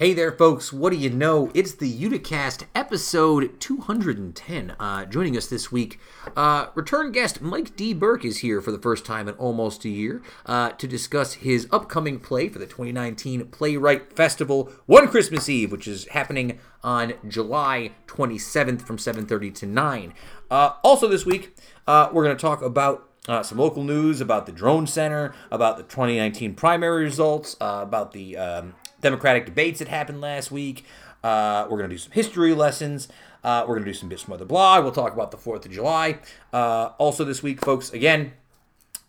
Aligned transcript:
Hey 0.00 0.14
there, 0.14 0.32
folks. 0.32 0.72
What 0.72 0.94
do 0.94 0.98
you 0.98 1.10
know? 1.10 1.50
It's 1.52 1.74
the 1.74 1.92
Uticast 1.92 2.64
episode 2.74 3.60
210. 3.60 4.74
Uh, 4.80 5.04
joining 5.04 5.36
us 5.36 5.46
this 5.46 5.70
week, 5.70 6.00
uh, 6.34 6.68
return 6.74 7.12
guest 7.12 7.42
Mike 7.42 7.76
D. 7.76 7.92
Burke 7.92 8.24
is 8.24 8.38
here 8.38 8.62
for 8.62 8.72
the 8.72 8.78
first 8.78 9.04
time 9.04 9.28
in 9.28 9.34
almost 9.34 9.84
a 9.84 9.90
year 9.90 10.22
uh, 10.46 10.70
to 10.70 10.88
discuss 10.88 11.34
his 11.34 11.68
upcoming 11.70 12.18
play 12.18 12.48
for 12.48 12.58
the 12.58 12.64
2019 12.64 13.48
Playwright 13.48 14.14
Festival, 14.16 14.72
One 14.86 15.06
Christmas 15.06 15.50
Eve, 15.50 15.70
which 15.70 15.86
is 15.86 16.06
happening 16.06 16.60
on 16.82 17.12
July 17.28 17.92
27th 18.06 18.80
from 18.80 18.96
7:30 18.96 19.54
to 19.56 19.66
9. 19.66 20.14
Uh, 20.50 20.70
also 20.82 21.08
this 21.08 21.26
week, 21.26 21.54
uh, 21.86 22.08
we're 22.10 22.24
going 22.24 22.34
to 22.34 22.40
talk 22.40 22.62
about 22.62 23.06
uh, 23.28 23.42
some 23.42 23.58
local 23.58 23.84
news 23.84 24.22
about 24.22 24.46
the 24.46 24.52
Drone 24.52 24.86
Center, 24.86 25.34
about 25.50 25.76
the 25.76 25.82
2019 25.82 26.54
primary 26.54 27.04
results, 27.04 27.54
uh, 27.60 27.80
about 27.82 28.12
the 28.12 28.38
um, 28.38 28.74
Democratic 29.00 29.46
debates 29.46 29.78
that 29.78 29.88
happened 29.88 30.20
last 30.20 30.50
week. 30.50 30.84
Uh, 31.22 31.66
we're 31.68 31.78
going 31.78 31.90
to 31.90 31.94
do 31.94 31.98
some 31.98 32.12
history 32.12 32.54
lessons. 32.54 33.08
Uh, 33.42 33.64
we're 33.66 33.74
going 33.74 33.84
to 33.84 33.90
do 33.90 33.96
some 33.96 34.08
bits 34.08 34.22
from 34.22 34.34
other 34.34 34.44
blog. 34.44 34.84
We'll 34.84 34.92
talk 34.92 35.12
about 35.12 35.30
the 35.30 35.36
4th 35.36 35.64
of 35.64 35.70
July. 35.70 36.18
Uh, 36.52 36.90
also, 36.98 37.24
this 37.24 37.42
week, 37.42 37.64
folks, 37.64 37.92
again, 37.92 38.32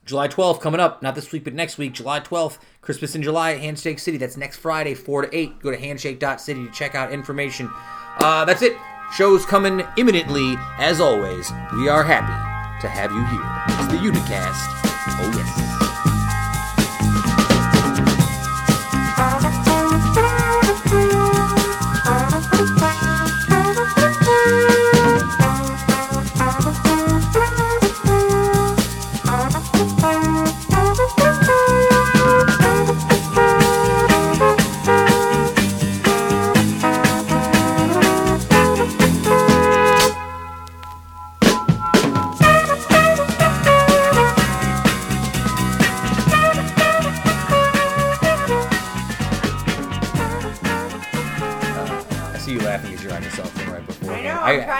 July 0.05 0.27
12th 0.27 0.61
coming 0.61 0.79
up. 0.79 1.01
Not 1.01 1.15
this 1.15 1.31
week, 1.31 1.43
but 1.43 1.53
next 1.53 1.77
week, 1.77 1.93
July 1.93 2.19
12th, 2.19 2.57
Christmas 2.81 3.15
in 3.15 3.23
July 3.23 3.53
at 3.53 3.59
Handshake 3.59 3.99
City. 3.99 4.17
That's 4.17 4.37
next 4.37 4.57
Friday, 4.57 4.93
4 4.93 5.23
to 5.23 5.37
8. 5.37 5.59
Go 5.59 5.71
to 5.71 5.77
handshake.city 5.77 6.65
to 6.65 6.71
check 6.71 6.95
out 6.95 7.11
information. 7.11 7.69
Uh, 8.19 8.45
that's 8.45 8.61
it. 8.61 8.75
Shows 9.13 9.45
coming 9.45 9.85
imminently. 9.97 10.55
As 10.77 11.01
always, 11.01 11.51
we 11.73 11.89
are 11.89 12.03
happy 12.03 12.81
to 12.81 12.87
have 12.87 13.11
you 13.11 13.23
here. 13.25 13.41
It's 13.67 13.87
the 13.91 13.97
Uticast. 13.97 14.81
Oh, 15.23 15.31
yes. 15.35 15.70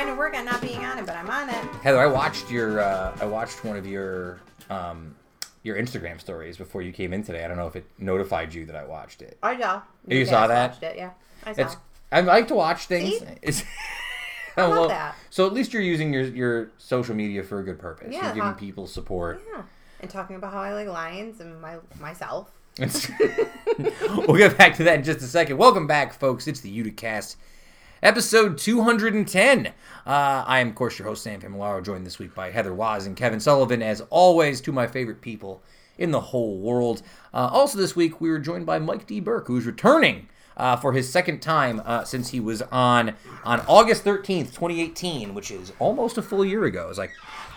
Trying 0.01 0.15
to 0.15 0.19
work 0.19 0.35
on 0.35 0.45
not 0.45 0.61
being 0.61 0.83
on 0.83 0.97
it, 0.97 1.05
but 1.05 1.15
I'm 1.15 1.29
on 1.29 1.49
it. 1.49 1.63
Heather, 1.83 1.99
I 1.99 2.07
watched 2.07 2.49
your 2.49 2.79
uh, 2.79 3.15
I 3.21 3.25
watched 3.25 3.63
one 3.63 3.77
of 3.77 3.85
your 3.85 4.39
um, 4.69 5.15
your 5.63 5.75
Instagram 5.77 6.19
stories 6.19 6.57
before 6.57 6.81
you 6.81 6.91
came 6.91 7.13
in 7.13 7.23
today. 7.23 7.45
I 7.45 7.47
don't 7.47 7.57
know 7.57 7.67
if 7.67 7.75
it 7.75 7.85
notified 7.99 8.53
you 8.53 8.65
that 8.65 8.75
I 8.75 8.83
watched 8.83 9.21
it. 9.21 9.37
I 9.43 9.59
saw. 9.59 9.81
You 10.07 10.25
saw 10.25 10.47
that? 10.47 10.71
Watched 10.71 10.83
it, 10.83 10.97
yeah. 10.97 11.11
I 11.45 11.53
saw. 11.53 11.61
It's 11.61 11.77
I 12.11 12.21
like 12.21 12.47
to 12.47 12.55
watch 12.55 12.87
things. 12.87 13.21
I 14.57 14.63
love 14.63 14.71
Well, 14.71 14.87
that. 14.89 15.15
So 15.29 15.45
at 15.47 15.53
least 15.53 15.71
you're 15.71 15.83
using 15.83 16.11
your 16.11 16.23
your 16.23 16.71
social 16.77 17.15
media 17.15 17.43
for 17.43 17.59
a 17.59 17.63
good 17.63 17.79
purpose. 17.79 18.09
Yeah, 18.11 18.25
you're 18.27 18.35
giving 18.35 18.53
people 18.55 18.87
support. 18.87 19.41
yeah. 19.53 19.63
And 19.99 20.09
talking 20.09 20.35
about 20.35 20.51
how 20.51 20.61
I 20.61 20.73
like 20.73 20.87
lions 20.87 21.41
and 21.41 21.61
my 21.61 21.77
myself. 21.99 22.51
We'll 24.27 24.37
get 24.37 24.57
back 24.57 24.75
to 24.75 24.83
that 24.83 24.95
in 24.95 25.03
just 25.03 25.19
a 25.19 25.27
second. 25.27 25.57
Welcome 25.57 25.87
back, 25.87 26.13
folks. 26.13 26.47
It's 26.47 26.59
the 26.59 26.83
Uticast, 26.83 27.35
episode 28.03 28.57
210. 28.57 29.67
Uh, 29.67 29.71
I 30.05 30.59
am, 30.59 30.69
of 30.69 30.75
course, 30.75 30.97
your 30.97 31.07
host, 31.07 31.23
Sam 31.23 31.39
Familaro, 31.39 31.83
joined 31.83 32.05
this 32.05 32.19
week 32.19 32.33
by 32.33 32.51
Heather 32.51 32.73
Waz 32.73 33.05
and 33.05 33.15
Kevin 33.15 33.39
Sullivan, 33.39 33.81
as 33.81 34.01
always, 34.09 34.61
two 34.61 34.71
of 34.71 34.75
my 34.75 34.87
favorite 34.87 35.21
people 35.21 35.61
in 35.97 36.11
the 36.11 36.19
whole 36.19 36.57
world. 36.57 37.03
Uh, 37.33 37.49
also, 37.51 37.77
this 37.77 37.95
week, 37.95 38.19
we 38.19 38.29
were 38.29 38.39
joined 38.39 38.65
by 38.65 38.79
Mike 38.79 39.05
D. 39.05 39.19
Burke, 39.19 39.47
who's 39.47 39.65
returning 39.65 40.27
uh, 40.57 40.75
for 40.75 40.93
his 40.93 41.11
second 41.11 41.41
time 41.41 41.81
uh, 41.85 42.03
since 42.03 42.29
he 42.29 42.39
was 42.39 42.61
on 42.63 43.13
on 43.43 43.59
August 43.67 44.03
13th, 44.03 44.53
2018, 44.53 45.33
which 45.33 45.51
is 45.51 45.71
almost 45.79 46.17
a 46.17 46.21
full 46.21 46.43
year 46.43 46.65
ago, 46.65 46.89
as 46.89 46.99
I 46.99 47.09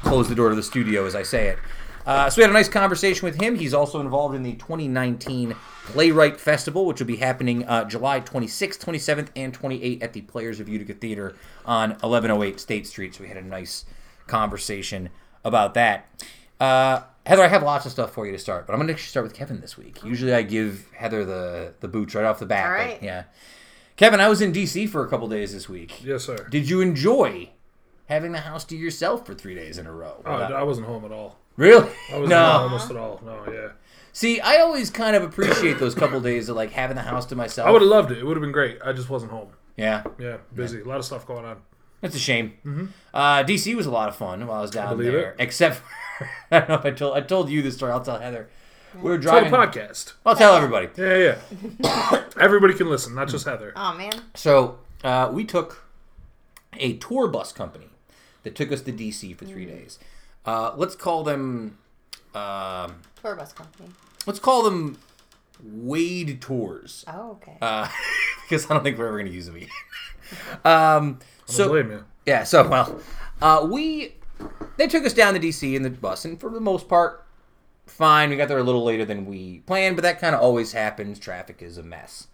close 0.02 0.28
the 0.28 0.34
door 0.34 0.50
to 0.50 0.54
the 0.54 0.62
studio 0.62 1.06
as 1.06 1.14
I 1.14 1.22
say 1.22 1.48
it. 1.48 1.58
Uh, 2.06 2.28
so 2.28 2.38
we 2.38 2.42
had 2.42 2.50
a 2.50 2.54
nice 2.54 2.69
conversation 2.69 3.25
with 3.25 3.41
him. 3.41 3.56
He's 3.56 3.72
also 3.72 4.00
involved 4.00 4.34
in 4.34 4.42
the 4.42 4.53
2019 4.54 5.54
Playwright 5.87 6.38
Festival, 6.38 6.84
which 6.87 7.00
will 7.00 7.06
be 7.06 7.16
happening 7.16 7.65
uh, 7.66 7.84
July 7.84 8.20
26th, 8.20 8.78
27th, 8.78 9.28
and 9.37 9.59
28th 9.59 10.03
at 10.03 10.12
the 10.12 10.20
Players 10.22 10.60
of 10.60 10.69
Utica 10.69 10.94
Theater 10.94 11.34
on 11.64 11.91
1108 11.91 12.60
State 12.60 12.87
Street. 12.87 13.14
So 13.14 13.22
we 13.22 13.28
had 13.28 13.38
a 13.38 13.43
nice 13.43 13.84
conversation 14.26 15.09
about 15.44 15.75
that. 15.75 16.25
Uh, 16.60 17.03
Heather, 17.26 17.43
I 17.43 17.48
have 17.48 17.62
lots 17.62 17.87
of 17.87 17.93
stuff 17.93 18.12
for 18.12 18.26
you 18.26 18.32
to 18.32 18.38
start, 18.38 18.66
but 18.66 18.75
I'm 18.75 18.78
going 18.78 18.88
to 18.88 18.93
actually 18.93 19.09
start 19.09 19.25
with 19.25 19.34
Kevin 19.34 19.60
this 19.60 19.78
week. 19.78 20.04
Usually 20.04 20.34
I 20.34 20.43
give 20.43 20.91
Heather 20.93 21.25
the, 21.25 21.75
the 21.81 21.88
boots 21.88 22.14
right 22.14 22.25
off 22.25 22.38
the 22.38 22.47
bat. 22.47 22.66
All 22.66 22.72
but 22.72 22.76
right. 22.76 23.03
yeah. 23.03 23.25
Kevin, 23.97 24.20
I 24.20 24.28
was 24.28 24.43
in 24.43 24.53
D.C. 24.53 24.87
for 24.88 25.04
a 25.04 25.09
couple 25.09 25.28
days 25.28 25.54
this 25.54 25.69
week. 25.69 26.04
Yes, 26.04 26.25
sir. 26.25 26.48
Did 26.50 26.69
you 26.69 26.81
enjoy 26.81 27.50
having 28.06 28.32
the 28.32 28.41
house 28.41 28.64
to 28.66 28.76
yourself 28.76 29.25
for 29.25 29.34
three 29.34 29.54
days 29.54 29.78
in 29.78 29.87
a 29.87 29.93
row? 29.93 30.22
Oh, 30.26 30.32
I 30.32 30.62
wasn't 30.64 30.87
home 30.87 31.04
at 31.04 31.12
all. 31.12 31.38
Really? 31.56 31.91
I 32.10 32.15
wasn't 32.15 32.28
no. 32.31 32.44
home 32.44 32.62
almost 32.62 32.91
at 32.91 32.97
all. 32.97 33.20
No, 33.25 33.44
yeah. 33.53 33.69
See, 34.12 34.41
I 34.41 34.59
always 34.59 34.91
kind 34.91 35.16
of 35.16 35.22
appreciate 35.22 35.78
those 35.78 35.94
couple 35.94 36.20
days 36.20 36.48
of 36.48 36.56
like 36.56 36.70
having 36.72 36.97
the 36.97 37.03
house 37.03 37.26
to 37.26 37.37
myself. 37.37 37.66
I 37.69 37.70
would 37.72 37.82
have 37.82 37.91
loved 37.91 38.10
it. 38.12 38.19
It 38.19 38.25
would 38.26 38.37
have 38.37 38.42
been 38.42 38.53
great. 38.53 38.78
I 38.84 38.92
just 38.92 39.10
wasn't 39.10 39.32
home. 39.32 39.48
Yeah, 39.76 40.04
Yeah, 40.19 40.37
busy. 40.54 40.81
A 40.81 40.84
lot 40.84 40.98
of 40.98 41.04
stuff 41.04 41.26
going 41.26 41.44
on. 41.44 41.56
that's 42.00 42.14
a 42.14 42.19
shame. 42.20 42.93
Uh, 43.12 43.43
DC 43.43 43.75
was 43.75 43.87
a 43.87 43.91
lot 43.91 44.09
of 44.09 44.14
fun 44.14 44.47
while 44.47 44.59
I 44.59 44.62
was 44.62 44.70
down 44.70 44.97
believe 44.97 45.10
there. 45.12 45.31
it. 45.31 45.37
Except, 45.41 45.76
for, 46.19 46.28
I 46.53 46.60
don't 46.60 46.69
know 46.69 46.75
if 46.76 46.84
I 46.84 46.91
told 46.93 47.16
I 47.16 47.20
told 47.22 47.50
you 47.50 47.60
this 47.60 47.75
story. 47.75 47.91
I'll 47.91 48.00
tell 48.04 48.20
Heather. 48.20 48.48
We 48.94 49.03
were 49.10 49.16
It's 49.16 49.26
on 49.26 49.43
driving. 49.48 49.53
a 49.53 49.56
podcast. 49.56 50.12
I'll 50.25 50.37
tell 50.37 50.54
everybody. 50.54 50.88
Yeah, 50.97 51.34
yeah. 51.82 52.22
Everybody 52.41 52.75
can 52.75 52.88
listen, 52.88 53.16
not 53.16 53.26
just 53.28 53.44
Heather. 53.44 53.72
Oh 53.75 53.93
man. 53.94 54.12
So 54.34 54.78
uh, 55.03 55.31
we 55.32 55.44
took 55.44 55.84
a 56.75 56.93
tour 56.98 57.26
bus 57.26 57.53
company 57.53 57.88
that 58.44 58.54
took 58.54 58.70
us 58.70 58.82
to 58.82 58.93
DC 58.93 59.37
for 59.37 59.44
three 59.44 59.64
days. 59.66 59.98
Uh, 60.47 60.72
let's 60.77 60.94
call 60.94 61.25
them. 61.25 61.78
Um, 62.34 62.97
Tour 63.22 63.37
bus 63.37 63.53
company. 63.53 63.88
let's 64.27 64.38
call 64.41 64.62
them 64.65 64.99
Wade 65.62 66.41
Tours. 66.41 67.05
Oh 67.09 67.32
okay. 67.32 67.56
Uh, 67.60 67.88
because 68.43 68.71
I 68.71 68.75
don't 68.75 68.82
think 68.82 68.99
we're 68.99 69.06
ever 69.06 69.19
going 69.19 69.31
to 69.31 69.32
use 69.32 69.47
them 69.47 69.56
um, 70.65 71.12
Don't 71.15 71.22
so 71.47 71.69
blame 71.69 71.91
you. 71.91 72.05
yeah, 72.27 72.44
so 72.44 72.66
well, 72.66 73.00
uh, 73.41 73.66
we 73.71 74.15
they 74.77 74.87
took 74.88 75.05
us 75.05 75.12
down 75.12 75.34
to 75.34 75.41
DC 75.41 75.75
in 75.75 75.82
the 75.82 75.91
bus, 75.91 76.25
and 76.25 76.41
for 76.41 76.50
the 76.50 76.61
most 76.61 76.88
part, 76.88 77.25
fine. 77.87 78.31
We 78.31 78.37
got 78.37 78.49
there 78.49 78.59
a 78.59 78.62
little 78.65 78.84
later 78.84 79.05
than 79.05 79.26
we 79.26 79.61
planned, 79.61 79.97
but 79.97 80.03
that 80.03 80.21
kind 80.21 80.34
of 80.34 80.41
always 80.41 80.72
happens. 80.72 81.19
Traffic 81.19 81.62
is 81.62 81.78
a 81.78 81.82
mess. 81.82 82.26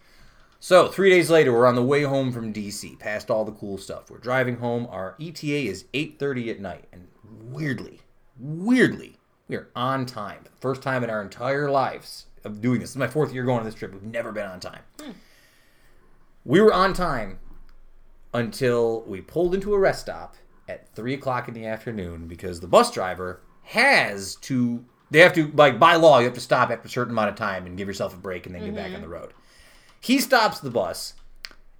So 0.59 0.87
three 0.87 1.09
days 1.09 1.29
later, 1.29 1.51
we're 1.53 1.65
on 1.65 1.75
the 1.75 1.83
way 1.83 2.03
home 2.03 2.31
from 2.31 2.53
DC, 2.53 2.99
past 2.99 3.31
all 3.31 3.45
the 3.45 3.51
cool 3.51 3.77
stuff. 3.77 4.09
We're 4.11 4.17
driving 4.19 4.57
home. 4.57 4.87
Our 4.89 5.15
ETA 5.19 5.67
is 5.67 5.85
8:30 5.93 6.49
at 6.51 6.59
night, 6.59 6.85
and 6.91 7.07
weirdly, 7.31 8.01
weirdly, 8.39 9.17
we 9.47 9.55
are 9.55 9.69
on 9.75 10.05
time. 10.05 10.39
The 10.43 10.49
First 10.59 10.81
time 10.81 11.03
in 11.03 11.09
our 11.09 11.21
entire 11.21 11.69
lives 11.69 12.25
of 12.43 12.61
doing 12.61 12.79
this. 12.79 12.89
This 12.89 12.91
is 12.91 12.97
my 12.97 13.07
fourth 13.07 13.33
year 13.33 13.43
going 13.43 13.59
on 13.59 13.65
this 13.65 13.75
trip. 13.75 13.93
We've 13.93 14.03
never 14.03 14.31
been 14.31 14.47
on 14.47 14.59
time. 14.59 14.81
Hmm. 14.99 15.11
We 16.43 16.59
were 16.59 16.73
on 16.73 16.93
time 16.93 17.39
until 18.33 19.01
we 19.01 19.21
pulled 19.21 19.53
into 19.53 19.73
a 19.73 19.79
rest 19.79 20.01
stop 20.01 20.35
at 20.67 20.87
three 20.95 21.13
o'clock 21.13 21.47
in 21.47 21.53
the 21.53 21.65
afternoon 21.65 22.27
because 22.27 22.59
the 22.59 22.67
bus 22.67 22.91
driver 22.91 23.41
has 23.63 24.35
to. 24.35 24.85
They 25.11 25.19
have 25.19 25.33
to 25.33 25.51
like 25.53 25.77
by 25.77 25.95
law 25.95 26.19
you 26.19 26.25
have 26.25 26.33
to 26.35 26.41
stop 26.41 26.71
after 26.71 26.87
a 26.87 26.89
certain 26.89 27.11
amount 27.11 27.29
of 27.29 27.35
time 27.35 27.65
and 27.65 27.77
give 27.77 27.87
yourself 27.87 28.13
a 28.13 28.17
break 28.17 28.45
and 28.45 28.55
then 28.55 28.63
get 28.63 28.75
back 28.75 28.85
on 28.85 28.93
the 28.93 28.99
mm-hmm. 28.99 29.11
road. 29.11 29.33
He 29.99 30.19
stops 30.19 30.59
the 30.59 30.71
bus, 30.71 31.13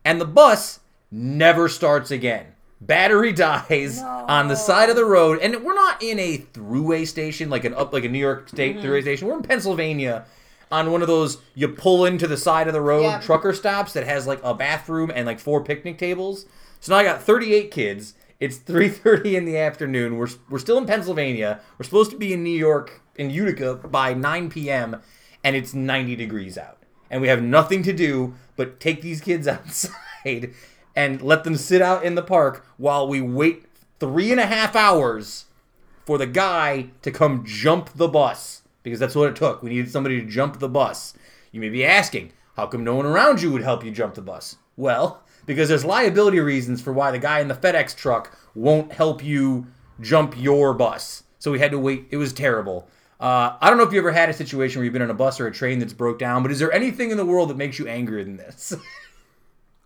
and 0.04 0.20
the 0.20 0.26
bus 0.26 0.82
never 1.10 1.68
starts 1.70 2.12
again. 2.12 2.48
Battery 2.82 3.32
dies 3.32 4.00
on 4.02 4.48
the 4.48 4.56
side 4.56 4.90
of 4.90 4.96
the 4.96 5.06
road, 5.06 5.40
and 5.40 5.64
we're 5.64 5.76
not 5.76 6.02
in 6.02 6.18
a 6.18 6.40
throughway 6.40 7.08
station 7.08 7.50
like 7.50 7.64
an 7.64 7.76
up 7.76 7.94
like 7.94 8.04
a 8.04 8.10
New 8.10 8.18
York 8.20 8.50
State 8.50 8.78
mm-hmm. 8.78 8.86
throughway 8.86 9.02
station. 9.04 9.28
We're 9.28 9.38
in 9.38 9.44
Pennsylvania 9.44 10.26
on 10.72 10.92
one 10.92 11.02
of 11.02 11.08
those 11.08 11.38
you 11.54 11.68
pull 11.68 12.06
into 12.06 12.28
the 12.28 12.38
side 12.38 12.68
of 12.68 12.74
the 12.74 12.82
road 12.82 13.04
Yeah. 13.04 13.20
trucker 13.20 13.54
stops 13.54 13.94
that 13.94 14.08
has 14.08 14.26
like 14.26 14.40
a 14.44 14.54
bathroom 14.56 15.12
and 15.14 15.28
like 15.28 15.40
four 15.40 15.64
picnic 15.64 16.00
tables. 16.00 16.46
So 16.80 16.94
now 16.94 17.00
I 17.00 17.04
got 17.04 17.22
38 17.22 17.70
kids. 17.70 18.16
It's 18.40 18.58
3:30 18.58 19.36
in 19.36 19.46
the 19.46 19.58
afternoon. 19.58 20.18
We're 20.18 20.30
we're 20.50 20.58
still 20.58 20.80
in 20.80 20.88
Pennsylvania. 20.88 21.60
We're 21.78 21.84
supposed 21.84 22.10
to 22.12 22.18
be 22.18 22.34
in 22.34 22.44
New 22.44 22.50
York 22.58 23.02
in 23.16 23.30
Utica 23.30 23.76
by 23.76 24.16
9 24.16 24.50
p.m. 24.50 25.02
and 25.44 25.56
it's 25.56 25.76
90 25.76 26.16
degrees 26.16 26.58
out. 26.58 26.80
And 27.12 27.22
we 27.22 27.28
have 27.28 27.44
nothing 27.44 27.84
to 27.84 27.94
do 27.94 28.34
but 28.56 28.80
take 28.80 29.02
these 29.04 29.22
kids 29.22 29.48
outside 29.48 30.54
and 30.96 31.22
let 31.22 31.44
them 31.44 31.56
sit 31.56 31.82
out 31.82 32.04
in 32.04 32.16
the 32.16 32.22
park 32.22 32.66
while 32.78 33.08
we 33.08 33.22
wait 33.22 33.66
three 34.00 34.32
and 34.32 34.40
a 34.40 34.46
half 34.46 34.76
hours 34.76 35.46
for 36.06 36.18
the 36.18 36.28
guy 36.28 36.88
to 37.02 37.12
come 37.12 37.44
jump 37.46 37.90
the 37.94 38.08
bus 38.08 38.64
because 38.84 39.00
that's 39.00 39.16
what 39.16 39.30
it 39.30 39.36
took. 39.36 39.62
We 39.62 39.70
needed 39.70 39.92
somebody 39.92 40.20
to 40.20 40.28
jump 40.28 40.60
the 40.60 40.70
bus. 40.70 41.14
You 41.52 41.62
may 41.62 41.70
be 41.70 41.86
asking, 41.86 42.34
How 42.56 42.68
come 42.68 42.84
no 42.84 42.96
one 42.96 43.06
around 43.06 43.42
you 43.42 43.52
would 43.52 43.62
help 43.62 43.84
you 43.86 43.92
jump 43.92 44.16
the 44.16 44.22
bus? 44.22 44.58
Well, 44.76 45.24
because 45.46 45.70
there's 45.70 45.86
liability 45.86 46.40
reasons 46.40 46.82
for 46.82 46.94
why 46.94 47.12
the 47.12 47.20
guy 47.20 47.40
in 47.40 47.48
the 47.48 47.56
FedEx 47.56 47.96
truck 47.96 48.38
won't 48.56 48.92
help 48.92 49.24
you 49.24 49.68
jump 50.00 50.36
your 50.38 50.74
bus. 50.74 51.24
So 51.40 51.52
we 51.52 51.60
had 51.60 51.72
to 51.72 51.80
wait. 51.80 52.08
It 52.12 52.18
was 52.18 52.34
terrible. 52.34 52.88
Uh, 53.20 53.56
I 53.62 53.70
don't 53.70 53.78
know 53.78 53.84
if 53.84 53.94
you 53.94 54.00
ever 54.00 54.12
had 54.12 54.30
a 54.30 54.34
situation 54.34 54.80
where 54.80 54.86
you've 54.86 54.94
been 54.94 55.02
on 55.04 55.12
a 55.12 55.16
bus 55.16 55.40
or 55.40 55.46
a 55.46 55.52
train 55.52 55.78
that's 55.78 55.94
broke 55.94 56.18
down, 56.18 56.42
but 56.42 56.52
is 56.52 56.58
there 56.58 56.72
anything 56.72 57.12
in 57.12 57.18
the 57.18 57.26
world 57.26 57.50
that 57.50 57.58
makes 57.58 57.78
you 57.78 57.88
angrier 57.88 58.24
than 58.24 58.38
this? 58.38 58.74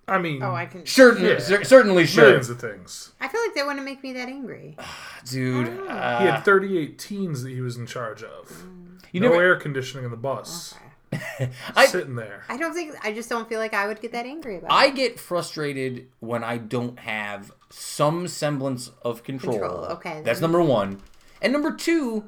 I 0.08 0.18
mean, 0.20 0.44
Oh, 0.44 0.54
I 0.54 0.66
can. 0.68 0.86
Certain, 0.86 1.26
Yeah. 1.26 1.40
cer- 1.40 1.64
certainly 1.64 2.06
sure, 2.06 2.26
millions 2.26 2.50
of 2.50 2.60
things. 2.60 3.14
I 3.20 3.28
feel 3.28 3.42
like 3.42 3.56
they 3.56 3.64
wouldn't 3.64 3.84
make 3.86 4.04
me 4.04 4.14
that 4.14 4.28
angry. 4.28 4.78
dude. 5.30 5.68
Oh. 5.68 5.88
uh, 5.88 6.20
He 6.22 6.26
had 6.28 6.42
38 6.46 7.00
teens 7.00 7.42
that 7.44 7.50
he 7.50 7.62
was 7.62 7.76
in 7.78 7.86
charge 7.88 8.22
of. 8.24 8.64
you 9.12 9.20
no 9.20 9.30
never, 9.30 9.42
air 9.42 9.56
conditioning 9.56 10.06
in 10.06 10.12
the 10.12 10.18
bus. 10.18 10.76
I, 11.76 11.86
Sitting 11.86 12.16
there. 12.16 12.44
I 12.50 12.58
don't 12.58 12.74
think. 12.74 12.94
I 13.04 13.14
just 13.14 13.30
don't 13.30 13.48
feel 13.48 13.60
like 13.60 13.74
I 13.74 13.88
would 13.88 14.02
get 14.02 14.12
that 14.12 14.26
angry 14.26 14.58
about 14.58 14.72
I 14.72 14.88
it. 14.88 14.96
get 14.96 15.20
frustrated 15.20 16.08
when 16.20 16.44
I 16.44 16.58
don't 16.58 17.00
have 17.00 17.52
some 17.70 18.28
semblance 18.28 18.92
of 19.02 19.24
control. 19.24 19.54
Control, 19.60 19.86
okay, 19.86 20.22
That's 20.26 20.42
number 20.42 20.62
one. 20.62 21.02
And 21.42 21.54
number 21.54 21.72
two, 21.74 22.26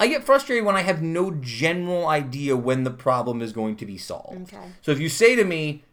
I 0.00 0.06
get 0.06 0.24
frustrated 0.24 0.64
when 0.64 0.76
I 0.76 0.80
have 0.82 1.02
no 1.02 1.30
general 1.30 2.06
idea 2.08 2.56
when 2.56 2.84
the 2.84 2.90
problem 2.90 3.42
is 3.42 3.52
going 3.52 3.76
to 3.76 3.86
be 3.86 3.98
solved. 3.98 4.54
Okay. 4.54 4.66
So 4.80 4.92
if 4.92 4.98
you 5.00 5.08
say 5.10 5.36
to 5.36 5.44
me, 5.44 5.84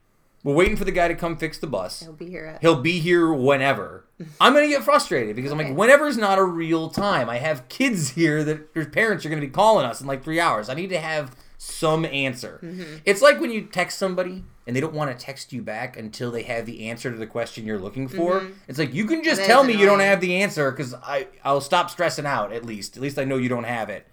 we're 0.43 0.53
waiting 0.53 0.77
for 0.77 0.85
the 0.85 0.91
guy 0.91 1.07
to 1.07 1.15
come 1.15 1.37
fix 1.37 1.57
the 1.57 1.67
bus, 1.67 2.01
He'll 2.01 2.13
be 2.13 2.29
here. 2.29 2.45
At, 2.45 2.61
he'll 2.61 2.81
be 2.81 2.99
here 2.99 3.31
whenever. 3.31 4.05
I'm 4.41 4.53
going 4.53 4.65
to 4.65 4.73
get 4.73 4.83
frustrated 4.83 5.35
because 5.35 5.51
I'm 5.51 5.57
like, 5.57 5.75
whenever 5.75 6.07
is 6.07 6.17
not 6.17 6.37
a 6.37 6.43
real 6.43 6.89
time. 6.89 7.29
I 7.29 7.37
have 7.37 7.67
kids 7.69 8.11
here 8.11 8.43
that 8.43 8.73
their 8.73 8.85
parents 8.85 9.25
are 9.25 9.29
going 9.29 9.41
to 9.41 9.47
be 9.47 9.51
calling 9.51 9.85
us 9.85 10.01
in 10.01 10.07
like 10.07 10.23
three 10.23 10.39
hours. 10.39 10.69
I 10.69 10.73
need 10.73 10.89
to 10.89 10.99
have 10.99 11.35
some 11.57 12.05
answer. 12.05 12.59
Mm-hmm. 12.63 12.97
It's 13.05 13.21
like 13.21 13.41
when 13.41 13.51
you 13.51 13.63
text 13.63 13.97
somebody 13.97 14.45
and 14.65 14.75
they 14.75 14.79
don't 14.79 14.93
want 14.93 15.11
to 15.11 15.25
text 15.25 15.51
you 15.51 15.61
back 15.61 15.97
until 15.97 16.31
they 16.31 16.43
have 16.43 16.65
the 16.65 16.89
answer 16.89 17.11
to 17.11 17.17
the 17.17 17.27
question 17.27 17.65
you're 17.65 17.79
looking 17.79 18.07
for. 18.07 18.39
Mm-hmm. 18.39 18.53
It's 18.67 18.79
like 18.79 18.93
you 18.93 19.05
can 19.05 19.23
just 19.23 19.43
tell 19.43 19.63
me 19.65 19.73
you 19.73 19.85
don't 19.85 19.99
have 19.99 20.21
the 20.21 20.41
answer 20.41 20.71
because 20.71 20.93
I 20.93 21.27
I'll 21.43 21.59
stop 21.59 21.89
stressing 21.89 22.25
out 22.25 22.53
at 22.53 22.63
least. 22.63 22.95
At 22.95 23.03
least 23.03 23.19
I 23.19 23.25
know 23.25 23.35
you 23.35 23.49
don't 23.49 23.65
have 23.65 23.89
it. 23.89 24.07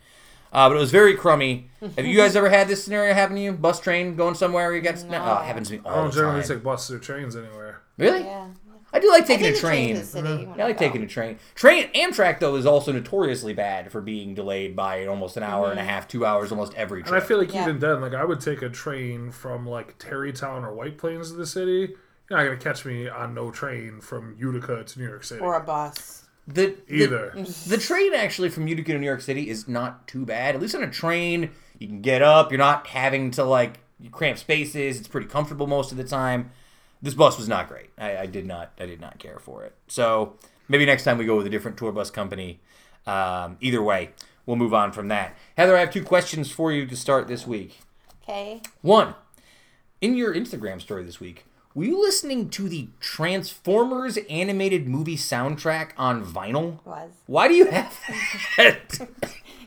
Uh, 0.56 0.68
but 0.70 0.76
it 0.76 0.80
was 0.80 0.90
very 0.90 1.14
crummy. 1.14 1.70
Have 1.96 2.06
you 2.06 2.16
guys 2.16 2.34
ever 2.40 2.48
had 2.48 2.66
this 2.66 2.82
scenario 2.82 3.12
happen 3.12 3.36
to 3.36 3.42
you? 3.42 3.52
Bus 3.52 3.78
train 3.78 4.16
going 4.16 4.34
somewhere 4.34 4.68
where 4.68 4.74
you 4.76 4.80
got 4.80 5.04
no. 5.04 5.18
oh, 5.22 5.42
it 5.42 5.44
happens 5.44 5.68
to 5.68 5.74
me 5.74 5.80
I 5.84 5.94
don't 5.96 6.06
the 6.06 6.12
generally 6.16 6.40
time. 6.40 6.48
take 6.48 6.62
buses 6.64 6.96
or 6.96 6.98
trains 6.98 7.36
anywhere. 7.36 7.82
Really? 7.98 8.20
yeah. 8.20 8.48
I 8.92 8.98
do 9.00 9.10
like 9.10 9.26
taking 9.26 9.44
take 9.46 9.56
a 9.56 9.58
train 9.60 9.88
train. 9.88 9.94
to 9.96 10.00
the 10.00 10.06
city. 10.06 10.28
Yeah, 10.56 10.64
I 10.64 10.68
like 10.68 10.78
go. 10.78 10.86
taking 10.86 11.02
a 11.02 11.06
train. 11.06 11.38
Train 11.54 11.88
Amtrak 11.92 12.38
though 12.38 12.56
is 12.56 12.64
also 12.64 12.92
notoriously 12.92 13.52
bad 13.52 13.92
for 13.92 14.00
being 14.00 14.34
delayed 14.34 14.74
by 14.74 15.04
almost 15.06 15.36
an 15.36 15.42
hour 15.42 15.70
and 15.70 15.78
a 15.78 15.84
half, 15.84 16.08
two 16.08 16.24
hours, 16.24 16.50
almost 16.50 16.72
every 16.74 17.02
And 17.02 17.14
I 17.14 17.20
feel 17.20 17.36
like 17.36 17.52
Yeah. 17.52 17.62
even 17.64 17.78
then, 17.80 18.00
like 18.00 18.14
I 18.14 18.24
would 18.24 18.40
take 18.40 18.62
a 18.62 18.70
train 18.70 19.30
from 19.32 19.66
like 19.66 19.98
Tarrytown 19.98 20.64
or 20.64 20.72
White 20.72 20.96
Plains 20.96 21.30
to 21.32 21.36
the 21.36 21.46
city. 21.46 21.94
You're 22.30 22.38
not 22.38 22.44
gonna 22.44 22.56
catch 22.56 22.86
me 22.86 23.08
on 23.08 23.34
no 23.34 23.50
train 23.50 24.00
from 24.00 24.34
Utica 24.38 24.84
to 24.84 24.98
New 24.98 25.06
York 25.06 25.24
City. 25.24 25.40
Or 25.42 25.54
a 25.56 25.60
bus. 25.60 26.25
The, 26.46 26.76
the 26.86 27.02
Either. 27.04 27.32
the 27.66 27.78
train 27.78 28.14
actually 28.14 28.50
from 28.50 28.68
Utica 28.68 28.92
to 28.92 28.98
New 28.98 29.06
York 29.06 29.20
City 29.20 29.50
is 29.50 29.66
not 29.66 30.06
too 30.06 30.24
bad. 30.24 30.54
At 30.54 30.60
least 30.60 30.74
on 30.74 30.82
a 30.82 30.90
train, 30.90 31.50
you 31.78 31.88
can 31.88 32.00
get 32.00 32.22
up. 32.22 32.50
You're 32.52 32.58
not 32.58 32.86
having 32.86 33.30
to 33.32 33.44
like 33.44 33.80
cramp 34.12 34.38
spaces. 34.38 34.98
It's 34.98 35.08
pretty 35.08 35.26
comfortable 35.26 35.66
most 35.66 35.90
of 35.90 35.98
the 35.98 36.04
time. 36.04 36.50
This 37.02 37.14
bus 37.14 37.36
was 37.36 37.48
not 37.48 37.68
great. 37.68 37.90
I, 37.98 38.18
I 38.18 38.26
did 38.26 38.46
not. 38.46 38.72
I 38.78 38.86
did 38.86 39.00
not 39.00 39.18
care 39.18 39.38
for 39.38 39.64
it. 39.64 39.74
So 39.88 40.38
maybe 40.68 40.86
next 40.86 41.04
time 41.04 41.18
we 41.18 41.24
go 41.24 41.36
with 41.36 41.46
a 41.46 41.50
different 41.50 41.76
tour 41.76 41.92
bus 41.92 42.10
company. 42.10 42.60
Um, 43.06 43.56
either 43.60 43.82
way, 43.82 44.10
we'll 44.46 44.56
move 44.56 44.74
on 44.74 44.92
from 44.92 45.08
that. 45.08 45.36
Heather, 45.56 45.76
I 45.76 45.80
have 45.80 45.92
two 45.92 46.02
questions 46.02 46.50
for 46.50 46.72
you 46.72 46.86
to 46.86 46.96
start 46.96 47.28
this 47.28 47.46
week. 47.46 47.80
Okay. 48.22 48.60
One, 48.82 49.14
in 50.00 50.16
your 50.16 50.34
Instagram 50.34 50.80
story 50.80 51.04
this 51.04 51.20
week, 51.20 51.44
were 51.76 51.84
you 51.84 52.00
listening 52.00 52.48
to 52.50 52.68
the 52.68 52.88
Transformers 53.00 54.16
animated 54.28 54.88
movie 54.88 55.16
soundtrack 55.16 55.90
on 55.96 56.24
vinyl? 56.24 56.84
Was. 56.84 57.10
Why 57.26 57.46
do 57.46 57.54
you 57.54 57.66
have 57.66 57.96
that? 58.56 59.08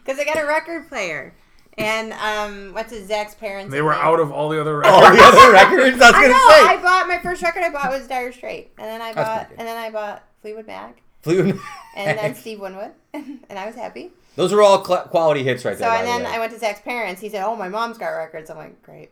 Because 0.05 0.19
I 0.19 0.25
got 0.25 0.41
a 0.43 0.47
record 0.47 0.89
player. 0.89 1.35
And 1.77 2.13
um, 2.13 2.73
what's 2.73 2.91
his 2.91 3.07
Zach's 3.07 3.35
parents? 3.35 3.71
They 3.71 3.81
were 3.83 3.93
and 3.93 4.01
out 4.01 4.19
of 4.19 4.31
all 4.31 4.49
the 4.49 4.59
other 4.59 4.77
records. 4.79 4.95
All 4.95 5.01
records. 5.03 5.19
the 5.19 5.25
other 5.37 5.53
records 5.53 6.01
I 6.01 6.07
was 6.07 6.15
I 6.15 6.21
gonna 6.21 6.29
know. 6.29 6.79
I 6.79 6.79
bought 6.81 7.07
my 7.07 7.19
first 7.19 7.43
record. 7.43 7.61
I 7.63 7.69
bought 7.69 7.91
was 7.91 8.07
Dire 8.07 8.31
Straits, 8.31 8.71
and 8.79 8.87
then 8.87 9.01
I 9.03 9.13
bought, 9.13 9.49
and 9.55 9.67
then 9.67 9.77
I 9.77 9.91
bought 9.91 10.23
Fleetwood 10.41 10.65
Mac, 10.65 10.99
Fleetwood 11.21 11.55
Mac. 11.57 11.63
and 11.95 12.17
then 12.17 12.33
Steve 12.33 12.59
Winwood, 12.59 12.91
and 13.13 13.39
I 13.51 13.67
was 13.67 13.75
happy. 13.75 14.09
Those 14.35 14.51
are 14.51 14.63
all 14.63 14.83
cl- 14.83 15.03
quality 15.03 15.43
hits 15.43 15.63
right 15.63 15.75
So 15.77 15.81
there. 15.81 15.89
by 15.91 15.97
and 15.97 16.07
the 16.07 16.11
then 16.11 16.23
way. 16.23 16.37
I 16.37 16.39
went 16.39 16.53
to 16.53 16.59
Zach's 16.59 16.81
parents. 16.81 17.21
He 17.21 17.29
said, 17.29 17.43
"Oh, 17.45 17.55
my 17.55 17.69
mom's 17.69 17.99
got 17.99 18.09
records." 18.09 18.49
I'm 18.49 18.57
like, 18.57 18.81
"Great," 18.81 19.11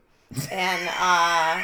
and 0.51 0.89
uh, 0.99 1.61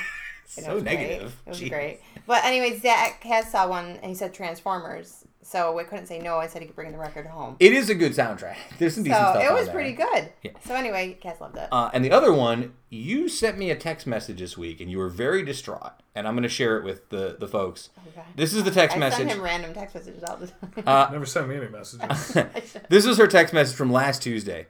it 0.57 0.63
so 0.65 0.73
was 0.75 0.83
great. 0.83 0.99
negative. 0.99 1.35
It 1.45 1.49
was 1.49 1.61
Jeez. 1.61 1.69
great. 1.69 1.99
But 2.27 2.43
anyway, 2.45 2.77
Zach 2.79 3.23
has 3.23 3.49
saw 3.51 3.67
one, 3.67 3.97
and 3.97 4.05
he 4.05 4.13
said 4.15 4.33
Transformers. 4.33 5.25
So 5.45 5.77
I 5.77 5.83
couldn't 5.83 6.05
say 6.07 6.19
no. 6.19 6.37
I 6.37 6.47
said 6.47 6.61
he 6.61 6.67
could 6.67 6.75
bring 6.75 6.93
the 6.93 6.97
record 6.97 7.25
home. 7.27 7.57
It 7.59 7.73
is 7.73 7.89
a 7.89 7.95
good 7.95 8.13
soundtrack. 8.13 8.55
There's 8.79 8.95
some 8.95 9.03
So 9.03 9.09
decent 9.09 9.27
stuff. 9.27 9.43
it 9.43 9.47
on 9.49 9.53
was 9.55 9.65
there. 9.65 9.73
pretty 9.73 9.91
good. 9.91 10.29
Yeah. 10.41 10.51
So 10.65 10.73
anyway, 10.73 11.17
Cass 11.19 11.41
loved 11.41 11.57
it. 11.57 11.67
Uh, 11.69 11.89
and 11.93 12.05
the 12.05 12.11
other 12.11 12.31
one, 12.31 12.73
you 12.89 13.27
sent 13.27 13.57
me 13.57 13.69
a 13.69 13.75
text 13.75 14.07
message 14.07 14.39
this 14.39 14.57
week, 14.57 14.79
and 14.79 14.89
you 14.89 14.97
were 14.99 15.09
very 15.09 15.43
distraught. 15.43 15.91
And 16.15 16.27
I'm 16.27 16.33
going 16.35 16.43
to 16.43 16.49
share 16.49 16.77
it 16.77 16.85
with 16.85 17.09
the 17.09 17.35
the 17.37 17.47
folks. 17.47 17.89
Okay. 18.09 18.21
This 18.37 18.53
is 18.53 18.63
the 18.63 18.71
text 18.71 18.95
I 18.95 18.99
message. 19.01 19.17
send 19.17 19.31
him 19.31 19.41
random 19.41 19.73
text 19.73 19.95
messages 19.95 20.23
all 20.23 20.37
the 20.37 20.47
time. 20.47 20.71
Uh, 20.87 21.09
Never 21.11 21.25
sent 21.25 21.49
me 21.49 21.57
any 21.57 21.67
messages. 21.67 22.37
this 22.89 23.05
is 23.05 23.17
her 23.17 23.27
text 23.27 23.53
message 23.53 23.75
from 23.75 23.91
last 23.91 24.21
Tuesday. 24.23 24.67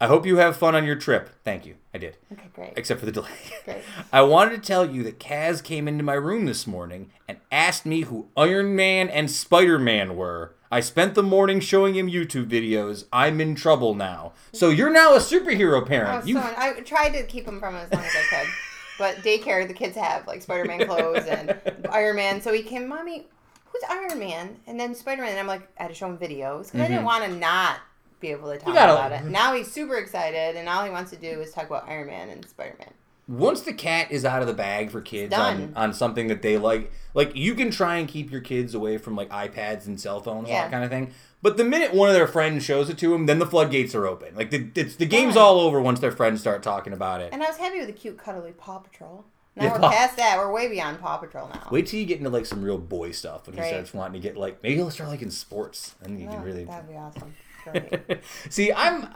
I 0.00 0.06
hope 0.08 0.26
you 0.26 0.36
have 0.36 0.56
fun 0.56 0.74
on 0.74 0.84
your 0.84 0.96
trip. 0.96 1.30
Thank 1.44 1.64
you. 1.64 1.76
I 1.94 1.98
did. 1.98 2.16
okay, 2.32 2.48
great. 2.52 2.72
Except 2.76 2.98
for 2.98 3.06
the 3.06 3.12
delay. 3.12 3.30
Great. 3.64 3.82
I 4.12 4.22
wanted 4.22 4.56
to 4.56 4.66
tell 4.66 4.90
you 4.90 5.02
that 5.04 5.20
Kaz 5.20 5.62
came 5.62 5.86
into 5.86 6.02
my 6.02 6.14
room 6.14 6.46
this 6.46 6.66
morning 6.66 7.10
and 7.28 7.38
asked 7.52 7.86
me 7.86 8.02
who 8.02 8.28
Iron 8.36 8.74
Man 8.74 9.08
and 9.08 9.30
Spider 9.30 9.78
Man 9.78 10.16
were. 10.16 10.54
I 10.70 10.80
spent 10.80 11.14
the 11.14 11.22
morning 11.22 11.60
showing 11.60 11.94
him 11.94 12.10
YouTube 12.10 12.48
videos. 12.48 13.04
I'm 13.12 13.40
in 13.40 13.54
trouble 13.54 13.94
now. 13.94 14.32
So 14.52 14.70
you're 14.70 14.90
now 14.90 15.14
a 15.14 15.18
superhero 15.18 15.82
Oh, 15.82 15.84
parent. 15.84 16.26
you 16.26 16.34
so 16.34 16.54
I 16.56 16.80
tried 16.80 17.10
to 17.10 17.22
keep 17.24 17.46
him 17.46 17.60
from 17.60 17.76
as 17.76 17.92
long 17.92 18.02
as 18.02 18.12
I 18.14 18.36
could. 18.36 18.48
But 18.96 19.16
daycare, 19.18 19.66
the 19.66 19.74
kids 19.74 19.96
have 19.96 20.24
like 20.28 20.40
Spider 20.40 20.66
Man 20.66 20.86
clothes 20.86 21.26
and 21.26 21.58
Iron 21.90 22.14
Man. 22.14 22.40
So 22.40 22.52
he 22.52 22.62
came, 22.62 22.86
Mommy, 22.86 23.26
who's 23.64 23.82
Iron 23.90 24.20
Man? 24.20 24.56
And 24.68 24.78
then 24.78 24.94
Spider 24.94 25.22
Man. 25.22 25.32
And 25.32 25.40
I'm 25.40 25.48
like, 25.48 25.68
I 25.78 25.82
had 25.82 25.88
to 25.88 25.94
show 25.94 26.06
him 26.06 26.16
videos 26.16 26.66
because 26.66 26.80
I 26.80 26.86
didn't 26.86 26.98
mm-hmm. 26.98 27.04
want 27.04 27.24
to 27.24 27.36
not 27.36 27.80
be 28.24 28.30
able 28.32 28.50
to 28.50 28.58
talk 28.58 28.74
about 28.74 29.12
it. 29.12 29.24
Now 29.30 29.54
he's 29.54 29.70
super 29.70 29.96
excited, 29.96 30.56
and 30.56 30.68
all 30.68 30.84
he 30.84 30.90
wants 30.90 31.10
to 31.10 31.16
do 31.16 31.40
is 31.40 31.52
talk 31.52 31.66
about 31.66 31.88
Iron 31.88 32.06
Man 32.08 32.28
and 32.30 32.46
Spider 32.48 32.76
Man. 32.78 32.90
once 33.28 33.62
the 33.62 33.72
cat 33.72 34.10
is 34.10 34.24
out 34.24 34.40
of 34.42 34.48
the 34.48 34.54
bag 34.54 34.90
for 34.90 35.00
kids 35.00 35.32
on, 35.34 35.58
done. 35.58 35.72
on 35.76 35.92
something 35.94 36.28
that 36.28 36.42
they 36.42 36.58
like, 36.58 36.90
like 37.14 37.34
you 37.36 37.54
can 37.54 37.70
try 37.70 37.96
and 37.96 38.06
keep 38.08 38.30
your 38.30 38.40
kids 38.40 38.74
away 38.74 38.98
from 38.98 39.16
like 39.16 39.28
iPads 39.30 39.86
and 39.86 40.00
cell 40.00 40.20
phones, 40.20 40.48
Yeah. 40.48 40.62
that 40.62 40.70
kind 40.70 40.84
of 40.84 40.90
thing. 40.90 41.12
But 41.42 41.56
the 41.58 41.64
minute 41.64 41.92
one 41.92 42.08
of 42.08 42.14
their 42.14 42.26
friends 42.26 42.64
shows 42.64 42.88
it 42.88 42.96
to 42.98 43.10
them, 43.10 43.26
then 43.26 43.38
the 43.38 43.46
floodgates 43.46 43.94
are 43.94 44.06
open. 44.06 44.34
Like 44.34 44.50
the 44.50 44.68
it's, 44.74 44.96
the 44.96 45.04
game's 45.06 45.34
Done. 45.34 45.42
all 45.42 45.60
over 45.60 45.78
once 45.80 46.00
their 46.00 46.10
friends 46.12 46.40
start 46.40 46.62
talking 46.62 46.92
about 46.94 47.20
it. 47.20 47.32
And 47.32 47.42
I 47.42 47.46
was 47.46 47.56
happy 47.58 47.78
with 47.78 47.86
the 47.86 47.92
cute, 47.92 48.16
cuddly 48.18 48.52
Paw 48.52 48.78
Patrol. 48.78 49.24
Now 49.56 49.64
Yeah, 49.64 49.72
we're 49.74 49.78
Paw- 49.80 49.90
past 49.90 50.16
that. 50.16 50.36
We're 50.38 50.50
way 50.52 50.68
beyond 50.68 51.00
Paw 51.00 51.18
Patrol 51.18 51.48
now. 51.48 51.68
Wait 51.70 51.86
till 51.86 52.00
you 52.00 52.06
get 52.06 52.18
into 52.18 52.30
like 52.30 52.46
some 52.46 52.62
real 52.62 52.78
boy 52.78 53.10
stuff 53.12 53.46
when 53.46 53.56
he 53.56 53.60
Right. 53.62 53.68
starts 53.70 53.92
wanting 53.94 54.20
to 54.20 54.26
get 54.26 54.36
like 54.38 54.62
maybe 54.62 54.76
he'll 54.76 54.90
start 54.90 55.10
liking 55.10 55.30
sports 55.30 55.94
and 56.02 56.18
you 56.20 56.28
can 56.28 56.42
really 56.42 56.64
That'd 56.64 56.88
be 56.88 56.96
awesome. 56.96 57.34
See. 58.50 58.72
I'm 58.72 59.08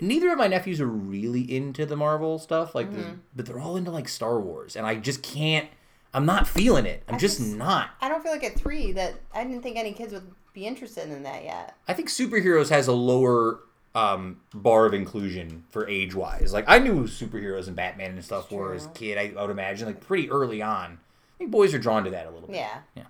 neither 0.00 0.30
of 0.32 0.38
my 0.38 0.46
nephews 0.46 0.80
are 0.80 0.86
really 0.86 1.42
into 1.54 1.84
the 1.84 1.96
Marvel 1.96 2.38
stuff, 2.38 2.74
like, 2.74 2.88
Mm-hmm. 2.90 3.00
the, 3.02 3.16
but 3.36 3.46
they're 3.46 3.60
all 3.60 3.76
into 3.76 3.90
like 3.90 4.08
Star 4.08 4.40
Wars, 4.40 4.76
and 4.76 4.86
I 4.86 4.94
just 4.96 5.22
can't. 5.22 5.68
I'm 6.12 6.26
not 6.26 6.48
feeling 6.48 6.86
it. 6.86 7.02
I'm 7.08 7.18
just, 7.18 7.38
just- 7.38 7.54
not. 7.54 7.90
I 8.00 8.08
don't 8.08 8.22
feel 8.22 8.32
like 8.32 8.42
at 8.44 8.56
three 8.56 8.92
that 8.92 9.14
I 9.32 9.44
didn't 9.44 9.62
think 9.62 9.76
any 9.76 9.92
kids 9.92 10.12
would 10.12 10.30
be 10.52 10.66
interested 10.66 11.08
in 11.10 11.22
that 11.22 11.44
yet. 11.44 11.76
I 11.86 11.92
think 11.94 12.08
superheroes 12.08 12.68
has 12.70 12.88
a 12.88 12.92
lower 12.92 13.60
um, 13.94 14.40
bar 14.52 14.86
of 14.86 14.94
inclusion 14.94 15.62
for 15.70 15.86
age 15.88 16.14
wise. 16.14 16.52
Like 16.52 16.64
I 16.66 16.78
knew 16.80 17.04
superheroes 17.04 17.68
and 17.68 17.76
Batman 17.76 18.12
and 18.12 18.24
stuff 18.24 18.50
were 18.50 18.74
as 18.74 18.86
a 18.86 18.88
kid. 18.88 19.18
I, 19.18 19.32
I 19.38 19.42
would 19.42 19.50
imagine 19.52 19.86
like 19.86 20.00
pretty 20.00 20.28
early 20.30 20.60
on. 20.62 20.98
I 20.98 21.38
think 21.38 21.50
boys 21.52 21.72
are 21.74 21.78
drawn 21.78 22.02
to 22.04 22.10
that 22.10 22.26
a 22.26 22.30
little 22.30 22.48
bit. 22.48 22.56
Yeah. 22.96 23.02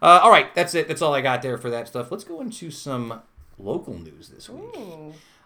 Uh, 0.00 0.20
all 0.22 0.30
right, 0.30 0.54
that's 0.54 0.74
it. 0.74 0.88
That's 0.88 1.00
all 1.02 1.14
I 1.14 1.20
got 1.20 1.42
there 1.42 1.58
for 1.58 1.68
that 1.70 1.86
stuff. 1.86 2.10
Let's 2.10 2.24
go 2.24 2.40
into 2.40 2.70
some 2.70 3.20
local 3.58 3.98
news 3.98 4.28
this 4.28 4.48
week. 4.48 4.74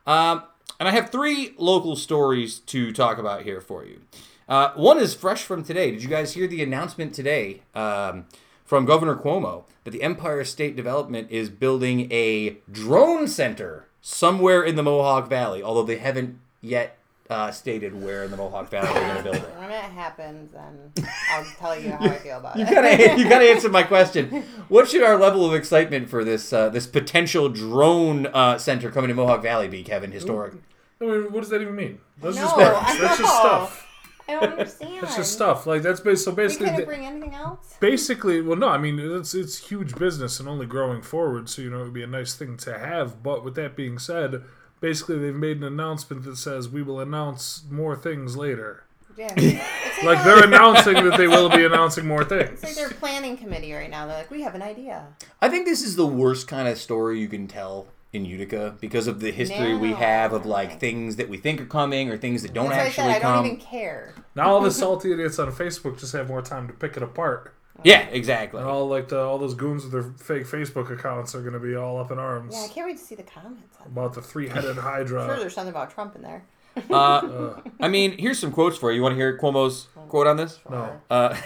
Um, 0.07 0.43
and 0.79 0.89
I 0.89 0.93
have 0.93 1.11
three 1.11 1.55
local 1.59 1.97
stories 1.97 2.59
to 2.61 2.93
talk 2.93 3.19
about 3.19 3.43
here 3.43 3.61
for 3.61 3.85
you. 3.85 4.03
Uh, 4.49 4.71
one 4.75 4.99
is 4.99 5.15
fresh 5.15 5.43
from 5.43 5.65
today. 5.65 5.91
Did 5.91 6.03
you 6.03 6.09
guys 6.09 6.35
hear 6.35 6.47
the 6.47 6.63
announcement 6.63 7.15
today 7.15 7.63
um, 7.75 8.27
from 8.65 8.85
Governor 8.85 9.17
Cuomo 9.17 9.65
that 9.85 9.91
the 9.91 10.03
Empire 10.03 10.45
State 10.45 10.77
Development 10.77 11.29
is 11.31 11.51
building 11.51 12.11
a 12.13 12.59
drone 12.71 13.27
center 13.27 13.89
somewhere 14.01 14.63
in 14.63 14.77
the 14.77 14.83
Mohawk 14.83 15.29
Valley? 15.29 15.63
Although 15.63 15.83
they 15.83 15.99
haven't 15.99 16.39
yet 16.61 16.99
uh, 17.31 17.51
stated 17.51 18.01
where 18.01 18.25
in 18.25 18.31
the 18.31 18.37
Mohawk 18.37 18.71
Valley 18.71 18.93
they're 18.93 19.03
going 19.15 19.17
to 19.17 19.23
build 19.25 19.37
it. 19.37 19.57
When 19.59 19.71
it 19.71 19.81
happens, 19.83 20.53
then 20.53 20.93
I'll 21.33 21.45
tell 21.59 21.79
you 21.79 21.91
how 21.93 22.05
I 22.05 22.19
feel 22.19 22.39
about 22.39 22.57
You 22.57 22.65
it. 22.67 22.71
gotta, 22.71 23.19
you 23.21 23.29
gotta 23.29 23.45
answer 23.51 23.69
my 23.69 23.83
question. 23.83 24.43
What 24.69 24.89
should 24.89 25.03
our 25.03 25.19
level 25.19 25.45
of 25.47 25.55
excitement 25.55 26.09
for 26.09 26.25
this 26.25 26.53
uh, 26.53 26.69
this 26.71 26.87
potential 26.87 27.49
drone 27.49 28.27
uh, 28.27 28.59
center 28.59 28.91
coming 28.91 29.09
to 29.09 29.15
Mohawk 29.15 29.43
Valley 29.43 29.69
be, 29.69 29.83
Kevin? 29.83 30.13
Historic. 30.13 30.55
I 31.01 31.05
mean, 31.05 31.33
what 31.33 31.41
does 31.41 31.51
that 31.51 31.61
even 31.61 31.75
mean? 31.77 31.99
That's 32.23 32.37
No, 32.37 32.43
just 32.43 32.57
words. 32.57 32.77
I 32.81 32.99
That's 33.01 33.19
just 33.19 33.37
stuff. 33.37 33.83
I 34.29 34.33
don't 34.33 34.43
understand. 34.53 35.05
It's 35.05 35.15
just 35.17 35.33
stuff 35.35 35.67
like 35.67 35.83
that's 35.83 36.01
based. 36.01 36.25
So 36.25 36.31
We 36.33 36.37
basically, 36.37 36.71
couldn't 36.71 36.87
bring 36.87 37.07
anything 37.07 37.35
else. 37.35 37.77
basically, 37.81 38.41
well, 38.41 38.57
no, 38.57 38.69
I 38.69 38.79
mean 38.79 38.99
it's 38.99 39.35
it's 39.35 39.69
huge 39.69 39.95
business 39.95 40.41
and 40.41 40.49
only 40.49 40.67
growing 40.67 41.01
forward. 41.03 41.49
So 41.49 41.63
you 41.63 41.71
know 41.71 41.81
it 41.81 41.85
would 41.85 41.93
be 41.93 42.03
a 42.03 42.09
nice 42.09 42.35
thing 42.35 42.57
to 42.59 42.77
have. 42.79 43.23
But 43.23 43.45
with 43.45 43.55
that 43.57 43.77
being 43.77 43.99
said, 44.01 44.43
basically 44.81 45.19
they've 45.19 45.35
made 45.35 45.59
an 45.59 45.65
announcement 45.65 46.25
that 46.25 46.37
says 46.37 46.69
we 46.69 46.83
will 46.83 47.01
announce 47.01 47.65
more 47.71 47.97
things 47.97 48.37
later. 48.37 48.85
Yeah. 49.17 49.33
It's 49.97 50.05
Like 50.05 50.23
they're 50.25 50.45
announcing 50.45 50.93
that 51.09 51.17
they 51.17 51.27
will 51.27 51.49
be 51.49 51.65
announcing 51.71 52.07
more 52.07 52.21
It's 52.23 52.31
like 52.31 52.59
things. 52.59 52.77
their 52.77 52.91
planning 52.91 53.39
committee 53.39 53.73
right 53.73 53.89
now. 53.89 54.07
They're 54.07 54.19
like, 54.19 54.31
we 54.31 54.43
have 54.43 54.55
an 54.55 54.61
idea. 54.61 55.07
I 55.41 55.49
think 55.49 55.65
this 55.65 55.83
is 55.83 55.97
the 55.97 56.07
worst 56.07 56.47
kind 56.49 56.69
of 56.69 56.77
story 56.77 57.19
you 57.19 57.29
can 57.29 57.49
tell 57.49 57.87
in 58.13 58.27
Utica 58.27 58.77
because 58.79 59.07
of 59.07 59.21
the 59.21 59.31
history 59.33 59.75
we 59.75 59.93
have 59.93 60.33
of 60.35 60.45
like 60.45 60.79
things 60.81 61.17
that 61.17 61.29
we 61.31 61.39
think 61.39 61.61
are 61.63 61.67
coming 61.67 62.11
or 62.11 62.19
things 62.19 62.43
that 62.43 62.53
don't 62.53 62.69
That's 62.69 62.77
why 62.77 62.83
I 62.83 62.87
actually 62.89 63.05
said 63.05 63.17
I 63.17 63.21
come. 63.21 63.37
don't 63.37 63.47
even 63.47 63.59
care. 63.59 64.15
Now 64.35 64.51
all 64.51 64.61
the 64.61 64.71
salty 64.83 65.13
idiots 65.13 65.39
on 65.39 65.51
Facebook 65.51 65.99
just 65.99 66.13
have 66.13 66.29
more 66.29 66.43
time 66.43 66.67
to 66.67 66.75
pick 66.75 66.97
it 66.99 67.03
apart. 67.03 67.55
Yeah, 67.85 68.01
exactly. 68.11 68.61
And 68.61 68.69
all 68.69 68.89
like 68.89 69.09
the, 69.09 69.21
all 69.21 69.39
those 69.39 69.55
goons 69.55 69.85
with 69.85 69.93
their 69.93 70.03
fake 70.03 70.47
Facebook 70.47 70.91
accounts 70.91 71.35
are 71.35 71.41
going 71.41 71.53
to 71.53 71.61
be 71.61 71.75
all 71.77 71.99
up 72.01 72.11
in 72.11 72.19
arms 72.19 72.55
Yeah, 72.55 72.63
I 72.65 72.69
can't 72.69 72.87
wait 72.87 72.99
to 72.99 73.03
see 73.05 73.15
the 73.15 73.23
comments. 73.23 73.77
On 73.81 73.87
about 73.89 74.15
the 74.15 74.23
three-headed 74.23 74.77
that. 74.77 74.81
Hydra. 74.83 75.23
I'm 75.23 75.29
sure 75.29 75.39
there's 75.39 75.55
something 75.55 75.73
about 75.73 75.91
Trump 75.93 76.17
in 76.17 76.23
there. 76.23 76.45
Uh, 76.91 77.61
I 77.81 77.89
mean, 77.89 78.19
here's 78.19 78.39
some 78.39 78.53
quotes 78.53 78.77
for 78.77 78.91
you. 78.91 78.97
You 78.97 79.03
want 79.03 79.13
to 79.13 79.17
hear 79.17 79.39
Cuomo's 79.39 79.89
quote 80.09 80.27
on 80.27 80.37
this? 80.37 80.59
No. 80.69 81.01
Uh, 81.11 81.37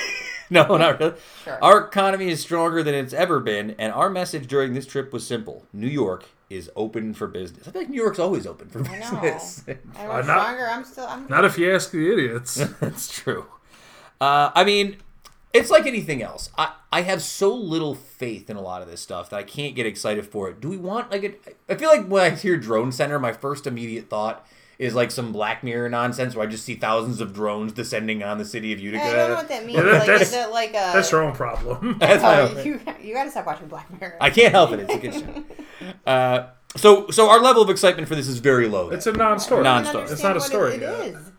no, 0.50 0.76
not 0.76 0.98
really. 0.98 1.14
Sure. 1.44 1.58
Our 1.62 1.78
economy 1.86 2.28
is 2.28 2.40
stronger 2.40 2.82
than 2.82 2.94
it's 2.94 3.12
ever 3.12 3.38
been, 3.40 3.70
and 3.78 3.92
our 3.92 4.10
message 4.10 4.46
during 4.48 4.74
this 4.74 4.86
trip 4.86 5.12
was 5.12 5.24
simple: 5.26 5.64
New 5.72 5.86
York 5.86 6.26
is 6.48 6.68
open 6.74 7.14
for 7.14 7.28
business. 7.28 7.68
I 7.68 7.70
feel 7.70 7.82
like 7.82 7.90
New 7.90 8.02
York's 8.02 8.18
always 8.18 8.46
open 8.48 8.68
for 8.68 8.80
I 8.84 8.98
know. 8.98 9.20
business. 9.20 9.62
I'm 9.68 10.10
Uh, 10.10 10.22
not- 10.22 10.24
stronger. 10.24 10.68
I'm 10.68 10.84
still. 10.84 11.06
I'm. 11.06 11.28
Not 11.28 11.44
if 11.44 11.56
you 11.56 11.72
ask 11.72 11.92
the 11.92 12.12
idiots. 12.12 12.56
That's 12.80 13.08
true. 13.12 13.46
Uh, 14.20 14.50
I 14.54 14.64
mean, 14.64 14.96
it's 15.52 15.70
like 15.70 15.86
anything 15.86 16.22
else. 16.22 16.50
I, 16.56 16.72
I 16.92 17.02
have 17.02 17.22
so 17.22 17.54
little 17.54 17.94
faith 17.94 18.48
in 18.50 18.56
a 18.56 18.60
lot 18.60 18.82
of 18.82 18.88
this 18.88 19.00
stuff 19.00 19.30
that 19.30 19.36
I 19.36 19.42
can't 19.42 19.74
get 19.74 19.86
excited 19.86 20.26
for 20.26 20.48
it. 20.48 20.60
Do 20.60 20.68
we 20.68 20.76
want 20.76 21.10
like 21.10 21.24
a, 21.24 21.34
I 21.72 21.76
feel 21.76 21.88
like 21.88 22.06
when 22.06 22.22
I 22.32 22.36
hear 22.36 22.56
drone 22.56 22.92
center, 22.92 23.18
my 23.18 23.32
first 23.32 23.66
immediate 23.66 24.08
thought 24.08 24.46
is 24.78 24.94
like 24.94 25.10
some 25.10 25.30
Black 25.32 25.62
Mirror 25.62 25.90
nonsense 25.90 26.34
where 26.34 26.46
I 26.46 26.50
just 26.50 26.64
see 26.64 26.74
thousands 26.74 27.20
of 27.20 27.34
drones 27.34 27.72
descending 27.72 28.22
on 28.22 28.38
the 28.38 28.44
city 28.46 28.72
of 28.72 28.80
Utica. 28.80 29.04
I 29.04 29.12
don't 29.12 29.28
know 29.28 29.34
what 29.34 29.48
that 29.48 29.66
means. 29.66 29.78
Yeah, 29.78 29.84
that- 29.84 29.92
like, 29.98 30.06
that's- 30.06 30.28
is 30.28 30.34
it 30.34 30.50
like 30.50 30.70
a? 30.70 30.72
That's 30.72 31.12
your 31.12 31.22
own 31.22 31.34
problem. 31.34 31.96
That's 32.00 32.22
my 32.22 32.40
Oh, 32.40 32.48
own- 32.56 32.64
you 32.66 32.80
you 33.02 33.12
got 33.14 33.24
to 33.24 33.30
stop 33.30 33.44
watching 33.46 33.66
Black 33.68 34.00
Mirror. 34.00 34.16
I 34.20 34.30
can't 34.30 34.52
help 34.52 34.72
it. 34.72 34.80
It's 34.80 34.94
a 34.94 34.98
good 34.98 35.14
show. 35.14 35.44
Uh, 36.06 36.48
so 36.76 37.08
so 37.10 37.28
our 37.30 37.40
level 37.40 37.62
of 37.62 37.70
excitement 37.70 38.06
for 38.06 38.14
this 38.14 38.28
is 38.28 38.38
very 38.38 38.68
low. 38.68 38.90
It's 38.90 39.06
a 39.06 39.12
non-story. 39.12 39.62
Non- 39.64 39.82
I 39.82 39.84
don't 39.84 39.94
non-story. 39.94 40.12
It's 40.12 40.22
not 40.22 40.36
a 40.36 40.40
story 40.40 40.72
what 40.72 40.80
yet. 40.80 40.92
It, 41.00 41.06
it 41.08 41.14
is. 41.16 41.32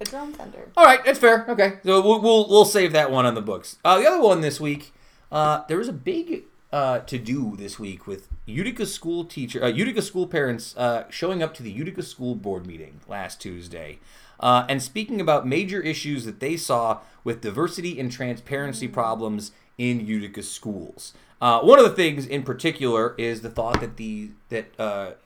A 0.00 0.04
drone 0.04 0.34
center. 0.34 0.68
All 0.76 0.84
right, 0.84 1.04
that's 1.04 1.18
fair. 1.18 1.44
Okay, 1.48 1.78
so 1.84 2.00
we'll 2.00 2.20
we'll, 2.20 2.48
we'll 2.48 2.64
save 2.64 2.92
that 2.92 3.10
one 3.10 3.26
on 3.26 3.34
the 3.34 3.42
books. 3.42 3.76
Uh, 3.84 3.98
the 3.98 4.06
other 4.06 4.20
one 4.20 4.40
this 4.40 4.60
week, 4.60 4.92
uh, 5.30 5.62
there 5.68 5.78
was 5.78 5.88
a 5.88 5.92
big 5.92 6.44
uh, 6.72 7.00
to 7.00 7.18
do 7.18 7.54
this 7.56 7.78
week 7.78 8.06
with 8.06 8.28
Utica 8.46 8.86
school 8.86 9.24
teacher, 9.24 9.62
uh, 9.62 9.68
Utica 9.68 10.02
school 10.02 10.26
parents 10.26 10.76
uh, 10.76 11.04
showing 11.10 11.42
up 11.42 11.54
to 11.54 11.62
the 11.62 11.70
Utica 11.70 12.02
school 12.02 12.34
board 12.34 12.66
meeting 12.66 13.00
last 13.06 13.40
Tuesday, 13.40 13.98
uh, 14.40 14.64
and 14.68 14.82
speaking 14.82 15.20
about 15.20 15.46
major 15.46 15.80
issues 15.80 16.24
that 16.24 16.40
they 16.40 16.56
saw 16.56 17.00
with 17.24 17.40
diversity 17.40 18.00
and 18.00 18.10
transparency 18.10 18.88
problems 18.88 19.52
in 19.78 20.04
Utica 20.04 20.42
schools. 20.42 21.12
Uh, 21.40 21.60
one 21.60 21.78
of 21.78 21.84
the 21.84 21.90
things 21.90 22.24
in 22.24 22.42
particular 22.42 23.14
is 23.18 23.42
the 23.42 23.50
thought 23.50 23.80
that 23.80 23.96
the 23.96 24.30
that 24.48 25.18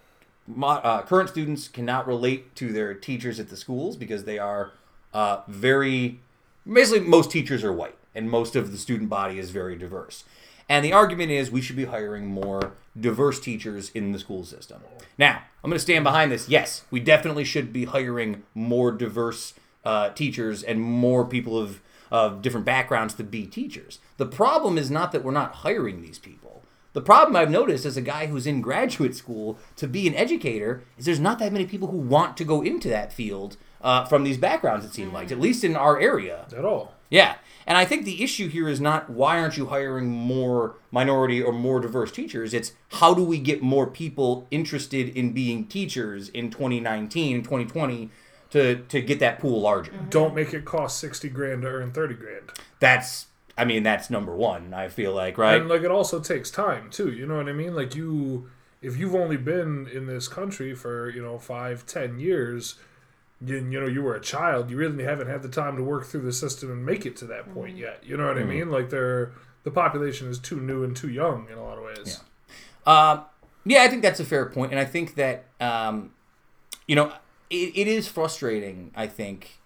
uh, 0.63 1.03
current 1.03 1.29
students 1.29 1.69
cannot 1.69 2.07
relate 2.07 2.55
to 2.57 2.73
their 2.73 2.95
teachers 2.95 3.41
at 3.41 3.49
the 3.49 3.57
schools 3.57 3.97
because 3.97 4.25
they 4.25 4.39
are 4.39 4.73
uh, 5.13 5.41
very 5.49 6.21
basically 6.71 7.07
most 7.07 7.31
teachers 7.31 7.65
are 7.65 7.73
white 7.73 7.97
and 8.15 8.31
most 8.31 8.57
of 8.57 8.73
the 8.73 8.79
student 8.79 9.09
body 9.09 9.39
is 9.39 9.51
very 9.51 9.77
diverse. 9.77 10.25
And 10.69 10.85
the 10.85 10.93
argument 10.93 11.31
is 11.31 11.51
we 11.51 11.61
should 11.61 11.77
be 11.77 11.85
hiring 11.85 12.27
more 12.27 12.73
diverse 12.99 13.39
teachers 13.39 13.91
in 13.91 14.13
the 14.13 14.19
school 14.19 14.45
system. 14.45 14.81
Now 15.19 15.43
i'm 15.65 15.71
going 15.71 15.77
to 15.77 15.81
stand 15.81 16.05
behind 16.05 16.31
this. 16.31 16.49
Yes 16.49 16.83
we 16.91 17.01
definitely 17.01 17.45
should 17.45 17.73
be 17.73 17.85
hiring 17.85 18.43
more 18.55 18.93
diverse 18.93 19.55
uh, 19.85 20.11
teachers 20.11 20.63
and 20.63 20.81
more 20.81 21.25
people 21.25 21.59
of, 21.59 21.81
of 22.11 22.43
different 22.43 22.67
backgrounds 22.67 23.15
to 23.15 23.25
be 23.25 23.47
teachers. 23.47 24.01
The 24.17 24.27
problem 24.27 24.79
is 24.79 24.91
not 24.91 25.13
that 25.13 25.23
we're 25.23 25.33
not 25.33 25.57
hiring 25.57 26.03
these 26.03 26.19
people 26.19 26.46
the 26.97 27.03
problem 27.03 27.37
I've 27.37 27.51
noticed 27.51 27.85
as 27.85 27.99
a 27.99 28.01
guy 28.01 28.25
who's 28.25 28.47
in 28.47 28.63
graduate 28.63 29.15
school 29.15 29.59
to 29.77 29.87
be 29.87 30.09
an 30.09 30.15
educator 30.15 30.83
is 30.97 31.05
there's 31.05 31.21
not 31.21 31.39
that 31.41 31.53
many 31.53 31.67
people 31.67 31.89
who 31.89 31.99
want 31.99 32.39
to 32.39 32.45
go 32.45 32.63
into 32.63 32.89
that 32.89 33.13
field 33.13 33.59
uh, 33.83 34.07
from 34.07 34.25
these 34.25 34.39
backgrounds, 34.39 34.83
it 34.87 34.95
seems 34.95 35.13
like, 35.13 35.31
at 35.31 35.39
least 35.39 35.63
in 35.63 35.77
our 35.77 36.01
area. 36.01 36.47
At 36.57 36.65
all. 36.65 36.95
Yeah. 37.11 37.35
And 37.67 37.77
I 37.77 37.85
think 37.85 38.07
the 38.07 38.25
issue 38.25 38.49
here 38.49 38.67
is 38.67 38.81
not 38.81 39.11
why 39.11 39.39
aren't 39.39 39.59
you 39.59 39.67
hiring 39.67 40.09
more 40.09 40.77
minority 40.91 41.43
or 41.43 41.53
more 41.53 41.81
diverse 41.81 42.11
teachers? 42.11 42.55
It's 42.55 42.73
how 42.93 43.13
do 43.13 43.23
we 43.23 43.41
get 43.41 43.61
more 43.61 43.87
people 43.87 44.47
interested 44.51 45.11
in 45.11 45.33
being 45.33 45.67
teachers 45.67 46.31
in 46.31 46.51
2019 46.51 47.35
and 47.37 47.45
2020 47.45 48.09
to, 48.53 48.77
to 48.77 49.03
get 49.03 49.21
that 49.21 49.39
pool 49.39 49.61
larger? 49.61 49.93
Don't 50.09 50.35
make 50.35 50.55
it 50.55 50.65
cost 50.65 50.99
sixty 50.99 51.29
grand 51.29 51.61
to 51.61 51.69
earn 51.69 51.93
thirty 51.93 52.15
grand. 52.15 52.53
That's, 52.81 53.27
I 53.59 53.65
mean, 53.65 53.83
that's 53.83 54.11
number 54.11 54.35
one, 54.35 54.75
I 54.75 54.89
feel 54.89 55.15
like, 55.15 55.39
right? 55.39 55.61
And 55.61 55.69
like 55.69 55.83
it 55.83 55.91
also 55.91 56.21
takes 56.21 56.51
time 56.51 56.91
too. 56.91 57.11
You 57.11 57.27
know 57.27 57.37
what 57.37 57.49
I 57.49 57.53
mean? 57.53 57.75
Like 57.75 57.95
you, 57.95 58.51
if 58.83 58.97
you've 58.99 59.15
only 59.15 59.37
been 59.39 59.89
in 59.93 60.07
this 60.07 60.29
country 60.29 60.75
for 60.75 61.09
you 61.11 61.23
know 61.23 61.39
five, 61.39 61.87
ten 61.87 62.19
years, 62.19 62.75
you, 63.41 63.57
you 63.57 63.81
know 63.81 63.87
you 63.87 64.03
were 64.03 64.15
a 64.15 64.21
child. 64.21 64.71
You 64.71 64.77
really 64.77 65.05
haven't 65.05 65.29
had 65.29 65.43
the 65.43 65.49
time 65.49 65.77
to 65.77 65.83
work 65.83 66.05
through 66.05 66.23
the 66.23 66.33
system 66.33 66.71
and 66.71 66.85
make 66.85 67.07
it 67.07 67.17
to 67.17 67.25
that 67.27 67.53
point 67.55 67.77
yet. 67.77 68.03
You 68.05 68.17
know 68.17 68.27
what 68.27 68.39
I 68.39 68.45
mean? 68.45 68.71
Like 68.71 68.91
they're 68.91 69.33
the 69.65 69.71
population 69.71 70.29
is 70.29 70.39
too 70.39 70.61
new 70.61 70.85
and 70.85 70.95
too 70.95 71.09
young 71.09 71.49
in 71.51 71.57
a 71.57 71.63
lot 71.63 71.79
of 71.79 71.85
ways. 71.85 72.21
Uh, 72.87 73.25
yeah, 73.65 73.83
I 73.83 73.89
think 73.89 74.03
that's 74.03 74.21
a 74.21 74.25
fair 74.25 74.47
point, 74.47 74.71
and 74.71 74.79
I 74.79 74.85
think 74.85 75.17
that 75.17 75.47
um, 75.61 76.13
you 76.87 76.95
know 76.95 77.13
it, 77.49 77.73
it 77.75 77.89
is 77.89 78.07
frustrating. 78.07 78.93
I 78.95 79.07
think 79.07 79.61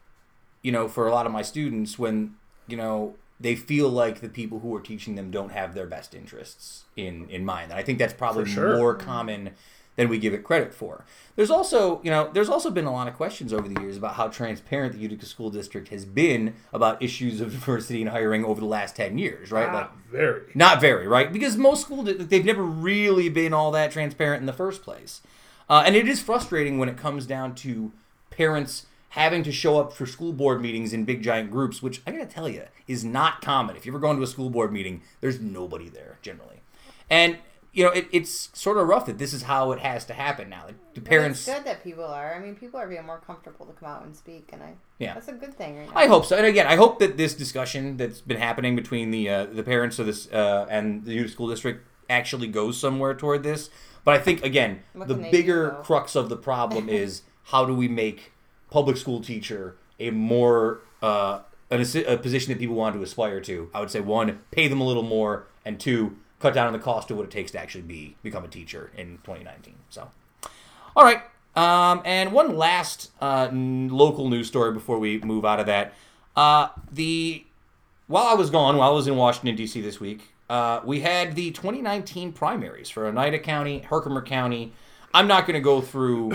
you 0.62 0.70
know 0.70 0.87
for 0.87 1.09
a 1.09 1.11
lot 1.11 1.26
of 1.26 1.32
my 1.32 1.42
students 1.42 1.99
when 1.99 2.37
you 2.66 2.76
know 2.76 3.16
they 3.40 3.56
feel 3.56 3.88
like 3.88 4.20
the 4.20 4.28
people 4.28 4.61
who 4.61 4.75
are 4.75 4.80
teaching 4.80 5.14
them 5.14 5.30
don't 5.30 5.50
have 5.50 5.75
their 5.75 5.87
best 5.87 6.14
interests 6.14 6.85
in 6.97 7.28
in 7.30 7.44
mind. 7.44 7.70
And 7.70 7.80
I 7.80 7.82
think 7.82 7.99
that's 7.99 8.12
probably 8.12 8.50
sure. 8.50 8.76
more 8.76 8.94
common 8.94 9.50
than 9.97 10.09
we 10.09 10.18
give 10.18 10.32
it 10.32 10.44
credit 10.44 10.73
for. 10.73 11.04
There's 11.37 11.50
also, 11.50 12.00
you 12.02 12.11
know, 12.11 12.30
there's 12.32 12.49
also 12.49 12.70
been 12.70 12.85
a 12.85 12.92
lot 12.92 13.09
of 13.09 13.14
questions 13.14 13.52
over 13.52 13.68
the 13.68 13.80
years 13.80 13.97
about 13.97 14.14
how 14.14 14.28
transparent 14.28 14.94
the 14.94 14.99
Utica 14.99 15.26
School 15.26 15.50
District 15.50 15.88
has 15.88 16.04
been 16.04 16.54
about 16.73 17.02
issues 17.02 17.40
of 17.40 17.50
diversity 17.59 18.00
and 18.00 18.11
hiring 18.11 18.44
over 18.44 18.61
the 18.61 18.66
last 18.66 18.97
10 18.97 19.18
years, 19.18 19.50
right? 19.50 19.66
Like, 19.66 19.73
Not 19.73 19.97
very. 20.11 20.42
not 20.54 20.80
very, 20.80 21.06
right? 21.06 21.32
Because 21.32 21.56
most 21.56 21.82
schools 21.82 22.09
they've 22.16 22.44
never 22.44 22.62
really 22.62 23.28
been 23.28 23.52
all 23.52 23.70
that 23.73 23.90
transparent 23.90 24.40
in 24.40 24.47
the 24.47 24.52
first 24.52 24.82
place, 24.82 25.23
uh, 25.68 25.82
and 25.85 25.97
it 25.97 26.09
is 26.09 26.23
frustrating 26.23 26.78
when 26.78 26.88
it 26.88 26.97
comes 26.97 27.26
down 27.26 27.54
to 27.56 27.92
parents 28.30 28.87
having 29.10 29.42
to 29.42 29.52
show 29.52 29.78
up 29.78 29.92
for 29.92 30.06
school 30.06 30.32
board 30.32 30.60
meetings 30.60 30.92
in 30.92 31.04
big 31.04 31.22
giant 31.22 31.50
groups, 31.50 31.82
which 31.82 32.00
I 32.06 32.12
gotta 32.12 32.26
tell 32.26 32.48
you 32.48 32.64
is 32.86 33.04
not 33.04 33.42
common. 33.42 33.76
If 33.76 33.86
you 33.86 33.92
ever 33.92 33.98
go 33.98 34.10
into 34.10 34.22
a 34.22 34.26
school 34.26 34.50
board 34.50 34.72
meeting, 34.72 35.02
there's 35.20 35.40
nobody 35.40 35.88
there 35.88 36.18
generally, 36.22 36.62
and 37.08 37.38
you 37.72 37.84
know 37.84 37.90
it, 37.90 38.08
it's 38.12 38.50
sort 38.52 38.78
of 38.78 38.86
rough 38.88 39.06
that 39.06 39.18
this 39.18 39.32
is 39.32 39.42
how 39.42 39.72
it 39.72 39.80
has 39.80 40.04
to 40.06 40.12
happen 40.14 40.48
now. 40.48 40.64
Like, 40.66 40.94
the 40.94 41.00
parents, 41.00 41.46
It's 41.46 41.56
good 41.56 41.66
that 41.66 41.82
people 41.82 42.04
are. 42.04 42.34
I 42.34 42.38
mean, 42.38 42.54
people 42.54 42.78
are 42.78 42.86
being 42.88 43.04
more 43.04 43.18
comfortable 43.18 43.66
to 43.66 43.72
come 43.72 43.88
out 43.88 44.04
and 44.04 44.16
speak, 44.16 44.50
and 44.52 44.62
I. 44.62 44.74
Yeah. 44.98 45.14
That's 45.14 45.28
a 45.28 45.32
good 45.32 45.54
thing 45.54 45.78
right 45.78 45.86
now. 45.88 46.00
I 46.00 46.06
hope 46.06 46.24
so. 46.24 46.36
And 46.36 46.46
again, 46.46 46.66
I 46.66 46.76
hope 46.76 46.98
that 47.00 47.16
this 47.16 47.34
discussion 47.34 47.96
that's 47.96 48.20
been 48.20 48.38
happening 48.38 48.76
between 48.76 49.10
the 49.10 49.28
uh, 49.28 49.44
the 49.46 49.62
parents 49.62 49.98
of 49.98 50.06
this 50.06 50.30
uh, 50.32 50.66
and 50.70 51.04
the 51.04 51.14
Utica 51.14 51.32
School 51.32 51.48
District 51.48 51.86
actually 52.08 52.48
goes 52.48 52.78
somewhere 52.78 53.14
toward 53.14 53.42
this. 53.42 53.70
But 54.04 54.14
I 54.14 54.18
think 54.18 54.44
again, 54.44 54.82
What 54.92 55.08
the 55.08 55.14
bigger 55.14 55.70
do, 55.70 55.76
crux 55.82 56.14
of 56.14 56.28
the 56.28 56.36
problem 56.36 56.88
is 57.02 57.22
how 57.44 57.64
do 57.64 57.74
we 57.74 57.88
make 57.88 58.32
public 58.70 58.96
school 58.96 59.20
teacher 59.20 59.76
a 59.98 60.10
more 60.10 60.80
uh, 61.02 61.40
an, 61.70 61.84
a 62.06 62.16
position 62.16 62.52
that 62.52 62.58
people 62.58 62.74
want 62.74 62.94
to 62.94 63.02
aspire 63.02 63.40
to? 63.42 63.70
I 63.74 63.80
would 63.80 63.90
say 63.90 64.00
one, 64.00 64.40
pay 64.50 64.68
them 64.68 64.80
a 64.80 64.86
little 64.86 65.02
more, 65.02 65.46
and 65.64 65.78
two, 65.78 66.16
cut 66.38 66.54
down 66.54 66.66
on 66.66 66.72
the 66.72 66.78
cost 66.78 67.10
of 67.10 67.16
what 67.16 67.24
it 67.24 67.30
takes 67.30 67.52
to 67.52 67.60
actually 67.60 67.82
be 67.82 68.16
become 68.22 68.44
a 68.44 68.48
teacher 68.48 68.90
in 68.96 69.18
2019. 69.24 69.74
So. 69.90 70.10
All 70.96 71.04
right. 71.04 71.22
Um, 71.56 72.02
and 72.04 72.32
one 72.32 72.56
last 72.56 73.10
uh, 73.20 73.48
local 73.52 74.28
news 74.28 74.48
story 74.48 74.72
before 74.72 74.98
we 74.98 75.18
move 75.18 75.44
out 75.44 75.60
of 75.60 75.66
that. 75.66 75.94
Uh, 76.36 76.68
the 76.90 77.44
while 78.06 78.26
I 78.26 78.34
was 78.34 78.50
gone, 78.50 78.76
while 78.76 78.90
I 78.90 78.94
was 78.94 79.06
in 79.06 79.16
Washington 79.16 79.56
D.C. 79.56 79.80
this 79.80 80.00
week, 80.00 80.32
uh, 80.48 80.80
we 80.84 81.00
had 81.00 81.34
the 81.34 81.50
2019 81.52 82.32
primaries 82.32 82.90
for 82.90 83.06
Oneida 83.06 83.38
County, 83.38 83.80
Herkimer 83.80 84.22
County. 84.22 84.72
I'm 85.12 85.26
not 85.26 85.46
going 85.46 85.54
to 85.54 85.60
go 85.60 85.80
through 85.80 86.32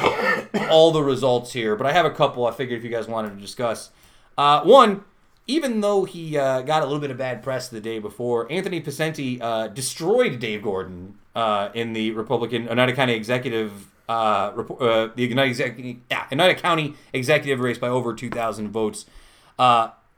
all 0.69 0.91
the 0.91 1.01
results 1.01 1.53
here, 1.53 1.75
but 1.75 1.87
I 1.87 1.93
have 1.93 2.05
a 2.05 2.11
couple 2.11 2.45
I 2.45 2.51
figured 2.51 2.77
if 2.77 2.83
you 2.83 2.89
guys 2.89 3.07
wanted 3.07 3.35
to 3.35 3.41
discuss. 3.41 3.89
Uh, 4.37 4.61
one, 4.63 5.05
even 5.47 5.81
though 5.81 6.05
he 6.05 6.37
uh, 6.37 6.61
got 6.61 6.81
a 6.81 6.85
little 6.85 6.99
bit 6.99 7.11
of 7.11 7.17
bad 7.17 7.41
press 7.43 7.69
the 7.69 7.79
day 7.79 7.99
before, 7.99 8.51
Anthony 8.51 8.81
Picente 8.81 9.41
uh, 9.41 9.67
destroyed 9.67 10.39
Dave 10.39 10.63
Gordon 10.63 11.15
uh, 11.35 11.69
in 11.73 11.93
the 11.93 12.11
Republican 12.11 12.67
Oneida 12.67 12.93
County 12.93 13.13
Executive 13.13 13.91
uh, 14.07 14.11
uh, 14.11 15.09
the 15.15 15.23
United, 15.23 15.99
yeah, 16.11 16.25
United 16.29 16.61
County 16.61 16.93
executive 17.11 17.59
race 17.59 17.77
by 17.77 17.87
over 17.87 18.13
2,000 18.13 18.69
votes. 18.69 19.05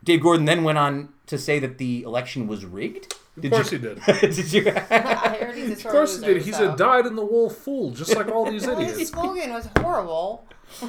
Dave 0.03 0.21
Gordon 0.21 0.45
then 0.45 0.63
went 0.63 0.77
on 0.77 1.09
to 1.27 1.37
say 1.37 1.59
that 1.59 1.77
the 1.77 2.03
election 2.03 2.47
was 2.47 2.65
rigged. 2.65 3.15
Of 3.44 3.51
course 3.51 3.70
he 3.70 3.77
did. 3.77 4.01
did 4.22 4.53
you? 4.53 4.67
I 4.89 5.38
heard 5.39 5.56
he's 5.56 5.70
a 5.84 5.88
Of 5.88 5.91
course 5.94 6.20
he 6.20 6.25
did. 6.25 6.41
He's 6.41 6.60
a 6.60 6.75
dyed 6.75 7.06
in 7.06 7.15
the 7.15 7.25
wool 7.25 7.50
fool, 7.50 7.91
just 7.91 8.15
like 8.15 8.27
all 8.29 8.50
these 8.50 8.65
Well, 8.67 8.77
his 8.79 9.10
slogan 9.10 9.51
was 9.53 9.67
horrible. 9.77 10.46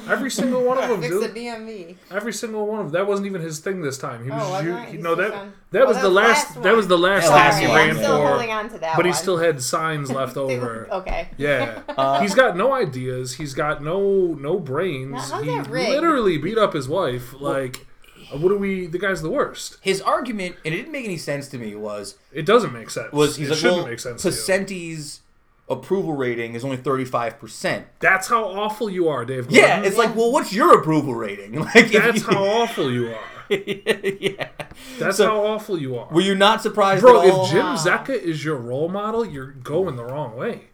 Every 0.09 0.29
single 0.29 0.63
one 0.65 0.77
of 0.77 0.89
them, 0.89 1.01
Fix 1.01 1.13
the 1.13 1.27
dude. 1.29 1.35
DMV. 1.37 1.95
Every 2.11 2.33
single 2.33 2.67
one 2.67 2.79
of 2.81 2.87
them. 2.87 2.93
That 2.99 3.07
wasn't 3.07 3.27
even 3.27 3.41
his 3.41 3.59
thing 3.59 3.81
this 3.81 3.97
time. 3.97 4.25
He 4.25 4.29
was. 4.29 4.41
Oh, 4.43 4.49
wasn't 4.51 4.91
you, 4.91 4.97
he- 4.97 5.01
no, 5.01 5.15
that 5.15 5.33
on- 5.33 5.53
that 5.71 5.83
Oh, 5.83 5.85
was 5.87 5.95
that 5.97 6.01
the 6.03 6.09
was 6.09 6.15
last. 6.15 6.49
last 6.55 6.63
That 6.63 6.75
was 6.75 6.87
the 6.89 6.97
last 6.97 7.27
That 7.27 7.29
time 7.29 7.37
last 7.37 7.59
he 7.59 7.65
ran 7.67 7.95
for. 7.95 8.27
holding 8.27 8.51
on 8.51 8.69
to 8.71 8.77
that 8.79 8.97
But 8.97 9.05
he 9.05 9.13
still 9.13 9.37
had 9.37 9.61
signs 9.63 10.11
left 10.11 10.35
over. 10.35 10.87
okay. 10.91 11.29
Yeah, 11.37 11.81
Uh, 11.87 12.19
he's 12.19 12.35
got 12.35 12.57
no 12.57 12.73
ideas. 12.73 13.35
He's 13.35 13.53
got 13.53 13.81
no 13.81 14.35
no 14.37 14.59
brains. 14.59 15.11
Now, 15.11 15.19
how's 15.21 15.43
he 15.45 15.49
that 15.51 15.69
literally 15.69 16.37
beat 16.37 16.57
up 16.57 16.73
his 16.73 16.89
wife. 16.89 17.33
Like, 17.39 17.77
uh, 17.77 17.83
Uh, 18.33 18.37
what 18.37 18.51
are 18.51 18.57
we? 18.57 18.85
The 18.87 18.99
guy's 18.99 19.21
the 19.21 19.29
worst. 19.29 19.77
His 19.81 20.01
argument, 20.01 20.55
and 20.65 20.73
it 20.73 20.77
didn't 20.77 20.91
make 20.91 21.05
any 21.05 21.17
sense 21.17 21.47
to 21.49 21.57
me, 21.57 21.75
was 21.75 22.15
It 22.31 22.45
doesn't 22.45 22.73
make 22.73 22.89
sense. 22.89 23.11
was 23.11 23.35
he's 23.37 23.47
it 23.47 23.51
like, 23.51 23.59
shouldn't 23.59 23.77
well, 23.79 23.87
make 23.87 23.99
sense. 23.99 24.23
Picente's 24.23 25.21
approval 25.69 26.13
rating 26.13 26.55
is 26.55 26.63
only 26.65 26.77
35%. 26.77 27.83
That's 27.99 28.27
how 28.27 28.43
awful 28.45 28.89
you 28.89 29.07
are, 29.07 29.23
Dave. 29.25 29.51
Yeah, 29.51 29.83
it's 29.83 29.97
like, 29.97 30.15
well, 30.15 30.31
what's 30.31 30.51
your 30.53 30.79
approval 30.79 31.13
rating? 31.15 31.53
Like, 31.75 31.91
that's 31.91 32.19
you- 32.21 32.25
how 32.27 32.43
awful 32.43 32.91
you 32.91 33.13
are. 33.13 33.23
yeah. 33.51 34.49
That's 34.99 35.17
So, 35.17 35.25
how 35.27 35.43
awful 35.43 35.79
you 35.81 35.97
are. 35.97 36.07
Were 36.13 36.21
you 36.21 36.35
not 36.35 36.61
surprised 36.61 37.01
Bro, 37.01 37.21
at 37.23 37.31
all? 37.31 37.45
if 37.45 37.51
Jim. 37.51 37.65
Zecca 37.77 38.09
is 38.19 38.43
your 38.45 38.55
role 38.57 38.89
model, 38.89 39.25
you're 39.25 39.51
going 39.51 39.95
the 39.95 40.05
wrong 40.05 40.35
way. 40.35 40.65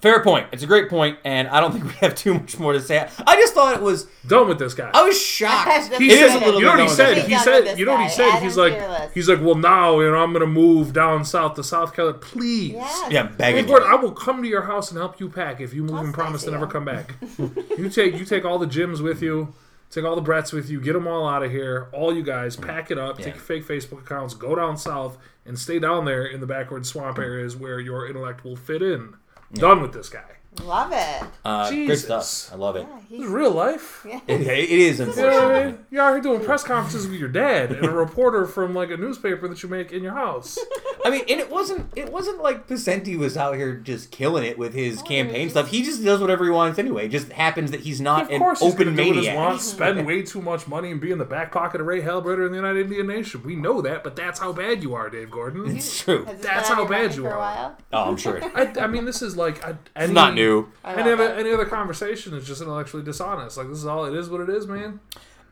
Fair 0.00 0.22
point. 0.22 0.46
It's 0.50 0.62
a 0.62 0.66
great 0.66 0.88
point, 0.88 1.18
and 1.24 1.46
I 1.48 1.60
don't 1.60 1.72
think 1.72 1.84
we 1.84 1.90
have 2.00 2.14
too 2.14 2.32
much 2.34 2.58
more 2.58 2.72
to 2.72 2.80
say. 2.80 3.06
I 3.26 3.36
just 3.36 3.52
thought 3.52 3.76
it 3.76 3.82
was. 3.82 4.06
Done 4.26 4.48
with 4.48 4.58
this 4.58 4.72
guy. 4.74 4.90
I 4.94 5.02
was 5.02 5.20
shocked. 5.20 5.94
He 5.98 6.10
It 6.10 6.20
is 6.22 6.34
a 6.34 6.38
little 6.38 6.60
you 6.60 6.66
know 6.66 6.70
what 6.72 6.80
he 6.80 6.88
said? 6.88 7.18
He 7.18 7.36
said, 7.38 7.78
you 7.78 7.84
know 7.84 7.92
what 7.92 8.02
he 8.04 8.08
said? 8.08 8.28
Adam 8.30 8.42
He's 8.44 8.56
like, 8.56 8.72
Fearless. 8.74 9.12
he's 9.12 9.28
like, 9.28 9.40
well, 9.40 9.54
now 9.56 9.98
you 10.00 10.10
know 10.10 10.16
I'm 10.18 10.32
gonna 10.32 10.46
move 10.46 10.92
down 10.92 11.24
south 11.24 11.54
to 11.56 11.64
South 11.64 11.94
Carolina. 11.94 12.18
Please, 12.18 12.72
Yes. 12.72 13.12
Yeah, 13.12 13.22
Dave 13.24 13.36
begging. 13.38 13.66
Gordon, 13.66 13.88
I 13.90 13.96
will 13.96 14.12
come 14.12 14.42
to 14.42 14.48
your 14.48 14.62
house 14.62 14.90
and 14.90 14.98
help 14.98 15.20
you 15.20 15.28
pack 15.28 15.60
if 15.60 15.74
you 15.74 15.82
move 15.82 15.96
I'll 15.96 16.04
and 16.04 16.14
promise 16.14 16.44
to 16.44 16.50
never 16.50 16.66
come 16.66 16.84
back. 16.84 17.14
you 17.78 17.88
take 17.90 18.16
you 18.18 18.24
take 18.24 18.44
all 18.44 18.58
the 18.58 18.66
Jims 18.66 19.02
with 19.02 19.20
you, 19.22 19.52
take 19.90 20.04
all 20.04 20.14
the 20.16 20.22
Bretts 20.22 20.52
with 20.52 20.70
you, 20.70 20.80
get 20.80 20.92
them 20.94 21.06
all 21.06 21.26
out 21.28 21.42
of 21.42 21.50
here. 21.50 21.88
All 21.92 22.14
you 22.14 22.22
guys, 22.22 22.56
pack 22.56 22.90
it 22.90 22.98
up, 22.98 23.16
take 23.16 23.26
Yeah. 23.26 23.32
your 23.34 23.42
fake 23.42 23.66
Facebook 23.66 24.00
accounts, 24.00 24.34
go 24.34 24.54
down 24.54 24.76
south, 24.76 25.18
and 25.44 25.58
stay 25.58 25.78
down 25.78 26.04
there 26.04 26.24
in 26.24 26.40
the 26.40 26.46
backward 26.46 26.86
swamp 26.86 27.18
areas 27.18 27.56
where 27.56 27.80
your 27.80 28.06
intellect 28.06 28.44
will 28.44 28.56
fit 28.56 28.80
in. 28.82 29.14
Done 29.52 29.82
with 29.82 29.92
this 29.92 30.08
guy. 30.08 30.39
Love 30.64 30.90
it. 30.92 31.22
Uh, 31.44 31.68
great 31.70 31.86
Jesus. 31.86 32.28
stuff. 32.28 32.52
I 32.54 32.58
love 32.60 32.74
it. 32.76 32.84
Yeah, 32.88 32.96
This 32.98 33.08
he's, 33.08 33.20
is 33.20 33.26
real 33.30 33.52
life. 33.52 34.04
yeah. 34.06 34.20
It, 34.26 34.40
it 34.40 34.68
is, 34.68 34.98
You 34.98 35.06
know 35.06 35.12
what 35.12 35.18
I 35.18 35.24
unfortunately. 35.30 35.64
mean? 35.72 35.86
You're 35.92 36.02
out 36.02 36.12
here 36.12 36.20
doing 36.20 36.44
press 36.44 36.64
conferences 36.64 37.06
with 37.08 37.18
your 37.20 37.28
dad 37.28 37.70
and 37.72 37.86
a 37.86 37.90
reporter 37.90 38.46
from 38.46 38.74
like 38.74 38.90
a 38.90 38.96
newspaper 38.96 39.46
that 39.46 39.62
you 39.62 39.68
make 39.68 39.92
in 39.92 40.02
your 40.02 40.12
house. 40.14 40.58
I 41.04 41.10
mean, 41.10 41.22
and 41.28 41.40
it 41.40 41.50
wasn't. 41.50 41.92
It 41.96 42.12
wasn't 42.12 42.42
like 42.42 42.66
Picente 42.66 43.16
was 43.16 43.36
out 43.36 43.54
here 43.56 43.76
just 43.76 44.10
killing 44.10 44.44
it 44.44 44.58
with 44.58 44.74
his 44.74 45.00
Oh, 45.00 45.04
campaign 45.04 45.40
he's- 45.42 45.52
stuff. 45.52 45.68
He 45.70 45.82
just 45.82 46.04
does 46.04 46.20
whatever 46.20 46.44
he 46.44 46.50
wants 46.50 46.78
anyway. 46.80 47.06
It 47.06 47.10
just 47.10 47.30
happens 47.32 47.70
that 47.70 47.80
he's 47.80 48.00
not 48.00 48.24
Of 48.24 48.30
an 48.32 48.38
course, 48.40 48.60
he's 48.60 48.74
open 48.74 48.86
gonna 48.94 48.96
do 48.96 49.06
what 49.08 49.16
he 49.16 49.22
maniac. 49.22 49.36
wants, 49.36 49.64
spend 49.64 50.04
way 50.06 50.22
too 50.22 50.42
much 50.42 50.66
money, 50.66 50.90
and 50.90 51.00
be 51.00 51.12
in 51.12 51.18
the 51.18 51.24
back 51.24 51.52
pocket 51.52 51.80
of 51.80 51.86
Ray 51.86 52.02
Halbritter 52.02 52.44
in 52.46 52.52
the 52.52 52.58
Oneida 52.58 52.80
Indian 52.80 53.06
Nation. 53.06 53.42
We 53.44 53.54
know 53.56 53.80
that, 53.82 54.02
but 54.04 54.16
that's 54.16 54.40
how 54.40 54.52
bad 54.52 54.82
you 54.82 54.94
are, 54.94 55.08
Dave 55.08 55.30
Gordon. 55.30 55.74
It's 55.76 56.02
true. 56.02 56.24
Has 56.24 56.36
this 56.36 56.44
That's 56.44 56.68
been 56.68 56.78
on 56.80 56.84
how 56.86 56.90
your 56.90 56.90
bad 56.90 57.02
mind 57.06 57.14
you 57.16 57.22
for 57.22 57.28
a 57.28 57.32
are. 57.32 57.38
while? 57.38 57.76
Oh, 57.92 58.04
I'm 58.10 58.16
sure. 58.16 58.40
I, 58.56 58.72
I 58.80 58.86
mean, 58.88 59.04
this 59.04 59.22
is 59.22 59.36
like 59.36 59.62
a, 59.64 59.78
any, 59.96 60.06
It's 60.06 60.12
not 60.12 60.34
new. 60.40 60.72
I 60.84 60.94
Any 60.94 61.10
love 61.10 61.20
other 61.20 61.34
it. 61.34 61.38
any 61.40 61.52
other 61.52 61.66
conversation 61.66 62.34
is 62.34 62.46
just 62.46 62.60
intellectually 62.62 63.02
dishonest. 63.02 63.56
Like 63.56 63.68
this 63.68 63.78
is 63.78 63.86
all 63.86 64.04
it 64.06 64.14
is. 64.14 64.28
What 64.28 64.40
it 64.40 64.48
is, 64.48 64.66
man. 64.66 65.00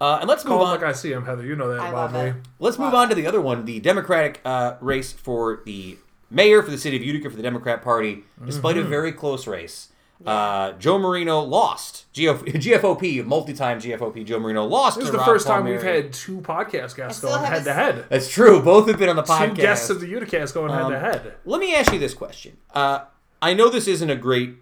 Uh, 0.00 0.18
and 0.21 0.28
let's 0.28 0.45
move 0.45 0.52
Call 0.52 0.62
it 0.62 0.66
on. 0.66 0.80
like 0.80 0.83
I 0.85 0.92
see 0.92 1.11
him, 1.12 1.25
Heather. 1.25 1.45
You 1.45 1.57
know 1.57 1.68
that 1.75 1.80
I 1.80 1.88
about 1.88 2.12
me. 2.12 2.33
Let's 2.61 2.78
move 2.78 2.95
on 2.95 3.09
to 3.09 3.14
the 3.16 3.26
other 3.26 3.40
one, 3.40 3.64
the 3.64 3.80
Democratic 3.80 4.40
uh, 4.45 4.75
race 4.80 5.12
for 5.12 5.61
the 5.66 5.99
mayor 6.31 6.62
for 6.62 6.70
the 6.70 6.79
city 6.79 6.96
of 6.96 7.03
Utica 7.03 7.31
for 7.31 7.37
the 7.37 7.42
Democrat 7.42 7.83
Party, 7.83 8.22
despite 8.44 8.77
Mm-hmm. 8.77 8.87
a 8.87 8.88
very 8.88 9.12
close 9.12 9.46
race. 9.48 9.88
Uh, 10.27 10.72
Joe 10.72 10.98
Marino 10.98 11.40
lost. 11.40 12.07
GF- 12.12 12.42
GFOP, 12.46 13.24
multi-time 13.24 13.81
GFOP 13.81 14.24
Joe 14.24 14.38
Marino 14.40 14.64
lost. 14.64 14.96
This 14.98 15.07
is 15.07 15.12
the 15.12 15.18
Rob 15.18 15.27
first 15.27 15.46
time 15.46 15.64
we've 15.64 15.81
had 15.83 16.12
two 16.12 16.40
podcast 16.40 16.96
guests 16.96 17.20
going 17.20 17.44
head 17.44 17.62
to 17.64 17.72
head. 17.72 18.05
That's 18.09 18.29
true. 18.29 18.61
Both 18.61 18.88
have 18.88 18.98
been 18.98 19.09
on 19.09 19.14
the 19.16 19.22
podcast. 19.22 19.46
Two 19.46 19.53
podcast. 19.53 19.57
guests 19.57 19.90
of 19.90 20.01
the 20.01 20.12
Uticast 20.12 20.55
going 20.55 20.72
head 20.72 20.83
Um, 20.83 20.92
to 20.92 20.98
head. 20.98 21.35
Let 21.44 21.61
me 21.61 21.74
ask 21.74 21.92
you 21.92 21.98
this 22.01 22.14
question. 22.14 22.57
Uh, 22.74 23.05
I 23.40 23.55
know 23.55 23.68
this 23.68 23.87
isn't 23.87 24.11
a 24.11 24.16
great, 24.16 24.55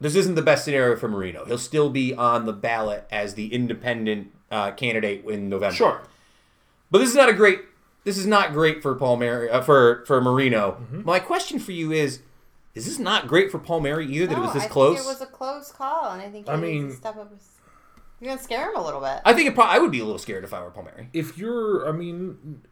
this 0.00 0.14
isn't 0.14 0.34
the 0.34 0.42
best 0.42 0.64
scenario 0.64 0.96
for 0.96 1.08
Marino. 1.08 1.44
He'll 1.44 1.58
still 1.58 1.90
be 1.90 2.14
on 2.14 2.46
the 2.46 2.52
ballot 2.52 3.06
as 3.10 3.34
the 3.34 3.52
independent 3.52 4.32
uh, 4.50 4.72
candidate 4.72 5.24
in 5.24 5.48
November. 5.48 5.74
Sure. 5.74 6.02
But 6.90 6.98
this 6.98 7.10
is 7.10 7.16
not 7.16 7.28
a 7.28 7.32
great. 7.32 7.60
This 8.04 8.18
is 8.18 8.26
not 8.26 8.52
great 8.52 8.82
for 8.82 8.94
Palmieri, 8.94 9.48
uh, 9.50 9.62
for 9.62 10.04
for 10.06 10.20
Marino. 10.20 10.72
Mm-hmm. 10.72 11.04
My 11.04 11.18
question 11.18 11.58
for 11.58 11.72
you 11.72 11.90
is: 11.90 12.20
Is 12.74 12.84
this 12.86 12.98
not 12.98 13.26
great 13.26 13.50
for 13.50 13.58
Palmieri 13.58 14.06
either? 14.06 14.26
That 14.26 14.38
it 14.38 14.40
was 14.40 14.52
this 14.52 14.64
I 14.64 14.68
close. 14.68 14.96
Think 14.98 15.06
it 15.06 15.08
was 15.08 15.20
a 15.22 15.26
close 15.26 15.72
call, 15.72 16.10
and 16.12 16.20
I 16.22 16.28
think 16.30 16.46
he 16.46 16.52
I 16.52 16.56
needs 16.56 16.62
mean- 16.62 16.88
to 16.90 16.96
step 16.96 17.16
up. 17.16 17.32
His... 17.32 17.48
You're 18.20 18.30
gonna 18.30 18.42
scare 18.42 18.70
him 18.70 18.76
a 18.76 18.84
little 18.84 19.00
bit. 19.00 19.20
I 19.24 19.32
think 19.32 19.48
it. 19.48 19.54
Pro- 19.54 19.64
I 19.64 19.78
would 19.78 19.90
be 19.90 20.00
a 20.00 20.04
little 20.04 20.18
scared 20.18 20.44
if 20.44 20.54
I 20.54 20.62
were 20.62 20.70
Palmieri. 20.70 21.08
if 21.12 21.36
you're 21.36 21.86
i 21.88 21.92
mean 21.92 22.62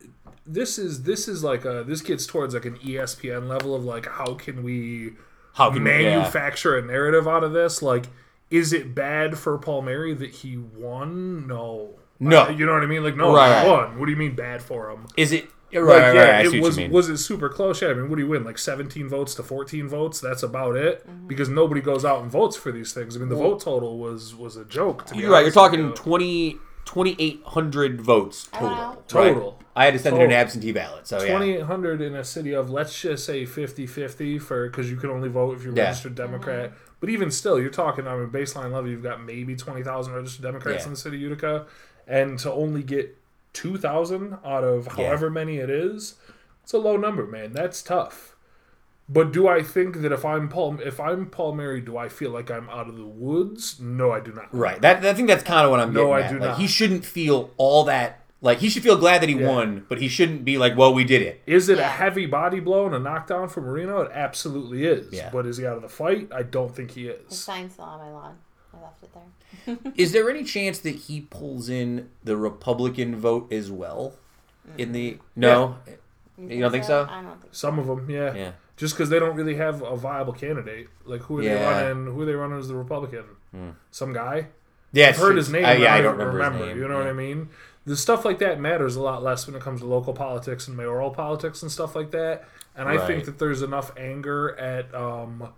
this 0.47 0.79
is 0.79 1.03
this 1.03 1.29
is 1.29 1.43
like 1.45 1.65
a 1.65 1.85
this 1.87 2.01
gets 2.01 2.27
towards 2.27 2.55
like 2.55 2.65
an 2.65 2.77
espn 2.79 3.49
level 3.49 3.75
of 3.75 3.85
like 3.85 4.07
how 4.07 4.35
can 4.35 4.63
we 4.63 5.13
How 5.55 5.71
can 5.71 5.85
we- 5.85 5.91
yeah. 5.91 6.17
manufacture 6.17 6.77
a 6.77 6.83
narrative 6.83 7.27
out 7.29 7.45
of 7.45 7.53
this 7.53 7.83
like 7.83 8.07
is 8.51 8.73
it 8.73 8.95
bad 8.95 9.39
for 9.39 9.57
palmieri 9.59 10.15
that 10.15 10.31
he 10.31 10.57
won 10.57 11.47
no 11.47 11.91
No. 12.21 12.45
Uh, 12.45 12.49
you 12.51 12.67
know 12.67 12.73
what 12.73 12.83
i 12.83 12.87
mean 12.87 13.03
like 13.03 13.17
no 13.17 13.35
Right. 13.35 13.65
he 13.65 13.71
won 13.71 13.99
what 13.99 14.07
do 14.07 14.13
you 14.13 14.19
mean 14.19 14.35
bad 14.35 14.63
for 14.63 14.91
him 14.91 15.07
Is 15.17 15.33
it? 15.33 15.49
Right, 15.75 15.83
like, 15.85 16.03
right, 16.03 16.15
yeah, 16.15 16.21
right. 16.21 16.47
I 16.47 16.51
see 16.51 16.59
it 16.59 16.61
what 16.61 16.67
was 16.67 16.77
you 16.77 16.83
mean. 16.85 16.93
was 16.93 17.09
it 17.09 17.17
super 17.17 17.49
close? 17.49 17.81
Yeah, 17.81 17.89
I 17.89 17.95
mean, 17.95 18.11
what 18.11 18.17
do 18.17 18.23
you 18.23 18.29
win? 18.29 18.45
Like 18.45 18.59
seventeen 18.59 19.09
votes 19.09 19.35
to 19.37 19.43
fourteen 19.43 19.89
votes? 19.89 20.21
That's 20.21 20.43
about 20.43 20.77
it. 20.77 21.01
Mm-hmm. 21.09 21.29
Because 21.29 21.49
nobody 21.49 21.81
goes 21.81 22.05
out 22.05 22.21
and 22.21 22.31
votes 22.31 22.59
for 22.59 22.71
these 22.73 22.93
things. 22.93 23.17
I 23.17 23.21
mean, 23.21 23.31
the 23.31 23.37
vote 23.37 23.59
total 23.63 23.97
was 23.97 24.35
was 24.35 24.57
a 24.57 24.67
joke. 24.67 25.07
To 25.07 25.17
You're 25.17 25.31
right. 25.31 25.41
You're 25.47 25.51
talking 25.51 25.95
20 25.95 26.59
2,800 26.85 28.01
votes 28.01 28.49
oh, 28.55 28.59
total. 28.59 28.77
know. 28.77 29.03
Total. 29.09 29.43
Right? 29.43 29.55
I 29.75 29.85
had 29.87 29.95
to 29.95 29.99
send 29.99 30.17
in 30.17 30.23
an 30.23 30.33
absentee 30.33 30.73
ballot. 30.73 31.07
So 31.07 31.17
yeah. 31.23 31.29
2800 31.39 32.01
in 32.03 32.15
a 32.15 32.25
city 32.25 32.53
of 32.55 32.71
let's 32.71 33.01
just 33.01 33.25
say 33.25 33.45
50-50 33.45 34.41
for 34.41 34.69
because 34.69 34.91
you 34.91 34.97
can 34.97 35.11
only 35.11 35.29
vote 35.29 35.57
if 35.57 35.65
you're 35.65 35.75
Yeah. 35.75 35.85
registered 35.85 36.15
democrat 36.15 36.71
mm-hmm. 36.71 36.79
but 37.01 37.09
even 37.09 37.31
still 37.31 37.59
you're 37.59 37.71
talking 37.71 38.07
on 38.07 38.23
a 38.23 38.27
baseline 38.27 38.73
level 38.73 38.89
you've 38.91 39.03
got 39.03 39.25
maybe 39.25 39.57
20000 39.57 40.13
registered 40.13 40.43
democrats 40.43 40.83
Yeah. 40.83 40.87
in 40.89 40.91
the 40.93 40.97
city 40.99 41.17
of 41.17 41.23
utica 41.23 41.67
and 42.07 42.39
to 42.41 42.53
only 42.53 42.83
get 42.83 43.17
2000 43.55 44.37
out 44.45 44.65
of 44.65 44.87
Yeah. 44.87 45.07
however 45.07 45.31
many 45.31 45.57
it 45.57 45.71
is 45.71 46.17
it's 46.63 46.75
a 46.75 46.79
low 46.79 46.97
number 46.99 47.27
man 47.27 47.53
that's 47.55 47.83
tough 47.83 48.32
but 49.13 49.33
do 49.33 49.47
i 49.49 49.63
think 49.63 50.01
that 50.03 50.13
if 50.13 50.25
i'm 50.25 50.49
paul 50.49 50.79
if 50.81 50.99
i'm 51.01 51.27
palmieri 51.27 51.81
do 51.81 51.97
i 51.97 52.09
feel 52.09 52.31
like 52.31 52.51
i'm 52.51 52.69
out 52.71 52.89
of 52.89 52.97
the 52.97 53.05
woods 53.07 53.79
no 53.81 54.11
i 54.13 54.21
do 54.21 54.33
not 54.33 54.49
Right. 54.55 54.81
That 54.81 55.05
I 55.05 55.15
think 55.15 55.29
that's 55.29 55.43
kind 55.45 55.65
of 55.65 55.71
what 55.71 55.81
I'm 55.81 55.93
No, 55.93 56.09
getting 56.09 56.15
I 56.15 56.21
at. 56.27 56.31
do 56.33 56.39
like, 56.39 56.49
not. 56.51 56.59
He 56.59 56.67
shouldn't 56.67 57.05
feel 57.05 57.51
all 57.57 57.85
that. 57.85 58.21
Like 58.41 58.59
he 58.59 58.69
should 58.69 58.83
feel 58.83 58.97
glad 58.97 59.23
that 59.23 59.29
he 59.29 59.37
Yeah. 59.37 59.49
won, 59.49 59.87
but 59.89 59.99
he 60.01 60.09
shouldn't 60.09 60.45
be 60.45 60.59
like, 60.59 60.77
"Well, 60.77 60.93
we 60.93 61.05
did 61.05 61.23
it." 61.23 61.41
Is 61.47 61.69
it 61.69 61.79
a 61.79 61.85
heavy 61.85 62.27
body 62.27 62.61
blow 62.61 62.87
and 62.87 62.95
a 62.95 62.99
knockdown 62.99 63.49
for 63.49 63.61
Marino? 63.61 64.01
It 64.01 64.11
absolutely 64.13 64.85
is. 64.85 65.13
Yeah. 65.13 65.31
But 65.33 65.47
is 65.47 65.57
he 65.59 65.67
out 65.67 65.77
of 65.77 65.83
the 65.83 65.89
fight? 65.89 66.29
I 66.35 66.43
don't 66.43 66.75
think 66.75 66.91
he 66.93 67.07
His 67.07 67.17
is. 67.31 67.39
sign's 67.39 67.73
still 67.75 67.85
on 67.87 67.99
my 68.01 68.11
lawn. 68.11 68.37
I 68.75 68.83
left 68.83 69.03
it 69.05 69.11
there. 69.15 69.93
Is 69.97 70.13
there 70.13 70.29
any 70.29 70.43
chance 70.45 70.79
that 70.81 70.97
he 71.07 71.21
pulls 71.23 71.69
in 71.69 72.09
the 72.25 72.37
Republican 72.37 73.15
vote 73.17 73.53
as 73.53 73.71
well? 73.71 74.15
In 74.79 74.93
the 74.93 75.13
mm-hmm. 75.13 75.41
no, 75.41 75.77
You 76.39 76.61
don't 76.61 76.73
think 76.73 76.85
so? 76.85 77.07
I 77.09 77.23
don't 77.23 77.41
think 77.41 77.55
Some 77.55 77.79
of 77.79 77.87
them, 77.87 78.09
yeah. 78.11 78.35
yeah, 78.35 78.53
Just 78.83 78.95
because 78.97 79.11
they 79.11 79.21
don't 79.21 79.37
really 79.37 79.55
have 79.55 79.81
a 79.81 79.97
viable 79.97 80.33
candidate. 80.33 80.89
Like 81.05 81.21
who 81.23 81.39
are 81.39 81.43
Yeah. 81.43 81.55
they 81.55 81.65
running? 81.91 82.13
Who 82.13 82.21
are 82.23 82.25
they 82.25 82.35
running 82.35 82.59
as 82.59 82.67
the 82.67 82.75
Republican? 82.75 83.25
Some 83.93 84.13
guy. 84.13 84.49
yeah. 84.93 85.11
I've 85.11 85.17
heard 85.17 85.37
his 85.37 85.49
name. 85.51 85.63
Yeah, 85.63 85.95
I 85.95 86.01
don't 86.01 86.19
don't 86.19 86.27
remember, 86.27 86.33
remember. 86.37 86.59
his 86.59 86.67
name. 86.69 86.79
You 86.83 86.89
know 86.89 86.99
what 86.99 87.07
I 87.07 87.13
mean? 87.13 87.49
The 87.87 87.97
stuff 87.97 88.25
like 88.25 88.41
that 88.41 88.59
matters 88.59 88.97
a 88.97 89.01
lot 89.03 89.23
less 89.23 89.47
when 89.47 89.55
it 89.55 89.63
comes 89.63 89.81
to 89.83 89.87
local 89.87 90.13
politics 90.15 90.67
and 90.67 90.77
mayoral 90.77 91.11
politics 91.11 91.63
and 91.63 91.71
stuff 91.71 91.95
like 91.95 92.11
that. 92.11 92.45
And 92.77 92.89
I 92.89 92.97
Right. 92.97 93.07
think 93.07 93.25
that 93.27 93.39
there's 93.39 93.63
enough 93.63 93.93
anger 93.97 94.57
at, 94.59 94.93
um, 94.95 95.49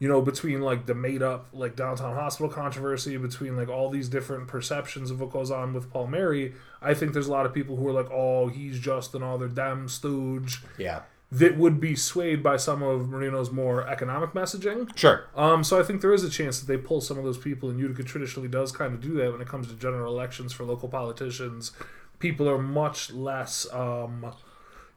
you 0.00 0.08
know, 0.08 0.20
between 0.20 0.60
like 0.60 0.86
the 0.86 0.94
made 0.96 1.22
up 1.22 1.46
like 1.52 1.76
downtown 1.76 2.14
hospital 2.16 2.48
controversy, 2.52 3.16
between 3.16 3.56
like 3.56 3.68
all 3.68 3.88
these 3.88 4.08
different 4.08 4.48
perceptions 4.48 5.10
of 5.12 5.20
what 5.20 5.30
goes 5.30 5.50
on 5.52 5.72
with 5.74 5.92
Palmieri. 5.92 6.54
I 6.82 6.92
think 6.94 7.12
there's 7.12 7.28
a 7.28 7.32
lot 7.32 7.46
of 7.46 7.52
people 7.54 7.76
who 7.76 7.86
are 7.86 7.92
like, 7.92 8.10
oh, 8.10 8.48
he's 8.48 8.80
just 8.80 9.14
another 9.14 9.46
damn 9.48 9.88
stooge. 9.88 10.62
Yeah, 10.76 11.02
That 11.38 11.56
would 11.56 11.80
be 11.80 11.96
swayed 11.96 12.42
by 12.42 12.56
some 12.56 12.82
of 12.82 13.08
Marino's 13.08 13.50
more 13.50 13.86
economic 13.88 14.32
messaging. 14.34 14.96
sure. 14.96 15.24
Um, 15.34 15.64
so 15.64 15.80
I 15.80 15.82
think 15.82 16.00
there 16.00 16.12
is 16.12 16.22
a 16.22 16.30
chance 16.30 16.60
that 16.60 16.66
they 16.66 16.76
pull 16.76 17.00
some 17.00 17.18
of 17.18 17.24
those 17.24 17.38
people, 17.38 17.68
and 17.70 17.78
Utica 17.78 18.04
traditionally 18.04 18.48
does 18.48 18.70
kind 18.70 18.94
of 18.94 19.00
do 19.00 19.14
that 19.14 19.32
when 19.32 19.40
it 19.40 19.48
comes 19.48 19.66
to 19.68 19.74
general 19.74 20.12
elections 20.14 20.52
for 20.52 20.64
local 20.64 20.88
politicians. 20.88 21.72
People 22.18 22.48
are 22.48 22.58
much 22.58 23.12
less, 23.12 23.66
um, 23.72 24.32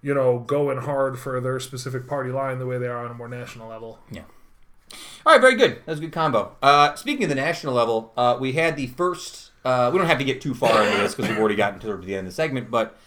you 0.01 0.13
know, 0.13 0.39
going 0.39 0.77
hard 0.77 1.17
for 1.17 1.41
their 1.41 1.59
specific 1.59 2.07
party 2.07 2.29
line 2.29 2.59
the 2.59 2.67
way 2.67 2.77
they 2.77 2.87
are 2.87 3.03
on 3.03 3.11
a 3.11 3.15
more 3.15 3.27
national 3.27 3.67
level. 3.67 3.99
Yeah. 4.11 4.23
All 5.25 5.33
right, 5.33 5.41
very 5.41 5.55
good. 5.55 5.77
That 5.85 5.87
was 5.87 5.99
a 5.99 6.01
good 6.01 6.13
combo. 6.13 6.55
Uh, 6.61 6.95
speaking 6.95 7.23
of 7.23 7.29
the 7.29 7.35
national 7.35 7.73
level, 7.73 8.13
uh, 8.15 8.37
we 8.39 8.53
had 8.53 8.77
the 8.77 8.87
first. 8.87 9.51
Uh, 9.65 9.89
we 9.91 9.97
don't 9.97 10.07
have 10.07 10.19
to 10.19 10.23
get 10.23 10.39
too 10.39 10.53
far 10.53 10.83
into 10.83 10.97
this 10.99 11.15
because 11.15 11.29
we've 11.29 11.39
already 11.39 11.55
gotten 11.55 11.79
to 11.79 11.97
the 11.97 12.15
end 12.15 12.27
of 12.27 12.31
the 12.31 12.35
segment, 12.35 12.71
but 12.71 12.97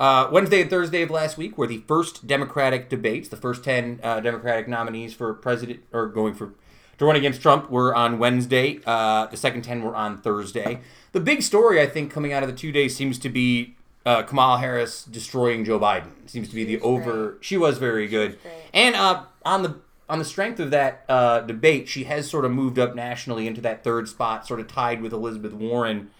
uh, 0.00 0.28
Wednesday 0.32 0.62
and 0.62 0.70
Thursday 0.70 1.02
of 1.02 1.10
last 1.10 1.36
week 1.36 1.56
were 1.58 1.66
the 1.66 1.82
first 1.86 2.26
Democratic 2.26 2.88
debates. 2.88 3.28
The 3.28 3.36
first 3.36 3.62
ten 3.62 4.00
uh, 4.02 4.20
Democratic 4.20 4.66
nominees 4.66 5.14
for 5.14 5.32
president 5.34 5.80
or 5.92 6.06
going 6.08 6.34
for 6.34 6.54
to 6.98 7.04
run 7.04 7.16
against 7.16 7.40
Trump 7.40 7.70
were 7.70 7.94
on 7.94 8.18
Wednesday. 8.18 8.80
Uh, 8.86 9.26
the 9.26 9.36
second 9.36 9.62
ten 9.62 9.82
were 9.82 9.94
on 9.94 10.18
Thursday. 10.18 10.80
The 11.12 11.20
big 11.20 11.42
story, 11.42 11.80
I 11.80 11.86
think, 11.86 12.10
coming 12.10 12.32
out 12.32 12.42
of 12.42 12.48
the 12.48 12.56
two 12.56 12.72
days 12.72 12.96
seems 12.96 13.18
to 13.18 13.28
be 13.28 13.76
uh, 14.06 14.22
Kamala 14.22 14.58
Harris 14.58 15.04
destroying 15.04 15.64
Joe 15.64 15.78
Biden. 15.78 16.12
Seems 16.26 16.48
to 16.48 16.54
be 16.54 16.64
the 16.64 16.76
was 16.76 16.84
over. 16.84 17.38
She 17.40 17.56
was 17.56 17.78
very 17.78 18.08
good, 18.08 18.40
great. 18.42 18.54
and 18.72 18.96
uh, 18.96 19.24
on 19.44 19.62
the 19.62 19.76
on 20.08 20.18
the 20.18 20.24
strength 20.24 20.58
of 20.58 20.70
that 20.72 21.04
uh, 21.08 21.40
debate, 21.40 21.88
she 21.88 22.04
has 22.04 22.28
sort 22.28 22.44
of 22.44 22.50
moved 22.50 22.78
up 22.78 22.94
nationally 22.94 23.46
into 23.46 23.60
that 23.60 23.84
third 23.84 24.08
spot, 24.08 24.46
sort 24.46 24.58
of 24.60 24.66
tied 24.66 25.02
with 25.02 25.12
Elizabeth 25.12 25.52
Warren. 25.52 26.10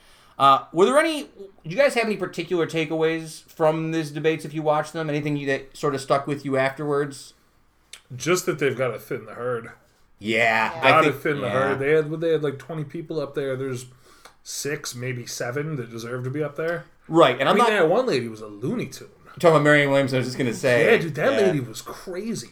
Uh, 0.41 0.65
were 0.73 0.87
there 0.87 0.99
any? 0.99 1.25
Do 1.25 1.29
you 1.65 1.77
guys 1.77 1.93
have 1.95 2.07
any 2.07 2.17
particular 2.17 2.67
takeaways 2.67 3.43
from 3.43 3.93
these 3.93 4.11
debates 4.11 4.47
if 4.47 4.55
you 4.55 4.63
watched 4.63 4.95
them? 4.95 5.11
Anything 5.11 5.37
you, 5.37 5.47
that 5.49 5.77
sort 5.77 5.95
of 5.95 6.01
stuck 6.01 6.27
with 6.27 6.47
you 6.47 6.57
afterwards? 6.57 7.35
Just 8.17 8.47
that 8.47 8.59
they've 8.59 8.77
got 8.77 8.89
to 8.89 8.99
thin 8.99 9.27
the 9.27 9.35
herd. 9.35 9.71
Yeah, 10.19 10.73
Yeah. 10.75 10.81
Got 10.83 11.01
to 11.03 11.13
thin 11.13 11.43
the 11.43 11.51
herd. 11.51 11.79
They 11.79 11.91
had 11.93 12.11
they 12.23 12.31
had 12.31 12.43
like 12.43 12.59
twenty 12.59 12.85
people 12.85 13.21
up 13.21 13.35
there. 13.35 13.55
There's 13.55 13.85
six, 14.43 14.95
maybe 14.95 15.27
seven 15.27 15.77
that 15.77 15.91
deserve 15.91 16.25
to 16.25 16.31
be 16.31 16.43
up 16.43 16.57
there. 16.57 16.87
right, 17.07 17.39
and 17.39 17.47
I'm 17.47 17.49
I'm 17.49 17.55
mean, 17.57 17.65
not 17.75 17.79
that 17.83 17.91
one 17.91 18.07
lady 18.07 18.27
was 18.29 18.41
a 18.41 18.47
Looney 18.47 18.87
Tune. 18.87 19.09
You're 19.27 19.33
talking 19.35 19.51
about 19.57 19.63
Marianne 19.63 19.91
Williams. 19.91 20.15
I 20.15 20.19
was 20.19 20.27
just 20.27 20.39
gonna 20.39 20.55
say, 20.55 20.91
Yeah, 20.91 21.03
dude, 21.03 21.15
that 21.17 21.33
yeah. 21.33 21.47
lady 21.47 21.61
was 21.61 21.83
crazy. 21.83 22.49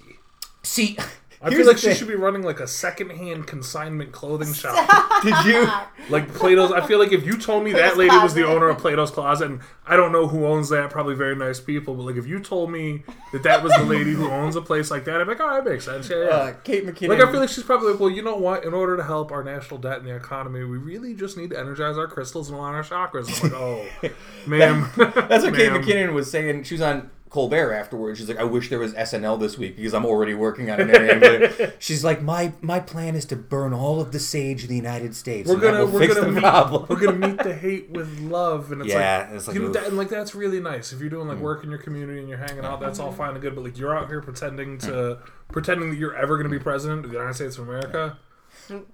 See, 0.63 0.99
I 1.41 1.51
here's 1.51 1.59
feel 1.61 1.67
like 1.69 1.79
she 1.79 1.87
thing. 1.89 1.97
should 1.97 2.09
be 2.09 2.17
running 2.17 2.43
like 2.43 2.59
a 2.59 2.67
secondhand 2.67 3.47
consignment 3.47 4.11
clothing 4.11 4.53
shop. 4.53 5.23
Did 5.23 5.45
you? 5.45 5.69
like 6.11 6.33
Plato's. 6.35 6.73
I 6.73 6.85
feel 6.87 6.99
like 6.99 7.13
if 7.13 7.25
you 7.25 7.37
told 7.39 7.63
me 7.63 7.73
that 7.73 7.95
Plato's 7.95 7.99
lady 7.99 8.17
was 8.17 8.35
the 8.35 8.45
owner 8.45 8.69
of 8.69 8.79
Plato's 8.79 9.11
Closet, 9.13 9.51
and 9.51 9.61
I 9.87 9.97
don't 9.97 10.11
know 10.11 10.27
who 10.27 10.47
owns 10.47 10.69
that, 10.71 10.91
probably 10.91 11.15
very 11.15 11.37
nice 11.37 11.61
people, 11.61 11.95
but 11.95 12.03
like 12.03 12.17
if 12.17 12.27
you 12.27 12.41
told 12.41 12.73
me 12.73 13.05
that 13.33 13.45
that 13.45 13.63
was 13.63 13.73
the 13.75 13.85
lady 13.85 14.13
who 14.13 14.29
owns 14.29 14.57
a 14.57 14.63
place 14.63 14.91
like 14.91 15.05
that, 15.05 15.21
I'd 15.21 15.25
be 15.25 15.31
like, 15.31 15.41
oh, 15.41 15.55
that 15.63 15.65
makes 15.71 15.85
sense. 15.85 16.11
Yeah, 16.11 16.17
yeah. 16.25 16.29
Uh, 16.31 16.53
Kate 16.65 16.85
McKinnon. 16.85 17.09
Like 17.11 17.21
I 17.21 17.31
feel 17.31 17.41
like 17.41 17.51
she's 17.51 17.65
probably 17.65 17.93
like, 17.93 18.01
well, 18.01 18.11
you 18.11 18.23
know 18.23 18.37
what? 18.37 18.65
In 18.65 18.75
order 18.75 18.97
to 18.97 19.05
help 19.05 19.31
our 19.31 19.45
national 19.45 19.79
debt 19.79 19.99
and 19.99 20.07
the 20.09 20.17
economy, 20.17 20.65
we 20.65 20.79
really 20.79 21.15
just 21.15 21.37
need 21.37 21.51
to 21.51 21.59
energize 21.59 21.97
our 21.97 22.09
crystals 22.09 22.49
and 22.49 22.59
align 22.59 22.75
our 22.75 22.83
chakras. 22.83 23.29
I'm 23.45 23.51
like, 23.51 23.61
oh, 23.61 24.11
ma'am. 24.47 24.91
That's 24.97 25.45
what 25.45 25.55
Kate. 25.57 25.71
McKinnon 25.71 26.13
was 26.15 26.31
saying. 26.31 26.65
She 26.65 26.75
was 26.75 26.83
on 26.83 27.11
Colbert 27.29 27.73
afterwards. 27.75 28.19
She's 28.19 28.29
like, 28.29 28.39
I 28.39 28.45
wish 28.45 28.71
there 28.71 28.79
was 28.79 28.95
SNL 28.95 29.39
this 29.39 29.59
week 29.59 29.77
because 29.77 29.93
I'm 29.93 30.07
already 30.07 30.35
working 30.35 30.71
on 30.71 30.79
it. 30.81 31.77
She's 31.79 32.03
like, 32.03 32.23
my 32.23 32.53
my 32.63 32.81
plan 32.81 33.15
is 33.15 33.25
to 33.27 33.37
burn 33.37 33.73
all 33.73 34.01
of 34.01 34.13
the 34.13 34.19
sage 34.19 34.63
in 34.63 34.69
the 34.69 34.77
United 34.77 35.15
States. 35.15 35.49
We're 35.49 35.57
gonna 35.57 35.85
we're 35.85 36.01
fix 36.01 36.15
gonna 36.15 36.27
the 36.27 36.33
meet, 36.33 36.41
problem. 36.41 36.87
we're 36.89 37.01
gonna 37.01 37.29
meet 37.29 37.39
the 37.43 37.55
hate 37.59 37.91
with 37.91 38.19
love, 38.21 38.73
and 38.73 38.81
it's 38.81 38.91
Yeah, 38.91 39.27
like, 39.27 39.37
it's 39.37 39.47
like, 39.47 39.57
you 39.57 39.63
know, 39.63 39.73
that, 39.73 39.87
and 39.89 39.97
like 39.97 40.09
that's 40.09 40.35
really 40.35 40.61
nice. 40.61 40.93
If 40.93 41.01
you're 41.01 41.11
doing 41.11 41.29
like 41.29 41.39
mm. 41.39 41.43
work 41.43 41.65
in 41.65 41.71
your 41.71 41.79
community 41.79 42.21
and 42.21 42.29
you're 42.29 42.39
hanging 42.39 42.65
out, 42.65 42.81
that's 42.81 42.99
all 42.99 43.13
mm. 43.13 43.17
fine 43.17 43.33
and 43.33 43.41
good. 43.43 43.55
But 43.55 43.65
like 43.65 43.79
you're 43.79 43.97
out 43.97 44.09
here 44.09 44.23
pretending 44.23 44.79
to 44.79 44.87
mm. 44.87 45.21
pretending 45.53 45.91
that 45.91 45.97
you're 45.97 46.17
ever 46.17 46.37
gonna 46.37 46.49
be 46.49 46.59
president 46.59 47.05
of 47.05 47.11
the 47.11 47.17
United 47.17 47.35
States 47.35 47.59
of 47.59 47.69
America. 47.69 48.19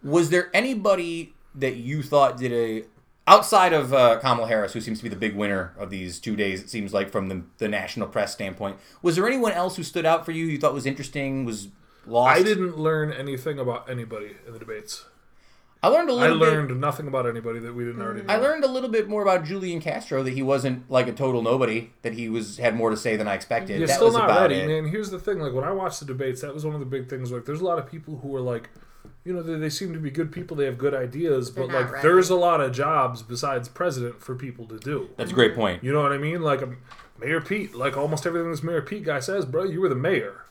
was 0.03 0.31
there 0.31 0.51
anybody 0.53 1.35
that 1.55 1.77
you 1.77 2.03
thought 2.03 2.37
did 2.37 2.53
a 2.53 2.85
outside 3.27 3.73
of 3.73 3.93
uh, 3.93 4.19
Kamala 4.21 4.49
Harris, 4.49 4.73
who 4.73 4.81
seems 4.81 4.99
to 4.99 5.05
be 5.05 5.09
the 5.09 5.17
big 5.17 5.35
winner 5.35 5.75
of 5.79 5.91
these 5.91 6.19
two 6.19 6.37
days? 6.37 6.61
It 6.63 6.71
seems 6.71 6.93
like 6.93 7.11
from 7.11 7.29
the 7.29 7.43
the 7.59 7.69
national 7.69 8.09
press 8.09 8.33
standpoint. 8.33 8.79
Was 9.03 9.17
there 9.17 9.27
anyone 9.27 9.53
else 9.53 9.77
who 9.77 9.83
stood 9.83 10.07
out 10.07 10.25
for 10.25 10.33
you? 10.33 10.47
You 10.47 10.59
thought 10.59 10.75
was 10.75 10.87
interesting? 10.87 11.45
Was 11.45 11.69
lost? 12.07 12.39
I 12.39 12.43
didn't 12.43 12.79
learn 12.79 13.13
anything 13.13 13.59
about 13.59 13.89
anybody 13.89 14.37
in 14.47 14.53
the 14.53 14.59
debates. 14.59 15.05
I 15.83 15.89
learned 15.89 16.09
a 16.09 16.15
little. 16.15 16.43
I 16.43 16.51
learned 16.51 16.81
nothing 16.81 17.09
about 17.09 17.27
anybody 17.27 17.59
that 17.59 17.75
we 17.75 17.85
didn't 17.85 18.01
already 18.01 18.23
know. 18.23 18.33
I 18.33 18.39
learned 18.39 18.65
a 18.65 18.69
little 18.69 18.89
bit 18.89 19.07
more 19.07 19.21
about 19.21 19.45
Julian 19.45 19.83
Castro 19.83 20.23
that 20.23 20.33
he 20.33 20.43
wasn't 20.43 20.91
like 20.91 21.09
a 21.09 21.13
total 21.13 21.43
nobody. 21.43 21.91
That 22.01 22.15
he 22.15 22.31
was 22.31 22.57
had 22.57 22.75
more 22.75 22.89
to 22.89 22.97
say 22.97 23.17
than 23.17 23.29
I 23.29 23.35
expected. 23.35 23.79
You're 23.79 23.89
that 23.89 23.97
still 23.97 24.07
was 24.07 24.15
not 24.15 24.25
about 24.25 24.51
ready, 24.51 24.55
it. 24.63 24.67
man. 24.67 24.91
Here's 24.91 25.11
the 25.11 25.19
thing: 25.19 25.41
like 25.41 25.53
when 25.53 25.65
I 25.65 25.73
watched 25.73 26.01
the 26.01 26.07
debates, 26.07 26.41
that 26.41 26.55
was 26.55 26.65
one 26.65 26.73
of 26.73 26.81
the 26.81 26.87
big 26.87 27.11
things. 27.11 27.31
Like, 27.31 27.45
there's 27.45 27.61
a 27.61 27.65
lot 27.65 27.79
of 27.79 27.87
people 27.87 28.17
who 28.17 28.35
are 28.35 28.41
like, 28.41 28.71
you 29.25 29.33
know, 29.33 29.43
they, 29.43 29.55
they 29.59 29.71
seem 29.71 29.93
to 29.93 29.99
be 29.99 30.11
good 30.11 30.31
people. 30.33 30.57
They 30.57 30.67
have 30.67 30.77
good 30.79 30.95
ideas, 30.95 31.51
but 31.51 31.69
They're 31.69 31.73
not 31.73 31.83
like, 31.85 31.93
ready. 31.93 32.09
there's 32.09 32.31
a 32.31 32.35
lot 32.37 32.61
of 32.61 32.73
jobs 32.73 33.23
besides 33.23 33.69
president 33.69 34.21
for 34.21 34.35
people 34.35 34.67
to 34.67 34.79
do. 34.79 35.09
That's 35.17 35.31
a 35.31 35.35
great 35.35 35.55
point. 35.55 35.83
You 35.83 35.93
know 35.93 36.03
what 36.03 36.13
I 36.13 36.19
mean? 36.19 36.43
Like 36.43 36.63
um, 36.63 36.79
Mayor 37.19 37.41
Pete, 37.41 37.75
like 37.75 37.97
almost 37.97 38.27
everything 38.27 38.51
this 38.51 38.63
Mayor 38.63 38.83
Pete 38.83 39.05
guy 39.05 39.21
says, 39.21 39.45
bro, 39.47 39.65
you 39.65 39.81
were 39.81 39.89
the 39.89 39.95
mayor. 39.95 40.43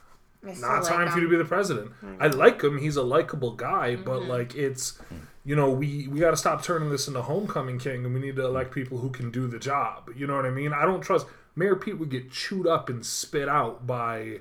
I 0.46 0.54
still 0.54 0.70
Not 0.70 0.84
like 0.84 0.92
time 0.92 1.08
for 1.10 1.20
you 1.20 1.26
to 1.26 1.30
be 1.30 1.38
the 1.38 1.46
president. 1.46 1.92
I 2.20 2.28
like 2.28 2.62
him. 2.64 2.78
He's 2.80 2.96
a 2.98 3.04
likable 3.04 3.52
guy, 3.54 3.96
Mm-hmm. 3.96 4.04
but 4.04 4.24
like 4.26 4.56
it's, 4.56 5.00
you 5.46 5.56
know, 5.56 5.70
we 5.70 6.08
we 6.10 6.20
got 6.20 6.32
to 6.32 6.38
stop 6.38 6.64
turning 6.64 6.90
this 6.90 7.08
into 7.08 7.22
homecoming 7.22 7.80
king, 7.80 8.04
and 8.06 8.14
we 8.14 8.20
need 8.20 8.36
to 8.38 8.46
elect 8.46 8.74
people 8.74 8.98
who 8.98 9.10
can 9.10 9.30
do 9.32 9.48
the 9.48 9.60
job. 9.60 10.10
You 10.16 10.28
know 10.28 10.36
what 10.36 10.46
I 10.46 10.50
mean? 10.50 10.74
I 10.74 10.84
don't 10.84 11.02
trust 11.02 11.28
Mayor 11.56 11.76
Pete 11.78 11.98
would 12.00 12.10
get 12.10 12.32
chewed 12.32 12.68
up 12.68 12.90
and 12.90 13.06
spit 13.06 13.48
out 13.48 13.86
by. 13.88 14.40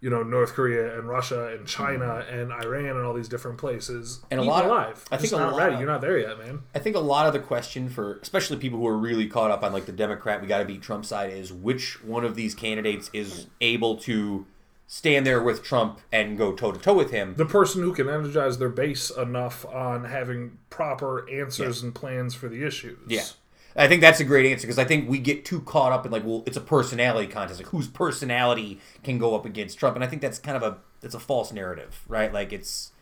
You 0.00 0.08
know 0.08 0.22
North 0.22 0.54
Korea 0.54 0.98
and 0.98 1.08
Russia 1.08 1.48
and 1.48 1.66
China 1.66 2.24
and 2.30 2.50
Iran 2.52 2.96
and 2.96 3.04
all 3.04 3.12
these 3.12 3.28
different 3.28 3.58
places. 3.58 4.20
And 4.30 4.40
a 4.40 4.42
lot 4.42 4.64
of- 4.64 4.70
alive. 4.70 5.04
I 5.12 5.16
think 5.16 5.30
Just 5.30 5.32
a 5.34 5.38
not 5.38 5.52
lot 5.52 5.58
ready. 5.58 5.74
of- 5.74 5.80
You're 5.80 5.90
not 5.90 6.00
there 6.00 6.18
yet, 6.18 6.38
man. 6.38 6.60
I 6.74 6.78
think 6.78 6.96
a 6.96 7.00
lot 7.00 7.26
of 7.26 7.32
the 7.34 7.38
question 7.40 7.88
for, 7.90 8.18
especially 8.22 8.56
people 8.56 8.78
who 8.78 8.86
are 8.86 8.96
really 8.96 9.26
caught 9.26 9.50
up 9.50 9.62
on 9.62 9.72
like 9.74 9.84
the 9.86 9.92
Democrat, 9.92 10.40
we 10.40 10.46
got 10.46 10.58
to 10.60 10.64
beat 10.64 10.80
Trump 10.80 11.04
side, 11.04 11.30
is 11.32 11.52
which 11.52 12.02
one 12.02 12.24
of 12.24 12.34
these 12.34 12.54
candidates 12.54 13.10
is 13.12 13.46
able 13.60 13.96
to 13.98 14.46
stand 14.86 15.24
there 15.26 15.40
with 15.42 15.62
Trump 15.62 16.00
and 16.10 16.36
go 16.36 16.52
toe 16.52 16.72
to 16.72 16.78
toe 16.80 16.94
with 16.94 17.10
him. 17.10 17.34
the 17.36 17.44
person 17.46 17.82
who 17.82 17.92
can 17.92 18.08
energize 18.08 18.58
their 18.58 18.68
base 18.68 19.08
enough 19.10 19.64
on 19.66 20.04
having 20.04 20.58
proper 20.68 21.30
answers 21.30 21.82
and 21.82 21.94
plans 21.94 22.34
for 22.34 22.48
the 22.48 22.64
issues. 22.64 22.98
Yeah. 23.06 23.22
I 23.76 23.88
think 23.88 24.00
that's 24.00 24.20
a 24.20 24.24
great 24.24 24.50
answer 24.50 24.66
because 24.66 24.78
I 24.78 24.84
think 24.84 25.08
we 25.08 25.18
get 25.18 25.44
too 25.44 25.60
caught 25.60 25.92
up 25.92 26.04
in 26.04 26.12
like, 26.12 26.24
well, 26.24 26.42
it's 26.46 26.56
a 26.56 26.60
personality 26.60 27.28
contest. 27.28 27.60
Like, 27.60 27.68
whose 27.68 27.88
personality 27.88 28.80
can 29.02 29.18
go 29.18 29.34
up 29.34 29.44
against 29.46 29.78
Trump? 29.78 29.96
And 29.96 30.04
I 30.04 30.08
think 30.08 30.22
that's 30.22 30.38
kind 30.38 30.56
of 30.56 30.62
a 30.62 30.78
that's 31.00 31.14
a 31.14 31.20
false 31.20 31.52
narrative, 31.52 32.02
right? 32.08 32.32
Like, 32.32 32.52
it's 32.52 32.92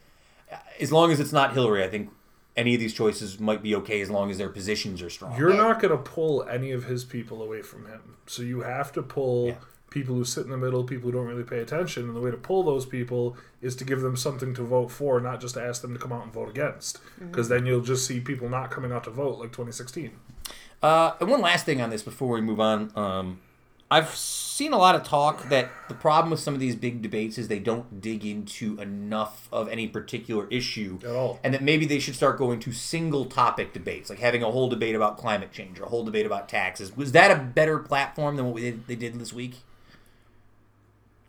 as 0.80 0.92
long 0.92 1.10
as 1.10 1.20
it's 1.20 1.32
not 1.32 1.52
Hillary, 1.54 1.82
I 1.84 1.88
think 1.88 2.10
any 2.56 2.74
of 2.74 2.80
these 2.80 2.92
choices 2.92 3.38
might 3.38 3.62
be 3.62 3.74
okay 3.76 4.00
as 4.00 4.10
long 4.10 4.30
as 4.30 4.38
their 4.38 4.48
positions 4.48 5.00
are 5.00 5.10
strong. 5.10 5.36
You're 5.38 5.54
not 5.54 5.80
going 5.80 5.92
to 5.92 6.02
pull 6.02 6.42
any 6.44 6.72
of 6.72 6.84
his 6.84 7.04
people 7.04 7.42
away 7.42 7.62
from 7.62 7.86
him. 7.86 8.16
So 8.26 8.42
you 8.42 8.62
have 8.62 8.92
to 8.92 9.02
pull 9.02 9.46
Yeah. 9.48 9.54
People 9.90 10.14
who 10.14 10.24
sit 10.24 10.44
in 10.44 10.50
the 10.50 10.56
middle, 10.56 10.84
people 10.84 11.10
who 11.10 11.16
don't 11.16 11.26
really 11.26 11.44
pay 11.44 11.58
attention. 11.60 12.04
And 12.04 12.16
the 12.16 12.20
way 12.20 12.30
to 12.30 12.36
pull 12.36 12.62
those 12.62 12.86
people 12.86 13.36
is 13.62 13.74
to 13.76 13.84
give 13.84 14.00
them 14.00 14.16
something 14.16 14.54
to 14.54 14.62
vote 14.62 14.90
for, 14.90 15.20
not 15.20 15.40
just 15.40 15.54
to 15.54 15.62
ask 15.62 15.82
them 15.82 15.92
to 15.94 15.98
come 15.98 16.12
out 16.12 16.22
and 16.24 16.32
vote 16.32 16.48
against. 16.48 16.98
Because 17.18 17.48
then 17.48 17.66
you'll 17.66 17.80
just 17.80 18.06
see 18.06 18.20
people 18.20 18.48
not 18.48 18.70
coming 18.70 18.92
out 18.92 19.04
to 19.04 19.10
vote 19.10 19.38
like 19.38 19.52
2016. 19.52 20.12
Uh, 20.82 21.12
and 21.20 21.28
one 21.28 21.40
last 21.40 21.64
thing 21.66 21.80
on 21.80 21.90
this 21.90 22.02
before 22.02 22.28
we 22.28 22.40
move 22.40 22.60
on. 22.60 22.92
Um, 22.94 23.40
I've 23.90 24.14
seen 24.14 24.74
a 24.74 24.76
lot 24.76 24.94
of 24.94 25.02
talk 25.02 25.48
that 25.48 25.70
the 25.88 25.94
problem 25.94 26.30
with 26.30 26.40
some 26.40 26.52
of 26.52 26.60
these 26.60 26.76
big 26.76 27.00
debates 27.00 27.38
is 27.38 27.48
they 27.48 27.58
don't 27.58 28.02
dig 28.02 28.22
into 28.26 28.78
enough 28.78 29.48
of 29.50 29.66
any 29.68 29.88
particular 29.88 30.46
issue 30.50 30.98
At 31.02 31.14
all. 31.14 31.40
and 31.42 31.54
that 31.54 31.62
maybe 31.62 31.86
they 31.86 31.98
should 31.98 32.14
start 32.14 32.36
going 32.36 32.60
to 32.60 32.72
single 32.72 33.24
topic 33.24 33.72
debates, 33.72 34.10
like 34.10 34.18
having 34.18 34.42
a 34.42 34.50
whole 34.50 34.68
debate 34.68 34.94
about 34.94 35.16
climate 35.16 35.52
change 35.52 35.80
or 35.80 35.84
a 35.84 35.88
whole 35.88 36.04
debate 36.04 36.26
about 36.26 36.50
taxes. 36.50 36.94
Was 36.98 37.12
that 37.12 37.30
a 37.30 37.42
better 37.42 37.78
platform 37.78 38.36
than 38.36 38.44
what 38.44 38.54
we 38.54 38.60
did, 38.60 38.86
they 38.86 38.96
did 38.96 39.18
this 39.18 39.32
week? 39.32 39.54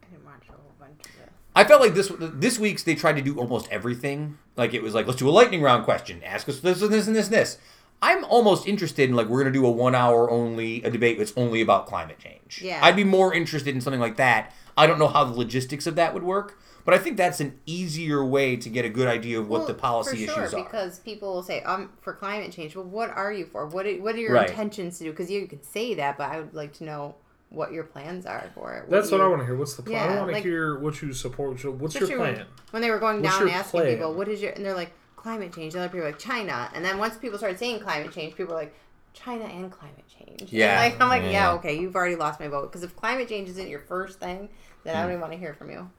I 0.04 0.08
didn't 0.12 0.26
watch 0.26 0.44
a 0.50 0.52
whole 0.52 0.74
bunch 0.78 1.00
of 1.06 1.22
it. 1.22 1.32
I 1.60 1.66
felt 1.66 1.82
like 1.82 1.94
this 1.94 2.10
this 2.18 2.58
week's 2.58 2.84
they 2.84 2.96
tried 2.96 3.18
to 3.18 3.22
do 3.22 3.38
almost 3.38 3.68
everything. 3.70 4.38
Like 4.56 4.74
it 4.74 4.82
was 4.82 4.94
like 4.96 5.08
let's 5.08 5.20
do 5.20 5.28
a 5.28 5.32
lightning 5.32 5.62
round 5.62 5.84
question, 5.84 6.24
ask 6.24 6.48
us 6.48 6.62
this 6.62 6.82
and 6.82 6.90
this 6.90 7.06
and 7.06 7.14
this 7.14 7.26
and 7.26 7.36
this. 7.36 7.58
I'm 8.02 8.24
almost 8.24 8.66
interested 8.66 9.10
in 9.10 9.16
like 9.18 9.28
we're 9.28 9.40
gonna 9.44 9.52
do 9.52 9.66
a 9.66 9.70
one 9.70 9.94
hour 9.94 10.32
only 10.32 10.82
a 10.84 10.90
debate 10.90 11.18
that's 11.18 11.34
only 11.36 11.60
about 11.60 11.86
climate 11.86 12.18
change. 12.18 12.62
Yeah. 12.64 12.80
I'd 12.82 12.96
be 12.96 13.04
more 13.04 13.34
interested 13.34 13.76
in 13.76 13.82
something 13.82 14.00
like 14.00 14.16
that. 14.16 14.54
I 14.78 14.88
don't 14.88 15.00
know 15.00 15.10
how 15.10 15.26
the 15.26 15.34
logistics 15.34 15.86
of 15.86 15.96
that 15.96 16.14
would 16.14 16.24
work, 16.24 16.58
but 16.86 16.94
I 16.94 16.98
think 16.98 17.18
that's 17.18 17.42
an 17.42 17.60
easier 17.66 18.24
way 18.24 18.56
to 18.56 18.70
get 18.70 18.86
a 18.86 18.90
good 18.90 19.10
idea 19.10 19.38
of 19.38 19.50
what 19.50 19.60
Well, 19.60 19.68
the 19.68 19.74
policy 19.74 20.26
for 20.26 20.32
sure, 20.32 20.44
issues 20.46 20.54
are. 20.54 20.64
Because 20.64 21.00
people 21.00 21.34
will 21.34 21.44
say, 21.44 21.62
"Um, 21.64 21.90
for 22.00 22.14
climate 22.14 22.54
change." 22.54 22.78
Well, 22.78 22.86
what 22.86 23.10
are 23.10 23.34
you 23.34 23.44
for? 23.44 23.66
What 23.68 23.86
are, 23.86 23.94
What 23.96 24.16
are 24.16 24.20
your 24.20 24.32
Right. 24.32 24.50
intentions 24.50 24.98
to 25.00 25.04
do? 25.04 25.10
Because 25.10 25.30
you 25.30 25.46
can 25.46 25.62
say 25.62 25.94
that, 25.96 26.18
but 26.18 26.32
I 26.32 26.40
would 26.40 26.54
like 26.54 26.72
to 26.76 26.86
know 26.86 27.16
what 27.50 27.72
your 27.74 27.84
plans 27.84 28.26
are 28.26 28.50
for 28.54 28.74
it. 28.76 28.90
That's 28.90 29.10
what 29.12 29.18
you- 29.18 29.24
I 29.24 29.28
want 29.28 29.42
to 29.42 29.46
hear. 29.46 29.56
What's 29.56 29.74
the 29.76 29.82
plan? 29.82 30.10
I 30.10 30.16
want 30.18 30.28
to 30.28 30.34
like- 30.34 30.44
hear 30.44 30.78
what 30.80 31.02
you 31.02 31.14
support. 31.14 31.52
What's 31.52 31.64
your 31.64 31.74
Especially 32.04 32.18
when- 32.18 32.36
plan? 32.36 32.46
When, 32.72 32.82
they 32.82 32.92
were 32.92 33.00
going 33.00 33.22
What's 33.22 33.34
down 33.38 33.48
and 33.48 33.52
asking 33.52 33.80
plan? 33.82 33.96
people, 33.96 34.14
"What 34.14 34.28
is 34.28 34.42
your?" 34.42 34.52
and 34.52 34.64
they're 34.64 34.76
like, 34.76 34.92
"Climate 35.16 35.54
change." 35.54 35.74
The 35.74 35.80
other 35.80 35.90
people 35.90 36.02
are 36.06 36.12
like 36.12 36.20
China, 36.20 36.70
and 36.76 36.86
then 36.86 36.98
once 37.00 37.18
people 37.18 37.38
started 37.38 37.58
saying 37.58 37.80
climate 37.80 38.12
change, 38.14 38.36
people 38.36 38.54
were 38.54 38.62
like, 38.62 38.74
"China 39.14 39.46
and 39.46 39.72
climate 39.72 40.06
change." 40.08 40.52
Yeah. 40.54 40.80
like 40.80 41.02
I'm 41.02 41.10
like, 41.10 41.24
yeah, 41.24 41.32
Yeah. 41.32 41.52
okay, 41.54 41.76
you've 41.78 41.96
already 41.96 42.16
lost 42.16 42.40
my 42.40 42.48
vote. 42.48 42.72
Because 42.72 42.84
if 42.84 42.96
climate 42.96 43.28
change 43.28 43.50
isn't 43.50 43.68
your 43.68 43.80
first 43.80 44.20
thing, 44.20 44.50
then 44.84 44.96
I 44.96 45.02
don't 45.02 45.10
even 45.12 45.22
want 45.22 45.34
to 45.34 45.40
hear 45.40 45.54
from 45.56 45.72
you. 45.72 45.90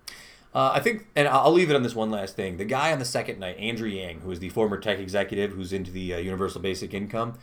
Uh, 0.55 0.71
I 0.75 0.81
think, 0.81 1.07
and 1.17 1.27
I'll 1.29 1.41
I'll 1.47 1.53
leave 1.53 1.69
it 1.71 1.77
on 1.77 1.83
this 1.83 1.95
one 1.95 2.11
last 2.13 2.35
thing. 2.37 2.57
The 2.59 2.65
guy 2.65 2.93
on 2.93 2.99
the 3.01 3.05
second 3.05 3.39
night, 3.41 3.57
Andrew 3.59 3.89
Yang, 3.89 4.21
who 4.21 4.31
is 4.31 4.39
the 4.41 4.49
former 4.51 4.79
tech 4.79 4.99
executive 4.99 5.53
who's 5.53 5.73
into 5.73 5.91
the 5.91 6.15
uh, 6.15 6.19
universal 6.19 6.61
basic 6.61 6.95
income, 6.95 7.35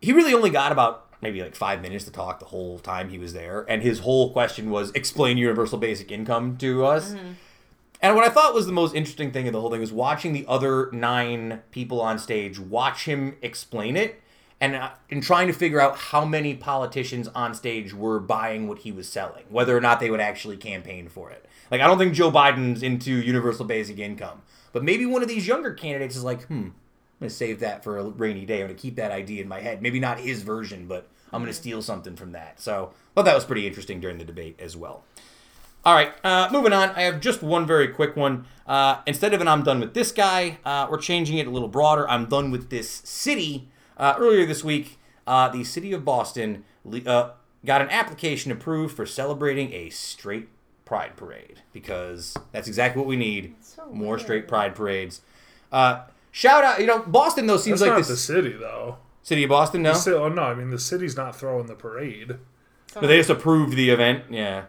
he 0.00 0.12
really 0.12 0.32
only 0.34 0.50
got 0.50 0.72
about 0.72 1.06
maybe 1.20 1.42
like 1.42 1.54
five 1.54 1.82
minutes 1.82 2.04
to 2.06 2.10
talk 2.10 2.38
the 2.40 2.46
whole 2.46 2.78
time 2.78 3.10
he 3.10 3.18
was 3.18 3.32
there. 3.32 3.64
And 3.68 3.82
his 3.82 4.00
whole 4.00 4.32
question 4.32 4.70
was 4.70 4.90
explain 4.92 5.38
universal 5.38 5.78
basic 5.78 6.10
income 6.10 6.56
to 6.58 6.84
us. 6.84 7.14
And 8.02 8.16
what 8.16 8.24
I 8.26 8.30
thought 8.30 8.54
was 8.54 8.64
the 8.66 8.72
most 8.72 8.94
interesting 8.94 9.30
thing 9.30 9.46
of 9.46 9.52
the 9.52 9.60
whole 9.60 9.70
thing 9.70 9.80
was 9.80 9.92
watching 9.92 10.32
the 10.32 10.46
other 10.48 10.90
nine 10.92 11.62
people 11.70 12.00
on 12.00 12.18
stage 12.18 12.58
watch 12.58 13.04
him 13.04 13.36
explain 13.42 13.94
it, 13.96 14.22
and 14.58 14.74
uh, 14.74 14.90
and 15.10 15.22
trying 15.22 15.46
to 15.48 15.52
figure 15.52 15.80
out 15.80 15.96
how 15.96 16.24
many 16.24 16.54
politicians 16.54 17.28
on 17.34 17.54
stage 17.54 17.92
were 17.92 18.18
buying 18.18 18.68
what 18.68 18.78
he 18.78 18.92
was 18.92 19.06
selling, 19.08 19.44
whether 19.50 19.76
or 19.76 19.82
not 19.82 20.00
they 20.00 20.10
would 20.10 20.20
actually 20.20 20.56
campaign 20.56 21.08
for 21.08 21.30
it. 21.30 21.44
Like 21.70 21.82
I 21.82 21.86
don't 21.86 21.98
think 21.98 22.14
Joe 22.14 22.30
Biden's 22.30 22.82
into 22.82 23.12
universal 23.12 23.66
basic 23.66 23.98
income, 23.98 24.42
but 24.72 24.82
maybe 24.82 25.04
one 25.04 25.20
of 25.20 25.28
these 25.28 25.46
younger 25.46 25.74
candidates 25.74 26.16
is 26.16 26.24
like, 26.24 26.44
hmm, 26.44 26.68
gonna 27.20 27.30
save 27.30 27.60
that 27.60 27.84
for 27.84 27.98
a 27.98 28.04
rainy 28.04 28.44
day. 28.44 28.60
I'm 28.60 28.68
gonna 28.68 28.74
keep 28.74 28.96
that 28.96 29.10
idea 29.12 29.42
in 29.42 29.48
my 29.48 29.60
head. 29.60 29.82
Maybe 29.82 30.00
not 30.00 30.18
his 30.20 30.42
version, 30.42 30.86
but 30.86 31.08
I'm 31.32 31.42
gonna 31.42 31.52
steal 31.52 31.82
something 31.82 32.16
from 32.16 32.32
that. 32.32 32.60
So, 32.60 32.92
thought 33.14 33.24
that 33.24 33.34
was 33.34 33.44
pretty 33.44 33.66
interesting 33.66 34.00
during 34.00 34.18
the 34.18 34.24
debate 34.24 34.58
as 34.58 34.76
well. 34.76 35.04
All 35.82 35.94
right, 35.94 36.12
uh, 36.22 36.48
moving 36.52 36.74
on. 36.74 36.90
I 36.90 37.02
have 37.02 37.20
just 37.20 37.42
one 37.42 37.66
very 37.66 37.88
quick 37.88 38.14
one. 38.14 38.44
Uh, 38.66 38.98
instead 39.06 39.32
of 39.32 39.40
an 39.40 39.48
I'm 39.48 39.62
done 39.62 39.80
with 39.80 39.94
this 39.94 40.12
guy, 40.12 40.58
uh, 40.64 40.86
we're 40.90 40.98
changing 40.98 41.38
it 41.38 41.46
a 41.46 41.50
little 41.50 41.68
broader. 41.68 42.08
I'm 42.08 42.26
done 42.26 42.50
with 42.50 42.68
this 42.68 42.88
city. 43.04 43.68
Uh, 43.96 44.14
earlier 44.18 44.44
this 44.44 44.62
week, 44.62 44.98
uh, 45.26 45.48
the 45.48 45.64
city 45.64 45.92
of 45.92 46.04
Boston 46.04 46.64
uh, 47.06 47.30
got 47.64 47.80
an 47.80 47.88
application 47.90 48.52
approved 48.52 48.94
for 48.94 49.06
celebrating 49.06 49.72
a 49.72 49.90
straight 49.90 50.48
pride 50.84 51.16
parade 51.16 51.60
because 51.72 52.36
that's 52.52 52.66
exactly 52.66 53.00
what 53.00 53.06
we 53.06 53.16
need 53.16 53.54
so 53.60 53.86
more 53.92 54.18
straight 54.18 54.48
pride 54.48 54.74
parades. 54.74 55.20
Uh, 55.70 56.02
shout 56.30 56.64
out, 56.64 56.80
you 56.80 56.86
know, 56.86 57.00
Boston, 57.00 57.46
though, 57.46 57.56
seems 57.56 57.80
That's 57.80 57.88
like 57.88 57.96
not 57.96 57.98
this 57.98 58.08
the 58.08 58.16
city 58.16 58.52
though. 58.52 58.98
city 59.22 59.44
of 59.44 59.50
Boston, 59.50 59.82
no? 59.82 59.94
Still, 59.94 60.18
oh 60.24 60.28
no, 60.28 60.42
I 60.42 60.54
mean 60.54 60.70
the 60.70 60.78
city's 60.78 61.16
not 61.16 61.36
throwing 61.36 61.66
the 61.66 61.74
parade. 61.74 62.36
But 62.94 63.06
they 63.06 63.18
just 63.18 63.30
approved 63.30 63.76
the 63.76 63.90
event. 63.90 64.24
Yeah. 64.30 64.64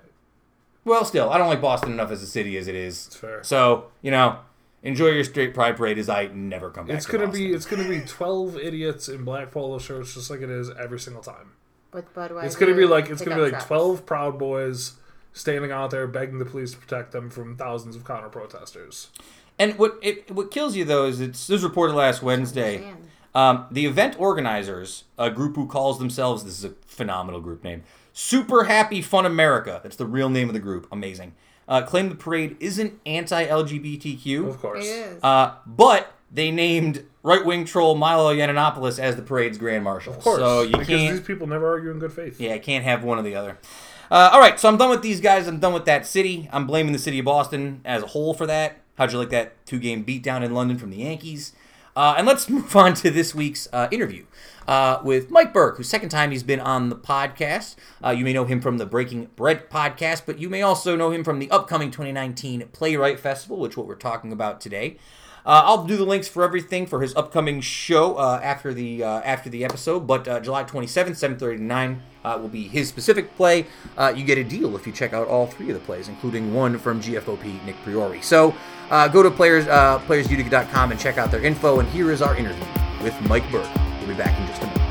Well, 0.85 1.05
still, 1.05 1.29
I 1.29 1.37
don't 1.37 1.47
like 1.47 1.61
Boston 1.61 1.91
enough 1.91 2.11
as 2.11 2.21
a 2.23 2.27
city 2.27 2.57
as 2.57 2.67
it 2.67 2.75
is. 2.75 3.07
It's 3.07 3.15
fair. 3.15 3.43
So 3.43 3.85
you 4.01 4.11
know, 4.11 4.39
enjoy 4.83 5.07
your 5.09 5.23
straight 5.23 5.53
pride 5.53 5.77
parade 5.77 5.97
as 5.97 6.09
I 6.09 6.27
never 6.27 6.69
come 6.69 6.87
back. 6.87 6.97
It's 6.97 7.05
to 7.05 7.11
gonna 7.13 7.27
Boston. 7.27 7.43
be 7.47 7.53
it's 7.53 7.65
gonna 7.65 7.87
be 7.87 8.01
twelve 8.01 8.57
idiots 8.57 9.07
in 9.09 9.23
black 9.23 9.51
polo 9.51 9.79
shirts, 9.79 10.13
just 10.13 10.29
like 10.29 10.41
it 10.41 10.49
is 10.49 10.69
every 10.69 10.99
single 10.99 11.21
time. 11.23 11.53
With 11.93 12.13
Budweiser. 12.13 12.43
It's 12.45 12.55
gonna 12.55 12.75
be 12.75 12.85
like 12.85 13.09
it's 13.09 13.21
gonna 13.21 13.35
be 13.35 13.41
like 13.43 13.51
trucks. 13.51 13.65
twelve 13.65 14.05
proud 14.05 14.37
boys 14.39 14.93
standing 15.33 15.71
out 15.71 15.91
there 15.91 16.07
begging 16.07 16.39
the 16.39 16.45
police 16.45 16.71
to 16.71 16.77
protect 16.77 17.11
them 17.11 17.29
from 17.29 17.55
thousands 17.55 17.95
of 17.95 18.03
counter 18.05 18.29
protesters. 18.29 19.09
And 19.59 19.77
what 19.77 19.99
it 20.01 20.31
what 20.31 20.51
kills 20.51 20.75
you 20.75 20.85
though 20.85 21.05
is 21.05 21.19
it's 21.21 21.47
this 21.47 21.55
was 21.55 21.63
reported 21.63 21.93
last 21.93 22.21
Wednesday. 22.21 22.93
Um, 23.33 23.67
the 23.71 23.85
event 23.85 24.19
organizers, 24.19 25.05
a 25.17 25.29
group 25.29 25.55
who 25.55 25.65
calls 25.65 25.99
themselves 25.99 26.43
this 26.43 26.57
is 26.57 26.65
a 26.65 26.73
phenomenal 26.85 27.39
group 27.39 27.63
name, 27.63 27.83
Super 28.11 28.65
Happy 28.65 29.01
Fun 29.01 29.25
America. 29.25 29.79
That's 29.83 29.95
the 29.95 30.05
real 30.05 30.29
name 30.29 30.49
of 30.49 30.53
the 30.53 30.59
group. 30.59 30.87
Amazing. 30.91 31.33
Uh, 31.67 31.81
claim 31.81 32.09
the 32.09 32.15
parade 32.15 32.57
isn't 32.59 32.99
anti-LGBTQ. 33.05 34.49
Of 34.49 34.59
course. 34.59 34.85
It 34.85 34.89
is. 34.89 35.23
Uh, 35.23 35.53
but 35.65 36.13
they 36.29 36.51
named 36.51 37.05
right 37.23 37.45
wing 37.45 37.65
troll 37.65 37.95
Milo 37.95 38.33
Yiannopoulos 38.35 38.99
as 38.99 39.15
the 39.15 39.21
parade's 39.21 39.57
grand 39.57 39.83
marshal. 39.83 40.13
Of 40.13 40.19
course. 40.19 40.39
So 40.39 40.63
you 40.63 40.71
because 40.71 40.87
can't. 40.87 41.17
these 41.17 41.25
people 41.25 41.47
never 41.47 41.69
argue 41.69 41.91
in 41.91 41.99
good 41.99 42.11
faith. 42.13 42.39
Yeah, 42.39 42.53
I 42.53 42.59
can't 42.59 42.83
have 42.83 43.03
one 43.03 43.19
or 43.19 43.21
the 43.21 43.35
other. 43.35 43.57
Uh, 44.09 44.31
all 44.33 44.41
right, 44.41 44.59
so 44.59 44.67
I'm 44.67 44.75
done 44.75 44.89
with 44.89 45.01
these 45.01 45.21
guys. 45.21 45.47
I'm 45.47 45.59
done 45.59 45.73
with 45.73 45.85
that 45.85 46.05
city. 46.05 46.49
I'm 46.51 46.67
blaming 46.67 46.91
the 46.91 46.99
city 46.99 47.19
of 47.19 47.25
Boston 47.25 47.79
as 47.85 48.03
a 48.03 48.07
whole 48.07 48.33
for 48.33 48.45
that. 48.47 48.79
How'd 49.01 49.13
you 49.13 49.17
like 49.17 49.31
that 49.31 49.65
two 49.65 49.79
game 49.79 50.05
beatdown 50.05 50.43
in 50.43 50.53
London 50.53 50.77
from 50.77 50.91
the 50.91 50.97
Yankees? 50.97 51.53
Uh, 51.95 52.13
and 52.19 52.27
let's 52.27 52.47
move 52.51 52.75
on 52.75 52.93
to 52.93 53.09
this 53.09 53.33
week's 53.33 53.67
uh, 53.73 53.87
interview 53.89 54.25
uh, 54.67 54.99
with 55.03 55.31
Mike 55.31 55.51
Burke, 55.51 55.77
whose 55.77 55.89
second 55.89 56.09
time 56.09 56.29
he's 56.29 56.43
been 56.43 56.59
on 56.59 56.89
the 56.89 56.95
podcast. 56.95 57.77
Uh, 58.05 58.11
you 58.11 58.23
may 58.23 58.31
know 58.31 58.45
him 58.45 58.61
from 58.61 58.77
the 58.77 58.85
Breaking 58.85 59.25
Bread 59.35 59.71
podcast, 59.71 60.27
but 60.27 60.37
you 60.37 60.51
may 60.51 60.61
also 60.61 60.95
know 60.95 61.09
him 61.09 61.23
from 61.23 61.39
the 61.39 61.49
upcoming 61.49 61.89
2019 61.89 62.67
Playwright 62.73 63.19
Festival, 63.19 63.57
which 63.57 63.75
what 63.75 63.87
we're 63.87 63.95
talking 63.95 64.31
about 64.31 64.61
today. 64.61 64.97
Uh, 65.45 65.63
I'll 65.65 65.85
do 65.85 65.97
the 65.97 66.05
links 66.05 66.27
for 66.27 66.43
everything 66.43 66.85
for 66.85 67.01
his 67.01 67.15
upcoming 67.15 67.61
show 67.61 68.15
uh, 68.15 68.39
after 68.43 68.73
the 68.73 69.03
uh, 69.03 69.21
after 69.21 69.49
the 69.49 69.65
episode. 69.65 70.05
But 70.07 70.27
uh, 70.27 70.39
July 70.39 70.63
27th, 70.63 71.37
7:30 71.37 71.57
to 71.57 71.63
9 71.63 72.01
uh, 72.23 72.37
will 72.41 72.47
be 72.47 72.67
his 72.67 72.87
specific 72.87 73.35
play. 73.35 73.65
Uh, 73.97 74.13
you 74.15 74.23
get 74.23 74.37
a 74.37 74.43
deal 74.43 74.75
if 74.75 74.85
you 74.85 74.93
check 74.93 75.13
out 75.13 75.27
all 75.27 75.47
three 75.47 75.69
of 75.69 75.73
the 75.73 75.85
plays, 75.85 76.07
including 76.07 76.53
one 76.53 76.77
from 76.77 77.01
GFOP 77.01 77.63
Nick 77.65 77.75
Priori. 77.83 78.21
So 78.21 78.55
go 78.89 79.23
to 79.23 79.31
players 79.31 79.67
uh, 79.67 79.99
playersutica.com 79.99 80.91
and 80.91 80.99
check 80.99 81.17
out 81.17 81.31
their 81.31 81.43
info. 81.43 81.79
And 81.79 81.89
here 81.89 82.11
is 82.11 82.21
our 82.21 82.35
interview 82.35 82.65
with 83.01 83.19
Mike 83.21 83.49
Burke. 83.51 83.69
We'll 83.99 84.09
be 84.09 84.13
back 84.13 84.39
in 84.39 84.47
just 84.47 84.61
a 84.61 84.65
moment. 84.67 84.90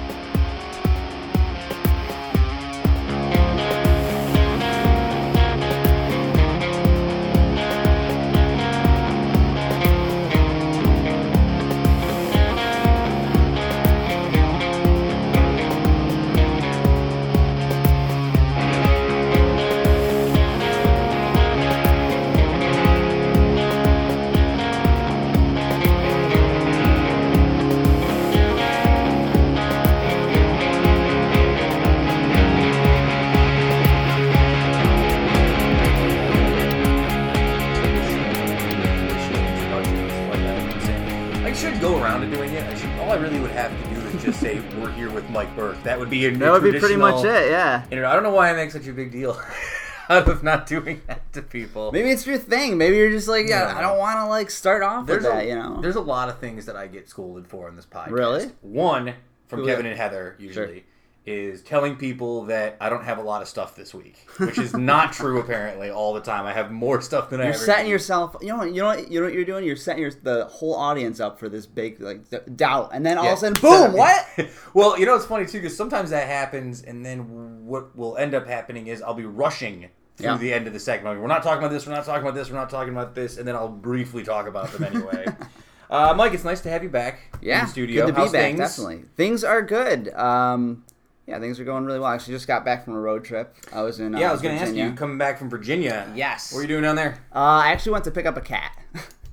Would 46.10 46.18
be 46.18 46.26
a 46.26 46.36
That 46.36 46.52
would 46.52 46.72
be 46.72 46.78
pretty 46.78 46.96
much 46.96 47.24
it, 47.24 47.50
yeah. 47.50 47.84
Know, 47.90 48.06
I 48.06 48.14
don't 48.14 48.22
know 48.22 48.32
why 48.32 48.50
I 48.50 48.52
make 48.54 48.70
such 48.70 48.86
a 48.86 48.92
big 48.92 49.12
deal 49.12 49.40
out 50.08 50.28
of 50.28 50.42
not 50.42 50.66
doing 50.66 51.00
that 51.06 51.32
to 51.34 51.42
people. 51.42 51.92
Maybe 51.92 52.10
it's 52.10 52.26
your 52.26 52.38
thing. 52.38 52.76
Maybe 52.76 52.96
you're 52.96 53.10
just 53.10 53.28
like, 53.28 53.46
yeah, 53.48 53.72
Yeah. 53.72 53.78
I 53.78 53.80
don't 53.82 53.98
want 53.98 54.18
to 54.18 54.26
like 54.26 54.50
start 54.50 54.82
off 54.82 55.06
there's 55.06 55.22
with 55.22 55.32
a, 55.32 55.36
that, 55.36 55.46
you 55.46 55.54
know. 55.54 55.80
There's 55.80 55.96
a 55.96 56.00
lot 56.00 56.28
of 56.28 56.38
things 56.38 56.66
that 56.66 56.76
I 56.76 56.86
get 56.86 57.08
scolded 57.08 57.46
for 57.46 57.68
in 57.68 57.76
this 57.76 57.86
podcast. 57.86 58.10
Really? 58.10 58.50
One 58.60 59.14
from 59.46 59.60
Who 59.60 59.66
Kevin 59.66 59.86
and 59.86 59.96
Heather 59.96 60.36
usually 60.38 60.84
is 61.26 61.62
telling 61.62 61.96
people 61.96 62.44
that 62.46 62.76
I 62.80 62.88
don't 62.88 63.04
have 63.04 63.18
a 63.18 63.22
lot 63.22 63.42
of 63.42 63.48
stuff 63.48 63.76
this 63.76 63.92
week, 63.94 64.16
which 64.38 64.58
is 64.58 64.74
not 64.76 65.12
true 65.12 65.38
apparently 65.38 65.90
all 65.90 66.14
the 66.14 66.20
time. 66.20 66.46
I 66.46 66.52
have 66.52 66.70
more 66.70 67.00
stuff 67.02 67.28
than 67.30 67.40
I 67.40 67.44
You're 67.44 67.54
ever 67.54 67.62
setting 67.64 67.84
need. 67.84 67.90
yourself. 67.92 68.36
You 68.40 68.48
know, 68.48 68.62
you 68.64 68.80
know, 68.80 68.86
what, 68.86 69.10
you 69.10 69.20
know 69.20 69.26
what 69.26 69.34
you're 69.34 69.44
doing. 69.44 69.64
You're 69.64 69.76
setting 69.76 70.02
your 70.02 70.10
the 70.22 70.46
whole 70.46 70.74
audience 70.74 71.20
up 71.20 71.38
for 71.38 71.48
this 71.48 71.66
big 71.66 72.00
like 72.00 72.28
d- 72.30 72.38
doubt, 72.56 72.90
and 72.94 73.04
then 73.04 73.18
all 73.18 73.24
Yeah. 73.24 73.32
of 73.32 73.38
a 73.38 73.40
sudden, 73.40 73.60
boom! 73.60 73.92
What? 73.98 74.26
well, 74.74 74.98
you 74.98 75.04
know 75.06 75.14
it's 75.14 75.26
funny 75.26 75.44
too 75.46 75.58
because 75.60 75.76
sometimes 75.76 76.10
that 76.10 76.26
happens, 76.26 76.82
and 76.82 77.04
then 77.04 77.66
what 77.66 77.94
will 77.96 78.16
end 78.16 78.34
up 78.34 78.46
happening 78.46 78.86
is 78.86 79.02
I'll 79.02 79.14
be 79.14 79.26
rushing 79.26 79.88
through 80.16 80.26
Yeah. 80.26 80.36
the 80.38 80.52
end 80.54 80.66
of 80.66 80.72
the 80.72 80.80
segment. 80.80 81.14
Like, 81.16 81.22
we're 81.22 81.28
not 81.28 81.42
talking 81.42 81.58
about 81.58 81.70
this. 81.70 81.86
We're 81.86 81.94
not 81.94 82.04
talking 82.06 82.22
about 82.22 82.34
this. 82.34 82.50
We're 82.50 82.56
not 82.56 82.70
talking 82.70 82.92
about 82.94 83.14
this, 83.14 83.36
and 83.36 83.46
then 83.46 83.54
I'll 83.56 83.68
briefly 83.68 84.22
talk 84.24 84.46
about 84.48 84.72
them 84.72 84.84
anyway. 84.84 85.26
uh, 85.90 86.14
Mike, 86.16 86.32
it's 86.34 86.44
nice 86.44 86.60
to 86.62 86.70
have 86.70 86.82
you 86.82 86.88
back 86.88 87.20
Yeah, 87.42 87.60
in 87.60 87.64
the 87.66 87.70
studio. 87.70 88.06
good 88.06 88.08
to 88.08 88.12
be 88.14 88.20
How's 88.22 88.32
back. 88.32 88.40
things? 88.42 88.58
Definitely, 88.58 89.04
things 89.16 89.44
are 89.44 89.60
good. 89.62 90.08
Um, 90.14 90.84
yeah, 91.30 91.38
things 91.40 91.58
are 91.60 91.64
going 91.64 91.84
really 91.84 91.98
well. 92.00 92.10
I 92.10 92.14
actually 92.16 92.34
just 92.34 92.46
got 92.46 92.64
back 92.64 92.84
from 92.84 92.94
a 92.94 93.00
road 93.00 93.24
trip. 93.24 93.54
I 93.72 93.82
was 93.82 93.98
in. 94.00 94.14
Uh, 94.14 94.18
Yeah, 94.18 94.28
I 94.28 94.32
was 94.32 94.42
going 94.42 94.56
to 94.58 94.62
ask 94.62 94.74
you, 94.74 94.92
coming 94.92 95.16
back 95.18 95.38
from 95.38 95.48
Virginia. 95.48 96.12
Yes. 96.14 96.52
What 96.52 96.58
are 96.58 96.62
you 96.62 96.68
doing 96.68 96.82
down 96.82 96.96
there? 96.96 97.18
Uh, 97.34 97.38
I 97.38 97.72
actually 97.72 97.92
went 97.92 98.04
to 98.04 98.10
pick 98.10 98.26
up 98.26 98.36
a 98.36 98.40
cat. 98.42 98.76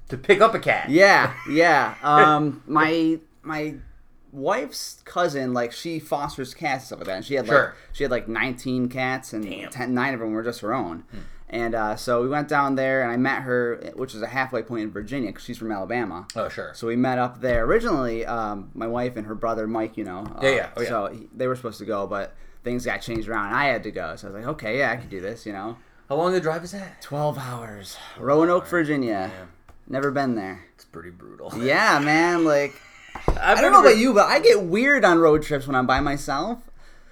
To 0.10 0.17
pick 0.17 0.39
up 0.39 0.53
a 0.55 0.60
cat. 0.60 0.89
Yeah, 0.91 1.33
yeah. 1.51 1.95
Um, 2.01 2.63
my 2.67 3.19
my 3.41 3.75
wife's 4.31 5.01
cousin, 5.05 5.53
like 5.53 5.71
she 5.71 5.99
fosters 5.99 6.53
cats 6.53 6.83
and 6.83 6.88
stuff 6.88 6.99
like 6.99 7.07
that. 7.07 7.15
And 7.17 7.25
she 7.25 7.33
had 7.36 7.47
like 7.47 7.55
Sure. 7.55 7.75
she 7.93 8.03
had 8.03 8.12
like 8.12 8.27
19 8.27 8.89
cats, 8.89 9.33
and 9.33 9.43
Damn. 9.43 9.69
10, 9.69 9.93
nine 9.93 10.13
of 10.13 10.19
them 10.19 10.31
were 10.33 10.43
just 10.43 10.62
her 10.62 10.73
own. 10.73 11.03
And 11.49 11.75
uh, 11.75 11.95
so 11.95 12.21
we 12.21 12.27
went 12.27 12.49
down 12.49 12.75
there, 12.75 13.01
and 13.03 13.10
I 13.12 13.15
met 13.15 13.43
her, 13.43 13.91
which 13.95 14.13
is 14.13 14.21
a 14.21 14.27
halfway 14.27 14.63
point 14.63 14.83
in 14.83 14.91
Virginia, 14.91 15.29
because 15.29 15.45
she's 15.45 15.57
from 15.57 15.71
Alabama. 15.71 16.27
Oh, 16.36 16.49
sure. 16.49 16.73
So 16.75 16.88
we 16.88 16.97
met 16.97 17.17
up 17.19 17.39
there. 17.39 17.63
Originally, 17.63 18.25
um, 18.25 18.69
my 18.73 18.88
wife 18.88 19.15
and 19.15 19.25
her 19.27 19.36
brother 19.36 19.65
Mike, 19.65 19.95
you 19.95 20.03
know. 20.03 20.25
Uh, 20.36 20.39
Yeah, 20.43 20.49
yeah. 20.49 20.69
Oh, 20.75 20.81
yeah. 20.81 20.88
So 20.89 21.07
he, 21.07 21.29
they 21.33 21.47
were 21.47 21.55
supposed 21.55 21.79
to 21.79 21.86
go, 21.86 22.05
but 22.05 22.36
things 22.65 22.83
got 22.86 23.01
changed 23.01 23.29
around, 23.29 23.47
and 23.47 23.55
I 23.55 23.65
had 23.67 23.83
to 23.83 23.91
go. 23.91 24.15
So 24.17 24.27
I 24.27 24.31
was 24.31 24.39
like, 24.41 24.49
okay, 24.55 24.79
yeah, 24.79 24.91
I 24.91 24.97
can 24.97 25.07
do 25.07 25.21
this, 25.21 25.45
you 25.45 25.53
know. 25.53 25.77
How 26.10 26.15
long 26.15 26.33
the 26.33 26.41
drive 26.41 26.65
is 26.65 26.71
that? 26.71 27.01
12 27.01 27.38
hours. 27.38 27.97
Roanoke, 28.19 28.67
Virginia. 28.67 29.31
Never 29.88 30.12
been 30.12 30.36
there. 30.36 30.65
It's 30.75 30.83
pretty 30.83 31.12
brutal. 31.12 31.53
Yeah, 31.57 31.99
man. 31.99 32.43
Like, 32.43 32.73
I've 33.29 33.57
I 33.57 33.62
don't 33.62 33.71
know 33.71 33.79
about 33.81 33.97
you, 33.97 34.13
but 34.13 34.25
I 34.25 34.39
get 34.39 34.63
weird 34.63 35.05
on 35.05 35.17
road 35.19 35.43
trips 35.43 35.65
when 35.65 35.75
I'm 35.77 35.88
by 35.88 36.01
myself. 36.01 36.66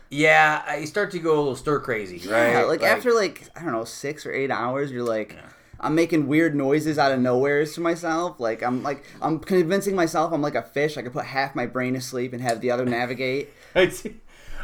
Yeah, 0.09 0.63
I 0.67 0.85
start 0.85 1.11
to 1.11 1.19
go 1.19 1.35
a 1.35 1.39
little 1.39 1.55
stir 1.55 1.79
crazy, 1.79 2.17
right? 2.29 2.51
Yeah, 2.51 2.63
like, 2.63 2.83
after 2.83 3.13
like 3.13 3.49
I 3.55 3.63
don't 3.63 3.71
know 3.71 3.83
six 3.83 4.25
or 4.25 4.31
eight 4.31 4.51
hours, 4.51 4.91
you're 4.91 5.03
like, 5.03 5.35
I'm 5.79 5.95
making 5.95 6.27
weird 6.27 6.55
noises 6.55 6.97
out 6.97 7.11
of 7.11 7.19
nowheres 7.19 7.73
to 7.75 7.81
myself. 7.81 8.39
Like 8.39 8.61
I'm 8.63 8.83
like 8.83 9.03
I'm 9.21 9.39
convincing 9.39 9.95
myself 9.95 10.31
I'm 10.31 10.41
like 10.41 10.55
a 10.55 10.61
fish. 10.63 10.97
I 10.97 11.01
could 11.01 11.13
put 11.13 11.25
half 11.25 11.55
my 11.55 11.65
brain 11.65 11.95
asleep 11.95 12.33
and 12.33 12.41
have 12.41 12.61
the 12.61 12.71
other 12.71 12.85
navigate. 12.85 13.49
I 13.75 13.89
see- 13.89 14.15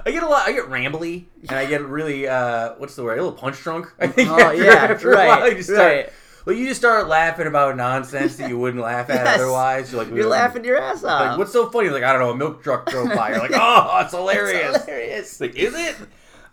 I 0.04 0.10
get 0.10 0.24
a 0.24 0.28
lot. 0.28 0.48
I 0.48 0.52
get 0.52 0.66
rambly, 0.66 1.26
and 1.48 1.52
I 1.52 1.66
get 1.68 1.84
really 1.86 2.28
uh, 2.28 2.74
what's 2.78 2.96
the 2.96 3.04
word? 3.04 3.20
A 3.20 3.24
little 3.24 3.38
punch 3.38 3.62
drunk. 3.62 3.94
I 4.00 4.08
think. 4.08 4.30
Oh 4.30 4.40
after, 4.40 4.64
yeah, 4.64 4.74
after 4.74 5.14
a 5.14 5.16
while, 5.16 5.42
right, 5.42 5.50
you 5.52 5.58
just 5.58 5.70
start 5.70 5.96
right. 5.96 6.10
Well, 6.46 6.56
you 6.56 6.68
just 6.68 6.80
start 6.82 7.08
laughing 7.08 7.48
about 7.48 7.78
nonsense 7.78 8.36
that 8.38 8.50
you 8.50 8.58
wouldn't 8.58 8.82
laugh 8.92 9.10
at 9.10 9.24
Yes. 9.26 9.36
otherwise. 9.40 9.92
You're 9.92 10.04
like, 10.04 10.14
You're 10.14 10.26
"Ugh." 10.26 10.32
laughing 10.32 10.64
your 10.66 10.78
ass 10.80 11.04
off. 11.04 11.30
Like, 11.30 11.38
what's 11.38 11.52
so 11.54 11.70
funny? 11.70 11.90
Like, 11.90 12.04
I 12.04 12.12
don't 12.14 12.22
know, 12.22 12.32
a 12.32 12.36
milk 12.36 12.64
truck 12.64 12.90
drove 12.90 13.10
by. 13.10 13.30
You're 13.32 13.40
like, 13.40 13.52
oh, 13.54 14.00
it's 14.04 14.12
hilarious. 14.16 14.76
It's 14.78 14.86
hilarious. 14.86 15.42
Like, 15.42 15.56
is 15.56 15.74
it? 15.76 15.96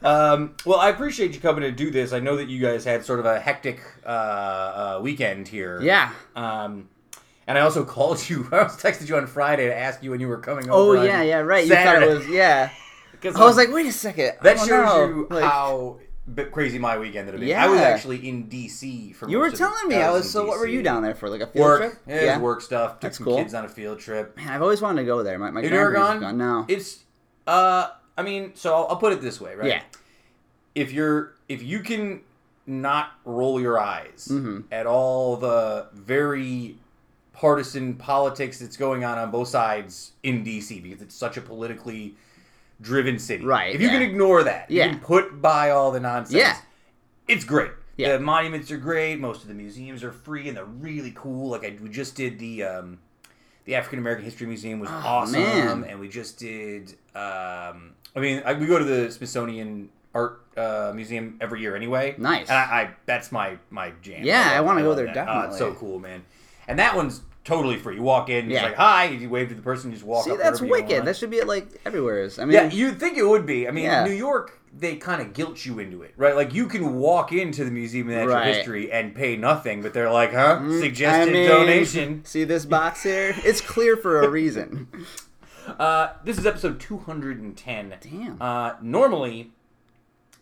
Um, 0.01 0.55
well, 0.65 0.79
I 0.79 0.91
appreciate 0.91 1.35
you 1.35 1.41
coming 1.41 1.63
to 1.63 1.73
do 1.73 1.91
this. 1.91 2.13
I 2.13 2.21
know 2.21 2.37
that 2.37 2.49
you 2.49 2.61
guys 2.61 2.85
had 2.85 3.05
sort 3.05 3.19
of 3.19 3.27
a 3.27 3.41
hectic 3.41 3.81
uh, 4.07 4.09
uh, 4.09 5.01
weekend 5.03 5.49
here. 5.49 5.81
Yeah. 5.83 6.13
Um, 6.37 6.89
and 7.47 7.57
I 7.59 7.63
also 7.63 7.85
called 7.97 8.29
you. 8.29 8.47
I 8.53 8.59
also 8.61 8.77
texted 8.89 9.09
you 9.09 9.17
on 9.17 9.27
Friday 9.27 9.67
to 9.67 9.77
ask 9.77 10.03
you 10.03 10.11
when 10.13 10.21
you 10.21 10.29
were 10.29 10.39
coming 10.39 10.69
Oh 10.71 10.91
over. 10.91 10.99
on 10.99 11.05
yeah, 11.07 11.23
yeah, 11.23 11.39
right. 11.39 11.65
You 11.65 11.71
Saturday. 11.73 12.07
thought 12.07 12.13
it 12.13 12.19
was 12.19 12.29
yeah. 12.29 12.71
I 13.25 13.45
was 13.45 13.57
like, 13.57 13.73
wait 13.73 13.87
a 13.87 13.93
second. 13.93 14.35
I 14.41 14.43
that 14.45 14.57
don't 14.59 14.69
shows 14.69 14.87
know. 14.87 15.07
you 15.09 15.27
Like, 15.31 15.43
how 15.45 15.99
bit 16.35 16.53
crazy 16.53 16.79
my 16.79 16.99
weekend 16.99 17.29
had 17.29 17.39
been. 17.39 17.57
I 17.57 17.67
was 17.69 17.81
actually 17.81 18.29
in 18.29 18.49
DC 18.49 19.15
for. 19.15 19.29
you 19.29 19.39
were 19.39 19.51
telling 19.51 19.89
me. 19.89 19.97
I 19.97 20.11
was. 20.11 20.31
So 20.31 20.47
what 20.47 20.59
were 20.59 20.67
you 20.67 20.83
down 20.83 21.03
there 21.03 21.15
for? 21.15 21.29
Like 21.29 21.41
a 21.41 21.47
field 21.47 21.65
Work. 21.65 21.81
trip? 21.81 21.99
Yeah, 22.07 22.15
it 22.15 22.27
was 22.35 22.43
work 22.43 22.61
stuff. 22.63 22.93
Took 22.93 23.01
That's 23.01 23.17
some 23.19 23.25
cool. 23.27 23.37
kids 23.39 23.55
on 23.55 23.65
a 23.65 23.69
field 23.69 23.99
trip. 24.01 24.37
Man, 24.37 24.49
I've 24.49 24.63
always 24.63 24.81
wanted 24.81 25.03
to 25.03 25.07
go 25.07 25.23
there. 25.23 25.39
My 25.39 25.51
my 25.51 25.63
ever 25.63 25.93
gone? 25.93 26.13
have 26.13 26.21
gone. 26.21 26.39
No. 26.39 26.65
It's. 26.69 27.05
Uh, 27.47 27.89
I 28.17 28.23
mean, 28.23 28.53
so 28.55 28.75
I'll, 28.75 28.87
I'll 28.91 28.97
put 28.97 29.13
it 29.13 29.21
this 29.21 29.41
way, 29.41 29.55
right? 29.55 29.69
Yeah. 29.69 29.83
If 30.75 30.93
you're, 30.93 31.35
if 31.49 31.63
you 31.63 31.81
can 31.81 32.21
not 32.67 33.13
roll 33.25 33.61
your 33.61 33.81
eyes 33.81 34.29
Mhm. 34.31 34.65
at 34.71 34.87
all 34.87 35.37
the 35.37 35.87
very 35.95 36.77
partisan 37.33 37.95
politics 37.95 38.59
that's 38.59 38.77
going 38.77 39.05
on 39.05 39.17
on 39.17 39.31
both 39.31 39.49
sides 39.49 40.13
in 40.23 40.45
DC 40.45 40.83
because 40.83 41.01
it's 41.01 41.15
such 41.15 41.37
a 41.37 41.41
politically 41.41 42.15
driven 42.81 43.19
city. 43.19 43.45
Right, 43.45 43.75
If 43.75 43.81
you 43.81 43.89
can 43.89 44.03
ignore 44.03 44.43
that, 44.45 44.71
Yeah. 44.71 44.85
you 44.87 44.91
can 44.93 45.01
put 45.01 45.41
by 45.43 45.71
all 45.71 45.91
the 45.91 46.01
nonsense. 46.01 46.35
Yeah. 46.37 46.57
It's 47.27 47.45
great. 47.45 47.73
Yeah. 47.97 48.13
The 48.13 48.21
monuments 48.21 48.71
are 48.71 48.77
great. 48.79 49.19
Most 49.19 49.43
of 49.43 49.49
the 49.49 49.55
museums 49.55 50.05
are 50.05 50.13
free 50.13 50.47
and 50.49 50.57
they're 50.57 50.65
really 50.65 51.13
cool. 51.17 51.51
Like 51.51 51.65
I, 51.65 51.77
we 51.83 51.89
just 51.89 52.15
did 52.15 52.39
the 52.39 52.63
um, 52.63 52.99
the 53.65 53.75
African 53.75 53.99
American 53.99 54.25
History 54.25 54.47
Museum 54.47 54.79
was 54.81 54.89
Oh, 54.89 55.03
awesome, 55.05 55.41
man. 55.43 55.85
and 55.85 55.99
we 56.01 56.09
just 56.09 56.39
did. 56.39 56.91
Um, 57.15 57.95
I 58.17 58.21
mean, 58.21 58.43
I, 58.47 58.55
we 58.55 58.67
go 58.67 58.79
to 58.79 58.85
the 58.85 59.11
Smithsonian 59.11 59.91
Art 60.15 60.41
uh, 60.57 60.93
Museum 60.95 61.37
every 61.41 61.61
year 61.61 61.75
anyway. 61.77 62.15
Nice. 62.17 62.49
And 62.49 62.57
I, 62.57 62.63
I 62.63 62.91
that's 63.05 63.31
my 63.33 63.59
my 63.71 63.93
jam. 64.01 64.25
Yeah, 64.25 64.49
I 64.53 64.57
love- 64.59 64.67
wanna 64.67 64.83
go 64.83 64.95
there, 64.95 65.13
that. 65.13 65.29
Oh, 65.29 65.41
it's 65.49 65.59
so 65.59 65.75
cool, 65.75 65.99
man. 65.99 66.23
And 66.69 66.79
that 66.79 66.95
one's 66.95 67.21
totally 67.49 67.77
free. 67.79 67.97
You 67.97 68.03
walk 68.03 68.29
in, 68.29 68.49
Yeah. 68.51 68.57
it's 68.59 68.65
like 68.65 68.75
hi, 68.77 69.05
you 69.07 69.29
wave 69.29 69.49
to 69.49 69.55
the 69.55 69.63
person, 69.63 69.91
you 69.91 69.97
just 69.97 70.07
walk 70.07 70.25
See, 70.25 70.31
up. 70.33 70.39
that's 70.39 70.61
wicked. 70.61 71.05
That 71.05 71.17
should 71.17 71.31
be 71.31 71.41
at 71.41 71.49
like 71.49 71.67
everywhere. 71.85 72.23
Is 72.23 72.39
I 72.39 72.45
mean, 72.45 72.55
Yeah, 72.55 72.71
you'd 72.71 73.01
think 73.01 73.19
it 73.19 73.25
would 73.27 73.47
be. 73.47 73.67
I 73.67 73.71
mean, 73.71 73.85
Yeah. 73.85 74.05
New 74.05 74.13
York, 74.13 74.61
they 74.77 74.97
kind 74.97 75.21
of 75.23 75.33
guilt 75.33 75.65
you 75.65 75.79
into 75.79 76.03
it, 76.03 76.13
right? 76.17 76.37
Like 76.37 76.53
you 76.55 76.67
can 76.67 76.95
walk 76.97 77.33
into 77.33 77.65
the 77.65 77.71
Museum 77.71 78.09
of 78.09 78.15
Natural 78.15 78.37
Right. 78.37 78.55
History 78.55 78.93
and 78.93 79.15
pay 79.15 79.37
nothing, 79.37 79.83
but 79.83 79.95
they're 79.95 80.11
like, 80.13 80.33
huh? 80.33 80.59
Mm, 80.61 80.81
Suggested 80.81 81.31
I 81.31 81.33
mean, 81.33 81.49
donation. 81.49 82.25
See 82.27 82.45
this 82.45 82.65
box 82.67 83.03
here? 83.03 83.35
It's 83.45 83.61
clear 83.61 83.97
for 83.97 84.21
a 84.23 84.29
reason. 84.29 84.89
Uh, 85.79 86.15
this 86.25 86.39
is 86.39 86.47
episode 86.47 86.81
210. 86.81 87.95
Damn. 88.01 88.41
Uh, 88.41 88.73
normally, 88.81 89.53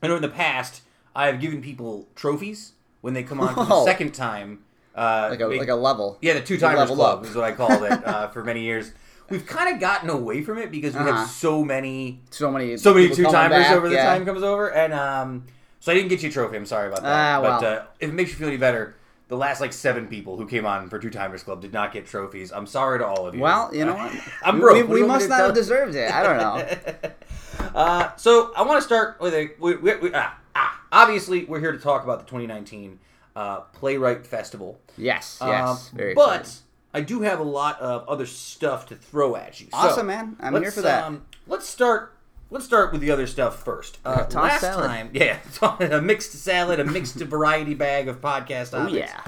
I 0.00 0.06
know 0.06 0.14
in 0.14 0.22
the 0.22 0.28
past, 0.28 0.82
I 1.16 1.26
have 1.26 1.40
given 1.40 1.60
people 1.60 2.06
trophies 2.14 2.74
when 3.00 3.12
they 3.12 3.24
come 3.24 3.40
on 3.40 3.52
for 3.54 3.64
the 3.64 3.84
second 3.84 4.14
time. 4.14 4.60
Uh, 4.96 5.28
Like 5.30 5.40
a 5.40 5.46
like 5.46 5.68
a 5.68 5.74
level. 5.74 6.16
Yeah, 6.22 6.34
the 6.34 6.40
two 6.40 6.56
timers 6.58 6.88
club 6.90 7.18
up. 7.20 7.24
is 7.26 7.34
what 7.34 7.44
I 7.44 7.52
called 7.52 7.82
it 7.82 7.92
uh, 8.06 8.28
for 8.28 8.42
many 8.42 8.62
years. 8.62 8.92
We've 9.28 9.44
kind 9.44 9.74
of 9.74 9.80
gotten 9.80 10.08
away 10.08 10.42
from 10.42 10.58
it 10.58 10.70
because 10.70 10.94
we 10.94 11.00
Uh-huh. 11.00 11.12
have 11.12 11.28
so 11.28 11.64
many, 11.64 12.20
So 12.30 12.50
many 12.50 12.76
so 12.76 12.94
many 12.94 13.08
two 13.10 13.24
timers 13.24 13.66
over 13.72 13.88
the 13.88 13.96
yeah. 13.96 14.06
time 14.06 14.24
comes 14.24 14.42
over, 14.42 14.68
and 14.72 14.94
um, 14.94 15.44
so 15.80 15.92
I 15.92 15.94
didn't 15.96 16.08
get 16.08 16.22
you 16.22 16.28
a 16.30 16.32
trophy. 16.32 16.56
I'm 16.56 16.64
sorry 16.66 16.88
about 16.88 17.02
that. 17.02 17.12
Ah, 17.12 17.40
But 17.42 17.64
uh, 17.64 17.82
if 18.00 18.08
it 18.10 18.14
makes 18.14 18.30
you 18.30 18.36
feel 18.36 18.48
any 18.48 18.56
better, 18.56 18.94
the 19.28 19.36
last 19.36 19.60
like 19.60 19.72
seven 19.72 20.06
people 20.06 20.36
who 20.36 20.46
came 20.46 20.64
on 20.64 20.88
for 20.88 20.98
two 21.00 21.10
timers 21.10 21.42
club 21.42 21.60
did 21.60 21.72
not 21.72 21.92
get 21.92 22.06
trophies. 22.06 22.52
I'm 22.52 22.66
sorry 22.66 23.00
to 23.00 23.06
all 23.06 23.26
of 23.26 23.34
you. 23.34 23.40
Well, 23.40 23.74
you 23.74 23.84
know 23.84 23.94
what? 23.94 24.12
I'm 24.44 24.54
We- 24.54 24.60
broke. 24.60 24.76
We, 24.88 24.94
we 24.94 25.00
me 25.02 25.08
must 25.08 25.28
not 25.28 25.40
have 25.40 25.54
deserved 25.54 25.94
it. 25.96 26.10
I 26.10 26.22
don't 26.22 26.38
know. 26.38 27.10
uh, 27.74 28.16
so 28.16 28.52
I 28.56 28.62
want 28.62 28.78
to 28.80 28.82
start 28.86 29.20
with 29.20 29.34
a. 29.34 29.50
We, 29.58 29.76
we, 29.76 29.96
we, 29.96 30.10
ah, 30.14 30.38
ah, 30.54 30.80
obviously, 30.92 31.44
we're 31.44 31.60
here 31.60 31.72
to 31.72 31.78
talk 31.78 32.04
about 32.04 32.20
the 32.20 32.26
2019 32.26 32.98
uh, 33.36 33.60
Playwright 33.74 34.26
Festival. 34.26 34.80
Yes, 34.98 35.38
Um, 35.40 35.50
yes. 35.50 35.90
Very 35.90 36.14
but 36.14 36.40
exciting. 36.40 36.62
I 36.94 37.00
do 37.02 37.20
have 37.20 37.38
a 37.38 37.44
lot 37.44 37.78
of 37.80 38.08
other 38.08 38.24
stuff 38.26 38.86
to 38.86 38.96
throw 38.96 39.36
at 39.36 39.60
you. 39.60 39.66
So, 39.70 39.76
Awesome, 39.76 40.06
man. 40.06 40.36
I'm 40.40 40.54
here 40.60 40.70
for 40.72 40.80
that. 40.80 41.04
Um, 41.04 41.26
let's 41.46 41.68
start. 41.68 42.14
Let's 42.48 42.64
start 42.64 42.92
with 42.92 43.00
the 43.00 43.10
other 43.10 43.26
stuff 43.26 43.62
first. 43.62 43.98
Uh, 44.04 44.24
last 44.32 44.60
salad. 44.60 44.86
time, 44.86 45.10
yeah, 45.12 45.38
a 45.80 46.00
mixed 46.00 46.32
salad, 46.32 46.80
a 46.80 46.84
mixed 46.84 47.16
variety 47.16 47.74
bag 47.74 48.08
of 48.08 48.20
podcast 48.20 48.70
oh 48.72 48.86
yeah, 48.88 49.20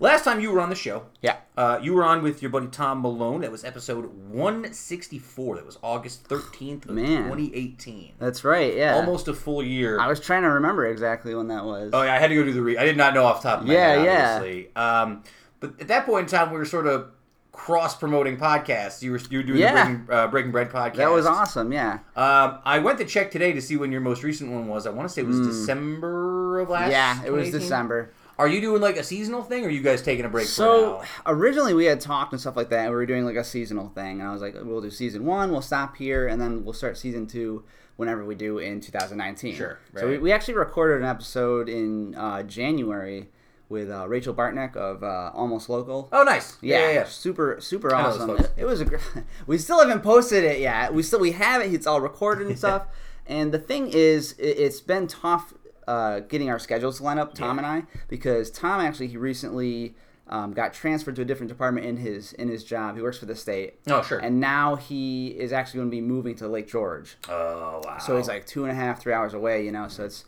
Last 0.00 0.24
time 0.24 0.40
you 0.40 0.52
were 0.52 0.60
on 0.60 0.68
the 0.70 0.76
show, 0.76 1.06
yeah. 1.22 1.36
uh, 1.56 1.80
you 1.82 1.92
were 1.92 2.04
on 2.04 2.22
with 2.22 2.40
your 2.40 2.50
buddy 2.52 2.68
Tom 2.68 3.02
Malone. 3.02 3.40
That 3.40 3.50
was 3.50 3.64
episode 3.64 4.04
164. 4.30 5.56
That 5.56 5.66
was 5.66 5.78
August 5.82 6.28
13th 6.28 6.84
of 6.86 6.90
Man. 6.92 7.24
2018. 7.24 8.12
That's 8.18 8.44
right. 8.44 8.76
Yeah. 8.76 8.94
Almost 8.94 9.26
a 9.28 9.34
full 9.34 9.62
year. 9.62 9.98
I 9.98 10.06
was 10.06 10.20
trying 10.20 10.42
to 10.42 10.50
remember 10.50 10.86
exactly 10.86 11.34
when 11.34 11.48
that 11.48 11.64
was. 11.64 11.90
Oh 11.92 12.02
yeah, 12.02 12.14
I 12.14 12.18
had 12.18 12.28
to 12.28 12.34
go 12.36 12.44
do 12.44 12.52
the. 12.52 12.62
Re- 12.62 12.78
I 12.78 12.84
did 12.84 12.96
not 12.96 13.12
know 13.14 13.24
off 13.24 13.42
the 13.42 13.48
top 13.48 13.60
of 13.62 13.66
my 13.66 13.74
Yeah, 13.74 13.88
head. 13.96 14.04
yeah. 14.04 14.36
Obviously. 14.36 14.76
Um, 14.76 15.22
but 15.60 15.80
at 15.80 15.88
that 15.88 16.06
point 16.06 16.30
in 16.32 16.38
time, 16.38 16.52
we 16.52 16.58
were 16.58 16.64
sort 16.64 16.86
of 16.86 17.10
cross 17.50 17.96
promoting 17.96 18.36
podcasts. 18.36 19.02
You 19.02 19.10
were 19.10 19.20
you 19.30 19.38
were 19.38 19.42
doing 19.42 19.58
Yeah. 19.58 19.72
the 19.72 19.94
Breaking, 19.98 20.14
uh, 20.14 20.26
Breaking 20.28 20.52
Bread 20.52 20.70
podcast. 20.70 20.96
that 20.96 21.10
was 21.10 21.26
awesome. 21.26 21.72
Yeah. 21.72 21.94
Um, 22.14 22.60
I 22.64 22.78
went 22.78 22.98
to 22.98 23.04
check 23.04 23.32
today 23.32 23.52
to 23.52 23.60
see 23.60 23.76
when 23.76 23.90
your 23.90 24.00
most 24.00 24.22
recent 24.22 24.52
one 24.52 24.68
was. 24.68 24.86
I 24.86 24.90
want 24.90 25.08
to 25.08 25.12
say 25.12 25.22
it 25.22 25.26
was 25.26 25.40
December 25.40 26.60
of 26.60 26.68
last. 26.70 26.92
Yeah, 26.92 27.24
it 27.24 27.32
was 27.32 27.50
December. 27.50 28.12
Are 28.38 28.46
you 28.48 28.60
doing 28.60 28.80
like 28.80 28.96
a 28.96 29.02
seasonal 29.02 29.42
thing, 29.42 29.64
or 29.64 29.68
are 29.68 29.70
you 29.70 29.82
guys 29.82 30.00
taking 30.02 30.24
a 30.24 30.28
break? 30.28 30.46
So 30.46 31.02
originally 31.26 31.74
we 31.74 31.86
had 31.86 32.00
talked 32.00 32.32
and 32.32 32.40
stuff 32.40 32.56
like 32.56 32.70
that. 32.70 32.80
And 32.82 32.90
we 32.90 32.94
were 32.96 33.06
doing 33.06 33.24
like 33.24 33.36
a 33.36 33.44
seasonal 33.44 33.88
thing, 33.88 34.20
and 34.20 34.28
I 34.28 34.32
was 34.32 34.42
like, 34.42 34.54
we'll 34.62 34.80
do 34.80 34.90
season 34.90 35.24
one, 35.24 35.50
we'll 35.50 35.60
stop 35.62 35.96
here, 35.96 36.28
and 36.28 36.40
then 36.40 36.64
we'll 36.64 36.72
start 36.74 36.96
season 36.96 37.26
two 37.26 37.64
whenever 37.96 38.24
we 38.24 38.36
do 38.36 38.58
in 38.58 38.80
2019. 38.80 39.56
Sure, 39.56 39.78
So 39.96 40.08
we, 40.08 40.18
we 40.18 40.30
actually 40.32 40.54
recorded 40.54 41.02
an 41.02 41.08
episode 41.08 41.68
in 41.68 42.14
uh, 42.14 42.44
January 42.44 43.28
with 43.68 43.90
uh, 43.90 44.06
Rachel 44.08 44.32
Bartnick 44.32 44.76
of 44.76 45.02
uh, 45.02 45.32
Almost 45.34 45.68
Local. 45.68 46.08
Oh, 46.12 46.22
nice. 46.22 46.56
Yeah, 46.62 46.78
Yeah, 46.78 46.92
yeah. 46.92 47.04
super 47.04 47.58
super 47.60 47.92
I 47.92 48.02
know 48.02 48.12
those 48.12 48.20
awesome. 48.20 48.36
It, 48.44 48.52
it 48.58 48.64
was 48.64 48.80
a. 48.80 48.84
Gr- 48.84 48.96
we 49.48 49.58
still 49.58 49.80
haven't 49.80 50.02
posted 50.02 50.44
it 50.44 50.60
yet. 50.60 50.94
We 50.94 51.02
still 51.02 51.18
we 51.18 51.32
have 51.32 51.60
it. 51.60 51.74
It's 51.74 51.86
all 51.88 52.00
recorded 52.00 52.46
and 52.46 52.56
stuff. 52.64 52.86
and 53.26 53.52
the 53.52 53.58
thing 53.58 53.88
is, 53.90 54.34
it's 54.38 54.80
been 54.80 55.06
tough 55.08 55.52
uh, 55.88 56.20
getting 56.20 56.50
our 56.50 56.58
schedules 56.58 56.98
to 56.98 57.02
line 57.04 57.18
up, 57.18 57.34
Tom 57.34 57.58
and 57.58 57.66
I, 57.66 57.82
because 58.08 58.50
Tom 58.50 58.80
actually 58.80 59.08
he 59.08 59.16
recently 59.16 59.94
um, 60.28 60.52
got 60.52 60.74
transferred 60.74 61.16
to 61.16 61.22
a 61.22 61.24
different 61.24 61.48
department 61.48 61.86
in 61.86 61.96
his 61.96 62.32
in 62.34 62.48
his 62.48 62.62
job. 62.62 62.96
He 62.96 63.02
works 63.02 63.18
for 63.18 63.26
the 63.26 63.34
state, 63.34 63.74
Oh, 63.88 64.02
sure. 64.02 64.18
and 64.18 64.38
now 64.40 64.76
he 64.76 65.28
is 65.28 65.52
actually 65.52 65.78
going 65.78 65.90
to 65.90 65.96
be 65.96 66.00
moving 66.02 66.34
to 66.36 66.46
Lake 66.48 66.68
George. 66.68 67.16
oh, 67.28 67.80
wow. 67.84 67.98
So 67.98 68.16
he's 68.18 68.28
like 68.28 68.46
two 68.46 68.64
and 68.64 68.70
a 68.72 68.74
half, 68.74 69.00
three 69.00 69.12
hours 69.14 69.32
away. 69.34 69.64
You 69.64 69.72
know, 69.72 69.88
so 69.88 70.04
it's 70.04 70.24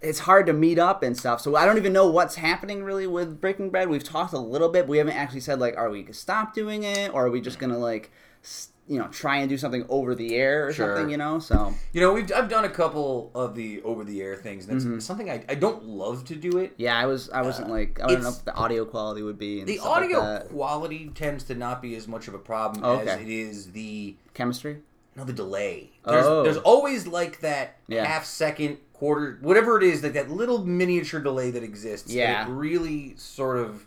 it's 0.00 0.18
hard 0.20 0.46
to 0.46 0.52
meet 0.52 0.78
up 0.80 1.02
and 1.04 1.16
stuff. 1.16 1.40
So 1.40 1.54
I 1.56 1.64
don't 1.64 1.76
even 1.76 1.92
know 1.92 2.08
what's 2.08 2.34
happening 2.36 2.82
really 2.84 3.06
with 3.06 3.40
Breaking 3.40 3.70
Bread. 3.70 3.88
We've 3.88 4.02
talked 4.02 4.32
a 4.32 4.38
little 4.38 4.68
bit, 4.68 4.82
but 4.82 4.88
we 4.90 4.98
haven't 4.98 5.14
actually 5.16 5.40
said 5.40 5.58
like, 5.60 5.76
are 5.76 5.90
we 5.90 6.02
gonna 6.02 6.12
stop 6.14 6.54
doing 6.54 6.82
it, 6.84 7.12
or 7.14 7.26
are 7.26 7.30
we 7.30 7.40
just 7.40 7.58
gonna 7.60 7.78
like, 7.78 8.10
s- 8.42 8.68
you 8.88 8.98
know, 8.98 9.06
try 9.08 9.36
and 9.38 9.48
do 9.48 9.56
something 9.56 9.86
over 9.88 10.14
the 10.14 10.34
air 10.34 10.66
or 10.66 10.72
Sure. 10.72 10.96
something? 10.96 11.10
You 11.10 11.16
know, 11.16 11.38
so 11.38 11.72
You 11.92 12.00
know, 12.00 12.12
we've 12.12 12.30
I've 12.32 12.48
done 12.48 12.64
a 12.64 12.68
couple 12.68 13.30
of 13.34 13.54
the 13.54 13.80
over 13.82 14.02
the 14.04 14.20
air 14.20 14.36
things. 14.36 14.66
That's 14.66 14.84
Mm-hmm. 14.84 14.98
something 14.98 15.30
I, 15.30 15.44
I 15.48 15.54
don't 15.54 15.84
love 15.84 16.24
to 16.26 16.34
do 16.34 16.58
it. 16.58 16.72
yeah, 16.76 16.98
I 16.98 17.06
was 17.06 17.30
I 17.30 17.42
wasn't 17.42 17.70
like 17.70 18.00
I 18.02 18.08
don't 18.08 18.22
know 18.22 18.28
Uh, 18.28 18.32
if 18.32 18.44
the 18.44 18.54
audio 18.54 18.84
quality 18.84 19.22
would 19.22 19.38
be 19.38 19.60
and 19.60 19.68
The 19.68 19.76
stuff 19.76 19.86
like 19.86 20.02
audio 20.04 20.20
that. 20.20 20.48
quality 20.48 21.10
tends 21.14 21.44
to 21.44 21.54
not 21.54 21.80
be 21.80 21.94
as 21.94 22.08
much 22.08 22.26
of 22.28 22.34
a 22.34 22.38
problem 22.38 22.84
Oh, 22.84 22.98
as 22.98 23.20
it 23.20 23.28
is 23.28 23.70
the 23.72 24.16
chemistry. 24.34 24.78
no 25.16 25.24
the 25.24 25.32
delay. 25.32 25.90
There's 26.04 26.26
Oh. 26.26 26.42
there's 26.42 26.58
always 26.58 27.06
like 27.06 27.40
that 27.40 27.76
Yeah. 27.86 28.04
half 28.04 28.24
second, 28.26 28.78
quarter, 28.94 29.38
whatever 29.42 29.76
it 29.78 29.84
is, 29.84 30.02
like 30.02 30.12
that 30.14 30.30
little 30.30 30.64
miniature 30.64 31.20
delay 31.20 31.50
that 31.52 31.62
exists. 31.62 32.10
Yeah. 32.12 32.46
it 32.46 32.50
really 32.50 33.14
sort 33.16 33.58
of 33.58 33.86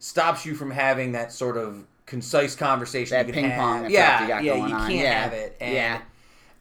stops 0.00 0.44
you 0.46 0.54
from 0.54 0.70
having 0.72 1.12
that 1.12 1.32
sort 1.32 1.56
of 1.56 1.86
concise 2.08 2.56
conversation. 2.56 3.16
That 3.16 3.26
you 3.26 3.32
can 3.32 3.42
ping 3.42 3.50
have. 3.50 3.60
pong 3.60 3.90
yeah, 3.90 4.22
you 4.22 4.28
got 4.28 4.42
yeah, 4.44 4.54
you 4.66 4.74
can't 4.76 4.92
Yeah. 4.92 5.22
have 5.22 5.32
it. 5.32 5.56
And 5.60 5.74
Yeah. 5.74 6.00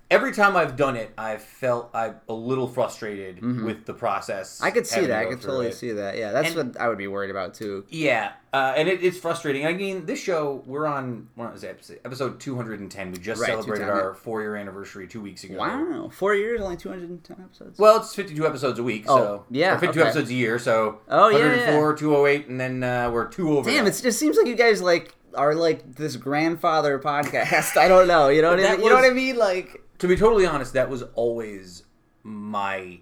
Every 0.10 0.32
time 0.32 0.56
I've 0.56 0.78
done 0.78 0.96
it, 0.96 1.12
I've 1.18 1.42
felt 1.42 1.90
I'm 1.94 2.16
a 2.30 2.34
little 2.34 2.70
frustrated 2.70 3.42
with 3.66 3.86
the 3.86 3.94
process. 3.94 4.56
Mm-hmm. 4.56 4.66
I 4.66 4.72
could 4.72 4.88
see 4.88 5.06
that. 5.06 5.20
I 5.20 5.26
could 5.26 5.42
totally 5.42 5.68
it. 5.68 5.74
see 5.76 5.92
that. 5.92 6.18
Yeah, 6.18 6.32
that's 6.32 6.56
And- 6.56 6.74
what 6.74 6.82
I 6.82 6.88
would 6.88 6.98
be 6.98 7.08
worried 7.08 7.30
about 7.30 7.54
too. 7.56 7.84
Yeah, 7.90 8.32
uh, 8.54 8.74
and 8.78 8.88
it, 8.88 9.04
it's 9.04 9.18
frustrating. 9.18 9.66
I 9.66 9.74
mean, 9.74 10.06
this 10.06 10.22
show 10.22 10.64
we're 10.66 10.86
on. 10.88 11.28
What 11.36 11.52
was 11.52 11.66
it, 11.66 11.72
episode? 11.72 12.00
Episode 12.06 12.40
two 12.40 12.56
hundred 12.56 12.80
and 12.80 12.90
ten. 12.90 13.12
We 13.12 13.18
just 13.18 13.42
Right, 13.42 13.50
celebrated 13.50 13.90
our 13.90 14.14
four 14.14 14.40
year 14.40 14.56
anniversary 14.56 15.10
two 15.10 15.20
weeks 15.20 15.44
ago. 15.44 15.58
Wow, 15.58 16.10
four 16.14 16.34
years, 16.36 16.62
only 16.62 16.78
two 16.78 16.88
hundred 16.88 17.10
and 17.10 17.22
ten 17.22 17.42
episodes. 17.44 17.78
Well, 17.78 17.98
it's 17.98 18.16
fifty 18.16 18.34
two 18.34 18.48
episodes 18.48 18.80
a 18.80 18.84
week. 18.84 19.04
Oh, 19.10 19.18
so 19.18 19.46
yeah, 19.50 19.76
or 19.76 19.80
fifty 19.80 19.96
two 19.96 20.00
okay. 20.00 20.08
episodes 20.12 20.30
a 20.30 20.34
year. 20.36 20.58
So 20.58 21.00
Oh, 21.10 21.28
yeah, 21.28 21.40
104, 21.40 21.96
208, 21.98 22.48
and 22.48 22.58
then 22.58 22.82
uh, 22.82 23.12
we're 23.12 23.28
two 23.28 23.58
over. 23.58 23.70
Damn, 23.70 23.86
it 23.86 24.00
just 24.02 24.18
seems 24.18 24.38
like 24.38 24.48
you 24.48 24.56
guys 24.56 24.82
like 24.82 25.16
are 25.38 25.56
like 25.56 25.96
this 25.96 26.16
grandfather 26.16 27.00
podcast. 27.00 27.78
I 27.78 27.88
don't 27.88 28.08
know. 28.08 28.30
You 28.30 28.42
know 28.42 28.50
what 28.52 28.60
I 28.60 28.72
mean? 28.72 28.82
You 28.84 28.90
know 28.90 28.96
what 28.96 29.06
I 29.06 29.14
mean? 29.14 29.38
Like 29.38 29.82
to 30.00 30.08
be 30.08 30.16
totally 30.16 30.46
honest. 30.46 30.74
That 30.74 30.90
was 30.90 31.04
always 31.16 31.84
my 32.24 33.00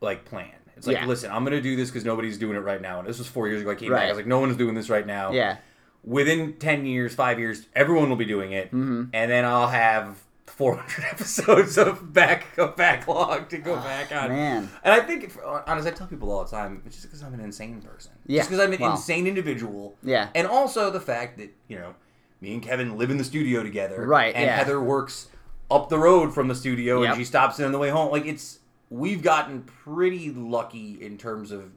like 0.00 0.24
plan. 0.24 0.50
It's 0.76 0.86
like, 0.86 0.96
Yeah. 0.96 1.06
listen, 1.06 1.30
I'm 1.30 1.44
gonna 1.44 1.60
do 1.60 1.76
this 1.76 1.90
because 1.90 2.04
nobody's 2.04 2.38
doing 2.38 2.56
it 2.56 2.60
right 2.60 2.80
now. 2.80 2.98
And 2.98 3.08
this 3.08 3.18
was 3.18 3.28
four 3.28 3.46
years 3.48 3.60
ago. 3.62 3.70
I 3.70 3.74
came 3.76 3.90
back. 3.92 4.02
I 4.04 4.08
was 4.08 4.16
like, 4.16 4.26
no 4.26 4.40
one's 4.40 4.56
doing 4.56 4.74
this 4.74 4.90
right 4.90 5.06
now. 5.06 5.30
Yeah. 5.32 5.58
Within 6.04 6.54
ten 6.54 6.84
years, 6.86 7.14
five 7.14 7.38
years, 7.38 7.66
everyone 7.76 8.08
will 8.08 8.16
be 8.16 8.24
doing 8.24 8.50
it, 8.52 8.66
Mm-hmm. 8.72 9.04
and 9.12 9.30
then 9.30 9.44
I'll 9.44 9.68
have 9.68 10.18
400 10.56 11.04
episodes 11.10 11.78
of 11.78 12.12
back 12.12 12.58
of 12.58 12.76
backlog 12.76 13.48
to 13.48 13.58
go 13.58 13.74
ah, 13.74 13.82
back 13.82 14.12
on. 14.12 14.28
Man. 14.28 14.70
And 14.84 14.92
I 14.94 15.00
think, 15.00 15.24
if, 15.24 15.38
honestly, 15.66 15.90
I 15.90 15.94
tell 15.94 16.06
people 16.06 16.30
all 16.30 16.44
the 16.44 16.50
time, 16.50 16.82
it's 16.84 16.96
just 16.96 17.08
because 17.08 17.22
I'm 17.22 17.34
an 17.34 17.40
insane 17.40 17.80
person. 17.80 18.12
Yeah, 18.26 18.40
Just 18.40 18.50
because 18.50 18.64
I'm 18.64 18.72
an 18.72 18.82
insane 18.82 19.26
individual. 19.26 19.96
Yeah. 20.02 20.28
And 20.34 20.46
also 20.46 20.90
the 20.90 21.00
fact 21.00 21.38
that 21.38 21.50
you 21.68 21.78
know, 21.78 21.94
me 22.40 22.52
and 22.52 22.62
Kevin 22.62 22.98
live 22.98 23.10
in 23.10 23.16
the 23.16 23.24
studio 23.24 23.62
together. 23.62 24.06
Right, 24.06 24.34
And 24.34 24.44
yeah. 24.44 24.56
Heather 24.56 24.80
works 24.80 25.28
up 25.70 25.88
the 25.88 25.98
road 25.98 26.34
from 26.34 26.48
the 26.48 26.54
studio, 26.54 27.02
Yep. 27.02 27.10
and 27.10 27.18
she 27.18 27.24
stops 27.24 27.58
in 27.58 27.64
on 27.64 27.72
the 27.72 27.78
way 27.78 27.88
home. 27.88 28.12
Like 28.12 28.26
it's 28.26 28.58
we've 28.90 29.22
gotten 29.22 29.62
pretty 29.62 30.30
lucky 30.30 31.02
in 31.02 31.16
terms 31.16 31.50
of 31.50 31.72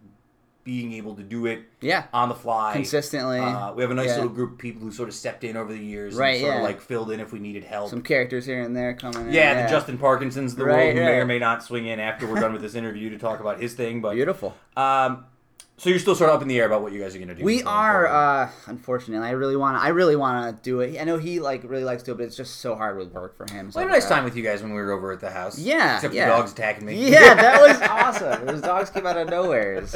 being 0.66 0.94
able 0.94 1.14
to 1.16 1.22
do 1.22 1.46
it 1.46 1.60
Yeah. 1.80 2.06
on 2.12 2.28
the 2.28 2.34
fly 2.36 2.74
Consistently. 2.74 3.40
Uh, 3.40 3.72
we 3.74 3.84
have 3.84 3.92
a 3.92 3.94
nice 3.94 4.08
Yeah. 4.08 4.16
little 4.16 4.30
group 4.32 4.54
of 4.54 4.58
people 4.58 4.82
who 4.82 4.92
sort 4.92 5.08
of 5.08 5.14
stepped 5.16 5.44
in 5.44 5.56
over 5.56 5.72
the 5.72 5.80
years, 5.80 6.16
Right, 6.16 6.32
And 6.38 6.42
sort 6.42 6.54
yeah. 6.54 6.58
of 6.58 6.64
like 6.66 6.82
filled 6.82 7.12
in 7.12 7.20
if 7.20 7.32
we 7.32 7.38
needed 7.40 7.64
help. 7.64 7.92
Some 7.92 8.02
characters 8.02 8.48
here 8.48 8.62
and 8.62 8.76
there 8.76 8.96
coming 8.96 9.28
in. 9.28 9.34
yeah, 9.34 9.64
the 9.64 9.70
Justin 9.70 10.00
Parkinsons 10.00 10.56
the 10.56 10.66
Right, 10.66 10.86
world 10.88 10.98
who 10.98 11.04
may 11.06 11.20
or 11.20 11.26
may 11.26 11.38
not 11.40 11.64
swing 11.64 11.86
in 11.86 12.00
after 12.00 12.26
we're 12.28 12.40
done 12.40 12.52
with 12.52 12.64
this 12.64 12.74
interview 12.74 13.12
to 13.12 13.18
talk 13.20 13.40
about 13.40 13.62
his 13.62 13.76
thing. 13.76 14.02
But 14.02 14.16
Beautiful. 14.16 14.56
um, 14.76 15.26
so 15.78 15.90
you're 15.90 16.00
still 16.00 16.16
sort 16.16 16.30
of 16.30 16.38
up 16.38 16.42
in 16.42 16.48
the 16.48 16.58
air 16.58 16.66
about 16.66 16.82
what 16.82 16.94
you 16.94 17.02
guys 17.02 17.16
are 17.16 17.18
going 17.18 17.28
to 17.28 17.36
do. 17.36 17.44
We 17.44 17.62
are, 17.64 18.08
uh, 18.08 18.50
unfortunately. 18.68 19.28
I 19.28 19.32
really 19.32 19.58
want. 19.58 19.78
I 19.78 19.90
really 19.90 20.16
want 20.16 20.56
to 20.56 20.64
do 20.64 20.80
it. 20.80 21.00
I 21.00 21.04
know 21.04 21.18
he 21.18 21.40
like 21.42 21.64
really 21.64 21.84
likes 21.84 22.04
to, 22.04 22.08
do 22.08 22.12
it, 22.14 22.18
but 22.20 22.24
it's 22.26 22.38
just 22.38 22.60
so 22.62 22.76
hard 22.76 22.98
with 22.98 23.12
work 23.12 23.36
for 23.36 23.46
him. 23.52 23.72
We 23.76 23.82
had 23.82 23.90
a 23.90 23.92
nice 23.92 24.08
time 24.08 24.24
with 24.24 24.38
you 24.38 24.44
guys 24.44 24.62
when 24.62 24.72
we 24.72 24.78
were 24.78 24.94
over 24.94 25.12
at 25.12 25.20
the 25.20 25.32
house. 25.32 25.60
Yeah, 25.60 25.96
except 25.96 26.14
yeah. 26.14 26.30
the 26.30 26.38
dogs 26.38 26.54
attacking 26.54 26.86
me. 26.86 27.12
Yeah, 27.12 27.34
that 27.34 27.62
was 27.62 27.82
awesome. 27.90 28.46
Those 28.46 28.62
dogs 28.62 28.90
came 28.90 29.06
out 29.06 29.18
of 29.18 29.30
nowheres. 29.30 29.96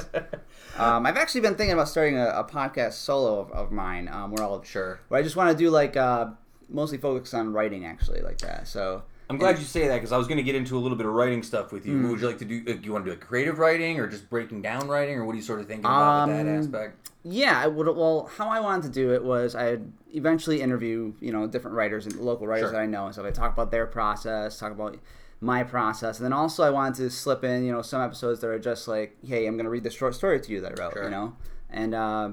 Um, 0.77 1.05
I've 1.05 1.17
actually 1.17 1.41
been 1.41 1.55
thinking 1.55 1.73
about 1.73 1.87
starting 1.87 2.17
a, 2.17 2.27
a 2.27 2.43
podcast 2.43 2.93
solo 2.93 3.39
of, 3.39 3.51
of 3.51 3.71
mine. 3.71 4.09
Um, 4.09 4.31
where 4.31 4.43
I'll 4.43 4.61
Sure. 4.63 4.99
where 5.07 5.19
I 5.19 5.23
just 5.23 5.37
want 5.37 5.57
to 5.57 5.63
do 5.63 5.69
like 5.69 5.95
uh, 5.95 6.27
mostly 6.67 6.97
focus 6.97 7.33
on 7.33 7.53
writing 7.53 7.85
actually 7.85 8.21
like 8.21 8.39
that. 8.39 8.67
So 8.67 9.03
I'm 9.29 9.37
glad 9.37 9.59
you 9.59 9.63
say 9.65 9.87
that 9.87 9.95
because 9.97 10.11
I 10.11 10.17
was 10.17 10.27
going 10.27 10.37
to 10.37 10.43
get 10.43 10.55
into 10.55 10.75
a 10.75 10.79
little 10.79 10.97
bit 10.97 11.05
of 11.05 11.13
writing 11.13 11.43
stuff 11.43 11.71
with 11.71 11.85
you. 11.85 11.93
Hmm. 11.93 12.03
What 12.03 12.11
would 12.13 12.21
you 12.21 12.27
like 12.27 12.39
to 12.39 12.45
do? 12.45 12.63
Like, 12.65 12.83
you 12.83 12.91
want 12.91 13.05
to 13.05 13.11
do 13.11 13.15
like 13.15 13.25
creative 13.25 13.59
writing 13.59 13.99
or 13.99 14.07
just 14.07 14.27
breaking 14.29 14.63
down 14.63 14.87
writing, 14.87 15.17
or 15.17 15.25
what 15.25 15.33
are 15.33 15.35
you 15.35 15.43
sort 15.43 15.59
of 15.59 15.67
thinking 15.67 15.85
about 15.85 16.27
with 16.29 16.35
that 16.37 16.47
Um, 16.47 16.57
aspect? 16.59 17.09
Yeah, 17.23 17.59
I 17.61 17.67
would. 17.67 17.85
Well, 17.95 18.29
how 18.37 18.47
I 18.49 18.59
wanted 18.59 18.83
to 18.83 18.89
do 18.89 19.13
it 19.13 19.23
was 19.23 19.55
I'd 19.55 19.83
eventually 20.13 20.61
interview, 20.61 21.13
you 21.21 21.31
know, 21.31 21.45
different 21.45 21.77
writers 21.77 22.05
and 22.07 22.15
local 22.15 22.47
writers 22.47 22.69
Sure. 22.69 22.71
that 22.71 22.81
I 22.81 22.85
know, 22.87 23.05
and 23.05 23.13
so 23.13 23.23
I 23.25 23.29
talk 23.29 23.53
about 23.53 23.69
their 23.69 23.85
process, 23.85 24.57
talk 24.57 24.71
about 24.71 24.97
my 25.41 25.63
process, 25.63 26.17
and 26.17 26.25
then 26.25 26.33
also 26.33 26.63
I 26.63 26.69
wanted 26.71 26.95
to 26.95 27.09
slip 27.11 27.43
in, 27.43 27.63
you 27.63 27.71
know, 27.71 27.81
some 27.83 28.01
episodes 28.01 28.39
that 28.41 28.47
are 28.47 28.57
just 28.59 28.87
like, 28.87 29.15
hey, 29.25 29.45
I'm 29.45 29.57
gonna 29.57 29.69
read 29.69 29.83
this 29.83 29.93
short 29.93 30.15
story 30.15 30.39
to 30.39 30.51
you 30.51 30.59
that 30.61 30.71
I 30.79 30.83
wrote, 30.83 30.93
Sure. 30.93 31.03
you 31.03 31.09
know, 31.11 31.35
and 31.69 31.93
uh, 31.93 32.29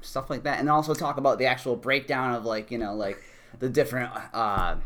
stuff 0.00 0.30
like 0.30 0.44
that, 0.44 0.60
and 0.60 0.70
also 0.70 0.94
talk 0.94 1.16
about 1.16 1.38
the 1.38 1.46
actual 1.46 1.74
breakdown 1.74 2.34
of 2.34 2.44
like, 2.44 2.70
you 2.70 2.78
know, 2.78 2.94
like 2.94 3.18
the 3.58 3.68
different. 3.68 4.12
Uh, 4.32 4.76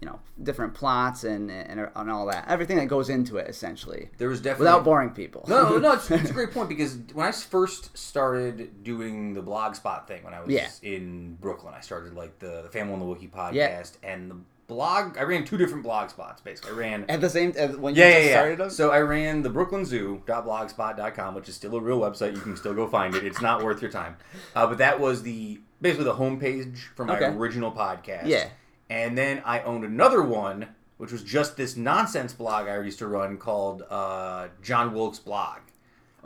you 0.00 0.06
know, 0.08 0.20
different 0.42 0.74
plots 0.74 1.24
and, 1.24 1.50
and 1.50 1.88
and 1.94 2.10
all 2.10 2.26
that, 2.26 2.46
everything 2.48 2.76
that 2.76 2.86
goes 2.86 3.08
into 3.08 3.36
it, 3.38 3.48
essentially, 3.48 4.10
There 4.18 4.28
was 4.28 4.40
definitely 4.40 4.66
without 4.66 4.84
boring 4.84 5.10
people. 5.10 5.44
No, 5.48 5.78
no, 5.78 5.92
it's, 5.92 6.10
it's 6.10 6.30
a 6.30 6.32
great 6.40 6.50
point 6.52 6.68
because 6.68 6.98
when 7.14 7.26
I 7.26 7.32
first 7.32 7.96
started 7.96 8.82
doing 8.84 9.32
the 9.34 9.42
blogspot 9.42 10.06
thing 10.06 10.22
when 10.24 10.34
I 10.34 10.40
was 10.40 10.50
Yeah. 10.50 10.68
in 10.82 11.36
Brooklyn, 11.40 11.72
I 11.76 11.80
started 11.80 12.14
like 12.14 12.38
the, 12.38 12.62
the 12.62 12.68
Family 12.68 12.92
on 12.92 12.98
the 12.98 13.06
Wiki 13.06 13.28
podcast 13.28 13.54
Yeah. 13.54 13.82
and 14.02 14.30
the 14.30 14.36
blog. 14.66 15.16
I 15.18 15.22
ran 15.22 15.44
two 15.44 15.56
different 15.56 15.82
blog 15.82 16.10
spots 16.10 16.40
basically. 16.42 16.72
I 16.72 16.74
ran 16.74 17.04
At 17.08 17.20
the 17.20 17.30
same, 17.30 17.52
when 17.52 17.94
you 17.94 18.02
yeah, 18.02 18.10
just 18.10 18.20
yeah, 18.24 18.26
yeah. 18.28 18.32
started 18.36 18.58
them? 18.58 18.70
So 18.70 18.90
I 18.90 19.00
ran 19.00 19.42
the 19.42 19.50
Brooklyn 19.50 19.84
Zoo.blogspot.com, 19.84 21.34
which 21.34 21.48
is 21.48 21.54
still 21.54 21.76
a 21.76 21.80
real 21.80 22.00
website. 22.00 22.34
You 22.34 22.40
can 22.40 22.56
still 22.56 22.74
go 22.74 22.86
find 22.88 23.14
it. 23.14 23.24
It's 23.24 23.40
not 23.40 23.62
worth 23.64 23.80
your 23.82 23.90
time. 23.90 24.16
Uh, 24.54 24.66
but 24.66 24.78
that 24.78 25.00
was 25.00 25.22
the 25.22 25.60
basically 25.80 26.04
the 26.04 26.14
homepage 26.14 26.78
for 26.96 27.04
my 27.04 27.16
Okay. 27.16 27.26
original 27.36 27.72
podcast. 27.72 28.26
Yeah. 28.26 28.48
And 28.90 29.16
then 29.16 29.42
I 29.44 29.60
owned 29.62 29.84
another 29.84 30.22
one, 30.22 30.68
which 30.98 31.10
was 31.12 31.22
just 31.22 31.56
this 31.56 31.76
nonsense 31.76 32.32
blog 32.32 32.68
I 32.68 32.80
used 32.80 32.98
to 33.00 33.06
run 33.06 33.36
called 33.38 33.82
uh, 33.88 34.48
John 34.62 34.92
Wilkes 34.94 35.18
Blog. 35.18 35.58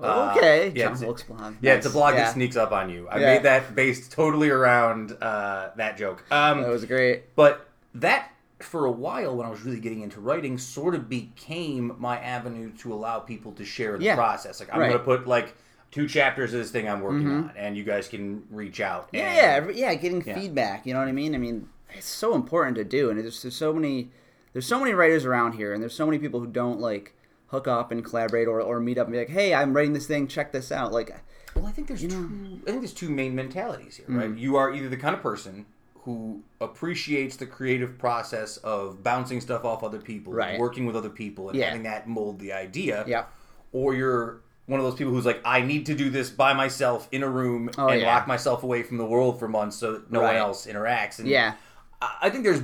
Uh, 0.01 0.35
Okay, 0.37 0.73
yeah, 0.77 0.89
John 0.93 1.01
Wilkes 1.01 1.23
blog. 1.25 1.55
Yeah, 1.61 1.75
it's 1.75 1.87
a 1.87 1.91
blog 1.91 2.15
Yeah. 2.15 2.25
that 2.25 2.33
sneaks 2.35 2.57
up 2.57 2.71
on 2.73 2.89
you. 2.91 3.09
I 3.09 3.19
Yeah. 3.19 3.35
made 3.35 3.43
that 3.45 3.75
based 3.75 4.13
totally 4.13 4.49
around 4.49 5.13
uh, 5.21 5.71
that 5.77 5.97
joke. 5.97 6.23
Um, 6.31 6.63
That 6.63 6.71
was 6.71 6.85
great. 6.85 7.35
but 7.35 7.67
that, 7.97 8.31
for 8.61 8.85
a 8.87 8.91
while, 8.93 9.37
when 9.37 9.47
I 9.47 9.51
was 9.51 9.63
really 9.63 9.81
getting 9.81 10.03
into 10.03 10.21
writing, 10.21 10.57
sort 10.59 10.95
of 10.95 11.09
became 11.09 11.97
my 11.99 12.19
avenue 12.21 12.71
to 12.79 12.93
allow 12.93 13.19
people 13.19 13.51
to 13.53 13.65
share 13.65 13.99
the 13.99 14.05
Yeah. 14.05 14.15
process. 14.15 14.61
Like, 14.61 14.73
I'm 14.73 14.79
Right. 14.81 14.89
going 14.91 14.99
to 15.01 15.05
put 15.05 15.27
like 15.27 15.55
two 15.91 16.07
chapters 16.07 16.53
of 16.55 16.61
this 16.61 16.71
thing 16.71 16.89
I'm 16.89 17.01
working 17.01 17.29
on, 17.29 17.53
and 17.57 17.77
you 17.77 17.83
guys 17.83 18.07
can 18.09 18.45
reach 18.51 18.81
out. 18.81 19.09
Yeah, 19.13 19.23
and- 19.27 19.37
yeah, 19.37 19.43
every- 19.57 19.81
yeah. 19.81 19.95
Getting 19.95 20.23
Yeah. 20.25 20.35
feedback. 20.39 20.87
You 20.87 20.93
know 20.95 21.01
what 21.01 21.09
I 21.09 21.13
mean? 21.13 21.35
I 21.35 21.39
mean, 21.39 21.69
it's 21.99 22.07
so 22.09 22.35
important 22.35 22.77
to 22.77 22.85
do, 22.85 23.11
and 23.11 23.19
there's, 23.19 23.43
there's 23.43 23.55
so 23.57 23.73
many, 23.73 24.11
there's 24.53 24.67
so 24.67 24.79
many 24.79 24.93
writers 24.95 25.25
around 25.25 25.53
here, 25.53 25.73
and 25.73 25.83
there's 25.83 25.95
so 25.95 26.07
many 26.07 26.19
people 26.19 26.41
who 26.41 26.47
don't 26.47 26.81
like 26.81 27.15
hook 27.49 27.67
up 27.69 27.91
and 27.93 28.05
collaborate 28.05 28.47
or, 28.49 28.61
or 28.61 28.79
meet 28.81 28.99
up 28.99 29.07
and 29.07 29.13
be 29.13 29.19
like, 29.19 29.31
hey, 29.31 29.55
I'm 29.55 29.75
writing 29.75 29.93
this 29.95 30.07
thing. 30.07 30.29
Check 30.29 30.53
this 30.53 30.71
out. 30.71 30.93
Like, 30.93 31.15
Well, 31.55 31.67
I 31.67 31.73
think 31.73 31.89
there's 31.89 32.03
You 32.03 32.09
know- 32.11 32.29
two. 32.29 32.61
I 32.67 32.71
think 32.71 32.81
there's 32.83 32.93
two 32.93 33.09
main 33.11 33.35
mentalities 33.35 33.97
here, 33.97 34.07
right? 34.09 34.31
Mm. 34.31 34.39
You 34.39 34.57
are 34.57 34.73
either 34.73 34.89
the 34.89 34.97
kind 34.99 35.15
of 35.15 35.23
person 35.23 35.65
who 36.03 36.43
appreciates 36.61 37.37
the 37.37 37.47
creative 37.47 37.99
process 37.99 38.57
of 38.59 39.03
bouncing 39.03 39.41
stuff 39.41 39.65
off 39.65 39.83
other 39.83 39.99
people, 39.99 40.33
Right. 40.33 40.59
working 40.59 40.87
with 40.87 40.95
other 40.97 41.11
people, 41.11 41.49
and 41.51 41.59
Yeah. 41.59 41.67
having 41.67 41.83
that 41.85 42.09
mold 42.09 42.39
the 42.39 42.53
idea. 42.53 43.05
Yep. 43.07 43.31
Or 43.73 43.95
you're 43.95 44.41
one 44.67 44.79
of 44.81 44.85
those 44.85 44.95
people 44.97 45.13
who's 45.15 45.25
like, 45.27 45.41
I 45.47 45.63
need 45.63 45.87
to 45.87 45.95
do 45.95 46.11
this 46.11 46.29
by 46.31 46.53
myself 46.53 47.09
in 47.13 47.23
a 47.23 47.29
room 47.29 47.71
Oh, 47.79 47.89
and 47.89 48.01
yeah. 48.03 48.15
lock 48.15 48.27
myself 48.27 48.63
away 48.63 48.83
from 48.83 48.99
the 48.99 49.07
world 49.07 49.39
for 49.39 49.49
months 49.49 49.77
so 49.77 49.93
that 49.93 50.11
no 50.13 50.21
Right. 50.21 50.27
one 50.29 50.37
else 50.37 50.67
interacts. 50.67 51.19
And 51.19 51.27
yeah, 51.27 51.55
I 52.01 52.17
I 52.23 52.31
think 52.31 52.45
there's 52.45 52.63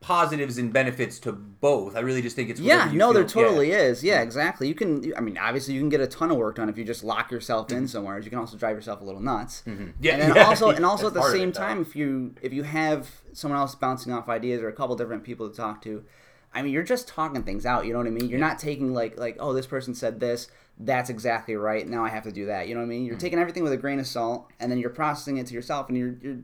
positives 0.00 0.58
and 0.58 0.70
benefits 0.70 1.18
to 1.18 1.32
both. 1.32 1.96
I 1.96 2.00
really 2.00 2.20
just 2.20 2.36
think 2.36 2.50
it's 2.50 2.60
yeah. 2.60 2.74
whatever 2.76 2.92
you 2.92 2.98
No, 2.98 3.12
there 3.14 3.26
feel- 3.26 3.42
yeah. 3.42 3.48
totally 3.48 3.70
is. 3.72 4.04
Yeah, 4.04 4.20
exactly. 4.20 4.68
You 4.68 4.74
can. 4.74 5.12
I 5.16 5.20
mean, 5.20 5.38
obviously, 5.38 5.72
you 5.74 5.80
can 5.80 5.88
get 5.88 6.00
a 6.00 6.06
ton 6.06 6.30
of 6.30 6.36
work 6.36 6.56
done 6.56 6.68
if 6.68 6.76
you 6.76 6.84
just 6.84 7.02
lock 7.02 7.30
yourself 7.30 7.70
in 7.72 7.88
somewhere. 7.88 8.18
You 8.18 8.28
can 8.28 8.38
also 8.38 8.56
drive 8.58 8.76
yourself 8.76 9.00
a 9.00 9.04
little 9.04 9.22
nuts. 9.22 9.62
Mm-hmm. 9.66 9.86
Yeah, 10.00 10.16
and 10.16 10.34
yeah. 10.36 10.44
also 10.46 10.68
and 10.70 10.84
also 10.84 11.06
at 11.06 11.14
the 11.14 11.22
same 11.30 11.48
it, 11.48 11.54
time 11.54 11.80
if 11.80 11.96
you 11.96 12.34
if 12.42 12.52
you 12.52 12.64
have 12.64 13.10
someone 13.32 13.58
else 13.58 13.74
bouncing 13.74 14.12
off 14.12 14.28
ideas 14.28 14.60
or 14.60 14.68
a 14.68 14.72
couple 14.72 14.94
different 14.96 15.24
people 15.24 15.48
to 15.48 15.56
talk 15.56 15.82
to 15.82 16.04
i 16.52 16.62
mean 16.62 16.72
you're 16.72 16.84
just 16.84 17.08
talking 17.08 17.42
things 17.42 17.66
out 17.66 17.84
you 17.84 17.92
know 17.92 17.98
what 17.98 18.06
i 18.06 18.10
mean 18.10 18.28
you're 18.28 18.38
not 18.38 18.60
taking 18.60 18.94
like 18.94 19.18
like 19.18 19.36
oh 19.40 19.52
this 19.52 19.66
person 19.66 19.92
said 19.92 20.20
this 20.20 20.46
that's 20.78 21.10
exactly 21.10 21.56
right 21.56 21.88
now 21.88 22.04
i 22.04 22.08
have 22.08 22.22
to 22.22 22.30
do 22.30 22.46
that 22.46 22.68
you 22.68 22.74
know 22.74 22.80
what 22.80 22.86
i 22.86 22.88
mean 22.88 23.00
Mm-hmm. 23.00 23.08
you're 23.08 23.18
taking 23.18 23.40
everything 23.40 23.64
with 23.64 23.72
a 23.72 23.76
grain 23.76 23.98
of 23.98 24.06
salt 24.06 24.48
and 24.60 24.70
then 24.70 24.78
you're 24.78 24.90
processing 24.90 25.38
it 25.38 25.48
to 25.48 25.54
yourself 25.54 25.88
and 25.88 25.98
you're 25.98 26.14
you're 26.22 26.36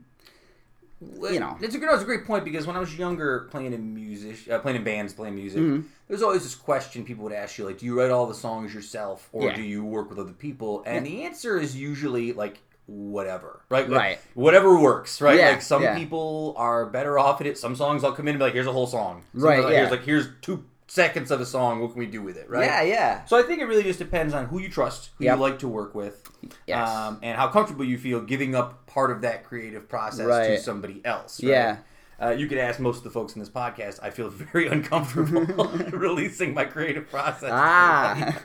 you 1.01 1.39
know. 1.39 1.57
it's 1.61 1.75
a 1.75 1.79
good, 1.79 1.91
it's 1.93 2.03
a 2.03 2.05
great 2.05 2.25
point 2.25 2.45
because 2.45 2.67
when 2.67 2.75
I 2.75 2.79
was 2.79 2.95
younger, 2.97 3.47
playing 3.51 3.73
in 3.73 3.93
music, 3.93 4.49
uh, 4.51 4.59
playing 4.59 4.77
in 4.77 4.83
bands, 4.83 5.13
playing 5.13 5.35
music, 5.35 5.59
Mm-hmm. 5.61 5.87
there's 6.07 6.21
always 6.21 6.43
this 6.43 6.55
question 6.55 7.03
people 7.03 7.23
would 7.23 7.33
ask 7.33 7.57
you, 7.57 7.65
like, 7.65 7.77
do 7.79 7.85
you 7.85 7.99
write 7.99 8.11
all 8.11 8.27
the 8.27 8.33
songs 8.35 8.73
yourself, 8.73 9.27
or 9.31 9.49
Yeah. 9.49 9.55
do 9.55 9.63
you 9.63 9.83
work 9.83 10.09
with 10.09 10.19
other 10.19 10.33
people? 10.33 10.83
And 10.85 11.05
the 11.05 11.23
answer 11.23 11.57
is 11.59 11.75
usually 11.75 12.33
like 12.33 12.59
whatever, 12.87 13.61
right? 13.69 13.89
Like, 13.89 13.99
Right. 13.99 14.19
Whatever 14.33 14.77
works, 14.79 15.21
right? 15.21 15.37
Yeah, 15.37 15.49
Like 15.51 15.61
some 15.61 15.81
yeah. 15.81 15.97
people 15.97 16.53
are 16.57 16.85
better 16.85 17.17
off 17.17 17.39
at 17.41 17.47
it. 17.47 17.57
Some 17.57 17.75
songs 17.75 18.03
I'll 18.03 18.11
come 18.11 18.27
in 18.27 18.33
and 18.35 18.39
be 18.39 18.45
like, 18.45 18.53
here's 18.53 18.67
a 18.67 18.71
whole 18.71 18.87
song. 18.87 19.23
Some 19.33 19.43
Right, 19.43 19.63
like, 19.63 19.71
yeah. 19.71 19.77
Here's 19.79 19.91
like 19.91 20.03
here's 20.03 20.27
two 20.41 20.65
seconds 20.91 21.31
of 21.31 21.39
a 21.39 21.45
song. 21.45 21.79
What 21.79 21.91
can 21.91 21.99
we 21.99 22.05
do 22.05 22.21
with 22.21 22.35
it? 22.35 22.49
Right. 22.49 22.65
yeah 22.65 22.81
yeah 22.81 23.23
So 23.25 23.37
I 23.37 23.43
think 23.43 23.61
it 23.61 23.65
really 23.65 23.83
just 23.83 23.99
depends 23.99 24.33
on 24.33 24.45
who 24.47 24.59
you 24.59 24.69
trust, 24.69 25.11
who 25.17 25.23
Yep. 25.25 25.35
you 25.37 25.41
like 25.41 25.59
to 25.59 25.67
work 25.67 25.95
with, 25.95 26.29
Yes. 26.67 26.89
um, 26.89 27.19
and 27.23 27.37
how 27.37 27.47
comfortable 27.47 27.85
you 27.85 27.97
feel 27.97 28.19
giving 28.21 28.55
up 28.55 28.85
part 28.87 29.09
of 29.11 29.21
that 29.21 29.45
creative 29.45 29.87
process 29.87 30.27
to 30.47 30.57
somebody 30.61 31.01
else. 31.05 31.41
right? 31.41 31.49
Yeah. 31.49 31.77
Uh, 32.21 32.29
you 32.31 32.45
could 32.47 32.57
ask 32.59 32.79
most 32.79 32.97
of 32.97 33.03
the 33.03 33.09
folks 33.09 33.33
in 33.35 33.39
this 33.39 33.49
podcast. 33.49 33.99
I 34.03 34.09
feel 34.11 34.29
very 34.53 34.67
uncomfortable 34.67 35.65
releasing 35.91 36.53
my 36.53 36.65
creative 36.65 37.09
process. 37.09 37.49
Ah. 37.53 38.37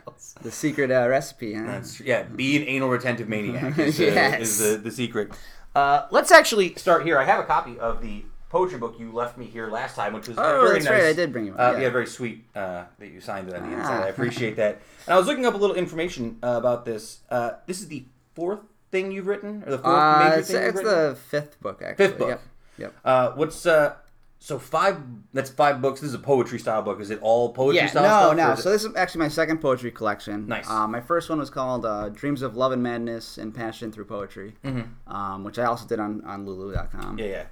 the 0.43 0.51
secret 0.53 0.91
uh, 0.93 1.07
recipe 1.09 1.53
huh? 1.55 1.65
That's 1.67 2.01
yeah. 2.01 2.23
Be 2.23 2.57
an 2.57 2.63
anal 2.69 2.89
retentive 2.89 3.29
maniac 3.29 3.77
is, 3.79 3.99
uh, 4.01 4.05
Yes. 4.05 4.41
is 4.41 4.59
the, 4.59 4.77
the 4.79 4.91
secret. 4.93 5.33
Uh, 5.75 6.07
let's 6.11 6.31
actually 6.31 6.75
start 6.77 7.05
here. 7.05 7.19
I 7.19 7.25
have 7.25 7.41
a 7.41 7.45
copy 7.45 7.77
of 7.79 8.01
the 8.01 8.25
poetry 8.49 8.79
book 8.79 8.97
you 8.99 9.11
left 9.13 9.37
me 9.37 9.45
here 9.47 9.69
last 9.69 9.97
time, 9.97 10.13
which 10.13 10.29
was 10.29 10.39
Oh, 10.39 10.63
very 10.63 10.75
that's 10.75 10.85
nice. 10.87 10.93
right, 10.95 11.05
I 11.09 11.13
did 11.13 11.33
bring 11.33 11.47
you 11.47 11.55
Uh, 11.55 11.73
yeah. 11.77 11.83
yeah. 11.83 11.91
very 11.91 12.07
sweet 12.07 12.45
uh, 12.55 12.85
that 12.99 13.09
you 13.09 13.21
signed 13.21 13.49
it 13.49 13.55
on 13.55 13.69
the 13.69 13.77
Ah. 13.77 13.81
inside. 13.81 14.03
I 14.05 14.09
appreciate 14.09 14.57
that. 14.57 14.81
And 15.07 15.15
I 15.15 15.19
was 15.19 15.27
looking 15.27 15.47
up 15.47 15.55
a 15.55 15.57
little 15.57 15.77
information 15.77 16.39
uh, 16.43 16.55
about 16.57 16.85
this. 16.85 17.21
Uh, 17.31 17.53
this 17.67 17.81
is 17.81 17.89
the 17.89 18.05
fourth 18.35 18.61
thing 18.93 19.11
you've 19.13 19.27
written, 19.27 19.63
or 19.67 19.71
the 19.73 19.79
fourth 19.79 19.95
uh, 19.95 20.25
major 20.25 20.41
it's, 20.41 20.49
thing 20.51 20.63
you've 20.65 20.75
it's 20.77 20.83
the 20.85 21.17
fifth 21.29 21.61
book 21.61 21.83
actually 21.83 22.07
Fifth 22.07 22.19
book. 22.19 22.29
yep 22.29 22.41
yep 22.79 22.95
Uh, 23.05 23.33
what's 23.33 23.67
uh? 23.67 23.95
So 24.39 24.59
five. 24.59 24.99
That's 25.33 25.49
five 25.51 25.81
books. 25.83 26.01
This 26.03 26.11
is 26.11 26.15
a 26.15 26.19
poetry 26.21 26.59
style 26.59 26.83
book. 26.83 27.01
Is 27.01 27.11
it 27.11 27.19
all 27.23 27.53
poetry 27.55 27.79
yeah, 27.79 27.87
style 27.87 28.03
no, 28.37 28.37
stuff? 28.43 28.59
no. 28.59 28.63
So 28.63 28.71
this 28.71 28.85
is 28.85 28.95
actually 28.95 29.21
my 29.21 29.29
second 29.29 29.59
poetry 29.63 29.91
collection. 29.91 30.47
Nice. 30.47 30.69
Uh, 30.71 30.87
my 30.87 31.01
first 31.01 31.31
one 31.31 31.39
was 31.39 31.49
called 31.51 31.87
uh, 31.87 32.11
"Dreams 32.11 32.43
of 32.43 32.55
Love 32.55 32.71
and 32.73 32.83
Madness 32.83 33.39
and 33.39 33.53
Passion 33.55 33.91
Through 33.91 34.05
Poetry," 34.05 34.55
um, 35.09 35.43
which 35.43 35.59
I 35.59 35.65
also 35.65 35.87
did 35.87 35.99
on 35.99 36.23
on 36.27 36.45
Lulu.com. 36.47 37.17
Mm-hmm. 37.17 37.19
yeah, 37.19 37.25
yeah. 37.27 37.45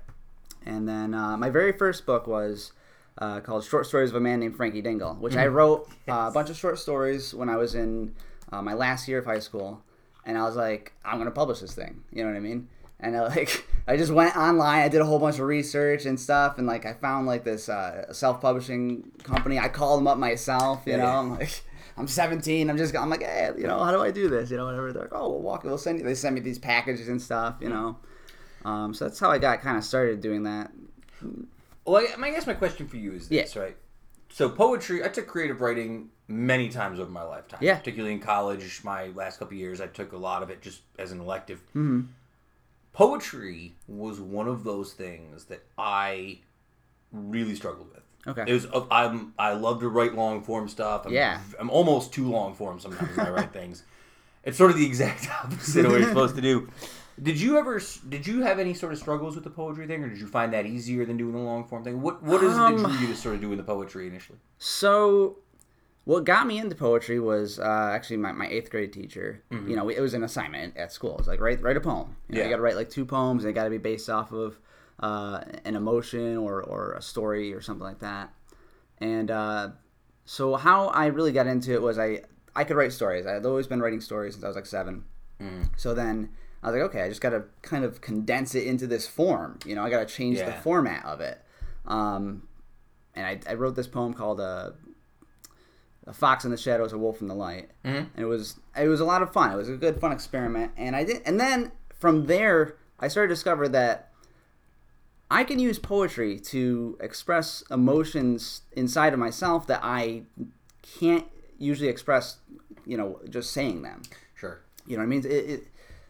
And 0.67 0.89
then 0.89 1.15
uh, 1.15 1.37
my 1.37 1.51
very 1.51 1.73
first 1.73 2.07
book 2.07 2.27
was 2.27 2.73
uh, 3.19 3.41
called 3.41 3.65
"Short 3.65 3.87
Stories 3.87 4.11
of 4.11 4.17
a 4.17 4.21
Man 4.21 4.41
Named 4.41 4.57
Frankie 4.57 4.83
Dingle," 4.83 5.15
which 5.15 5.33
Mm-hmm. 5.35 5.43
I 5.43 5.47
wrote 5.49 5.89
uh, 6.09 6.27
a 6.29 6.31
bunch 6.33 6.51
of 6.51 6.57
short 6.57 6.79
stories 6.79 7.35
when 7.35 7.49
I 7.49 7.57
was 7.57 7.75
in 7.75 8.15
uh, 8.53 8.63
my 8.63 8.75
last 8.75 9.07
year 9.09 9.19
of 9.19 9.25
high 9.27 9.39
school, 9.41 9.83
and 10.25 10.39
I 10.39 10.43
was 10.43 10.57
like, 10.57 10.93
I'm 11.05 11.19
gonna 11.19 11.31
publish 11.31 11.61
this 11.61 11.75
thing. 11.75 12.03
You 12.13 12.25
know 12.25 12.31
what 12.31 12.37
I 12.37 12.41
mean? 12.41 12.69
And 13.01 13.17
I 13.17 13.27
like 13.37 13.67
I 13.87 13.97
just 13.97 14.11
went 14.13 14.37
online. 14.37 14.83
I 14.83 14.89
did 14.89 15.01
a 15.01 15.05
whole 15.05 15.19
bunch 15.19 15.39
of 15.39 15.47
research 15.47 16.07
and 16.07 16.19
stuff, 16.19 16.57
and 16.59 16.67
like 16.67 16.87
I 16.87 16.95
found 16.95 17.27
like 17.27 17.45
this 17.45 17.69
uh, 17.69 18.13
self-publishing 18.13 19.13
company. 19.23 19.59
I 19.59 19.69
called 19.69 20.01
them 20.01 20.07
up 20.07 20.19
myself. 20.19 20.83
You 20.87 20.93
Yeah, 20.93 20.99
know. 20.99 21.07
I'm 21.11 21.31
like. 21.39 21.63
I'm 21.97 22.09
17. 22.09 22.69
I'm 22.71 22.77
just. 22.77 22.97
I'm 22.97 23.09
like, 23.09 23.23
hey, 23.23 23.53
you 23.57 23.69
know, 23.69 23.79
how 23.79 23.93
do 23.93 24.01
I 24.03 24.11
do 24.11 24.29
this? 24.29 24.51
You 24.51 24.57
know, 24.57 24.65
whatever. 24.65 24.93
They're 24.93 25.03
like, 25.03 25.13
oh, 25.15 25.31
we'll 25.31 25.43
walk. 25.43 25.63
We'll 25.63 25.79
send 25.79 26.01
you. 26.01 26.05
They 26.05 26.17
send 26.17 26.35
me 26.35 26.41
these 26.41 26.59
packages 26.59 27.07
and 27.07 27.23
stuff. 27.23 27.55
You 27.61 27.69
know, 27.69 27.99
um, 28.65 28.95
so 28.95 29.05
that's 29.07 29.19
how 29.19 29.31
I 29.31 29.39
got 29.39 29.61
kind 29.61 29.77
of 29.77 29.85
started 29.85 30.21
doing 30.21 30.45
that. 30.45 30.71
Well, 31.85 31.97
I, 32.07 32.23
I 32.23 32.31
guess 32.31 32.47
my 32.47 32.55
question 32.55 32.89
for 32.89 32.97
you 32.97 33.13
is 33.13 33.29
this, 33.29 33.57
right? 33.57 33.77
So 34.31 34.49
poetry, 34.49 35.05
I 35.05 35.09
took 35.09 35.27
creative 35.27 35.61
writing 35.61 36.11
many 36.27 36.69
times 36.69 36.99
over 36.99 37.11
my 37.11 37.23
lifetime. 37.23 37.61
Yeah. 37.63 37.77
Particularly 37.79 38.15
in 38.15 38.21
college, 38.21 38.81
my 38.83 39.09
last 39.09 39.39
couple 39.39 39.57
years, 39.57 39.81
I 39.81 39.87
took 39.87 40.13
a 40.13 40.17
lot 40.17 40.43
of 40.43 40.51
it 40.51 40.61
just 40.61 40.81
as 40.99 41.13
an 41.13 41.21
elective. 41.21 41.61
Mm-hmm. 41.69 42.03
Poetry 42.93 43.75
was 43.89 44.21
one 44.21 44.49
of 44.49 44.65
those 44.65 44.93
things 44.93 45.45
that 45.47 45.65
I 45.77 46.39
really 47.13 47.55
struggled 47.55 47.91
with. 47.93 48.03
Okay. 48.27 48.51
It 48.51 48.55
was. 48.55 48.67
uh, 48.67 48.87
I'm. 48.91 49.35
I 49.39 49.53
love 49.53 49.81
to 49.81 49.89
write 49.89 50.15
long 50.15 50.43
form 50.43 50.69
stuff. 50.69 51.05
I'm, 51.07 51.13
Yeah. 51.13 51.41
I'm 51.59 51.71
almost 51.71 52.13
too 52.13 52.29
long 52.29 52.55
form 52.55 52.81
sometimes 52.81 53.17
when 53.17 53.27
I 53.27 53.31
write 53.31 53.53
things. 53.61 53.83
It's 54.45 54.57
sort 54.57 54.71
of 54.71 54.77
the 54.77 54.87
exact 54.87 55.29
opposite 55.45 55.85
of 55.85 55.93
what 55.93 56.01
you're 56.01 56.09
supposed 56.09 56.37
to 56.37 56.43
do. 56.43 56.69
Did 57.23 57.41
you 57.41 57.59
ever? 57.59 57.81
Did 58.09 58.27
you 58.27 58.43
have 58.43 58.59
any 58.59 58.75
sort 58.75 58.93
of 58.93 58.99
struggles 58.99 59.35
with 59.37 59.45
the 59.45 59.51
poetry 59.51 59.87
thing, 59.87 60.03
or 60.03 60.09
did 60.09 60.19
you 60.19 60.27
find 60.27 60.53
that 60.53 60.67
easier 60.67 61.05
than 61.07 61.17
doing 61.17 61.33
the 61.33 61.39
long 61.39 61.65
form 61.65 61.85
thing? 61.85 62.03
What 62.03 62.23
What 62.23 62.43
is 62.43 62.53
it 62.53 62.57
that 62.57 62.75
Um, 62.75 62.77
drew 62.83 62.93
you 62.99 63.07
to 63.09 63.17
sort 63.17 63.37
of 63.37 63.41
doing 63.41 63.57
the 63.57 63.63
poetry 63.63 64.09
initially? 64.09 64.39
So, 64.59 65.39
what 66.05 66.25
got 66.25 66.47
me 66.47 66.59
into 66.59 66.75
poetry 66.75 67.21
was 67.21 67.59
uh, 67.61 67.91
actually 67.93 68.17
my, 68.17 68.33
my 68.33 68.49
eighth 68.49 68.69
grade 68.71 68.93
teacher. 68.93 69.43
You 69.51 69.77
know, 69.77 69.89
it 69.89 70.01
was 70.01 70.13
an 70.15 70.25
assignment 70.25 70.77
at 70.77 70.93
school. 70.93 71.17
It's 71.19 71.29
like 71.29 71.41
write 71.41 71.63
write 71.63 71.77
a 71.77 71.81
poem. 71.81 72.17
You, 72.29 72.35
know, 72.35 72.39
Yeah. 72.41 72.45
you 72.47 72.51
got 72.51 72.57
to 72.57 72.63
write 72.63 72.77
like 72.77 72.91
two 72.91 73.05
poems. 73.07 73.45
and 73.45 73.49
They 73.51 73.55
got 73.55 73.65
to 73.65 73.71
be 73.71 73.79
based 73.79 74.11
off 74.11 74.33
of 74.33 74.59
uh, 75.01 75.41
an 75.65 75.77
emotion 75.77 76.37
or 76.37 76.63
or 76.63 76.93
a 76.93 77.03
story 77.03 77.55
or 77.55 77.61
something 77.61 77.85
like 77.87 78.01
that. 78.01 78.33
And 78.99 79.31
uh, 79.31 79.69
so, 80.25 80.57
how 80.57 80.89
I 80.89 81.07
really 81.07 81.33
got 81.33 81.47
into 81.47 81.73
it 81.73 81.81
was 81.83 81.97
I 81.99 82.23
I 82.57 82.65
could 82.65 82.77
write 82.77 82.93
stories. 82.93 83.25
I 83.25 83.33
had 83.35 83.47
always 83.47 83.67
been 83.69 83.81
writing 83.81 84.01
stories 84.01 84.35
since 84.35 84.45
I 84.45 84.49
was 84.49 84.57
like 84.57 84.67
seven. 84.67 85.05
So 85.77 85.95
then 85.95 86.31
I 86.65 86.69
was 86.71 86.81
like, 86.81 86.91
okay, 86.91 87.03
I 87.03 87.09
just 87.09 87.21
got 87.21 87.31
to 87.31 87.45
kind 87.63 87.85
of 87.85 88.01
condense 88.01 88.55
it 88.55 88.67
into 88.67 88.87
this 88.87 89.07
form. 89.07 89.59
You 89.67 89.75
know, 89.75 89.85
I 89.85 89.91
got 89.91 90.09
to 90.09 90.13
change 90.13 90.39
the 90.39 90.53
format 90.63 91.05
of 91.05 91.21
it. 91.21 91.39
Um, 91.87 92.49
and 93.15 93.27
I, 93.27 93.39
I 93.51 93.55
wrote 93.55 93.77
this 93.77 93.87
poem 93.87 94.15
called 94.15 94.41
uh, 94.41 94.71
"A 96.07 96.13
Fox 96.13 96.45
in 96.45 96.51
the 96.51 96.57
Shadows, 96.57 96.93
a 96.93 96.99
Wolf 96.99 97.21
in 97.21 97.29
the 97.29 97.35
Light," 97.35 97.71
Mhm. 97.85 98.09
and 98.15 98.19
it 98.19 98.25
was 98.25 98.57
it 98.77 98.89
was 98.89 99.01
a 99.01 99.05
lot 99.05 99.23
of 99.23 99.33
fun. 99.33 99.53
It 99.53 99.57
was 99.57 99.69
a 99.69 99.77
good 99.77 100.01
fun 100.01 100.11
experiment, 100.13 100.73
and 100.77 100.97
I 100.97 101.05
did. 101.05 101.23
And 101.27 101.39
then 101.39 101.71
from 101.99 102.27
there, 102.27 102.77
I 102.99 103.09
started 103.09 103.29
to 103.29 103.35
discover 103.35 103.69
that 103.69 104.11
I 105.31 105.45
can 105.45 105.59
use 105.59 105.79
poetry 105.79 106.39
to 106.41 106.97
express 107.01 107.63
emotions 107.71 108.63
inside 108.73 109.13
of 109.13 109.19
myself 109.19 109.67
that 109.67 109.81
I 109.83 110.23
can't 110.83 111.27
usually 111.59 111.89
express, 111.89 112.39
you 112.87 112.97
know, 112.97 113.21
just 113.29 113.53
saying 113.53 113.83
them. 113.83 114.03
Sure. 114.35 114.61
You 114.87 114.97
know 114.97 115.01
what 115.03 115.07
I 115.07 115.09
mean? 115.09 115.21
It, 115.25 115.27
it, 115.51 115.69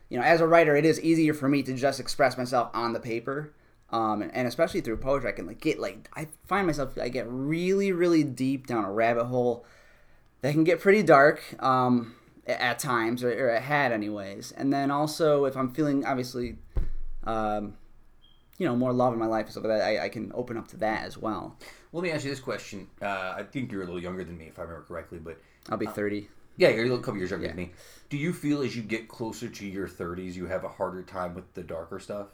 you 0.09 0.19
know, 0.19 0.25
as 0.25 0.41
a 0.41 0.47
writer, 0.47 0.77
it 0.77 0.85
is 0.85 1.01
easier 1.01 1.35
for 1.35 1.49
me 1.49 1.63
to 1.63 1.75
just 1.75 1.99
express 1.99 2.37
myself 2.37 2.71
on 2.75 2.93
the 2.93 3.01
paper, 3.01 3.53
um, 3.91 4.23
and, 4.23 4.35
and 4.35 4.47
especially 4.47 4.81
through 4.81 4.99
poetry, 4.99 5.31
I 5.31 5.33
can 5.33 5.47
like 5.47 5.61
get 5.61 5.79
like 5.79 6.09
I 6.15 6.29
find 6.47 6.67
myself 6.67 6.99
I 7.01 7.09
get 7.09 7.27
really 7.29 7.93
really 7.93 8.23
deep 8.23 8.67
down 8.67 8.85
a 8.85 8.93
rabbit 8.93 9.25
hole 9.25 9.65
that 10.43 10.53
can 10.53 10.65
get 10.65 10.81
pretty 10.81 11.03
dark 11.03 11.43
um, 11.63 12.15
at 12.47 12.79
times, 12.79 13.25
or, 13.25 13.31
or 13.31 13.49
it 13.49 13.63
had 13.63 13.93
anyways. 13.93 14.53
And 14.53 14.73
then 14.73 14.91
also 14.91 15.47
if 15.47 15.57
I'm 15.57 15.71
feeling 15.71 16.05
obviously, 16.05 16.57
um, 17.25 17.75
you 18.59 18.67
know, 18.67 18.77
more 18.77 18.93
love 18.93 19.15
in 19.15 19.19
my 19.19 19.27
life, 19.27 19.47
and 19.47 19.53
stuff 19.53 19.65
like 19.65 19.79
that 19.79 19.87
I, 19.87 20.05
I 20.05 20.09
can 20.11 20.31
open 20.35 20.57
up 20.57 20.69
to 20.69 20.77
that 20.79 21.05
as 21.05 21.17
well. 21.17 21.57
Let 21.93 22.03
me 22.03 22.11
ask 22.11 22.25
you 22.25 22.31
this 22.31 22.41
question. 22.41 22.89
Uh, 23.01 23.35
I 23.39 23.45
think 23.45 23.73
you're 23.73 23.83
a 23.83 23.87
little 23.87 24.03
younger 24.03 24.25
than 24.25 24.37
me, 24.37 24.47
if 24.47 24.59
I 24.59 24.63
remember 24.63 24.85
correctly, 24.85 25.19
but 25.19 25.41
I'll 25.71 25.79
be 25.79 25.87
thirty. 25.87 26.29
Yeah, 26.57 26.69
you're 26.69 26.87
a 26.93 26.99
couple 26.99 27.17
years 27.19 27.31
younger 27.31 27.47
Yeah. 27.47 27.53
than 27.53 27.57
me. 27.59 27.73
Do 28.11 28.17
you 28.17 28.33
feel 28.33 28.63
as 28.63 28.77
you 28.77 28.83
get 28.83 29.09
closer 29.09 29.49
to 29.49 29.67
your 29.67 29.89
30s, 29.89 30.35
you 30.35 30.47
have 30.47 30.63
a 30.65 30.69
harder 30.69 31.03
time 31.03 31.35
with 31.35 31.53
the 31.55 31.63
darker 31.63 31.99
stuff? 31.99 32.29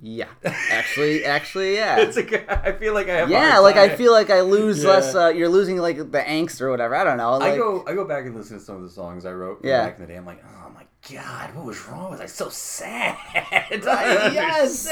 Yeah, 0.00 0.28
actually, 0.42 1.24
actually, 1.24 1.74
yeah. 1.74 1.98
It's 2.00 2.16
like 2.16 2.48
I 2.50 2.72
feel 2.72 2.94
like 2.94 3.08
I 3.08 3.16
have. 3.18 3.28
a 3.28 3.32
Yeah, 3.32 3.58
like 3.58 3.76
I 3.76 3.94
feel 3.94 4.10
like 4.12 4.30
I 4.30 4.40
lose 4.40 4.82
Yeah. 4.82 4.90
less. 4.90 5.14
Uh, 5.14 5.28
you're 5.28 5.50
losing 5.50 5.76
like 5.78 5.96
the 5.98 6.20
angst 6.20 6.60
or 6.60 6.70
whatever. 6.70 6.96
I 6.96 7.04
don't 7.04 7.18
know. 7.18 7.36
Like, 7.36 7.52
I 7.52 7.56
go 7.56 7.84
I 7.86 7.94
go 7.94 8.04
back 8.06 8.24
and 8.24 8.34
listen 8.34 8.58
to 8.58 8.64
some 8.64 8.76
of 8.76 8.82
the 8.82 8.88
songs 8.90 9.26
I 9.26 9.32
wrote 9.32 9.60
Yeah. 9.62 9.84
back 9.84 9.96
in 9.96 10.02
the 10.02 10.08
day. 10.08 10.16
I'm 10.16 10.24
like, 10.26 10.42
oh 10.64 10.70
my 10.70 10.84
god, 11.14 11.54
what 11.54 11.66
was 11.66 11.86
wrong? 11.86 12.10
Was 12.10 12.20
I 12.20 12.26
so 12.26 12.48
sad? 12.48 13.16
Yes. 14.32 14.88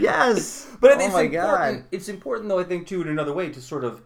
yes. 0.00 0.66
But 0.80 0.92
oh 0.92 0.94
it's 0.96 1.04
important. 1.06 1.32
god. 1.32 1.84
It's 1.92 2.08
important 2.08 2.48
though. 2.48 2.58
I 2.58 2.64
think 2.64 2.86
too 2.86 3.00
in 3.02 3.08
another 3.08 3.32
way 3.32 3.48
to 3.50 3.60
sort 3.60 3.84
of 3.84 4.02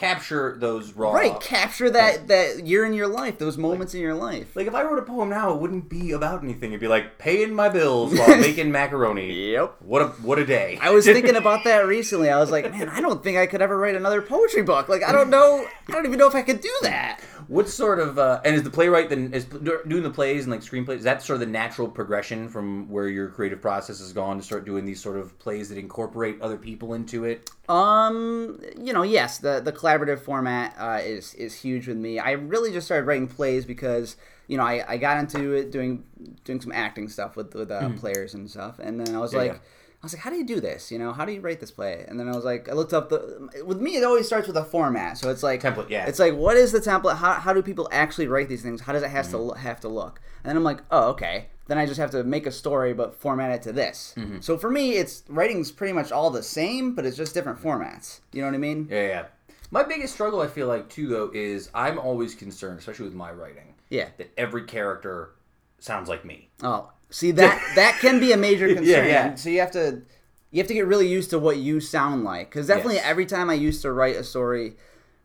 capture 0.00 0.56
those 0.58 0.94
raw. 0.94 1.12
Right, 1.12 1.38
capture 1.40 1.90
that 1.90 2.28
that 2.28 2.66
year 2.66 2.86
in 2.86 2.94
your 2.94 3.06
life, 3.06 3.36
those 3.36 3.58
moments 3.58 3.92
in 3.94 4.00
your 4.00 4.14
life. 4.14 4.56
Like 4.56 4.66
if 4.66 4.74
I 4.74 4.82
wrote 4.82 4.98
a 4.98 5.02
poem 5.02 5.28
now, 5.28 5.52
it 5.52 5.60
wouldn't 5.60 5.90
be 5.90 6.12
about 6.12 6.42
anything. 6.42 6.70
It'd 6.70 6.80
be 6.80 6.88
like 6.88 7.18
paying 7.18 7.52
my 7.52 7.68
bills 7.68 8.18
while 8.18 8.36
making 8.40 8.72
macaroni. 8.72 9.52
Yep. 9.52 9.76
What 9.80 10.02
a 10.02 10.06
what 10.22 10.38
a 10.38 10.46
day. 10.46 10.78
I 10.80 10.90
was 10.90 11.04
thinking 11.04 11.36
about 11.44 11.64
that 11.64 11.86
recently. 11.86 12.30
I 12.30 12.38
was 12.38 12.50
like, 12.50 12.70
man, 12.70 12.88
I 12.88 13.02
don't 13.02 13.22
think 13.22 13.36
I 13.36 13.46
could 13.46 13.60
ever 13.60 13.76
write 13.76 13.94
another 13.94 14.22
poetry 14.22 14.62
book. 14.62 14.88
Like, 14.88 15.04
I 15.04 15.12
don't 15.12 15.28
know. 15.28 15.66
I 15.86 15.92
don't 15.92 16.06
even 16.06 16.18
know 16.18 16.28
if 16.28 16.34
I 16.34 16.42
could 16.42 16.62
do 16.62 16.74
that. 16.82 17.20
What 17.50 17.68
sort 17.68 17.98
of 17.98 18.16
uh, 18.16 18.40
and 18.44 18.54
is 18.54 18.62
the 18.62 18.70
playwright 18.70 19.08
then 19.08 19.34
is 19.34 19.44
doing 19.44 20.04
the 20.04 20.10
plays 20.10 20.44
and 20.44 20.52
like 20.52 20.60
screenplays? 20.60 20.98
Is 20.98 21.02
that 21.02 21.20
sort 21.20 21.34
of 21.34 21.40
the 21.40 21.46
natural 21.46 21.88
progression 21.88 22.48
from 22.48 22.88
where 22.88 23.08
your 23.08 23.26
creative 23.26 23.60
process 23.60 23.98
has 23.98 24.12
gone 24.12 24.36
to 24.36 24.42
start 24.44 24.64
doing 24.64 24.86
these 24.86 25.02
sort 25.02 25.16
of 25.16 25.36
plays 25.40 25.68
that 25.70 25.76
incorporate 25.76 26.40
other 26.40 26.56
people 26.56 26.94
into 26.94 27.24
it? 27.24 27.50
Um, 27.68 28.60
you 28.80 28.92
know, 28.92 29.02
yes, 29.02 29.38
the 29.38 29.58
the 29.58 29.72
collaborative 29.72 30.20
format 30.20 30.76
uh, 30.78 31.00
is 31.02 31.34
is 31.34 31.56
huge 31.56 31.88
with 31.88 31.96
me. 31.96 32.20
I 32.20 32.30
really 32.32 32.70
just 32.70 32.86
started 32.86 33.08
writing 33.08 33.26
plays 33.26 33.64
because 33.64 34.16
you 34.46 34.56
know 34.56 34.62
I, 34.62 34.84
I 34.86 34.96
got 34.96 35.18
into 35.18 35.52
it 35.52 35.72
doing 35.72 36.04
doing 36.44 36.60
some 36.60 36.70
acting 36.70 37.08
stuff 37.08 37.34
with 37.34 37.52
with 37.56 37.72
uh, 37.72 37.90
players 37.96 38.32
and 38.34 38.48
stuff, 38.48 38.78
and 38.78 39.00
then 39.00 39.16
I 39.16 39.18
was. 39.18 39.32
Yeah, 39.32 39.38
like. 39.40 39.52
yeah. 39.54 39.58
I 40.02 40.06
was 40.06 40.14
like, 40.14 40.22
how 40.22 40.30
do 40.30 40.36
you 40.36 40.46
do 40.46 40.60
this? 40.60 40.90
You 40.90 40.98
know, 40.98 41.12
how 41.12 41.26
do 41.26 41.32
you 41.32 41.42
write 41.42 41.60
this 41.60 41.70
play? 41.70 42.06
And 42.08 42.18
then 42.18 42.26
I 42.26 42.34
was 42.34 42.42
like, 42.44 42.70
I 42.70 42.72
looked 42.72 42.94
up 42.94 43.10
the. 43.10 43.50
With 43.66 43.80
me, 43.80 43.96
it 43.96 44.04
always 44.04 44.26
starts 44.26 44.46
with 44.46 44.56
a 44.56 44.64
format. 44.64 45.18
So 45.18 45.28
it's 45.30 45.42
like 45.42 45.60
Template, 45.62 45.90
yeah. 45.90 46.06
It's 46.06 46.18
like, 46.18 46.34
what 46.34 46.56
is 46.56 46.72
the 46.72 46.80
template? 46.80 47.16
How, 47.16 47.34
how 47.34 47.52
do 47.52 47.62
people 47.62 47.86
actually 47.92 48.26
write 48.26 48.48
these 48.48 48.62
things? 48.62 48.80
How 48.80 48.94
does 48.94 49.02
it 49.02 49.10
has 49.10 49.28
Mm-hmm. 49.28 49.50
to 49.50 49.58
have 49.58 49.80
to 49.80 49.88
look? 49.88 50.20
And 50.42 50.48
then 50.48 50.56
I'm 50.56 50.64
like, 50.64 50.82
oh, 50.90 51.10
okay. 51.10 51.48
Then 51.66 51.76
I 51.76 51.84
just 51.84 52.00
have 52.00 52.10
to 52.12 52.24
make 52.24 52.46
a 52.46 52.50
story, 52.50 52.94
but 52.94 53.14
format 53.14 53.50
it 53.52 53.62
to 53.62 53.72
this. 53.72 54.14
Mm-hmm. 54.16 54.40
So 54.40 54.56
for 54.56 54.70
me, 54.70 54.92
it's 54.92 55.22
writing's 55.28 55.70
pretty 55.70 55.92
much 55.92 56.10
all 56.10 56.30
the 56.30 56.42
same, 56.42 56.94
but 56.94 57.04
it's 57.04 57.16
just 57.16 57.34
different 57.34 57.60
formats. 57.62 58.20
You 58.32 58.40
know 58.40 58.48
what 58.48 58.54
I 58.54 58.58
mean? 58.58 58.88
Yeah, 58.90 59.06
yeah. 59.06 59.24
My 59.70 59.82
biggest 59.84 60.14
struggle, 60.14 60.40
I 60.40 60.46
feel 60.48 60.66
like, 60.66 60.88
too, 60.88 61.06
though, 61.08 61.30
is 61.32 61.68
I'm 61.74 61.98
always 61.98 62.34
concerned, 62.34 62.78
especially 62.80 63.04
with 63.04 63.14
my 63.14 63.30
writing, 63.32 63.74
Yeah. 63.90 64.08
that 64.16 64.30
every 64.38 64.64
character 64.64 65.32
sounds 65.78 66.08
like 66.08 66.24
me. 66.24 66.48
Oh, 66.62 66.90
see 67.10 67.30
that 67.32 67.60
that 67.74 67.98
can 68.00 68.20
be 68.20 68.32
a 68.32 68.36
major 68.36 68.66
concern. 68.74 68.86
Yeah, 68.86 69.06
yeah. 69.06 69.34
So 69.34 69.48
you 69.50 69.60
have 69.60 69.70
to 69.72 70.02
you 70.50 70.58
have 70.58 70.66
to 70.68 70.74
get 70.74 70.86
really 70.86 71.08
used 71.08 71.30
to 71.30 71.38
what 71.38 71.58
you 71.58 71.80
sound 71.80 72.24
like 72.24 72.48
because 72.50 72.66
definitely 72.66 72.96
Yes. 72.96 73.04
every 73.06 73.26
time 73.26 73.50
I 73.50 73.54
used 73.54 73.82
to 73.82 73.92
write 73.92 74.16
a 74.16 74.24
story, 74.24 74.74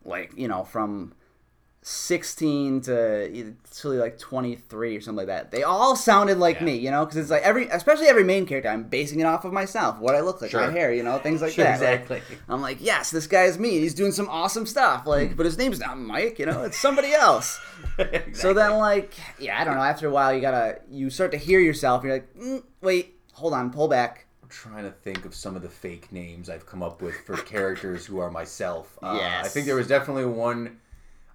like 0.04 0.32
you 0.36 0.48
know 0.48 0.64
from. 0.64 1.14
16 1.88 2.80
to 2.82 3.52
to 3.76 3.88
like 3.90 4.18
23 4.18 4.96
or 4.96 5.00
something 5.00 5.16
like 5.18 5.26
that. 5.28 5.52
They 5.52 5.62
all 5.62 5.94
sounded 5.94 6.36
like 6.38 6.56
Yeah. 6.58 6.64
me, 6.64 6.76
you 6.78 6.90
know, 6.90 7.04
because 7.04 7.16
it's 7.16 7.30
like 7.30 7.42
every, 7.42 7.68
especially 7.68 8.06
every 8.06 8.24
main 8.24 8.44
character, 8.44 8.68
I'm 8.68 8.82
basing 8.84 9.20
it 9.20 9.24
off 9.24 9.44
of 9.44 9.52
myself, 9.52 9.98
what 10.00 10.16
I 10.16 10.20
look 10.20 10.42
like, 10.42 10.52
my 10.52 10.68
hair, 10.70 10.92
you 10.92 11.04
know, 11.04 11.18
things 11.18 11.40
like 11.42 11.52
Sure, 11.52 11.64
that. 11.64 11.80
Like, 11.80 12.00
exactly. 12.00 12.38
I'm 12.48 12.60
like, 12.60 12.78
yes, 12.80 13.12
this 13.12 13.28
guy 13.28 13.44
is 13.44 13.56
me. 13.58 13.78
He's 13.78 13.94
doing 13.94 14.10
some 14.10 14.28
awesome 14.28 14.66
stuff. 14.66 15.06
Like, 15.06 15.30
Hmm. 15.30 15.36
but 15.36 15.46
his 15.46 15.58
name's 15.58 15.78
not 15.78 15.96
Mike, 15.96 16.40
you 16.40 16.46
know, 16.46 16.64
it's 16.64 16.76
somebody 16.78 17.12
else. 17.14 17.60
exactly. 17.98 18.34
So 18.34 18.52
then, 18.52 18.78
like, 18.78 19.14
yeah, 19.38 19.60
I 19.60 19.64
don't 19.64 19.76
know. 19.76 19.82
After 19.82 20.08
a 20.08 20.10
while, 20.10 20.34
you 20.34 20.40
gotta, 20.40 20.80
you 20.90 21.08
start 21.08 21.30
to 21.32 21.38
hear 21.38 21.60
yourself. 21.60 22.02
You're 22.02 22.14
like, 22.14 22.34
mm, 22.36 22.64
wait, 22.80 23.14
hold 23.32 23.52
on, 23.52 23.70
pull 23.70 23.86
back. 23.86 24.26
I'm 24.42 24.48
trying 24.48 24.84
to 24.84 24.90
think 24.90 25.24
of 25.24 25.34
some 25.36 25.54
of 25.54 25.62
the 25.62 25.68
fake 25.68 26.10
names 26.10 26.50
I've 26.50 26.66
come 26.66 26.82
up 26.82 27.00
with 27.00 27.14
for 27.26 27.36
characters 27.54 28.06
who 28.06 28.18
are 28.18 28.30
myself. 28.30 28.98
Uh, 29.02 29.18
Yes. 29.20 29.44
I 29.46 29.48
think 29.48 29.66
there 29.66 29.76
was 29.76 29.86
definitely 29.86 30.24
one. 30.24 30.78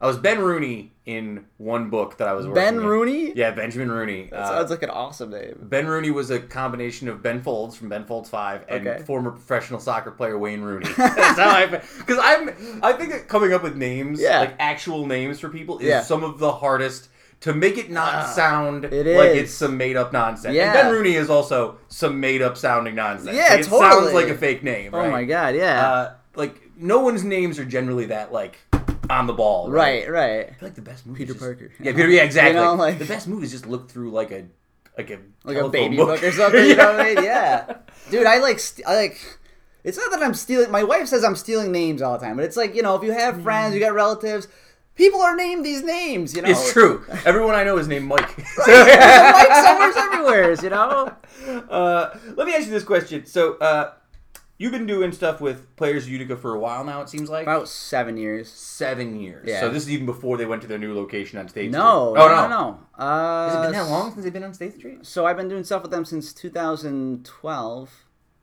I 0.01 0.07
was 0.07 0.17
Ben 0.17 0.39
Rooney 0.39 0.93
in 1.05 1.45
one 1.57 1.91
book 1.91 2.17
that 2.17 2.27
I 2.27 2.33
was 2.33 2.47
working 2.47 2.55
Ben 2.63 2.75
in. 2.77 2.85
Rooney? 2.85 3.33
Yeah, 3.35 3.51
Benjamin 3.51 3.91
Rooney. 3.91 4.29
That 4.31 4.39
Uh, 4.39 4.47
sounds 4.47 4.71
like 4.71 4.81
an 4.81 4.89
awesome 4.89 5.29
name. 5.29 5.55
Ben 5.61 5.85
Rooney 5.85 6.09
was 6.09 6.31
a 6.31 6.39
combination 6.39 7.07
of 7.07 7.21
Ben 7.21 7.41
Folds 7.41 7.75
from 7.75 7.89
Ben 7.89 8.05
Folds 8.05 8.27
Five 8.29 8.63
and 8.67 8.87
Okay. 8.87 9.03
former 9.03 9.29
professional 9.31 9.79
soccer 9.79 10.09
player 10.09 10.37
Wayne 10.39 10.61
Rooney. 10.61 10.89
That's 10.97 11.39
how 11.39 11.49
I 11.51 11.65
because 11.67 12.17
I'm 12.21 12.49
I 12.81 12.93
think 12.93 13.11
that 13.11 13.27
coming 13.27 13.53
up 13.53 13.61
with 13.61 13.75
names 13.75 14.19
Yeah. 14.19 14.39
like 14.39 14.55
actual 14.59 15.05
names 15.05 15.39
for 15.39 15.49
people 15.49 15.77
is 15.79 15.85
Yeah. 15.85 16.01
some 16.01 16.23
of 16.23 16.39
the 16.39 16.51
hardest 16.51 17.09
to 17.41 17.53
make 17.53 17.77
it 17.77 17.89
not 17.91 18.13
Ah, 18.13 18.25
sound 18.35 18.85
it 18.85 19.05
like 19.17 19.35
it's 19.35 19.51
some 19.53 19.77
made 19.77 19.97
up 19.97 20.13
nonsense. 20.13 20.55
Yeah. 20.55 20.65
And 20.65 20.73
Ben 20.73 20.91
Rooney 20.91 21.13
is 21.15 21.29
also 21.29 21.77
some 21.89 22.19
made 22.19 22.41
up 22.41 22.57
sounding 22.57 22.95
nonsense. 22.95 23.35
Yeah, 23.35 23.47
Like, 23.49 23.59
it 23.61 23.63
totally. 23.67 23.91
sounds 23.91 24.13
like 24.13 24.29
a 24.29 24.35
fake 24.35 24.63
name. 24.63 24.93
Oh 24.93 24.99
right? 24.99 25.11
my 25.11 25.23
god, 25.25 25.55
yeah. 25.55 25.87
Uh, 25.87 26.11
like 26.35 26.55
no 26.77 26.99
one's 27.01 27.23
names 27.23 27.59
are 27.59 27.65
generally 27.65 28.05
that 28.05 28.31
like 28.33 28.57
on 29.19 29.27
the 29.27 29.33
ball. 29.33 29.69
Right, 29.69 30.09
right. 30.09 30.47
I 30.49 30.53
feel 30.53 30.67
like 30.67 30.75
the 30.75 30.81
best 30.81 31.05
movie. 31.05 31.19
Peter 31.19 31.31
is 31.33 31.37
just- 31.37 31.45
Parker. 31.45 31.71
Yeah, 31.79 31.91
Peter. 31.93 32.09
Yeah, 32.09 32.23
exactly. 32.23 32.55
You 32.59 32.65
know, 32.65 32.75
like- 32.75 32.99
the 32.99 33.05
best 33.05 33.27
movie 33.27 33.45
is 33.45 33.51
just 33.51 33.65
look 33.67 33.89
through 33.89 34.11
like 34.11 34.31
a 34.31 34.45
like 34.97 35.09
a 35.09 35.19
Like 35.45 35.57
a 35.57 35.69
baby 35.69 35.95
book, 35.97 36.21
or 36.21 36.31
something. 36.31 36.65
You 36.65 36.75
know 36.75 36.91
what 36.93 36.99
I 37.01 37.13
mean? 37.15 37.23
Yeah. 37.23 37.77
Dude, 38.09 38.25
I 38.27 38.39
like. 38.39 38.59
St- 38.59 38.85
I 38.87 38.95
like. 38.95 39.17
It's 39.83 39.97
not 39.97 40.11
that 40.11 40.21
I'm 40.21 40.33
stealing. 40.33 40.69
My 40.69 40.83
wife 40.83 41.07
says 41.07 41.23
I'm 41.23 41.35
stealing 41.35 41.71
names 41.71 42.01
all 42.01 42.17
the 42.17 42.23
time, 42.25 42.35
but 42.35 42.45
it's 42.45 42.57
like 42.57 42.75
you 42.75 42.81
know, 42.83 42.95
if 42.95 43.03
you 43.03 43.11
have 43.13 43.41
friends, 43.41 43.73
you 43.73 43.79
got 43.79 43.93
relatives, 43.93 44.47
people 44.95 45.21
are 45.21 45.35
named 45.35 45.65
these 45.65 45.81
names. 45.83 46.35
You 46.35 46.41
know, 46.43 46.49
It's 46.49 46.71
true. 46.73 47.03
Everyone 47.25 47.55
I 47.55 47.63
know 47.63 47.77
is 47.77 47.87
named 47.87 48.05
Mike. 48.07 48.35
There's 48.65 49.33
Mike 49.33 49.53
Summers 49.65 49.95
everywhere. 49.95 50.53
You 50.63 50.69
know. 50.69 51.13
Uh, 51.71 52.15
let 52.35 52.45
me 52.45 52.53
ask 52.53 52.65
you 52.67 52.71
this 52.71 52.83
question. 52.83 53.25
So, 53.25 53.55
uh, 53.55 53.93
you've 54.61 54.71
been 54.71 54.85
doing 54.85 55.11
stuff 55.11 55.41
with 55.41 55.75
Players 55.75 56.07
Utica 56.07 56.37
for 56.37 56.53
a 56.53 56.59
while 56.59 56.83
now. 56.83 57.01
It 57.01 57.09
seems 57.09 57.29
like 57.29 57.43
About 57.43 57.67
seven 57.67 58.15
years. 58.17 58.49
seven 58.51 59.19
years. 59.19 59.45
Yeah. 59.47 59.59
So 59.61 59.69
this 59.69 59.83
is 59.83 59.89
even 59.89 60.05
before 60.05 60.37
they 60.37 60.45
went 60.45 60.61
to 60.61 60.67
their 60.67 60.77
new 60.77 60.93
location 60.95 61.39
on 61.39 61.47
State 61.49 61.71
No, 61.71 62.13
Street. 62.13 62.23
Oh 62.23 62.27
no, 62.27 62.35
no, 62.35 62.47
no. 62.47 62.71
no. 62.97 63.03
Uh, 63.03 63.49
Has 63.49 63.55
it 63.57 63.61
been 63.63 63.71
that 63.73 63.89
long 63.89 64.11
since 64.11 64.23
they've 64.23 64.33
been 64.33 64.43
on 64.43 64.53
State 64.53 64.75
Street? 64.75 65.05
So 65.05 65.25
I've 65.25 65.37
been 65.37 65.49
doing 65.49 65.63
stuff 65.63 65.81
with 65.81 65.91
them 65.91 66.05
since 66.05 66.31
2012. 66.33 67.89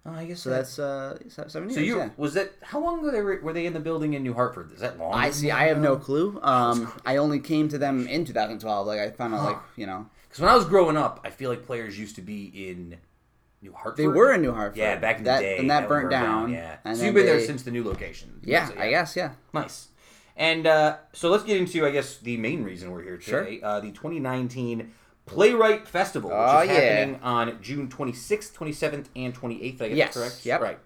Oh, 0.06 0.12
I 0.12 0.24
guess 0.24 0.40
So 0.40 0.48
that's 0.50 0.78
uh 0.78 1.18
se- 1.28 1.44
seven 1.48 1.70
So 1.70 1.80
you 1.80 1.98
yeah. 1.98 2.08
was 2.16 2.32
that 2.34 2.52
how 2.62 2.80
long 2.80 3.02
were 3.02 3.10
they 3.10 3.20
were 3.20 3.52
they 3.52 3.66
in 3.66 3.74
the 3.74 3.80
building 3.80 4.14
in 4.14 4.22
New 4.22 4.32
Hartford? 4.32 4.72
Is 4.72 4.80
that 4.80 4.98
long? 4.98 5.12
I 5.12 5.30
see. 5.30 5.50
I 5.50 5.64
have 5.64 5.78
no 5.78 5.96
clue. 5.96 6.38
Um, 6.42 6.90
I 7.04 7.16
only 7.16 7.40
came 7.40 7.68
to 7.68 7.78
them 7.78 8.06
in 8.08 8.24
2012. 8.24 8.86
Like 8.86 9.00
I 9.00 9.10
found 9.10 9.34
out, 9.34 9.44
like 9.44 9.58
you 9.76 9.86
know, 9.86 10.06
Because 10.28 10.40
when 10.40 10.48
I 10.50 10.54
was 10.56 10.64
growing 10.64 10.96
up, 10.96 11.20
I 11.24 11.30
feel 11.30 11.50
like 11.50 11.66
players 11.66 11.98
used 11.98 12.16
to 12.16 12.22
be 12.22 12.44
in 12.70 12.96
New 13.62 13.72
Hartford. 13.72 13.96
they 14.04 14.06
were 14.08 14.32
in 14.32 14.42
New 14.42 14.52
Hartford. 14.52 14.78
Yeah, 14.78 14.96
back 14.96 15.18
in 15.18 15.24
that, 15.24 15.38
the 15.38 15.44
day. 15.44 15.58
and 15.58 15.70
that, 15.70 15.82
would 15.82 15.88
burnt 15.88 16.10
burn 16.10 16.10
down. 16.22 16.52
Yeah. 16.52 16.76
And 16.84 16.96
so 16.96 17.04
you've 17.06 17.14
been 17.14 17.26
there 17.26 17.40
since 17.40 17.62
the 17.62 17.70
new 17.70 17.82
location. 17.84 18.40
Yeah, 18.44 18.68
So, 18.68 18.74
I 18.78 18.90
guess. 18.90 19.16
Yeah. 19.16 19.32
Nice. 19.52 19.88
And 20.36 20.66
uh, 20.66 20.98
so 21.12 21.28
let's 21.30 21.42
get 21.42 21.56
into, 21.56 21.84
I 21.84 21.90
guess, 21.90 22.18
the 22.18 22.36
main 22.36 22.62
reason 22.62 22.92
we're 22.92 23.02
here 23.02 23.20
Sure. 23.20 23.44
today. 23.44 23.60
Uh, 23.60 23.80
the 23.80 23.90
2019 23.90 24.92
Playwright 25.26 25.86
Festival, 25.88 26.30
which 26.30 26.38
Oh, 26.38 26.60
is 26.60 26.68
yeah. 26.68 26.74
happening 26.74 27.20
on 27.22 27.58
June 27.60 27.88
26th, 27.88 28.52
27th, 28.54 29.06
and 29.16 29.34
28th. 29.34 29.82
I 29.82 29.88
guess 29.88 29.96
Yes. 29.96 30.14
correct. 30.14 30.46
Yep. 30.46 30.60
Right. 30.60 30.78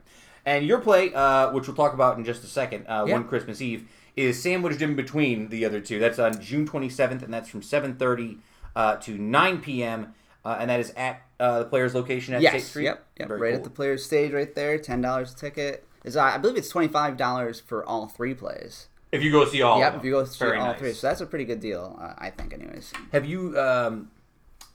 And 0.46 0.66
your 0.66 0.80
play, 0.80 1.12
uh, 1.14 1.52
which 1.52 1.68
we'll 1.68 1.76
talk 1.76 1.92
about 1.94 2.16
in 2.18 2.24
just 2.24 2.42
a 2.42 2.46
second, 2.48 2.86
uh, 2.88 3.04
Yeah. 3.06 3.12
one 3.12 3.24
Christmas 3.28 3.60
Eve, 3.60 3.86
is 4.16 4.42
sandwiched 4.42 4.82
in 4.82 4.96
between 4.96 5.48
the 5.50 5.64
other 5.64 5.80
two. 5.80 5.98
That's 5.98 6.18
on 6.18 6.40
June 6.40 6.66
27th, 6.66 7.22
and 7.22 7.32
that's 7.32 7.48
from 7.48 7.60
7:30 7.62 8.38
uh, 8.74 8.96
to 8.96 9.16
9 9.18 9.60
p.m. 9.60 10.14
Uh, 10.44 10.56
and 10.58 10.68
that 10.70 10.80
is 10.80 10.92
at 10.96 11.22
uh, 11.42 11.58
the 11.60 11.64
player's 11.66 11.94
location 11.94 12.34
at 12.34 12.40
State 12.42 12.52
Yes. 12.54 12.64
Street. 12.64 12.84
Yep. 12.84 13.06
Yep. 13.18 13.28
Very 13.28 13.40
right 13.40 13.50
cool. 13.50 13.58
at 13.58 13.64
the 13.64 13.70
player's 13.70 14.04
stage, 14.04 14.32
right 14.32 14.54
there. 14.54 14.78
Ten 14.78 15.00
dollars 15.00 15.32
a 15.32 15.36
ticket. 15.36 15.86
Is 16.04 16.16
uh, 16.16 16.22
I 16.22 16.38
believe 16.38 16.56
it's 16.56 16.68
twenty 16.68 16.88
five 16.88 17.16
dollars 17.16 17.60
for 17.60 17.84
all 17.84 18.06
three 18.06 18.34
plays. 18.34 18.88
If 19.12 19.22
you 19.22 19.30
go 19.30 19.44
see 19.44 19.60
all. 19.62 19.78
yep. 19.78 19.92
of 19.94 19.98
If 20.00 20.04
you 20.06 20.12
go 20.12 20.24
through 20.24 20.46
Very 20.48 20.58
all 20.58 20.68
nice. 20.68 20.78
three, 20.78 20.92
so 20.94 21.06
that's 21.06 21.20
a 21.20 21.26
pretty 21.26 21.44
good 21.44 21.60
deal, 21.60 21.98
uh, 22.00 22.14
I 22.18 22.30
think. 22.30 22.54
Anyways. 22.54 22.92
Have 23.12 23.26
you? 23.26 23.58
Um, 23.60 24.10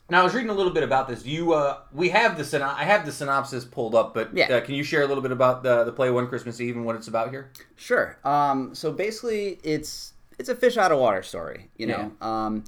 now 0.09 0.21
I 0.21 0.23
was 0.23 0.33
reading 0.35 0.49
a 0.51 0.53
little 0.53 0.71
bit 0.71 0.83
about 0.83 1.07
this. 1.07 1.23
Do 1.23 1.29
you? 1.31 1.53
Uh, 1.53 1.79
we 1.91 2.09
have 2.09 2.37
the 2.37 2.43
syno- 2.43 2.73
I 2.73 2.83
have 2.83 3.05
the 3.05 3.11
synopsis 3.11 3.65
pulled 3.65 3.95
up, 3.95 4.13
but 4.13 4.29
Yeah. 4.33 4.53
uh, 4.57 4.61
can 4.61 4.75
you 4.75 4.83
share 4.83 5.01
a 5.01 5.07
little 5.07 5.23
bit 5.23 5.31
about 5.31 5.63
the 5.63 5.83
the 5.83 5.91
play 5.91 6.11
One 6.11 6.27
Christmas 6.27 6.61
Eve 6.61 6.75
and 6.75 6.85
what 6.85 6.95
it's 6.95 7.07
about 7.07 7.29
here? 7.31 7.51
Sure. 7.75 8.17
Um, 8.23 8.73
so 8.75 8.91
basically, 8.91 9.59
it's 9.63 10.13
it's 10.39 10.49
a 10.49 10.55
fish 10.55 10.77
out 10.77 10.91
of 10.91 10.99
water 10.99 11.23
story. 11.23 11.69
You 11.77 11.87
know, 11.87 12.11
um, 12.21 12.63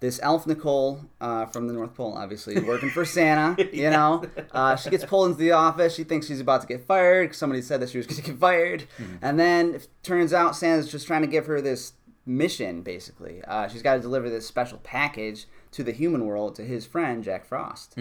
this 0.00 0.20
elf 0.22 0.46
Nicole 0.46 1.00
uh, 1.20 1.46
from 1.46 1.66
the 1.66 1.72
North 1.72 1.94
Pole, 1.94 2.14
obviously 2.16 2.60
working 2.60 2.90
for 2.90 3.04
Santa. 3.16 3.56
You 3.72 3.90
know, 3.90 4.24
uh, 4.52 4.76
she 4.76 4.90
gets 4.90 5.04
pulled 5.04 5.30
into 5.30 5.38
the 5.38 5.52
office. 5.52 5.94
She 5.94 6.04
thinks 6.04 6.26
she's 6.26 6.40
about 6.40 6.60
to 6.62 6.66
get 6.66 6.84
fired. 6.86 7.34
Somebody 7.34 7.62
said 7.62 7.80
that 7.80 7.90
she 7.90 7.98
was 7.98 8.06
going 8.06 8.22
to 8.22 8.30
get 8.30 8.38
fired, 8.38 8.84
and 9.22 9.38
then 9.38 9.74
it 9.74 9.88
turns 10.02 10.32
out 10.32 10.56
Santa's 10.56 10.90
just 10.90 11.06
trying 11.06 11.22
to 11.22 11.28
give 11.28 11.46
her 11.46 11.60
this 11.60 11.94
mission. 12.26 12.82
Basically, 12.82 13.42
uh, 13.44 13.68
she's 13.68 13.82
got 13.82 13.94
to 13.94 14.00
deliver 14.00 14.30
this 14.30 14.46
special 14.46 14.78
package 14.78 15.46
to 15.72 15.82
the 15.82 15.92
human 15.92 16.26
world 16.26 16.54
to 16.56 16.62
his 16.64 16.86
friend 16.86 17.22
Jack 17.24 17.44
Frost. 17.44 17.96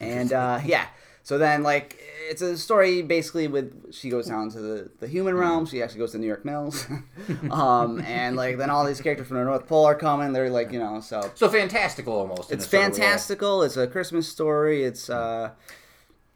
And 0.00 0.32
uh, 0.32 0.60
yeah, 0.64 0.86
so 1.26 1.38
then 1.38 1.64
like 1.64 1.98
it's 2.30 2.40
a 2.40 2.56
story 2.56 3.02
basically 3.02 3.48
with 3.48 3.92
she 3.92 4.10
goes 4.10 4.26
down 4.28 4.48
to 4.50 4.60
the, 4.60 4.90
the 5.00 5.08
human 5.08 5.34
realm. 5.36 5.66
She 5.66 5.82
actually 5.82 5.98
goes 6.04 6.12
to 6.12 6.18
New 6.18 6.26
York 6.28 6.44
Mills, 6.44 6.86
um, 7.50 8.00
and 8.02 8.36
like 8.36 8.58
then 8.58 8.70
all 8.70 8.84
these 8.84 9.00
characters 9.00 9.26
from 9.26 9.38
the 9.38 9.44
North 9.44 9.66
Pole 9.66 9.84
are 9.86 9.94
coming. 9.96 10.32
They're 10.32 10.50
like 10.50 10.70
you 10.72 10.78
know 10.78 11.00
so 11.00 11.18
So 11.34 11.48
fantastical, 11.48 12.14
almost. 12.14 12.52
it's 12.52 12.64
a 12.64 12.68
sort 12.68 12.82
of 12.84 12.92
way. 12.92 12.98
fantastical. 13.00 13.62
It's 13.64 13.76
a 13.76 13.86
Christmas 13.88 14.28
story. 14.28 14.84
It's 14.84 15.10
uh, 15.10 15.50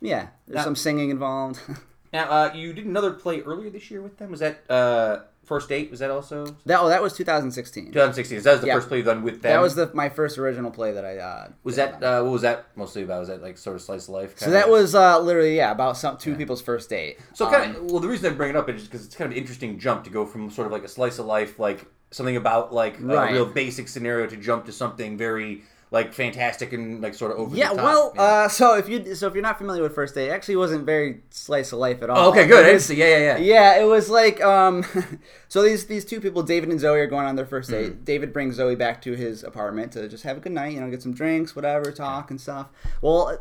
yeah, 0.01 0.29
there's 0.47 0.57
Now- 0.57 0.65
some 0.65 0.77
singing 0.77 1.11
involved. 1.11 1.61
Now, 2.13 2.25
uh, 2.29 2.53
you 2.57 2.73
did 2.73 2.87
another 2.87 3.13
play 3.13 3.41
earlier 3.43 3.71
this 3.71 3.89
year 3.89 4.03
with 4.03 4.19
them. 4.19 4.33
Was 4.33 4.41
that 4.41 4.69
uh, 4.69 5.21
First 5.51 5.69
Date? 5.69 5.91
Was 5.91 5.99
that 5.99 6.13
also 6.13 6.47
that 6.65 6.79
oh, 6.81 6.89
that 6.89 7.03
was 7.03 7.13
2016. 7.17 7.87
2016? 7.87 8.43
That 8.43 8.53
was 8.53 8.61
the 8.61 8.69
Yeah. 8.69 8.75
first 8.77 8.87
play 8.87 8.99
you've 8.99 9.07
done 9.07 9.25
with 9.25 9.43
them. 9.43 9.51
That 9.53 9.61
was 9.61 9.75
the 9.75 9.91
my 9.93 10.09
first 10.09 10.39
original 10.39 10.71
play 10.71 10.93
that 10.93 11.05
I 11.05 11.19
uh, 11.19 11.49
Was 11.65 11.75
did. 11.75 11.95
that 12.01 12.03
uh, 12.05 12.23
what 12.23 12.31
was 12.35 12.43
that 12.43 12.67
mostly 12.77 13.03
about? 13.03 13.19
Was 13.19 13.29
that 13.31 13.43
like 13.43 13.59
sort 13.59 13.75
of 13.75 13.83
slice 13.83 14.05
of 14.05 14.11
life? 14.15 14.39
so 14.39 14.47
kinda? 14.47 14.59
that 14.59 14.69
was 14.71 14.95
uh, 14.95 15.19
literally 15.19 15.57
yeah 15.57 15.73
about 15.73 15.97
some 15.97 16.17
two 16.19 16.37
people's 16.37 16.63
first 16.63 16.89
date. 16.89 17.19
So 17.35 17.47
Um, 17.47 17.53
kind 17.53 17.75
of 17.77 17.83
well, 17.91 17.99
the 17.99 18.07
reason 18.07 18.33
I 18.33 18.37
bring 18.37 18.51
it 18.51 18.57
up 18.57 18.69
is 18.71 18.85
because 18.85 19.05
it's 19.05 19.17
kind 19.17 19.27
of 19.27 19.33
an 19.33 19.39
interesting 19.43 19.77
jump 19.81 20.05
to 20.05 20.11
go 20.11 20.25
from 20.25 20.51
sort 20.51 20.67
of 20.67 20.73
like 20.73 20.85
a 20.85 20.89
slice 20.89 21.19
of 21.19 21.27
life, 21.27 21.59
like 21.59 21.85
something 22.13 22.37
about 22.37 22.73
like 22.73 22.95
Right. 23.01 23.31
a 23.31 23.33
real 23.35 23.47
basic 23.47 23.89
scenario, 23.89 24.29
to 24.29 24.37
jump 24.37 24.67
to 24.67 24.73
something 24.73 25.17
very 25.19 25.63
like 25.93 26.13
fantastic 26.15 26.73
and 26.73 27.01
like 27.01 27.15
sort 27.15 27.33
of 27.33 27.39
over. 27.39 27.57
Yeah, 27.57 27.71
the 27.71 27.77
top. 27.77 27.85
well, 27.85 28.13
Yeah. 28.15 28.23
uh, 28.23 28.49
so 28.49 28.77
if 28.77 28.89
you 28.89 29.15
so 29.15 29.27
if 29.27 29.35
you're 29.35 29.43
not 29.43 29.59
familiar 29.59 29.83
with 29.83 29.95
First 29.95 30.15
Date, 30.15 30.29
it 30.29 30.31
actually 30.31 30.57
wasn't 30.57 30.87
very 30.87 31.21
slice 31.31 31.73
of 31.73 31.79
life 31.81 32.03
at 32.03 32.11
all. 32.11 32.27
oh, 32.27 32.31
okay, 32.31 32.47
good. 32.47 32.65
It 32.67 32.75
was- 32.75 32.91
Yeah, 32.91 33.07
yeah, 33.07 33.19
yeah. 33.19 33.37
yeah, 33.39 33.81
it 33.83 33.85
was 33.87 34.09
like 34.09 34.41
um, 34.43 34.85
so 35.49 35.63
these 35.63 35.87
these 35.87 36.05
two 36.05 36.21
people, 36.21 36.43
David 36.43 36.69
and 36.71 36.79
Zoe, 36.79 37.01
are 37.01 37.07
going 37.07 37.27
on 37.27 37.35
their 37.37 37.47
first 37.47 37.71
date. 37.71 37.93
Mm-hmm. 37.93 38.05
David 38.05 38.33
brings 38.33 38.55
Zoe 38.57 38.77
back 38.77 39.03
to 39.03 39.15
his 39.15 39.43
apartment 39.43 39.93
to 39.93 40.09
just 40.09 40.23
have 40.25 40.37
a 40.37 40.41
good 40.41 40.53
night, 40.53 40.75
you 40.75 40.81
know, 40.81 40.89
get 40.91 41.03
some 41.03 41.13
drinks, 41.15 41.57
whatever, 41.57 41.91
talk 41.93 42.31
and 42.31 42.41
stuff. 42.41 42.69
Well. 43.03 43.39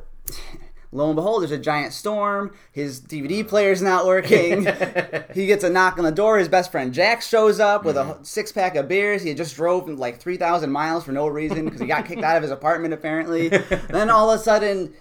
Lo 0.92 1.06
and 1.08 1.16
behold, 1.16 1.42
there's 1.44 1.52
a 1.52 1.58
giant 1.60 1.94
storm. 1.94 2.52
His 2.72 3.00
DVD 3.00 3.48
player's 3.48 3.82
not 3.82 4.08
working. 4.08 4.66
he 5.36 5.46
gets 5.46 5.64
a 5.64 5.70
knock 5.70 6.00
on 6.00 6.04
the 6.04 6.12
door. 6.12 6.40
His 6.40 6.50
best 6.50 6.72
friend 6.72 6.92
Jack 6.94 7.22
shows 7.22 7.60
up 7.60 7.86
with 7.86 7.96
Mm-hmm. 7.96 8.22
a 8.24 8.26
six 8.26 8.52
pack 8.52 8.76
of 8.76 8.88
beers. 8.88 9.22
He 9.22 9.30
had 9.30 9.38
just 9.38 9.56
drove 9.56 9.88
like 9.88 10.20
3,000 10.20 10.72
miles 10.72 11.04
for 11.04 11.12
no 11.12 11.28
reason 11.28 11.66
because 11.66 11.80
he 11.80 11.86
got 11.88 12.06
kicked 12.06 12.24
out 12.24 12.38
of 12.38 12.42
his 12.42 12.52
apartment, 12.52 12.94
apparently. 12.94 13.50
then 13.90 14.10
all 14.10 14.32
of 14.32 14.40
a 14.40 14.44
sudden, 14.44 14.94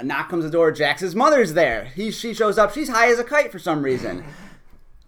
a 0.00 0.04
knock 0.04 0.30
comes 0.30 0.44
the 0.44 0.50
door. 0.50 0.72
Jack's 0.72 1.14
mother's 1.14 1.52
there. 1.52 1.84
He 1.84 2.10
she 2.10 2.34
shows 2.34 2.58
up. 2.58 2.72
She's 2.72 2.88
high 2.88 3.10
as 3.12 3.18
a 3.20 3.24
kite 3.24 3.52
for 3.52 3.58
some 3.60 3.82
reason. 3.82 4.24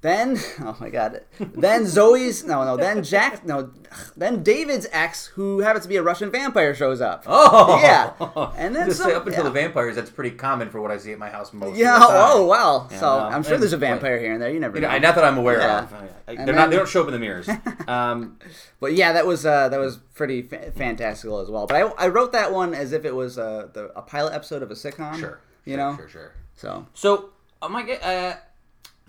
Then 0.03 0.37
oh 0.61 0.77
my 0.81 0.91
god. 0.91 1.23
Then 1.39 1.87
Zoe's 1.87 2.45
no 2.45 2.65
no. 2.65 2.77
Then 2.77 3.03
Jack 3.05 3.47
no. 3.47 3.71
Then 4.17 4.43
David's 4.43 4.87
ex, 4.91 5.27
who 5.27 5.61
happens 5.61 5.85
to 5.85 5.89
be 5.89 5.97
a 5.97 6.03
Russian 6.03 6.31
vampire, 6.31 6.75
shows 6.75 7.01
up. 7.01 7.25
Oh, 7.27 7.79
Yeah. 7.81 8.13
And 8.57 8.75
then 8.77 8.87
just 8.89 8.99
some- 9.01 9.11
say 9.11 9.15
up 9.17 9.27
until 9.27 9.45
yeah. 9.45 9.51
the 9.51 9.55
vampires, 9.61 9.95
that's 9.97 10.11
pretty 10.11 10.33
common 10.37 10.71
for 10.71 10.81
what 10.81 10.91
I 10.91 10.97
see 10.99 11.13
at 11.13 11.19
my 11.19 11.29
house 11.31 11.53
most. 11.53 11.77
Yeah. 11.77 11.95
of 11.95 12.01
the 12.01 12.07
time. 12.09 12.17
Oh 12.33 12.47
wow. 12.47 12.89
Yeah, 12.91 12.99
so 13.01 13.07
no, 13.19 13.25
I'm 13.27 13.43
sure 13.45 13.55
and- 13.55 13.63
there's 13.63 13.73
a 13.75 13.77
vampire 13.79 14.19
here 14.19 14.33
and 14.33 14.43
there. 14.43 14.51
You 14.51 14.59
never 14.61 14.77
You 14.77 14.83
know. 14.83 14.91
know, 14.91 14.99
not 14.99 15.15
that 15.15 15.25
I'm 15.25 15.39
aware 15.39 15.59
Yeah. 15.61 15.83
of. 15.85 15.95
I- 15.95 15.97
I- 16.29 16.33
And 16.35 16.49
they're 16.49 16.55
not. 16.55 16.71
They 16.71 16.77
don't 16.77 16.89
show 16.89 17.03
up 17.03 17.07
in 17.09 17.13
the 17.13 17.19
mirrors. 17.21 17.49
Um, 17.89 18.39
But 18.81 18.95
yeah, 18.95 19.13
that 19.13 19.27
was 19.27 19.45
uh, 19.47 19.69
that 19.69 19.79
was 19.79 19.99
pretty 20.15 20.43
fa- 20.43 20.73
fantastical 20.73 21.39
as 21.41 21.49
well. 21.51 21.67
But 21.67 21.77
I, 21.77 22.07
I 22.07 22.09
wrote 22.09 22.33
that 22.33 22.53
one 22.53 22.75
as 22.75 22.93
if 22.93 23.05
it 23.05 23.15
was 23.15 23.39
uh, 23.39 23.69
the, 23.73 23.87
a 23.97 24.03
pilot 24.03 24.33
episode 24.35 24.63
of 24.63 24.71
a 24.71 24.75
sitcom. 24.75 25.17
sure. 25.19 25.41
You 25.65 25.75
sure, 25.75 25.77
know. 25.77 25.97
Sure. 25.97 26.09
Sure. 26.09 26.33
So 26.57 26.87
So, 26.95 27.31
oh 27.61 27.69
my 27.69 27.83
god, 27.83 27.99
uh, 28.03 28.35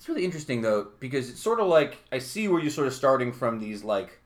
it's 0.04 0.10
really 0.10 0.26
interesting 0.26 0.62
though 0.62 0.88
because 1.00 1.30
it's 1.30 1.40
sort 1.40 1.62
of 1.62 1.68
like 1.68 1.98
I 2.12 2.20
see 2.20 2.50
where 2.50 2.60
you're 2.62 2.70
sort 2.72 2.88
of 2.88 2.94
starting 2.94 3.32
from 3.32 3.58
these 3.62 3.86
like 3.86 4.20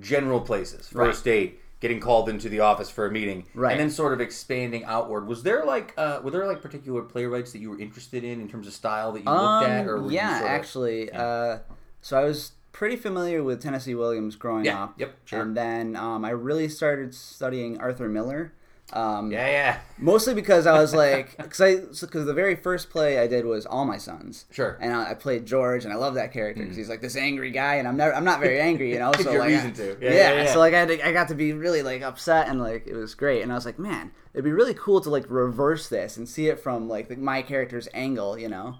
general 0.00 0.40
places, 0.40 0.86
first 0.86 1.26
Right. 1.26 1.32
date, 1.32 1.60
getting 1.80 1.98
called 1.98 2.28
into 2.28 2.48
the 2.48 2.60
office 2.60 2.88
for 2.88 3.04
a 3.04 3.10
meeting, 3.10 3.44
Right. 3.52 3.72
and 3.72 3.80
then 3.80 3.90
sort 3.90 4.12
of 4.12 4.20
expanding 4.20 4.84
outward. 4.84 5.26
Was 5.26 5.42
there 5.42 5.64
like 5.64 5.92
uh, 5.96 6.20
were 6.22 6.30
there 6.30 6.46
like 6.46 6.62
particular 6.62 7.02
playwrights 7.02 7.50
that 7.50 7.58
you 7.58 7.68
were 7.70 7.80
interested 7.80 8.22
in 8.22 8.40
in 8.40 8.48
terms 8.48 8.68
of 8.68 8.72
style 8.72 9.10
that 9.10 9.24
you 9.24 9.28
looked 9.30 9.66
at, 9.68 9.88
or 9.88 9.96
Um, 9.98 10.04
you 10.04 10.10
yeah, 10.12 10.38
sort 10.38 10.50
of- 10.52 10.56
actually, 10.56 11.06
yeah. 11.08 11.20
uh, 11.24 11.58
so 12.00 12.16
I 12.16 12.22
was 12.22 12.52
pretty 12.70 12.94
familiar 12.94 13.42
with 13.42 13.60
Tennessee 13.60 13.96
Williams 13.96 14.36
growing 14.36 14.66
Yeah, 14.66 14.84
up. 14.84 14.94
yep, 15.00 15.16
sure. 15.24 15.40
And 15.42 15.56
then 15.56 15.96
um, 15.96 16.24
I 16.24 16.30
really 16.30 16.68
started 16.68 17.12
studying 17.12 17.80
Arthur 17.80 18.08
Miller. 18.08 18.52
Um, 18.92 19.30
yeah, 19.30 19.46
yeah, 19.48 19.78
Mostly 19.98 20.32
because 20.34 20.66
I 20.66 20.80
was 20.80 20.94
like, 21.04 21.36
because 21.36 21.60
I 21.60 21.76
because 21.76 22.24
the 22.24 22.32
very 22.32 22.56
first 22.56 22.88
play 22.88 23.18
I 23.18 23.26
did 23.26 23.44
was 23.44 23.66
All 23.66 23.84
My 23.84 23.98
Sons. 23.98 24.46
Sure. 24.50 24.78
And 24.80 24.94
I, 24.94 25.10
I 25.10 25.14
played 25.14 25.44
George, 25.44 25.84
and 25.84 25.92
I 25.92 25.96
love 25.96 26.14
that 26.14 26.32
character 26.32 26.62
because 26.62 26.76
he's 26.76 26.88
like 26.88 27.02
this 27.02 27.14
angry 27.16 27.50
guy, 27.50 27.74
and 27.74 27.86
I'm 27.86 27.96
never 27.98 28.14
I'm 28.14 28.24
not 28.24 28.40
very 28.40 28.60
angry, 28.70 28.90
you 28.92 28.98
know. 28.98 29.12
So 29.20 29.30
you 29.30 29.38
a 29.38 29.40
like, 29.40 29.48
reason 29.50 29.70
I- 29.70 29.74
to. 29.74 29.98
Yeah, 30.00 30.10
Yeah, 30.10 30.14
yeah, 30.16 30.42
yeah. 30.44 30.52
So 30.52 30.58
like 30.58 30.72
I 30.72 30.78
had 30.80 30.88
to, 30.88 31.06
I 31.06 31.12
got 31.12 31.28
to 31.28 31.34
be 31.34 31.52
really 31.52 31.82
like 31.82 32.00
upset, 32.02 32.48
and 32.48 32.60
like 32.60 32.86
it 32.86 32.94
was 32.94 33.14
great, 33.14 33.42
and 33.42 33.52
I 33.52 33.54
was 33.56 33.66
like, 33.66 33.78
man, 33.78 34.10
it'd 34.32 34.44
be 34.44 34.52
really 34.52 34.74
cool 34.74 35.00
to 35.02 35.10
like 35.10 35.26
reverse 35.28 35.88
this 35.90 36.16
and 36.16 36.26
see 36.26 36.48
it 36.48 36.58
from 36.58 36.88
like 36.88 37.08
the, 37.08 37.16
my 37.16 37.42
character's 37.42 37.88
angle, 37.92 38.38
you 38.38 38.48
know. 38.48 38.76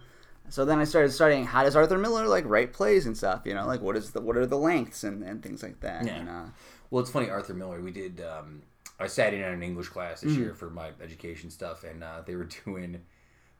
So 0.48 0.64
then 0.64 0.78
I 0.78 0.84
started 0.84 1.12
studying 1.12 1.44
how 1.44 1.64
does 1.64 1.76
Arthur 1.76 1.98
Miller 1.98 2.26
like 2.26 2.44
write 2.46 2.72
plays 2.72 3.04
and 3.04 3.14
stuff, 3.14 3.42
you 3.44 3.52
know, 3.52 3.66
like 3.66 3.82
what 3.82 3.94
is 3.96 4.12
the 4.12 4.22
what 4.22 4.38
are 4.38 4.46
the 4.46 4.56
lengths 4.56 5.04
and, 5.04 5.22
and 5.22 5.42
things 5.42 5.62
like 5.62 5.80
that. 5.80 6.06
Yeah. 6.06 6.14
And, 6.20 6.28
uh, 6.30 6.44
Well, 6.90 7.02
it's 7.02 7.10
funny, 7.10 7.28
Arthur 7.28 7.52
Miller. 7.52 7.82
We 7.82 7.90
did. 7.90 8.22
Um, 8.22 8.62
I 9.00 9.06
sat 9.06 9.32
in 9.34 9.42
on 9.44 9.52
an 9.52 9.62
English 9.62 9.88
class 9.88 10.20
Mm. 10.20 10.28
this 10.28 10.36
year 10.36 10.54
for 10.54 10.70
my 10.70 10.90
education 11.02 11.50
stuff, 11.50 11.84
and 11.84 12.02
uh, 12.02 12.22
they 12.26 12.34
were 12.36 12.48
doing 12.64 13.00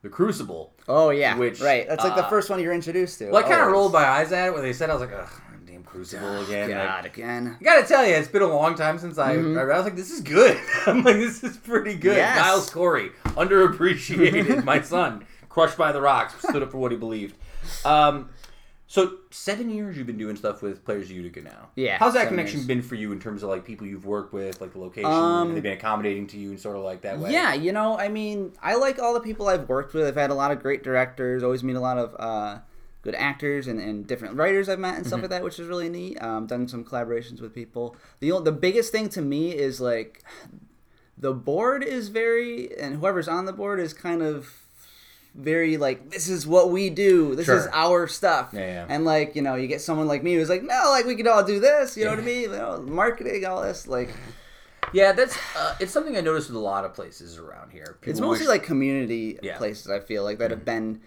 the 0.01 0.09
Crucible. 0.09 0.73
oh 0.87 1.09
yeah, 1.09 1.37
Which, 1.37 1.59
right. 1.61 1.87
That's 1.87 2.03
like 2.03 2.15
the 2.15 2.25
uh, 2.25 2.29
first 2.29 2.49
one 2.49 2.61
you're 2.61 2.73
introduced 2.73 3.19
to. 3.19 3.29
Well, 3.31 3.43
I 3.43 3.47
kind 3.47 3.61
of 3.61 3.67
rolled 3.71 3.91
my 3.93 4.05
eyes 4.05 4.31
at 4.31 4.47
it 4.47 4.53
when 4.53 4.63
they 4.63 4.73
said. 4.73 4.89
I 4.89 4.93
was 4.93 5.01
like, 5.01 5.11
Ugh, 5.13 5.29
damn 5.65 5.83
Crucible 5.83 6.41
again. 6.43 6.69
like- 6.71 6.77
God, 6.87 7.05
again. 7.05 7.57
I 7.59 7.63
gotta 7.63 7.85
tell 7.87 8.05
you, 8.05 8.13
it's 8.15 8.27
been 8.29 8.41
a 8.41 8.47
long 8.47 8.75
time 8.75 8.97
since 8.97 9.17
I. 9.17 9.33
I 9.33 9.37
was 9.37 9.83
like, 9.85 9.95
this 9.97 10.09
is 10.11 10.21
good. 10.21 10.57
I'm 10.87 11.03
like, 11.03 11.17
this 11.17 11.43
is 11.43 11.57
pretty 11.57 11.95
good. 11.95 12.15
Yes. 12.17 12.37
Giles 12.37 12.69
Corey, 12.69 13.11
underappreciated. 13.25 14.63
my 14.63 14.81
son, 14.93 15.25
crushed 15.49 15.77
by 15.77 15.91
the 15.91 16.01
rocks, 16.01 16.33
stood 16.47 16.63
up 16.63 16.71
for 16.71 16.77
what 16.77 16.91
he 16.91 16.97
believed. 16.97 17.35
Um, 17.85 18.29
so 18.91 19.17
seven 19.29 19.69
years 19.69 19.95
you've 19.95 20.07
been 20.07 20.17
doing 20.17 20.35
stuff 20.35 20.63
with 20.63 20.83
Players 20.83 21.11
Utica 21.11 21.41
now. 21.41 21.69
Yeah, 21.75 21.97
How's 21.99 22.15
that 22.15 22.27
connection 22.27 22.57
years. 22.61 22.67
been 22.67 22.81
for 22.81 22.95
you 22.95 23.11
in 23.11 23.19
terms 23.19 23.43
of 23.43 23.49
like 23.49 23.63
people 23.63 23.85
you've 23.85 24.05
worked 24.05 24.33
with, 24.33 24.59
like 24.61 24.73
the 24.73 24.79
location? 24.79 25.11
Um, 25.11 25.49
Have 25.49 25.55
they 25.55 25.61
been 25.61 25.77
accommodating 25.77 26.25
to 26.27 26.37
you 26.39 26.49
and 26.49 26.59
sort 26.59 26.75
of 26.75 26.81
like 26.83 27.01
that 27.01 27.19
way? 27.19 27.31
Yeah, 27.31 27.53
you 27.53 27.71
know, 27.71 27.99
I 27.99 28.07
mean, 28.09 28.53
I 28.63 28.73
like 28.75 28.97
all 28.97 29.13
the 29.13 29.19
people 29.19 29.47
I've 29.47 29.69
worked 29.69 29.93
with. 29.93 30.07
I've 30.07 30.15
had 30.15 30.31
a 30.31 30.33
lot 30.33 30.49
of 30.51 30.59
great 30.59 30.81
directors. 30.83 31.43
Always 31.43 31.63
meet 31.63 31.75
a 31.75 31.79
lot 31.79 31.99
of 31.99 32.15
uh, 32.19 32.61
good 33.03 33.13
actors 33.13 33.67
and, 33.67 33.79
and 33.79 34.07
different 34.07 34.35
writers 34.35 34.67
I've 34.67 34.79
met 34.79 34.95
and 34.95 35.03
Mm-hmm. 35.03 35.07
stuff 35.07 35.21
like 35.21 35.29
that, 35.29 35.43
which 35.43 35.59
is 35.59 35.67
really 35.67 35.89
neat. 35.89 36.19
Um, 36.19 36.47
done 36.47 36.67
some 36.67 36.83
collaborations 36.83 37.41
with 37.41 37.53
people. 37.53 37.95
The 38.21 38.41
the 38.41 38.51
biggest 38.51 38.91
thing 38.91 39.07
to 39.09 39.21
me 39.21 39.51
is 39.51 39.79
like 39.79 40.23
the 41.15 41.33
board 41.33 41.83
is 41.83 42.07
very, 42.09 42.75
and 42.79 42.95
whoever's 42.95 43.27
on 43.27 43.45
the 43.45 43.53
board 43.53 43.79
is 43.79 43.93
kind 43.93 44.23
of 44.23 44.65
very 45.35 45.77
like 45.77 46.09
this 46.09 46.27
is 46.27 46.45
what 46.47 46.71
we 46.71 46.89
do. 46.89 47.35
This 47.35 47.47
is 47.49 47.67
our 47.71 48.07
stuff. 48.07 48.49
Yeah, 48.53 48.59
yeah. 48.59 48.85
And 48.89 49.05
like 49.05 49.35
you 49.35 49.41
know, 49.41 49.55
you 49.55 49.67
get 49.67 49.81
someone 49.81 50.07
like 50.07 50.23
me 50.23 50.33
who's 50.35 50.49
like, 50.49 50.63
no, 50.63 50.85
like 50.89 51.05
we 51.05 51.15
could 51.15 51.27
all 51.27 51.43
do 51.43 51.59
this. 51.59 51.95
You 51.97 52.05
know 52.05 52.11
what 52.11 52.19
I 52.19 52.23
mean? 52.23 52.41
You 52.41 52.49
know, 52.51 52.81
marketing, 52.87 53.45
all 53.45 53.61
this 53.61 53.87
like. 53.87 54.09
Yeah, 54.91 55.11
that's 55.11 55.37
uh, 55.55 55.75
it's 55.79 55.91
something 55.91 56.17
I 56.17 56.21
noticed 56.21 56.47
with 56.49 56.55
a 56.55 56.59
lot 56.59 56.83
of 56.83 56.93
places 56.95 57.37
around 57.37 57.71
here. 57.71 57.97
It's 58.03 58.19
mostly 58.19 58.45
wish- 58.47 58.49
like 58.49 58.63
community 58.63 59.37
Yeah. 59.43 59.57
places. 59.57 59.89
I 59.91 59.99
feel 59.99 60.23
like 60.23 60.39
that 60.39 60.49
have 60.49 60.65
been 60.65 61.01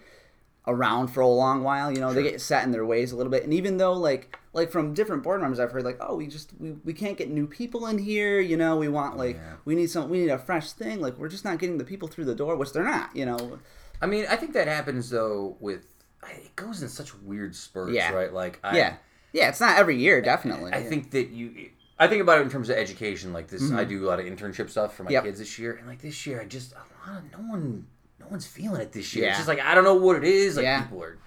around 0.65 1.07
for 1.09 1.19
a 1.19 1.27
long 1.27 1.63
while. 1.63 1.91
You 1.91 1.99
know, 1.99 2.13
they 2.13 2.23
get 2.23 2.39
set 2.39 2.63
in 2.63 2.71
their 2.71 2.85
ways 2.85 3.11
a 3.11 3.17
little 3.17 3.31
bit, 3.31 3.43
and 3.43 3.53
even 3.53 3.75
though 3.77 3.91
like 3.93 4.37
like 4.53 4.71
from 4.71 4.93
different 4.93 5.23
board 5.23 5.41
members, 5.41 5.59
I've 5.59 5.71
heard 5.71 5.83
like, 5.83 5.97
oh, 5.99 6.15
we 6.15 6.27
just 6.27 6.51
we, 6.59 6.71
we 6.85 6.93
can't 6.93 7.17
get 7.17 7.29
new 7.29 7.45
people 7.45 7.87
in 7.87 7.97
here. 7.97 8.39
You 8.39 8.55
know, 8.55 8.77
we 8.77 8.87
want 8.87 9.17
like 9.17 9.35
Yeah. 9.35 9.55
we 9.65 9.75
need 9.75 9.89
some 9.89 10.09
we 10.09 10.19
need 10.19 10.29
a 10.29 10.37
fresh 10.37 10.71
thing. 10.71 11.01
Like 11.01 11.17
we're 11.17 11.27
just 11.27 11.43
not 11.43 11.59
getting 11.59 11.77
the 11.77 11.83
people 11.83 12.07
through 12.07 12.25
the 12.25 12.35
door, 12.35 12.55
which 12.55 12.71
they're 12.71 12.85
not. 12.85 13.13
You 13.13 13.25
know, 13.25 13.59
I 14.03 14.05
mean, 14.05 14.25
I 14.29 14.35
think 14.35 14.53
that 14.53 14.67
happens 14.67 15.09
though 15.09 15.55
with 15.59 15.85
it 16.29 16.55
goes 16.55 16.81
in 16.81 16.89
such 16.89 17.13
weird 17.15 17.55
spurts, 17.55 17.93
Yeah. 17.93 18.11
right? 18.13 18.31
Like, 18.33 18.59
I, 18.63 18.77
yeah, 18.77 18.95
yeah. 19.33 19.49
It's 19.49 19.59
not 19.59 19.77
every 19.77 19.97
year, 19.97 20.21
definitely. 20.21 20.71
I 20.73 20.79
Yeah. 20.79 20.89
think 20.89 21.11
that 21.11 21.29
you. 21.29 21.69
I 21.99 22.07
think 22.07 22.21
about 22.21 22.39
it 22.39 22.41
in 22.41 22.49
terms 22.49 22.69
of 22.69 22.75
education. 22.77 23.33
Like 23.33 23.47
this, 23.47 23.71
I 23.71 23.83
do 23.85 24.03
a 24.05 24.07
lot 24.07 24.19
of 24.19 24.25
internship 24.25 24.69
stuff 24.69 24.95
for 24.95 25.03
my 25.03 25.07
Mm-hmm. 25.07 25.13
Yep. 25.13 25.23
kids 25.25 25.39
this 25.39 25.57
year, 25.59 25.73
and 25.75 25.87
like 25.87 26.01
this 26.01 26.25
year, 26.25 26.41
I 26.41 26.45
just 26.45 26.73
a 26.73 27.09
lot 27.09 27.19
of 27.19 27.31
no 27.31 27.37
one, 27.49 27.87
no 28.19 28.25
one's 28.29 28.45
feeling 28.47 28.81
it 28.81 28.91
this 28.91 29.13
year. 29.15 29.25
Yeah. 29.25 29.29
It's 29.31 29.39
just 29.39 29.47
like 29.47 29.59
I 29.61 29.73
don't 29.75 29.83
know 29.85 29.95
what 29.95 30.15
it 30.17 30.23
is. 30.23 30.55
Like 30.57 30.63
Yeah. 30.63 30.81
people 30.83 31.01
are 31.03 31.17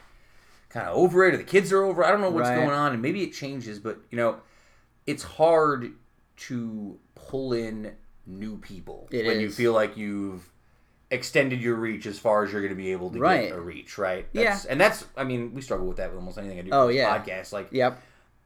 kind 0.68 0.86
of 0.88 0.96
over 0.96 1.24
it, 1.26 1.34
or 1.34 1.36
the 1.38 1.44
kids 1.44 1.72
are 1.72 1.82
over. 1.82 2.02
it. 2.02 2.06
I 2.06 2.10
don't 2.10 2.20
know 2.20 2.30
what's 2.30 2.48
Right. 2.48 2.56
going 2.56 2.70
on, 2.70 2.92
and 2.92 3.00
maybe 3.00 3.22
it 3.22 3.32
changes, 3.32 3.78
but 3.78 3.98
you 4.10 4.16
know, 4.18 4.40
it's 5.06 5.22
hard 5.22 5.92
to 6.48 6.98
pull 7.14 7.52
in 7.54 7.94
new 8.26 8.58
people 8.58 9.08
It 9.12 9.24
when 9.26 9.40
you 9.40 9.50
feel 9.50 9.72
like 9.72 9.96
you've 9.96 10.50
extended 11.10 11.60
your 11.62 11.76
reach 11.76 12.06
as 12.06 12.18
far 12.18 12.44
as 12.44 12.52
you're 12.52 12.60
going 12.62 12.72
to 12.74 12.76
be 12.76 12.92
able 12.92 13.10
to 13.10 13.18
Right. 13.18 13.48
get 13.48 13.56
a 13.56 13.60
reach, 13.60 13.96
right? 13.98 14.26
Yeah. 14.32 14.44
That's, 14.50 14.64
and 14.64 14.80
that's 14.80 15.04
I 15.16 15.24
mean, 15.24 15.54
we 15.54 15.62
struggle 15.62 15.86
with 15.86 15.98
that 15.98 16.10
with 16.10 16.18
almost 16.18 16.38
anything 16.38 16.58
I 16.58 16.62
do. 16.62 16.70
Oh, 16.72 16.88
yeah. 16.88 17.16
podcast 17.18 17.52
like 17.52 17.68
Yep. 17.70 18.02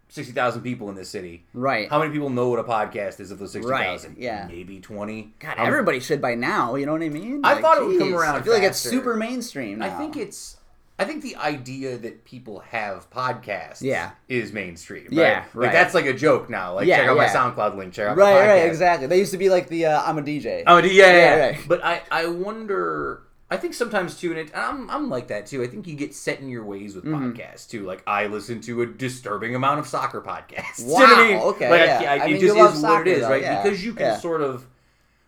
sixty 0.09 0.33
thousand 0.35 0.63
people 0.63 0.89
in 0.91 0.95
this 0.95 1.09
city. 1.09 1.45
Right. 1.55 1.89
How 1.89 1.99
many 1.99 2.13
people 2.13 2.29
know 2.29 2.49
what 2.51 2.59
a 2.59 2.65
podcast 2.65 3.19
is 3.21 3.31
of 3.31 3.39
those 3.39 3.53
sixty 3.53 3.71
thousand? 3.71 4.11
Right, 4.11 4.19
yeah. 4.21 4.47
maybe 4.47 4.79
twenty. 4.81 5.33
God, 5.39 5.59
Um, 5.59 5.67
everybody 5.67 6.01
should 6.01 6.21
by 6.21 6.35
now. 6.35 6.75
You 6.75 6.85
know 6.87 6.93
what 6.93 7.03
I 7.03 7.09
mean? 7.09 7.41
I 7.45 7.61
thought 7.61 7.79
it 7.79 7.85
would 7.87 7.99
come 7.99 8.15
around 8.15 8.37
I 8.37 8.43
feel 8.43 8.53
like 8.53 8.63
it's 8.63 8.79
super 8.79 9.17
mainstream. 9.17 9.79
now. 9.79 9.87
I 9.87 9.91
think 9.99 10.17
it's. 10.17 10.57
I 11.01 11.05
think 11.07 11.23
the 11.23 11.37
idea 11.37 11.97
that 11.99 12.25
people 12.25 12.61
have 12.71 13.09
podcasts, 13.11 13.81
Yeah. 13.81 14.11
is 14.29 14.53
mainstream. 14.53 15.05
Right? 15.05 15.13
Yeah, 15.13 15.39
like 15.39 15.55
right. 15.55 15.73
that's 15.73 15.95
like 15.95 16.05
a 16.05 16.13
joke 16.13 16.51
now. 16.51 16.75
Like 16.75 16.87
Yeah, 16.87 16.99
check 16.99 17.09
out 17.09 17.17
my. 17.17 17.27
SoundCloud 17.27 17.77
link. 17.77 17.95
Check 17.95 18.09
out 18.09 18.17
right, 18.19 18.35
my 18.35 18.41
podcast. 18.41 18.47
right, 18.49 18.67
exactly. 18.69 19.07
They 19.07 19.19
used 19.19 19.33
to 19.33 19.39
be 19.39 19.49
like 19.49 19.69
the 19.69 19.87
uh, 19.87 20.03
I'm 20.03 20.19
a 20.19 20.23
DJ. 20.23 20.63
Oh, 20.67 20.77
yeah, 20.79 20.85
yeah, 20.85 20.93
Yeah, 20.93 21.13
yeah. 21.37 21.47
right. 21.47 21.59
But 21.67 21.83
I, 21.85 22.03
I 22.11 22.27
wonder. 22.27 23.23
I 23.53 23.57
think 23.57 23.75
sometimes 23.75 24.17
too, 24.17 24.31
and 24.31 24.39
it, 24.39 24.51
I'm, 24.55 24.89
I'm 24.91 25.09
like 25.11 25.27
that 25.29 25.47
too. 25.47 25.61
I 25.63 25.67
think 25.67 25.89
you 25.89 25.97
get 25.97 26.15
set 26.15 26.39
in 26.39 26.49
your 26.49 26.63
ways 26.65 26.95
with 26.95 27.05
Mm-hmm. 27.05 27.33
podcasts 27.33 27.69
too. 27.69 27.85
Like 27.85 28.03
I 28.07 28.27
listen 28.29 28.61
to 28.61 28.83
a 28.83 28.87
disturbing 28.87 29.55
amount 29.57 29.81
of 29.81 29.89
soccer 29.89 30.21
podcasts. 30.21 30.85
Wow, 30.85 31.01
You 31.01 31.07
know 31.09 31.15
I 31.15 31.27
mean? 31.29 31.37
okay, 31.39 31.69
Like, 31.71 31.81
I 31.81 31.85
yeah. 31.87 31.99
can't- 32.03 32.23
I 32.23 32.27
it 32.27 32.41
just 32.41 32.43
you 32.43 32.63
love 32.63 32.75
is 32.77 32.83
what 32.83 33.01
it 33.09 33.11
is, 33.11 33.21
though, 33.23 33.31
right? 33.31 33.43
yeah, 33.43 33.63
Because 33.63 33.85
you 33.85 33.93
can 33.95 34.07
yeah. 34.07 34.19
sort 34.19 34.43
of 34.43 34.67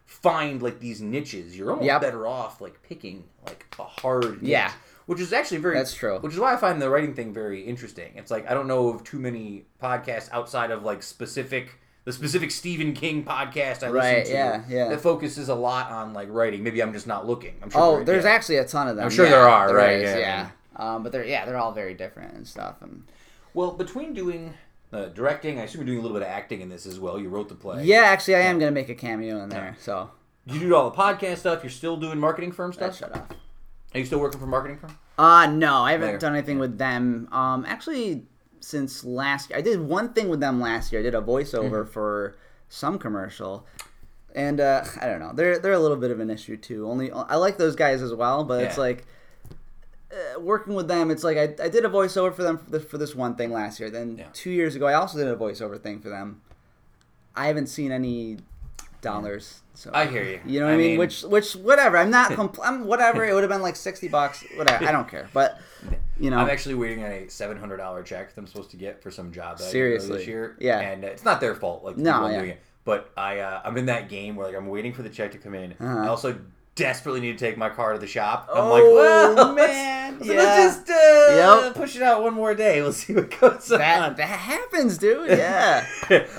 find 0.07 0.63
like 0.63 0.79
these 0.81 1.01
niches. 1.01 1.57
You're 1.57 1.71
almost 1.71 1.87
Yep. 1.87 2.01
better 2.01 2.27
off 2.27 2.61
like 2.61 2.81
picking 2.83 3.25
like 3.47 3.65
a 3.79 3.85
hard 3.85 4.43
niche. 4.43 4.51
Yeah. 4.51 4.73
Which 5.13 5.21
is 5.21 5.33
actually 5.33 5.59
very 5.59 5.75
That's 5.77 5.95
true. 5.95 6.19
Which 6.21 6.33
is 6.33 6.39
why 6.41 6.55
I 6.55 6.57
find 6.57 6.81
the 6.81 6.89
writing 6.91 7.15
thing 7.15 7.33
very 7.35 7.61
interesting. 7.63 8.13
It's 8.17 8.31
like 8.31 8.51
I 8.51 8.55
don't 8.55 8.67
know 8.67 8.89
of 8.89 9.05
too 9.05 9.19
many 9.19 9.67
podcasts 9.83 10.29
outside 10.33 10.71
of 10.71 10.83
like 10.85 11.03
specific 11.03 11.79
the 12.05 12.13
specific 12.13 12.51
Stephen 12.51 12.95
King 12.95 13.25
podcast 13.25 13.83
I 13.87 13.91
Right, 13.91 14.19
listen 14.19 14.25
to 14.25 14.33
yeah, 14.33 14.63
yeah. 14.69 14.89
that 14.89 15.01
focuses 15.01 15.49
a 15.49 15.55
lot 15.55 15.91
on 15.91 16.13
like 16.15 16.29
writing. 16.31 16.63
Maybe 16.65 16.83
I'm 16.83 16.93
just 16.93 17.07
not 17.07 17.27
looking. 17.27 17.55
I'm 17.63 17.71
sure 17.71 17.81
Oh, 17.81 17.97
there- 17.97 18.05
there's 18.05 18.25
yeah. 18.25 18.31
actually 18.31 18.57
a 18.57 18.65
ton 18.65 18.89
of 18.89 18.97
them. 18.97 19.05
I'm 19.05 19.11
sure 19.11 19.25
yeah, 19.27 19.31
there 19.33 19.49
are, 19.49 19.75
right, 19.75 20.01
is, 20.01 20.15
yeah, 20.17 20.19
yeah. 20.19 20.49
Um, 20.75 21.03
but 21.03 21.13
they're 21.13 21.25
yeah, 21.25 21.45
they're 21.45 21.59
all 21.59 21.73
very 21.73 21.95
different 21.95 22.35
and 22.35 22.47
stuff. 22.49 22.81
And 22.83 23.05
Well, 23.55 23.73
between 23.73 24.15
doing 24.15 24.55
uh, 24.93 25.07
directing, 25.07 25.61
I 25.61 25.63
assume 25.65 25.81
you're 25.83 25.87
doing 25.87 25.99
a 25.99 26.03
little 26.03 26.17
bit 26.19 26.27
of 26.27 26.33
acting 26.33 26.61
in 26.61 26.69
this 26.71 26.87
as 26.87 26.99
well. 26.99 27.21
You 27.21 27.29
wrote 27.29 27.49
the 27.49 27.55
play. 27.55 27.85
yeah, 27.85 28.01
actually, 28.03 28.35
I 28.37 28.41
am 28.41 28.59
gonna 28.59 28.71
make 28.73 28.89
a 28.89 28.95
cameo 28.95 29.43
in 29.43 29.49
there. 29.51 29.77
So 29.79 30.11
You 30.47 30.59
do 30.59 30.75
all 30.75 30.91
the 30.91 30.97
podcast 30.97 31.39
stuff. 31.39 31.63
You're 31.63 31.71
still 31.71 31.97
doing 31.97 32.19
marketing 32.19 32.51
firm 32.53 32.73
that 32.73 32.95
stuff. 32.95 32.99
shut 33.11 33.17
off. 33.17 33.29
Are 33.95 33.99
you 34.01 34.07
still 34.07 34.19
working 34.19 34.41
for 34.41 34.47
marketing 34.47 34.79
firm? 34.79 34.99
Uh 35.19 35.47
no, 35.47 35.77
I 35.83 35.93
haven't 35.93 36.21
done 36.21 36.35
anything 36.35 36.59
with 36.59 36.79
them. 36.79 37.29
Um, 37.33 37.65
actually, 37.67 38.25
since 38.61 39.05
last 39.05 39.51
year, 39.51 39.59
I 39.59 39.63
did 39.63 39.81
one 39.81 40.13
thing 40.13 40.29
with 40.29 40.41
them 40.41 40.61
last 40.61 40.91
year. 40.93 41.01
I 41.01 41.05
did 41.05 41.15
a 41.15 41.21
voiceover 41.21 41.83
Mm-hmm. 41.83 41.91
for 41.93 42.37
some 42.69 42.99
commercial, 42.99 43.67
and 44.35 44.59
uh, 44.61 44.83
I 45.01 45.07
don't 45.07 45.21
know. 45.21 45.33
They're 45.35 45.59
they're 45.59 45.73
a 45.73 45.79
little 45.79 45.97
bit 45.99 46.11
of 46.11 46.21
an 46.21 46.31
issue 46.31 46.57
too. 46.57 46.89
Only 46.89 47.11
I 47.13 47.37
like 47.37 47.59
those 47.59 47.77
guys 47.77 48.03
as 48.03 48.15
well, 48.15 48.45
but 48.45 48.63
it's 48.65 48.79
like. 48.79 49.07
Uh, 50.13 50.39
working 50.39 50.75
with 50.75 50.89
them, 50.89 51.11
it's 51.11 51.25
like 51.25 51.39
I, 51.39 51.45
I 51.65 51.71
did 51.71 51.87
a 51.87 51.89
voiceover 51.89 52.35
for 52.35 52.43
them 52.43 52.59
for 52.59 52.69
this, 52.71 52.85
for 52.85 52.99
this 52.99 53.15
one 53.15 53.35
thing 53.35 53.51
last 53.51 53.81
year. 53.81 53.89
Then 53.89 54.19
Yeah. 54.19 54.27
two 54.35 54.51
years 54.51 54.75
ago, 54.77 54.87
I 54.87 54.93
also 54.93 55.17
did 55.17 55.27
a 55.27 55.35
voiceover 55.35 55.81
thing 55.81 56.01
for 56.01 56.11
them. 56.11 56.43
I 57.35 57.47
haven't 57.47 57.69
seen 57.69 57.91
any 57.91 58.37
dollars. 59.03 59.61
So 59.75 59.91
I 59.93 60.07
hear 60.07 60.23
you. 60.25 60.41
You 60.47 60.61
know 60.61 60.67
what 60.67 60.75
I 60.75 60.77
mean? 60.79 60.87
mean- 60.93 60.99
Which 60.99 61.23
which 61.23 61.53
whatever. 61.55 61.99
I'm 61.99 62.11
not 62.11 62.31
compl- 62.41 62.65
I'm 62.65 62.87
whatever. 62.87 63.25
It 63.25 63.35
would 63.35 63.43
have 63.43 63.51
been 63.51 63.61
like 63.63 63.77
sixty 63.77 64.09
bucks. 64.09 64.43
Whatever. 64.57 64.87
I 64.87 64.93
don't 64.93 65.09
care. 65.09 65.29
But 65.35 65.61
you 66.19 66.31
know, 66.31 66.39
I'm 66.39 66.49
actually 66.49 66.77
waiting 66.77 67.05
on 67.05 67.11
a 67.11 67.29
seven 67.29 67.59
hundred 67.59 67.77
dollar 67.79 68.03
check 68.03 68.35
that 68.35 68.41
I'm 68.41 68.47
supposed 68.47 68.71
to 68.71 68.77
get 68.77 69.03
for 69.03 69.11
some 69.11 69.33
job 69.33 69.59
that 69.59 69.65
I 69.69 69.73
did 69.73 69.79
earlier 69.79 69.99
Seriously. 70.01 70.19
this 70.19 70.27
year. 70.27 70.57
Yeah. 70.61 70.81
and 70.81 71.05
it's 71.05 71.25
not 71.25 71.41
their 71.41 71.55
fault. 71.55 71.85
Like 71.85 71.97
No, 71.99 72.27
yeah. 72.29 72.39
doing 72.39 72.51
it, 72.51 72.61
but 72.85 73.11
I 73.17 73.41
uh, 73.41 73.61
I'm 73.65 73.77
in 73.77 73.87
that 73.87 74.09
game 74.09 74.37
where 74.37 74.47
like 74.47 74.57
I'm 74.57 74.67
waiting 74.69 74.93
for 74.95 75.03
the 75.03 75.11
check 75.11 75.33
to 75.33 75.39
come 75.39 75.55
in. 75.55 75.73
Uh-huh. 75.73 75.99
I 76.05 76.09
also 76.09 76.39
desperately 76.75 77.21
need 77.21 77.39
to 77.39 77.45
take 77.45 77.59
my 77.59 77.69
car 77.69 77.93
to 77.93 77.99
the 77.99 78.07
shop. 78.07 78.49
I'm 78.51 78.65
Oh, 78.65 78.71
like, 78.73 78.83
well, 78.83 79.55
man, 79.55 80.15
let's, 80.19 80.27
yeah. 80.27 80.35
let's 80.37 80.77
just 80.77 80.91
uh, 80.91 81.63
Yep. 81.67 81.75
push 81.75 81.97
it 81.97 82.03
out 82.03 82.23
one 82.23 82.33
more 82.35 82.55
day. 82.55 82.81
We'll 82.83 82.93
see 82.95 83.15
what 83.15 83.31
goes 83.41 83.69
that 83.69 84.03
on. 84.11 84.17
that 84.17 84.27
happens, 84.27 84.97
dude. 84.99 85.31
Yeah. 85.31 85.87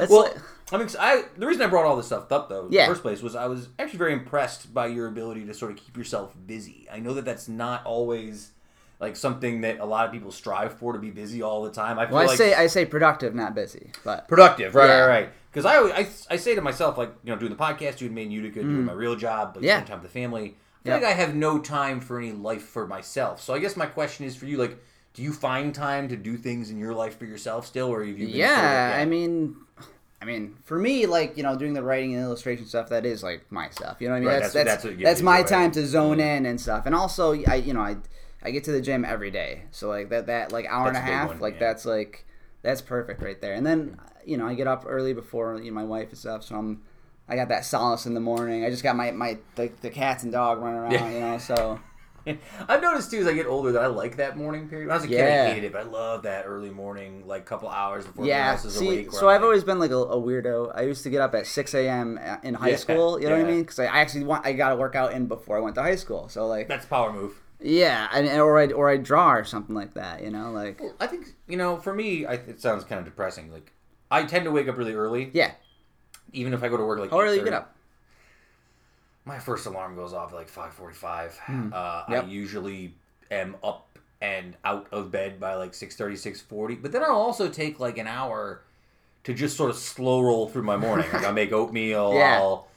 Well, 0.10 0.24
like- 0.24 0.38
I 0.74 0.78
mean, 0.78 0.88
I 1.00 1.24
the 1.38 1.46
reason 1.46 1.62
I 1.62 1.68
brought 1.68 1.86
all 1.86 1.96
this 1.96 2.08
stuff 2.08 2.32
up 2.32 2.50
though, 2.50 2.66
in 2.66 2.72
the 2.72 2.86
first 2.86 3.02
place, 3.04 3.22
was 3.22 3.36
I 3.36 3.46
was 3.46 3.70
actually 3.80 4.00
very 4.00 4.14
impressed 4.14 4.74
by 4.74 4.88
your 4.88 5.08
ability 5.08 5.46
to 5.46 5.54
sort 5.54 5.72
of 5.72 5.78
keep 5.78 5.96
yourself 5.96 6.34
busy. 6.48 6.88
I 6.92 7.00
know 7.00 7.14
that 7.14 7.26
that's 7.26 7.48
not 7.48 7.86
always 7.86 8.52
like 9.00 9.16
something 9.16 9.62
that 9.62 9.80
a 9.80 9.86
lot 9.86 10.06
of 10.06 10.12
people 10.12 10.32
strive 10.32 10.74
for 10.78 10.94
to 10.94 11.00
be 11.00 11.10
busy 11.12 11.42
all 11.42 11.64
the 11.64 11.72
time. 11.72 12.00
I 12.00 12.06
feel 12.06 12.16
Well, 12.16 12.24
I 12.24 12.28
like 12.28 12.38
say 12.38 12.54
I 12.56 12.68
say 12.68 12.86
productive, 12.86 13.36
not 13.36 13.54
busy. 13.54 13.92
But 14.04 14.28
productive, 14.28 14.74
right, 14.76 14.88
Yeah. 14.88 15.00
right, 15.02 15.08
right. 15.22 15.30
Because 15.52 15.66
I, 15.66 15.76
always, 15.78 15.94
I 15.94 16.34
I 16.34 16.38
say 16.38 16.56
to 16.56 16.62
myself 16.62 16.98
like 16.98 17.14
you 17.24 17.32
know 17.34 17.40
doing 17.40 17.52
the 17.52 17.58
podcast, 17.58 17.98
doing 17.98 18.14
Made 18.16 18.24
In 18.28 18.32
Utica, 18.32 18.62
doing 18.64 18.84
my 18.86 18.94
real 18.94 19.16
job, 19.16 19.54
but 19.54 19.62
Mm. 19.62 19.66
Yeah. 19.68 19.74
spending 19.78 19.88
time 19.94 20.02
with 20.04 20.12
the 20.12 20.20
family. 20.20 20.42
I 20.42 20.84
feel 20.90 20.94
Yep. 20.96 21.02
like 21.04 21.12
I 21.12 21.14
have 21.14 21.36
no 21.36 21.60
time 21.60 22.02
for 22.02 22.18
any 22.18 22.32
life 22.32 22.64
for 22.64 22.88
myself. 22.88 23.42
So 23.42 23.54
I 23.54 23.60
guess 23.60 23.78
my 23.78 23.86
question 23.86 24.26
is 24.26 24.36
for 24.36 24.46
you, 24.48 24.58
like, 24.58 24.78
do 25.14 25.22
you 25.22 25.32
find 25.32 25.74
time 25.76 26.08
to 26.10 26.18
do 26.18 26.36
things 26.36 26.72
in 26.72 26.78
your 26.80 26.94
life 26.94 27.18
for 27.20 27.26
yourself 27.26 27.68
still, 27.68 27.88
or 27.94 28.00
have 28.04 28.18
you? 28.18 28.26
Been 28.26 28.36
yeah, 28.36 28.98
I 29.00 29.06
mean, 29.06 29.56
I 30.24 30.26
mean, 30.26 30.56
for 30.64 30.80
me, 30.80 31.06
like 31.06 31.36
you 31.36 31.44
know, 31.44 31.58
doing 31.58 31.74
the 31.74 31.84
writing 31.84 32.14
and 32.16 32.24
illustration 32.24 32.66
stuff, 32.66 32.88
that 32.90 33.06
is 33.06 33.24
like 33.24 33.52
my 33.52 33.70
stuff. 33.72 33.98
You 34.00 34.08
know 34.08 34.14
what 34.14 34.18
I 34.18 34.20
mean? 34.22 34.30
Right, 34.30 34.42
that's 34.42 34.54
that's- 34.54 34.84
that's 34.84 35.04
that's 35.04 35.22
my 35.22 35.44
time 35.44 35.70
to 35.72 35.86
zone 35.86 36.20
mm-hmm. 36.20 36.38
in 36.38 36.46
and 36.46 36.62
stuff. 36.62 36.86
And 36.86 36.96
also, 36.96 37.34
I 37.44 37.56
you 37.56 37.74
know, 37.74 37.82
I 37.82 37.98
I 38.42 38.52
get 38.52 38.64
to 38.64 38.72
the 38.72 38.80
gym 38.80 39.04
every 39.04 39.32
day, 39.32 39.64
so 39.72 39.90
like 39.90 40.08
that 40.12 40.28
that 40.28 40.54
like 40.54 40.66
hour 40.70 40.86
That's 40.86 41.00
and 41.00 41.10
a 41.10 41.12
a 41.12 41.14
half, 41.14 41.28
one, 41.28 41.40
like 41.40 41.56
yeah. 41.56 41.60
that's 41.60 41.86
like 41.86 42.26
that's 42.62 42.80
perfect 42.80 43.22
right 43.22 43.40
there. 43.42 43.54
And 43.54 43.66
then 43.66 44.00
you 44.26 44.38
know, 44.38 44.48
I 44.48 44.54
get 44.54 44.66
up 44.66 44.86
early 44.88 45.12
before 45.12 45.60
you 45.60 45.72
know, 45.72 45.76
my 45.76 45.84
wife 45.84 46.08
and 46.10 46.18
stuff, 46.18 46.46
so 46.46 46.56
I'm. 46.56 46.84
I 47.26 47.38
got 47.38 47.48
that 47.50 47.64
solace 47.64 48.06
in 48.06 48.16
the 48.16 48.20
morning. 48.20 48.66
I 48.66 48.70
just 48.70 48.84
got 48.84 48.98
my, 48.98 49.12
my 49.12 49.38
the, 49.56 49.72
the 49.80 49.90
cats 49.90 50.24
and 50.24 50.32
dog 50.34 50.60
running 50.60 50.80
around, 50.80 50.92
Yeah. 50.92 51.10
you 51.10 51.20
know. 51.22 51.38
So 51.38 51.80
I've 52.68 52.82
noticed 52.82 53.12
too 53.12 53.20
as 53.20 53.28
I 53.28 53.34
get 53.34 53.46
older 53.48 53.72
that 53.74 53.82
I 53.82 53.88
like 53.88 54.18
that 54.18 54.38
morning 54.38 54.70
period. 54.70 54.88
When 54.88 54.92
I 54.92 54.96
was 54.96 55.04
a 55.06 55.08
kid, 55.08 55.26
I 55.26 55.32
hated 55.32 55.66
it, 55.66 55.72
but 55.74 55.82
I 55.82 55.84
love 55.84 56.24
that 56.24 56.46
early 56.46 56.70
morning, 56.70 57.28
like 57.28 57.46
couple 57.46 57.70
hours 57.70 58.06
before 58.06 58.26
everyone 58.26 58.30
Yeah, 58.30 58.52
else 58.52 58.66
is 58.66 58.76
see, 58.76 58.86
awake. 58.98 59.12
where 59.12 59.20
so 59.20 59.28
I'm 59.28 59.36
I've 59.36 59.42
like, 59.42 59.46
always 59.46 59.64
been 59.64 59.80
like 59.80 59.92
a, 59.92 59.98
a 59.98 60.16
weirdo. 60.22 60.72
I 60.76 60.82
used 60.84 61.04
to 61.04 61.10
get 61.10 61.22
up 61.22 61.36
at 61.36 61.48
six 61.48 61.74
a.m. 61.74 62.20
Uh, 62.24 62.38
in 62.44 62.54
high 62.56 62.70
Yeah, 62.70 62.76
school. 62.76 63.20
You 63.22 63.28
know 63.30 63.36
what 63.36 63.46
I 63.46 63.48
yeah. 63.48 63.56
mean? 63.56 63.62
Because 63.64 63.80
I 63.80 63.86
actually 63.86 64.24
want 64.24 64.46
I 64.46 64.54
got 64.54 64.70
to 64.70 64.76
work 64.76 64.96
out 64.96 65.14
in 65.14 65.28
before 65.28 65.58
I 65.58 65.60
went 65.60 65.76
to 65.76 65.82
high 65.82 65.96
school. 65.96 66.30
So 66.30 66.48
like, 66.48 66.68
that's 66.68 66.86
a 66.86 66.88
power 66.88 67.12
move. 67.12 67.34
Yeah, 67.60 68.10
and 68.14 68.28
or 68.42 68.60
I 68.60 68.68
or 68.68 68.90
I 68.90 68.98
draw 68.98 69.34
or 69.34 69.44
something 69.44 69.76
like 69.76 69.94
that. 69.94 70.22
You 70.24 70.32
know, 70.32 70.52
like 70.52 70.82
I 71.00 71.08
think 71.08 71.28
you 71.48 71.58
know, 71.58 71.78
for 71.78 71.94
me, 71.94 72.26
I, 72.26 72.34
it 72.34 72.62
sounds 72.62 72.84
kind 72.84 73.00
of 73.00 73.06
depressing. 73.06 73.52
Like 73.52 73.72
I 74.12 74.24
tend 74.24 74.46
to 74.46 74.52
wake 74.52 74.68
up 74.68 74.78
really 74.78 74.94
early, 74.94 75.30
yeah. 75.34 75.52
even 76.34 76.54
if 76.54 76.64
I 76.64 76.70
go 76.70 76.78
to 76.78 76.84
work 76.86 77.00
like. 77.00 77.10
How 77.12 77.22
early 77.22 77.38
you 77.38 77.42
8:30. 77.42 77.46
get 77.46 77.54
up? 77.54 77.76
My 79.26 79.40
first 79.40 79.66
alarm 79.66 79.96
goes 79.96 80.14
off 80.14 80.32
at 80.32 80.36
like 80.36 80.50
five 80.50 80.74
forty-five. 80.74 81.40
Uh. 81.74 82.04
Yep. 82.10 82.24
I 82.24 82.28
usually 82.28 82.94
am 83.32 83.56
up 83.64 83.88
and 84.22 84.56
out 84.64 84.88
of 84.92 85.12
bed 85.12 85.38
by 85.40 85.56
like 85.56 85.74
6.30, 85.74 86.14
6.40. 86.48 86.82
But 86.82 86.92
then 86.94 87.04
I'll 87.04 87.10
also 87.16 87.50
take 87.50 87.80
like 87.80 87.98
an 87.98 88.08
hour 88.08 88.62
to 89.26 89.34
just 89.34 89.58
sort 89.58 89.70
of 89.70 89.76
slow 89.76 90.22
roll 90.22 90.48
through 90.48 90.64
my 90.64 90.78
morning. 90.78 91.06
like 91.12 91.26
I'll 91.26 91.34
make 91.34 91.52
oatmeal. 91.54 92.14
Yeah. 92.14 92.38
I'll 92.40 92.68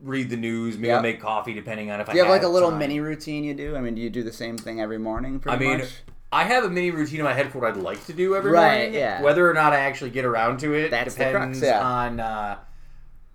read 0.00 0.30
the 0.30 0.36
news. 0.36 0.76
Maybe 0.78 0.92
I'll 0.92 1.02
make 1.02 1.20
coffee 1.20 1.54
depending 1.54 1.90
on 1.90 2.00
if 2.00 2.08
I 2.08 2.12
you 2.14 2.20
have 2.20 2.28
like 2.30 2.42
a 2.44 2.48
little 2.48 2.70
time. 2.70 2.78
mini 2.78 3.00
routine 3.00 3.42
you 3.42 3.52
do? 3.54 3.74
I 3.76 3.80
mean, 3.80 3.94
do 3.96 4.00
you 4.00 4.10
do 4.10 4.22
the 4.22 4.32
same 4.32 4.56
thing 4.58 4.80
every 4.80 4.98
morning? 4.98 5.36
I 5.36 5.38
Pretty 5.38 5.64
mean, 5.66 5.78
much? 5.78 5.88
I 6.30 6.44
have 6.44 6.62
a 6.64 6.70
mini 6.70 6.90
routine 6.92 7.18
in 7.20 7.24
my 7.24 7.32
head 7.34 7.50
for 7.52 7.58
what 7.58 7.70
I'd 7.72 7.76
like 7.82 8.04
to 8.06 8.12
do 8.12 8.34
every 8.36 8.52
Right, 8.52 8.76
morning. 8.84 8.94
yeah. 8.94 9.22
Whether 9.22 9.48
or 9.50 9.54
not 9.54 9.72
I 9.72 9.80
actually 9.80 10.10
get 10.10 10.24
around 10.24 10.58
to 10.60 10.72
it 10.74 10.90
That's 10.90 11.14
depends 11.14 11.58
crux, 11.58 11.72
yeah. 11.72 11.82
on 11.84 12.20
uh, 12.20 12.58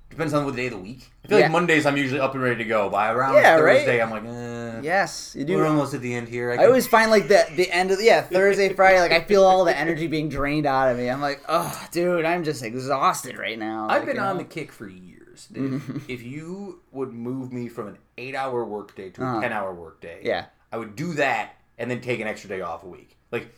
depends 0.09 0.33
on 0.33 0.45
what 0.45 0.55
day 0.55 0.67
of 0.67 0.73
the 0.73 0.77
week. 0.79 1.09
I 1.23 1.27
feel 1.27 1.37
Yeah. 1.39 1.45
like 1.45 1.51
Mondays 1.51 1.85
I'm 1.85 1.97
usually 1.97 2.19
up 2.19 2.33
and 2.33 2.41
ready 2.43 2.55
to 2.63 2.65
go. 2.65 2.89
By 2.89 3.11
around 3.11 3.35
Yeah, 3.35 3.55
right? 3.55 3.77
Thursday 3.79 4.01
I'm 4.01 4.09
like, 4.11 4.23
eh, 4.25 4.79
yes, 4.83 5.35
you 5.37 5.45
do. 5.45 5.55
we're 5.57 5.67
almost 5.67 5.93
at 5.93 6.01
the 6.01 6.13
end 6.13 6.27
here. 6.29 6.51
I 6.51 6.57
can- 6.57 6.65
always 6.65 6.87
find 6.87 7.11
like 7.11 7.27
the 7.27 7.45
the 7.55 7.69
end 7.71 7.91
of 7.91 7.97
the, 7.97 8.05
yeah 8.05 8.21
Thursday 8.21 8.73
Friday 8.73 8.99
like 9.01 9.11
I 9.11 9.21
feel 9.21 9.43
all 9.43 9.65
the 9.65 9.77
energy 9.77 10.07
being 10.07 10.29
drained 10.29 10.65
out 10.65 10.89
of 10.91 10.97
me. 10.97 11.09
I'm 11.09 11.21
like, 11.21 11.41
oh, 11.49 11.87
dude, 11.91 12.25
I'm 12.25 12.43
just 12.43 12.63
exhausted 12.63 13.37
right 13.37 13.59
now. 13.59 13.87
I've 13.89 14.03
Like, 14.03 14.13
been 14.13 14.19
on 14.19 14.37
know? 14.37 14.43
the 14.43 14.49
kick 14.49 14.71
for 14.71 14.87
years. 14.87 15.47
Dave. 15.51 16.03
if 16.07 16.23
you 16.23 16.81
would 16.91 17.13
move 17.13 17.53
me 17.53 17.67
from 17.69 17.89
an 17.89 17.97
eight-hour 18.17 18.65
workday 18.65 19.11
to 19.11 19.21
a 19.21 19.25
Uh-huh. 19.25 19.41
ten-hour 19.41 19.71
workday, 19.73 20.19
Yeah. 20.23 20.45
I 20.71 20.77
would 20.77 20.95
do 20.95 21.13
that 21.13 21.57
and 21.77 21.91
then 21.91 22.01
take 22.01 22.19
an 22.19 22.27
extra 22.27 22.49
day 22.49 22.61
off 22.61 22.81
a 22.83 22.87
week. 22.87 23.15
Like, 23.31 23.53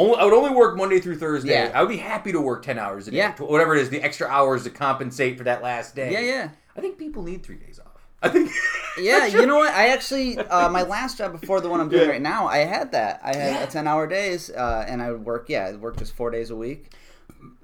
only, 0.00 0.16
I 0.18 0.24
would 0.24 0.34
only 0.34 0.50
work 0.54 0.76
Monday 0.76 1.00
through 1.00 1.16
Thursday. 1.18 1.50
Yeah. 1.52 1.72
I 1.74 1.80
would 1.82 1.88
be 1.90 1.96
happy 1.98 2.32
to 2.32 2.40
work 2.40 2.62
ten 2.64 2.78
hours 2.78 3.08
a 3.08 3.10
day, 3.10 3.18
Yeah. 3.18 3.36
whatever 3.38 3.74
it 3.76 3.82
is, 3.82 3.90
the 3.90 4.02
extra 4.02 4.26
hours 4.28 4.64
to 4.64 4.70
compensate 4.70 5.38
for 5.38 5.44
that 5.44 5.62
last 5.62 5.94
day. 5.94 6.12
Yeah, 6.12 6.20
yeah. 6.20 6.48
I 6.76 6.80
think 6.80 6.98
people 6.98 7.22
need 7.22 7.42
three 7.42 7.56
days 7.56 7.78
off. 7.78 7.86
I 8.22 8.28
think. 8.28 8.50
Yeah, 8.98 9.24
you 9.26 9.46
know 9.46 9.56
what? 9.56 9.72
I 9.72 9.88
actually, 9.90 10.36
uh, 10.36 10.68
my 10.68 10.82
last 10.82 11.16
job 11.16 11.40
before 11.40 11.60
the 11.60 11.68
one 11.70 11.80
I'm 11.80 11.88
doing 11.88 12.02
Yeah. 12.06 12.10
right 12.10 12.20
now, 12.20 12.48
I 12.48 12.58
had 12.58 12.90
that. 12.92 13.20
I 13.22 13.34
had 13.34 13.52
Yeah. 13.54 13.62
a 13.62 13.66
10 13.68 13.86
hour 13.86 14.06
days, 14.06 14.50
uh, 14.50 14.84
and 14.86 15.00
I 15.00 15.10
would 15.12 15.24
work, 15.24 15.48
yeah, 15.48 15.66
I 15.66 15.76
worked 15.76 16.00
just 16.00 16.14
four 16.16 16.30
days 16.30 16.50
a 16.50 16.56
week. 16.56 16.92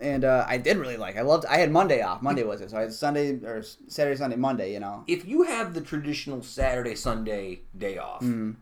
And 0.00 0.24
uh, 0.24 0.46
I 0.48 0.56
did 0.56 0.78
really 0.78 0.96
like 0.96 1.18
I 1.18 1.22
loved, 1.22 1.44
I 1.46 1.58
had 1.58 1.70
Monday 1.72 2.00
off. 2.00 2.22
Monday 2.22 2.42
was 2.44 2.60
it. 2.62 2.70
So 2.70 2.78
I 2.78 2.82
had 2.82 2.92
Sunday, 2.94 3.32
or 3.44 3.62
Saturday, 3.88 4.16
Sunday, 4.16 4.36
Monday, 4.36 4.72
you 4.72 4.80
know. 4.80 5.04
if 5.08 5.26
you 5.26 5.42
have 5.42 5.74
the 5.74 5.80
traditional 5.80 6.42
Saturday 6.42 6.94
Sunday 6.94 7.62
day 7.76 7.98
off, 7.98 8.22
Mm-hmm. 8.22 8.52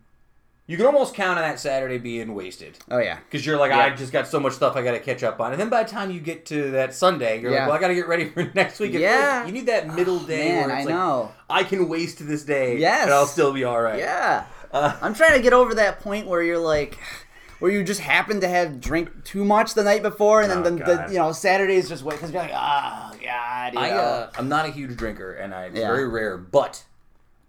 You 0.66 0.76
can 0.76 0.86
almost 0.86 1.14
count 1.14 1.38
on 1.38 1.44
that 1.44 1.60
Saturday 1.60 1.98
being 1.98 2.34
wasted. 2.34 2.78
Oh, 2.90 2.98
yeah. 2.98 3.18
Because 3.18 3.44
you're 3.44 3.58
like, 3.58 3.70
Yeah. 3.70 3.78
I 3.80 3.90
just 3.90 4.12
got 4.12 4.26
so 4.26 4.40
much 4.40 4.54
stuff 4.54 4.76
I 4.76 4.82
got 4.82 4.92
to 4.92 5.00
catch 5.00 5.22
up 5.22 5.40
on. 5.40 5.52
And 5.52 5.60
then 5.60 5.68
by 5.68 5.82
the 5.82 5.90
time 5.90 6.10
you 6.10 6.20
get 6.20 6.46
to 6.46 6.70
that 6.72 6.94
Sunday, 6.94 7.40
you're 7.40 7.52
Yeah. 7.52 7.60
like, 7.60 7.68
well, 7.68 7.76
I 7.76 7.80
got 7.80 7.88
to 7.88 7.94
get 7.94 8.08
ready 8.08 8.26
for 8.30 8.44
next 8.54 8.80
week. 8.80 8.90
I 8.92 8.94
like 8.94 9.00
Yeah. 9.02 9.46
you 9.46 9.52
need 9.52 9.66
that 9.66 9.94
middle 9.94 10.18
day 10.20 10.48
Man, 10.48 10.66
where 10.68 10.76
I 10.76 10.78
like, 10.80 10.88
know. 10.88 11.32
I 11.50 11.64
can 11.64 11.88
waste 11.88 12.26
this 12.26 12.44
day 12.44 12.78
Yes. 12.78 13.02
and 13.04 13.12
I'll 13.12 13.26
still 13.26 13.52
be 13.52 13.64
all 13.64 13.80
right. 13.80 13.98
Yeah. 13.98 14.44
Uh, 14.72 14.96
I'm 15.02 15.14
trying 15.14 15.34
to 15.34 15.40
get 15.42 15.52
over 15.52 15.74
that 15.74 16.00
point 16.00 16.26
where 16.26 16.42
you're 16.42 16.58
like, 16.58 16.98
where 17.60 17.70
you 17.70 17.84
just 17.84 18.00
happen 18.00 18.40
to 18.40 18.48
have 18.48 18.80
drink 18.80 19.22
too 19.24 19.44
much 19.44 19.74
the 19.74 19.84
night 19.84 20.02
before, 20.02 20.42
and 20.42 20.50
then 20.50 20.58
Oh, 20.58 20.62
the, 20.64 20.74
the 21.06 21.06
you 21.12 21.18
know 21.18 21.30
Saturdays 21.32 21.88
just 21.88 22.02
wait 22.02 22.16
because 22.16 22.32
you're 22.32 22.42
like, 22.42 22.50
oh 22.52 23.12
god, 23.22 23.74
you 23.74 23.78
I, 23.78 23.90
know. 23.90 23.96
uh, 23.96 24.30
I'm 24.36 24.48
not 24.48 24.66
a 24.66 24.70
huge 24.72 24.96
drinker, 24.96 25.32
and 25.34 25.54
I, 25.54 25.66
it's 25.66 25.76
Yeah. 25.78 25.86
very 25.86 26.08
rare. 26.08 26.36
But 26.36 26.82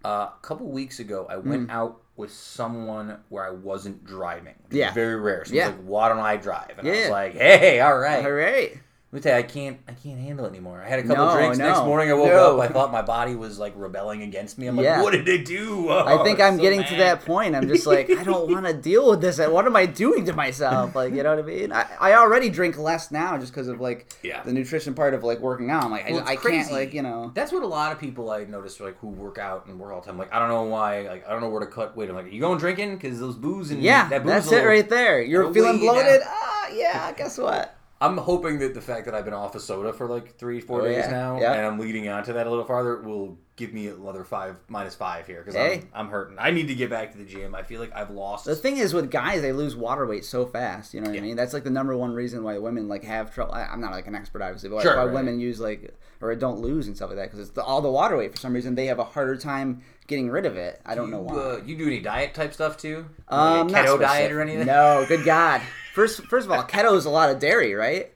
uh, 0.04 0.08
a 0.08 0.32
couple 0.42 0.68
weeks 0.68 1.00
ago, 1.00 1.26
I 1.28 1.34
Mm. 1.34 1.44
went 1.44 1.70
out 1.72 2.00
with 2.16 2.32
someone 2.32 3.18
where 3.28 3.46
I 3.46 3.50
wasn't 3.50 4.04
driving. 4.04 4.54
Yeah. 4.70 4.92
very 4.92 5.16
rare. 5.16 5.44
So 5.44 5.54
Yeah. 5.54 5.66
like, 5.68 5.76
why 5.84 6.08
don't 6.08 6.18
I 6.18 6.36
drive? 6.36 6.74
And 6.78 6.88
I 6.88 6.90
was 6.90 7.08
like, 7.10 7.34
hey, 7.34 7.80
all 7.80 7.98
right. 7.98 8.24
all 8.24 8.32
right. 8.32 8.78
Me 9.12 9.20
I 9.32 9.42
can't, 9.44 9.78
I 9.88 9.92
can't 9.92 10.18
handle 10.18 10.44
it 10.46 10.48
anymore. 10.50 10.82
I 10.84 10.88
had 10.88 10.98
a 10.98 11.02
couple 11.04 11.24
No, 11.26 11.34
drinks. 11.36 11.58
Next 11.58 11.78
morning, 11.84 12.10
I 12.10 12.14
woke 12.14 12.26
No. 12.26 12.58
up. 12.60 12.68
I 12.70 12.72
thought 12.72 12.90
my 12.90 13.02
body 13.02 13.36
was 13.36 13.56
like 13.56 13.72
rebelling 13.76 14.22
against 14.22 14.58
me. 14.58 14.66
I'm 14.66 14.76
like, 14.76 14.82
Yeah. 14.84 15.00
what 15.00 15.12
did 15.12 15.28
it 15.28 15.46
do? 15.46 15.88
I 15.90 16.14
Oh, 16.14 16.24
think 16.24 16.40
I'm 16.40 16.56
so 16.56 16.60
getting 16.62 16.80
mad. 16.80 16.88
to 16.88 16.96
that 16.96 17.24
point. 17.24 17.54
I'm 17.54 17.68
just 17.68 17.86
like, 17.86 18.10
I 18.10 18.24
don't 18.24 18.50
want 18.50 18.66
to 18.66 18.72
deal 18.90 19.08
with 19.08 19.20
this. 19.20 19.38
What 19.38 19.64
am 19.64 19.76
I 19.76 19.86
doing 19.86 20.24
to 20.26 20.32
myself? 20.32 20.96
Like, 20.96 21.14
you 21.14 21.22
know 21.22 21.36
what 21.36 21.44
I 21.44 21.46
mean? 21.48 21.72
I, 21.72 21.86
I 22.00 22.14
already 22.14 22.50
drink 22.50 22.76
less 22.78 23.12
now 23.12 23.38
just 23.38 23.52
because 23.52 23.68
of 23.68 23.80
like 23.80 24.12
Yeah. 24.24 24.42
the 24.42 24.52
nutrition 24.52 24.92
part 24.92 25.14
of 25.14 25.22
like 25.22 25.38
working 25.38 25.70
out. 25.70 25.84
I'm 25.84 25.92
like, 25.92 26.10
Well, 26.10 26.24
I, 26.26 26.32
I 26.32 26.36
can't 26.36 26.70
like 26.72 26.92
you 26.92 27.02
know. 27.02 27.30
That's 27.32 27.52
what 27.52 27.62
a 27.62 27.66
lot 27.68 27.92
of 27.92 28.00
people 28.00 28.30
I 28.32 28.42
notice 28.44 28.80
like 28.80 28.98
who 28.98 29.08
work 29.08 29.38
out 29.38 29.66
and 29.66 29.78
work 29.78 29.92
all 29.92 30.00
the 30.00 30.06
time. 30.08 30.18
Like 30.18 30.34
I 30.34 30.40
don't 30.40 30.48
know 30.48 30.64
why. 30.64 31.02
Like 31.02 31.26
I 31.28 31.30
don't 31.30 31.40
know 31.40 31.48
where 31.48 31.60
to 31.60 31.66
cut 31.70 31.96
weight. 31.96 32.10
I'm 32.10 32.16
like, 32.16 32.32
you 32.32 32.40
going 32.40 32.58
drinking? 32.58 32.96
Because 32.96 33.20
those 33.20 33.36
booze 33.36 33.70
and 33.70 33.80
Yeah, 33.80 34.08
that 34.08 34.24
booze 34.24 34.32
that's 34.32 34.52
it 34.52 34.66
right 34.66 34.88
there. 34.90 35.22
You're 35.22 35.54
feeling 35.54 35.78
bloated. 35.78 36.22
Ah, 36.26 36.68
yeah. 36.74 37.12
Guess 37.12 37.38
what? 37.38 37.72
I'm 37.98 38.18
hoping 38.18 38.58
that 38.58 38.74
the 38.74 38.80
fact 38.82 39.06
that 39.06 39.14
I've 39.14 39.24
been 39.24 39.32
off 39.32 39.54
of 39.54 39.62
soda 39.62 39.92
for 39.92 40.06
like 40.06 40.36
three, 40.36 40.60
four 40.60 40.82
Oh, 40.82 40.84
days 40.84 41.04
yeah. 41.06 41.10
now, 41.10 41.36
and 41.38 41.66
I'm 41.66 41.78
leading 41.78 42.08
on 42.08 42.24
to 42.24 42.34
that 42.34 42.46
a 42.46 42.50
little 42.50 42.64
farther, 42.66 43.00
will 43.00 43.38
give 43.56 43.72
me 43.72 43.86
another 43.88 44.22
five 44.22 44.56
minus 44.68 44.94
five 44.94 45.26
here 45.26 45.38
because 45.38 45.54
Hey. 45.54 45.84
I'm, 45.94 46.06
I'm 46.06 46.08
hurting. 46.10 46.36
I 46.38 46.50
need 46.50 46.68
to 46.68 46.74
get 46.74 46.90
back 46.90 47.12
to 47.12 47.18
the 47.18 47.24
gym. 47.24 47.54
I 47.54 47.62
feel 47.62 47.80
like 47.80 47.96
I've 47.96 48.10
lost. 48.10 48.44
The 48.44 48.54
thing 48.54 48.76
is 48.76 48.92
with 48.92 49.10
guys, 49.10 49.40
they 49.40 49.52
lose 49.52 49.74
water 49.74 50.04
weight 50.06 50.26
so 50.26 50.44
fast. 50.44 50.92
You 50.92 51.00
know 51.00 51.06
what 51.08 51.14
Yeah. 51.14 51.22
I 51.22 51.24
mean? 51.24 51.36
That's 51.36 51.54
like 51.54 51.64
the 51.64 51.70
number 51.70 51.96
one 51.96 52.12
reason 52.12 52.42
why 52.44 52.58
women 52.58 52.86
like 52.86 53.02
have 53.04 53.32
trouble. 53.34 53.54
I, 53.54 53.62
I'm 53.62 53.80
not 53.80 53.92
like 53.92 54.06
an 54.06 54.14
expert, 54.14 54.42
obviously, 54.42 54.68
but 54.68 54.76
like, 54.76 54.82
Sure, 54.82 54.96
why 54.98 55.04
right. 55.06 55.14
women 55.14 55.40
use 55.40 55.58
like 55.58 55.94
or 56.20 56.34
don't 56.34 56.60
lose 56.60 56.86
and 56.86 56.96
stuff 56.96 57.08
like 57.08 57.16
that 57.18 57.24
because 57.30 57.40
it's 57.40 57.50
the, 57.50 57.62
all 57.62 57.80
the 57.80 57.90
water 57.90 58.18
weight 58.18 58.32
for 58.32 58.38
some 58.38 58.52
reason. 58.52 58.74
They 58.74 58.86
have 58.86 58.98
a 58.98 59.04
harder 59.04 59.36
time 59.38 59.80
getting 60.06 60.30
rid 60.30 60.46
of 60.46 60.56
it. 60.56 60.80
I 60.86 60.94
don't 60.94 61.10
know 61.10 61.18
you, 61.20 61.24
why. 61.24 61.34
Uh, 61.36 61.60
you 61.64 61.76
do 61.76 61.86
any 61.86 62.00
diet 62.00 62.34
type 62.34 62.54
stuff 62.54 62.76
too? 62.76 63.06
Um, 63.28 63.68
like 63.68 63.86
keto 63.86 63.98
diet 64.00 64.32
or 64.32 64.40
anything? 64.40 64.66
No, 64.66 65.04
good 65.08 65.24
God. 65.24 65.60
First, 65.94 66.24
first 66.26 66.46
of 66.46 66.52
all, 66.52 66.62
keto 66.62 66.96
is 66.96 67.04
a 67.04 67.10
lot 67.10 67.30
of 67.30 67.38
dairy, 67.38 67.74
right? 67.74 68.12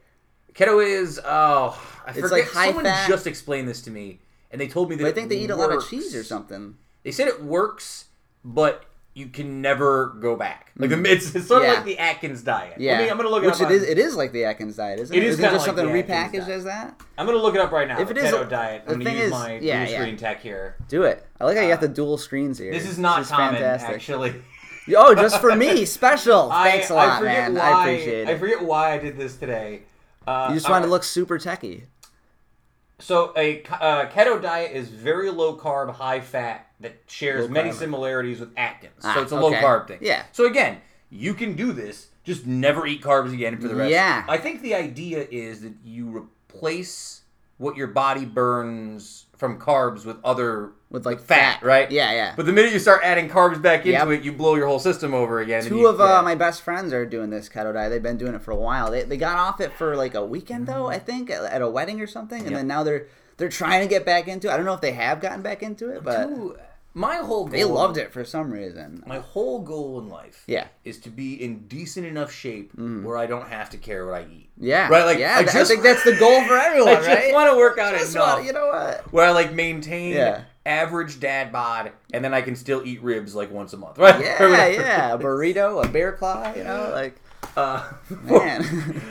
Keto 0.54 0.84
is 0.84 1.20
oh, 1.24 1.80
I 2.06 2.10
It's 2.10 2.20
forget. 2.20 2.30
like 2.30 2.44
high 2.50 2.66
Someone 2.66 2.84
fat- 2.84 3.08
just 3.08 3.26
explained 3.26 3.68
this 3.68 3.82
to 3.82 3.90
me, 3.90 4.20
and 4.50 4.60
they 4.60 4.68
told 4.68 4.90
me 4.90 4.96
that 4.96 5.02
But 5.04 5.08
I 5.08 5.12
think 5.12 5.28
they 5.28 5.38
eat 5.38 5.50
a 5.50 5.56
lot 5.56 5.72
of 5.72 5.88
cheese 5.88 6.14
or 6.14 6.24
something. 6.24 6.76
They 7.02 7.12
said 7.12 7.28
it 7.28 7.42
works, 7.42 8.06
but 8.44 8.84
you 9.20 9.26
can 9.28 9.60
never 9.62 10.16
go 10.20 10.34
back. 10.34 10.72
Like 10.76 10.90
the 10.90 11.02
it's, 11.12 11.34
it's 11.34 11.46
sort 11.46 11.62
Mm. 11.62 11.66
Yeah. 11.66 11.70
of 11.72 11.76
like 11.76 11.84
the 11.86 11.98
Atkins 11.98 12.42
diet. 12.42 12.74
Yeah, 12.80 12.98
me, 12.98 13.10
I'm 13.10 13.16
gonna 13.16 13.28
look 13.28 13.42
it 13.44 13.46
Which 13.46 13.56
up. 13.56 13.60
it 13.62 13.66
on- 13.66 13.72
is. 13.72 13.82
It 13.82 13.98
is 13.98 14.16
like 14.16 14.32
the 14.32 14.44
Atkins 14.46 14.76
diet, 14.76 14.98
isn't 14.98 15.14
It 15.14 15.22
it? 15.22 15.26
is 15.26 15.38
it 15.38 15.42
just 15.42 15.54
like 15.66 15.76
something 15.76 15.86
repackaged 15.86 16.48
as 16.48 16.64
that? 16.64 17.00
I'm 17.18 17.26
gonna 17.26 17.38
look 17.38 17.54
it 17.54 17.60
up 17.60 17.70
right 17.70 17.86
now. 17.86 18.00
If 18.00 18.10
it 18.10 18.16
is- 18.18 18.32
keto 18.32 18.48
diet, 18.48 18.86
the 18.86 18.92
I'm 18.94 18.98
gonna 18.98 19.10
use 19.14 19.22
is- 19.26 19.30
my 19.30 19.58
yeah, 19.58 19.84
blue 19.84 19.92
yeah. 19.92 20.00
screen 20.00 20.16
tech 20.16 20.40
here. 20.40 20.76
Do 20.88 21.02
it. 21.04 21.24
I 21.40 21.44
like 21.44 21.56
how 21.56 21.62
you 21.62 21.68
got 21.68 21.78
Uh, 21.78 21.82
the 21.82 21.88
dual 21.88 22.18
screens 22.18 22.58
here. 22.58 22.72
This 22.72 22.88
is 22.88 22.98
not 22.98 23.18
This 23.20 23.28
common, 23.28 23.54
fantastic. 23.60 23.90
actually. 23.94 24.34
Oh, 24.96 25.14
just 25.14 25.40
for 25.40 25.54
me, 25.54 25.84
special. 25.84 26.50
Thanks 26.50 26.90
I, 26.90 26.94
a 26.94 26.96
lot, 26.96 27.08
I 27.08 27.18
forget 27.18 27.52
man. 27.52 27.54
Why, 27.54 27.70
I 27.70 27.88
appreciate 27.90 28.28
it. 28.28 28.28
I 28.28 28.38
forget 28.38 28.62
why 28.62 28.92
I 28.94 28.98
did 28.98 29.16
this 29.18 29.36
today. 29.36 29.82
Uh, 30.26 30.46
You 30.48 30.54
just 30.56 30.68
wanted 30.68 30.86
to 30.86 30.90
look 30.90 31.04
super 31.04 31.38
techie. 31.38 31.82
So 33.00 33.32
a 33.36 33.62
uh, 33.64 34.06
keto 34.10 34.40
diet 34.40 34.72
is 34.72 34.88
very 34.88 35.30
low 35.30 35.56
carb, 35.56 35.92
high 35.94 36.20
fat 36.20 36.66
that 36.80 36.96
shares 37.06 37.46
Low 37.46 37.50
many 37.50 37.70
carb. 37.70 37.74
similarities 37.74 38.40
with 38.40 38.50
Atkins. 38.56 38.92
Ah, 39.02 39.14
so 39.14 39.22
it's 39.22 39.32
a 39.32 39.36
low 39.36 39.48
okay. 39.48 39.60
carb 39.60 39.88
thing. 39.88 39.98
Yeah. 40.00 40.24
So 40.32 40.46
again, 40.46 40.80
you 41.10 41.34
can 41.34 41.54
do 41.54 41.72
this. 41.72 42.08
Just 42.24 42.46
never 42.46 42.86
eat 42.86 43.02
carbs 43.02 43.32
again 43.32 43.58
for 43.60 43.68
the 43.68 43.74
rest. 43.74 43.90
Yeah. 43.90 44.24
I 44.28 44.36
think 44.36 44.62
the 44.62 44.74
idea 44.74 45.26
is 45.30 45.62
that 45.62 45.72
you 45.82 46.28
replace 46.50 47.22
what 47.56 47.76
your 47.76 47.88
body 47.88 48.24
burns 48.24 49.26
from 49.36 49.58
carbs 49.58 50.04
with 50.04 50.16
other 50.22 50.72
With 50.90 51.06
like 51.06 51.20
fat, 51.20 51.62
right? 51.62 51.88
Yeah, 51.90 52.10
yeah. 52.12 52.32
But 52.36 52.46
the 52.46 52.52
minute 52.52 52.72
you 52.72 52.80
start 52.80 53.02
adding 53.04 53.28
carbs 53.28 53.62
back 53.62 53.80
into 53.86 53.90
Yep. 53.92 54.08
it, 54.08 54.22
you 54.24 54.32
blow 54.32 54.56
your 54.56 54.66
whole 54.66 54.80
system 54.80 55.14
over 55.14 55.38
again. 55.38 55.62
Two 55.64 55.78
you- 55.78 55.86
of 55.88 56.00
uh, 56.00 56.20
my 56.22 56.34
best 56.34 56.62
friends 56.62 56.92
are 56.92 57.06
doing 57.06 57.30
this 57.30 57.48
keto 57.48 57.72
diet. 57.72 57.90
They've 57.90 58.02
been 58.02 58.16
doing 58.18 58.34
it 58.34 58.42
for 58.42 58.50
a 58.50 58.56
while. 58.56 58.90
They, 58.90 59.04
they 59.04 59.16
got 59.16 59.36
off 59.36 59.60
it 59.60 59.72
for 59.72 59.94
like 59.94 60.14
a 60.14 60.24
weekend 60.24 60.66
though, 60.66 60.88
I 60.88 60.98
think, 60.98 61.30
at, 61.30 61.44
at 61.44 61.62
a 61.62 61.70
wedding 61.70 62.00
or 62.00 62.08
something, 62.08 62.40
and 62.40 62.50
Yep. 62.50 62.58
then 62.58 62.66
now 62.66 62.82
they're 62.82 63.06
they're 63.36 63.48
trying 63.48 63.82
to 63.82 63.86
get 63.88 64.04
back 64.04 64.26
into. 64.26 64.48
it. 64.48 64.52
I 64.52 64.56
don't 64.56 64.66
know 64.66 64.74
if 64.74 64.80
they 64.80 64.92
have 64.92 65.20
gotten 65.20 65.42
back 65.42 65.62
into 65.62 65.90
it, 65.90 66.02
but 66.02 66.28
my 66.92 67.18
whole 67.18 67.44
goal, 67.44 67.52
they 67.52 67.62
loved 67.62 67.96
it 67.96 68.12
for 68.12 68.24
some 68.24 68.50
reason. 68.50 69.02
My 69.06 69.18
whole 69.20 69.60
goal 69.60 70.00
in 70.00 70.08
life, 70.08 70.42
Yeah. 70.48 70.66
is 70.84 70.98
to 71.02 71.08
be 71.08 71.40
in 71.40 71.68
decent 71.68 72.04
enough 72.04 72.32
shape 72.32 72.72
where 72.74 73.16
I 73.16 73.26
don't 73.26 73.46
have 73.48 73.70
to 73.70 73.76
care 73.78 74.04
what 74.06 74.14
I 74.16 74.22
eat. 74.24 74.50
Yeah, 74.58 74.88
Right, 74.88 75.04
like, 75.06 75.18
yeah. 75.20 75.36
I 75.36 75.38
I, 75.38 75.44
just- 75.44 75.70
think 75.70 75.84
that's 75.84 76.02
the 76.02 76.16
goal 76.16 76.42
for 76.48 76.54
everyone, 76.58 76.96
I 76.96 77.14
just 77.14 77.32
want 77.32 77.50
to 77.52 77.56
work 77.56 77.78
out 77.78 77.96
Just 77.96 78.16
enough 78.16 78.34
want- 78.34 78.44
you 78.46 78.52
know 78.52 78.66
what? 78.66 79.12
where 79.12 79.24
I 79.26 79.30
like 79.30 79.52
maintain 79.54 80.14
Yeah. 80.14 80.42
Average 80.66 81.20
dad 81.20 81.52
bod, 81.52 81.92
and 82.12 82.24
then 82.24 82.34
I 82.34 82.42
can 82.42 82.54
still 82.56 82.82
eat 82.84 83.02
ribs 83.02 83.34
like 83.34 83.50
once 83.50 83.72
a 83.72 83.76
month, 83.76 83.98
right? 83.98 84.20
Yeah, 84.24 84.66
yeah. 84.68 85.14
A 85.14 85.18
burrito, 85.18 85.84
a 85.84 85.88
bear 85.88 86.12
claw, 86.12 86.52
you 86.54 86.64
know, 86.64 86.90
like 86.92 87.20
Uh, 87.56 87.90
man. 88.22 88.62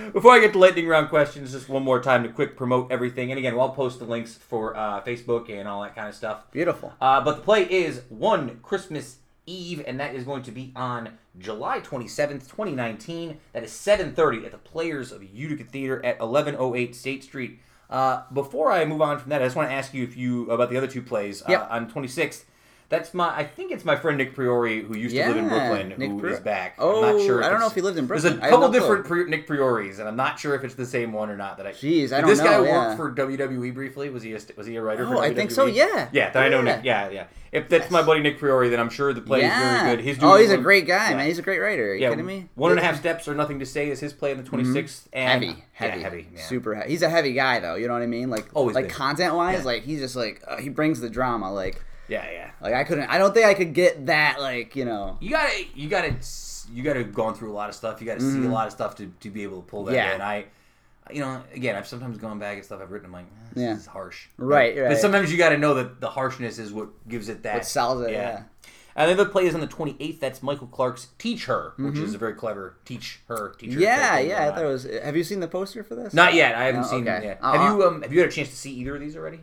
Before 0.13 0.31
I 0.31 0.39
get 0.39 0.53
to 0.53 0.59
lightning 0.59 0.87
round 0.87 1.09
questions, 1.09 1.51
just 1.51 1.67
one 1.67 1.83
more 1.83 2.01
time 2.01 2.23
to 2.23 2.29
quick 2.29 2.55
promote 2.55 2.91
everything. 2.91 3.31
And 3.31 3.37
again, 3.37 3.55
we'll 3.55 3.69
post 3.69 3.99
the 3.99 4.05
links 4.05 4.35
for 4.35 4.77
uh, 4.77 5.01
Facebook 5.01 5.49
and 5.49 5.67
all 5.67 5.81
that 5.81 5.95
kind 5.95 6.07
of 6.07 6.15
stuff. 6.15 6.49
Beautiful. 6.51 6.93
Uh, 7.01 7.19
but 7.21 7.37
the 7.37 7.41
play 7.41 7.63
is 7.63 8.01
one 8.09 8.59
Christmas 8.63 9.17
Eve, 9.45 9.83
and 9.85 9.99
that 9.99 10.15
is 10.15 10.23
going 10.23 10.43
to 10.43 10.51
be 10.51 10.71
on 10.75 11.17
July 11.37 11.79
27th, 11.81 12.47
2019. 12.47 13.39
That 13.53 13.63
is 13.63 13.71
7.30 13.71 14.45
at 14.45 14.51
the 14.51 14.57
Players 14.57 15.11
of 15.11 15.23
Utica 15.23 15.63
Theater 15.65 15.97
at 16.05 16.19
1108 16.19 16.95
State 16.95 17.23
Street. 17.23 17.59
Uh, 17.89 18.23
before 18.31 18.71
I 18.71 18.85
move 18.85 19.01
on 19.01 19.17
from 19.19 19.29
that, 19.29 19.41
I 19.41 19.45
just 19.45 19.55
want 19.55 19.69
to 19.69 19.73
ask 19.73 19.93
you 19.93 20.03
if 20.03 20.15
you 20.15 20.49
about 20.51 20.69
the 20.69 20.77
other 20.77 20.87
two 20.87 21.01
plays. 21.01 21.41
Yep. 21.47 21.61
Uh, 21.61 21.73
on 21.73 21.89
26th, 21.89 22.43
That's 22.89 23.13
my. 23.13 23.29
I 23.35 23.43
think 23.43 23.71
it's 23.71 23.85
my 23.85 23.95
friend 23.95 24.17
Nick 24.17 24.33
Priori 24.33 24.81
who 24.81 24.97
used 24.97 25.15
to 25.15 25.25
live 25.27 25.37
in 25.37 25.43
Yeah, 25.45 25.49
Brooklyn, 25.49 25.89
Nick 25.99 26.09
who 26.09 26.15
is 26.17 26.21
Priori. 26.21 26.41
back. 26.43 26.75
Oh, 26.79 27.03
I'm 27.05 27.17
not 27.17 27.23
sure. 27.25 27.43
I 27.43 27.49
don't 27.49 27.59
know 27.59 27.67
if 27.67 27.75
he 27.75 27.81
lived 27.81 27.99
in 27.99 28.07
Brooklyn. 28.07 28.33
There's 28.39 28.47
a 28.47 28.49
couple 28.49 28.67
no 28.67 28.73
different 28.73 29.05
Pri- 29.05 29.25
Nick 29.25 29.47
Prioris, 29.47 29.99
and 29.99 30.07
I'm 30.07 30.15
not 30.15 30.39
sure 30.39 30.55
if 30.55 30.63
it's 30.63 30.73
the 30.73 30.87
same 30.87 31.13
one 31.13 31.29
or 31.29 31.37
not. 31.37 31.57
That 31.57 31.67
I. 31.67 31.71
Jeez, 31.73 32.11
I 32.11 32.21
don't 32.21 32.29
this 32.31 32.39
guy 32.39 32.53
know, 32.57 32.61
work 32.63 32.69
yeah. 32.71 32.95
for 32.95 33.13
WWE 33.13 33.73
briefly? 33.75 34.09
Was 34.09 34.23
he 34.23 34.33
a, 34.33 34.39
was 34.57 34.65
he 34.65 34.75
a 34.75 34.81
writer? 34.81 35.05
for 35.07 35.17
Oh, 35.17 35.19
I 35.19 35.33
think 35.35 35.51
so, 35.51 35.67
WWE? 35.67 35.75
yeah. 35.75 36.09
Yeah, 36.11 36.31
I 36.33 36.49
know 36.49 36.57
Yeah. 36.63 36.75
Nick. 36.75 36.83
Yeah, 36.83 37.09
yeah. 37.09 37.23
If 37.51 37.67
that's 37.69 37.89
my 37.91 38.01
buddy 38.03 38.21
Nick 38.21 38.37
Priori, 38.39 38.69
then 38.69 38.79
I'm 38.79 38.89
sure 38.89 39.11
the 39.13 39.21
play 39.21 39.43
is 39.43 39.51
very 39.53 39.95
good. 39.95 40.03
He's 40.05 40.17
oh, 40.17 40.21
doing 40.37 40.41
he's 40.41 40.51
a 40.51 40.57
great 40.57 40.85
guy, 40.87 41.11
yeah. 41.11 41.17
man. 41.17 41.27
He's 41.27 41.39
a 41.39 41.41
great 41.43 41.59
writer. 41.59 41.91
Are 41.91 41.95
you 41.95 42.01
Yeah, 42.01 42.09
kidding 42.09 42.25
me? 42.25 42.47
one 42.55 42.71
and 42.71 42.79
a 42.79 42.83
half 42.83 42.99
steps 42.99 43.27
or 43.27 43.33
nothing 43.35 43.59
to 43.59 43.65
say 43.67 43.89
is 43.89 43.99
his 43.99 44.13
play 44.13 44.31
in 44.31 44.37
the 44.37 44.43
26th. 44.43 45.07
And 45.13 45.43
heavy, 45.43 45.63
heavy, 45.73 45.97
yeah, 45.97 46.03
heavy, 46.03 46.27
yeah. 46.35 46.41
super 46.43 46.73
heavy. 46.75 46.89
He's 46.89 47.01
a 47.03 47.09
heavy 47.09 47.33
guy, 47.33 47.59
though. 47.59 47.75
You 47.75 47.87
know 47.87 47.93
what 47.93 48.03
I 48.03 48.07
mean? 48.07 48.29
Like, 48.31 48.49
Always 48.55 48.75
like 48.75 48.89
content 48.89 49.35
wise, 49.35 49.59
Yeah. 49.59 49.63
like 49.65 49.83
he's 49.83 49.99
just 49.99 50.15
like 50.15 50.43
uh, 50.47 50.57
he 50.57 50.69
brings 50.69 51.01
the 51.01 51.09
drama. 51.09 51.51
Like, 51.51 51.83
Yeah, 52.09 52.29
yeah. 52.31 52.51
like 52.61 52.73
I 52.73 52.83
couldn't. 52.83 53.09
I 53.09 53.17
don't 53.17 53.33
think 53.33 53.45
I 53.45 53.53
could 53.53 53.73
get 53.73 54.07
that. 54.07 54.39
Like, 54.41 54.75
you 54.75 54.85
know. 54.85 55.17
You 55.21 55.29
gotta, 55.29 55.53
you 55.75 55.87
gotta, 55.89 56.15
you 56.73 56.83
gotta 56.83 57.03
gone 57.03 57.35
through 57.35 57.51
a 57.51 57.53
lot 57.53 57.69
of 57.69 57.75
stuff. 57.75 58.01
You 58.01 58.07
gotta 58.07 58.21
see 58.21 58.45
a 58.45 58.49
lot 58.49 58.67
of 58.67 58.73
stuff 58.73 58.95
to, 58.97 59.11
to 59.21 59.29
be 59.29 59.43
able 59.43 59.61
to 59.61 59.67
pull 59.67 59.85
that 59.85 59.91
Mm-hmm. 59.91 59.97
Yeah. 60.09 60.15
in. 60.15 60.21
I, 60.21 60.45
you 61.11 61.21
know, 61.21 61.41
again, 61.53 61.75
I've 61.75 61.87
sometimes 61.87 62.17
gone 62.17 62.37
back 62.39 62.57
at 62.57 62.65
stuff 62.65 62.81
I've 62.81 62.91
written. 62.91 63.07
I'm 63.07 63.13
like, 63.13 63.25
eh, 63.25 63.49
this 63.53 63.63
Yeah. 63.63 63.75
is 63.75 63.85
harsh. 63.87 64.27
Right, 64.37 64.77
right. 64.77 64.89
But 64.89 64.97
sometimes 64.99 65.31
you 65.31 65.37
gotta 65.37 65.57
know 65.57 65.73
that 65.75 66.01
the 66.01 66.09
harshness 66.09 66.59
is 66.59 66.71
what 66.73 66.89
gives 67.07 67.29
it 67.29 67.43
that. 67.43 67.53
What 67.55 67.65
sells 67.65 68.01
it, 68.03 68.11
yeah. 68.11 68.43
And 68.95 69.09
then 69.09 69.15
the 69.17 69.25
play 69.25 69.45
is 69.45 69.55
on 69.55 69.61
the 69.61 69.67
28th. 69.67 70.19
That's 70.19 70.43
Michael 70.43 70.67
Clark's 70.67 71.07
Teach 71.17 71.45
Her, 71.45 71.73
which 71.77 71.97
is 71.97 72.15
a 72.15 72.17
very 72.17 72.33
clever 72.33 72.75
Teach 72.83 73.21
Her, 73.27 73.53
Teach 73.57 73.69
Her. 73.69 73.75
Mm-hmm. 73.75 73.81
Yeah, 73.83 74.19
yeah. 74.19 74.47
I 74.47 74.51
thought 74.51 74.63
it 74.63 74.67
was. 74.67 74.83
Have 74.83 75.15
you 75.15 75.23
seen 75.23 75.39
the 75.39 75.47
poster 75.47 75.83
for 75.83 75.95
this? 75.95 76.13
Not 76.13 76.33
yet. 76.33 76.53
I 76.55 76.65
haven't 76.65 76.81
No? 76.81 76.87
seen 76.87 77.07
it 77.07 77.23
yet. 77.23 77.39
Uh-uh. 77.41 77.57
Have 77.57 77.71
you 77.77 77.83
um 77.87 78.01
have 78.01 78.11
you 78.11 78.19
had 78.19 78.29
a 78.29 78.31
chance 78.31 78.49
to 78.49 78.55
see 78.55 78.71
either 78.73 78.95
of 78.95 78.99
these 79.01 79.15
already? 79.15 79.39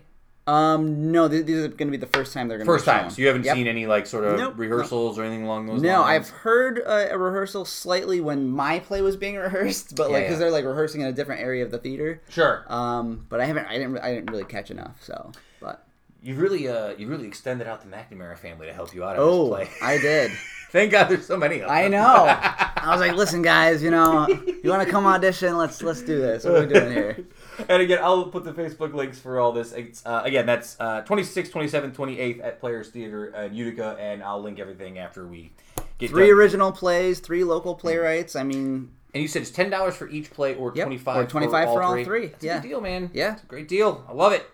Um, 0.47 1.11
no. 1.11 1.28
Th- 1.28 1.44
these 1.44 1.64
are 1.64 1.68
going 1.68 1.88
to 1.88 1.90
be 1.90 1.97
the 1.97 2.07
first 2.07 2.32
time 2.32 2.49
they're 2.49 2.59
going 2.59 2.66
to 2.66 2.72
First 2.72 2.84
time. 2.84 3.11
So 3.11 3.20
you 3.20 3.26
haven't 3.26 3.44
Yep. 3.44 3.55
seen 3.57 3.66
any 3.66 3.86
like 3.86 4.07
sort 4.07 4.24
of 4.24 4.38
Nope. 4.38 4.55
rehearsals 4.57 5.18
or 5.18 5.24
anything 5.24 5.44
along 5.44 5.66
those 5.66 5.74
lines? 5.74 5.82
No, 5.82 6.01
lines. 6.03 6.26
I've 6.26 6.30
heard 6.36 6.78
a, 6.78 7.12
a 7.14 7.18
rehearsal 7.18 7.64
slightly 7.64 8.20
when 8.20 8.49
my 8.49 8.78
play 8.78 9.03
was 9.03 9.16
being 9.16 9.34
rehearsed, 9.47 9.97
but 9.97 10.11
like 10.11 10.24
because 10.24 10.34
yeah. 10.34 10.38
they're 10.38 10.51
like 10.51 10.64
rehearsing 10.64 11.01
in 11.01 11.09
a 11.09 11.12
different 11.12 11.40
area 11.40 11.64
of 11.64 11.70
the 11.70 11.78
theater. 11.78 12.22
sure. 12.28 12.64
Um, 12.68 13.26
but 13.28 13.40
I 13.40 13.47
haven't. 13.47 13.66
I 13.66 13.78
didn't. 13.78 13.99
I 13.99 14.14
didn't 14.14 14.30
really 14.30 14.44
catch 14.44 14.70
enough. 14.70 14.97
So, 15.03 15.32
but 15.61 15.84
You've 16.22 16.38
really 16.38 16.68
uh 16.68 16.90
you 16.97 17.07
really 17.07 17.26
extended 17.28 17.66
out 17.68 17.82
the 17.82 17.88
McNamara 17.97 18.36
family 18.36 18.66
to 18.66 18.72
help 18.72 18.92
you 18.94 19.05
out 19.05 19.16
oh, 19.18 19.57
this 19.57 19.68
play. 19.68 19.88
I 19.88 19.99
did. 19.99 20.32
Thank 20.70 20.90
God 20.90 21.05
there's 21.09 21.24
so 21.26 21.36
many 21.36 21.61
of 21.61 21.68
them. 21.68 21.70
I 21.70 21.86
know. 21.88 22.24
I 22.76 22.90
was 22.90 23.01
like, 23.01 23.12
listen, 23.12 23.42
guys. 23.42 23.82
You 23.82 23.90
know, 23.92 24.26
you 24.28 24.68
want 24.70 24.84
to 24.84 24.90
come 24.90 25.07
audition? 25.07 25.57
Let's 25.57 25.82
let's 25.82 26.03
do 26.03 26.18
this. 26.18 26.44
What 26.44 26.55
are 26.55 26.66
we 26.66 26.72
doing 26.72 26.92
here? 26.92 27.24
And 27.69 27.83
again, 27.83 27.99
I'll 28.03 28.25
put 28.27 28.45
the 28.45 28.53
Facebook 28.53 28.93
links 28.95 29.19
for 29.19 29.39
all 29.39 29.53
this. 29.53 29.73
It's, 29.73 30.05
uh, 30.07 30.23
again, 30.25 30.47
that's 30.47 30.77
uh, 30.81 31.03
26th, 31.03 31.51
27th, 31.51 31.95
28th 31.95 32.45
at 32.45 32.61
Players 32.61 32.89
Theater 32.89 33.27
in 33.27 33.55
Utica, 33.55 33.97
and 33.99 34.23
I'll 34.23 34.41
link 34.43 34.59
everything 34.59 34.99
after 34.99 35.27
we 35.27 35.53
get 35.99 36.11
Three 36.11 36.29
done. 36.29 36.39
original 36.39 36.73
plays, 36.73 37.21
three 37.21 37.45
local 37.45 37.75
playwrights. 37.75 38.37
I 38.37 38.43
mean, 38.43 38.91
And 39.15 39.23
you 39.23 39.29
said 39.29 39.43
it's 39.43 39.51
ten 39.51 39.71
dollars 39.71 39.97
for 39.97 40.09
each 40.09 40.31
play, 40.31 40.55
or 40.55 40.73
Yep, 40.75 40.85
twenty 40.87 40.99
five, 40.99 41.17
or 41.25 41.27
25 41.27 41.69
for 41.69 41.83
all 41.83 42.05
three. 42.05 42.27
That's 42.29 42.45
Yeah. 42.45 42.59
a 42.59 42.61
good 42.61 42.69
deal, 42.69 42.81
man. 42.81 43.11
Yeah. 43.15 43.35
it's 43.35 43.43
a 43.43 43.47
great 43.47 43.69
deal. 43.69 44.05
I 44.09 44.13
love 44.13 44.33
it. 44.33 44.47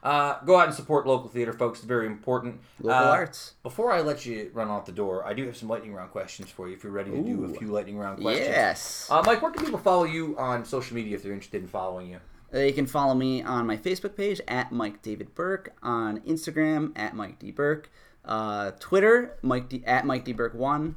Uh, 0.00 0.38
go 0.44 0.56
out 0.58 0.66
and 0.66 0.74
support 0.74 1.06
local 1.08 1.28
theater, 1.28 1.52
folks. 1.52 1.80
It's 1.80 1.86
very 1.86 2.06
important. 2.06 2.60
local 2.80 3.08
Uh, 3.08 3.10
arts. 3.12 3.54
Before 3.64 3.90
I 3.92 4.00
let 4.00 4.24
you 4.24 4.48
run 4.54 4.68
out 4.68 4.86
the 4.86 4.92
door, 4.92 5.26
I 5.26 5.34
do 5.34 5.44
have 5.46 5.56
some 5.56 5.68
lightning 5.68 5.92
round 5.92 6.12
questions 6.12 6.50
for 6.50 6.68
you. 6.68 6.74
If 6.74 6.84
you're 6.84 6.92
ready 6.92 7.10
to 7.10 7.20
do 7.20 7.44
a 7.44 7.48
few 7.48 7.66
lightning 7.68 7.98
round 7.98 8.20
questions. 8.20 8.46
Yes. 8.48 9.08
Uh, 9.10 9.22
Mike, 9.26 9.42
where 9.42 9.50
can 9.50 9.64
people 9.64 9.80
follow 9.80 10.04
you 10.04 10.36
on 10.38 10.64
social 10.64 10.94
media 10.94 11.16
if 11.16 11.24
they're 11.24 11.32
interested 11.32 11.62
in 11.62 11.68
following 11.68 12.08
you? 12.10 12.18
Uh, 12.52 12.58
you 12.60 12.72
can 12.72 12.86
follow 12.86 13.14
me 13.14 13.42
on 13.42 13.66
my 13.66 13.76
Facebook 13.76 14.16
page 14.16 14.40
at 14.48 14.72
Mike 14.72 15.02
David 15.02 15.34
Burke, 15.34 15.74
on 15.82 16.20
Instagram 16.20 16.92
at 16.96 17.14
Mike 17.14 17.38
D 17.38 17.50
Burke, 17.50 17.90
uh, 18.24 18.70
Twitter 18.80 19.36
Mike 19.42 19.68
D, 19.68 19.82
at 19.86 20.06
Mike 20.06 20.24
D 20.24 20.32
Burke 20.32 20.54
one. 20.54 20.96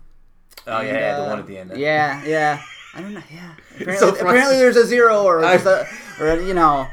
Oh 0.68 0.78
And, 0.78 0.88
yeah, 0.88 1.16
the 1.18 1.26
uh, 1.26 1.30
one 1.30 1.40
at 1.40 1.48
the 1.48 1.58
end. 1.58 1.72
Yeah, 1.76 2.24
yeah. 2.26 2.62
I 2.94 3.02
don't 3.02 3.14
know. 3.14 3.22
Yeah. 3.34 3.54
Apparently, 3.80 3.98
so 3.98 4.10
apparently 4.16 4.58
there's 4.58 4.76
a 4.78 4.86
zero 4.86 5.24
or 5.24 5.40
a, 5.44 5.88
or 6.20 6.40
you 6.42 6.54
know. 6.54 6.88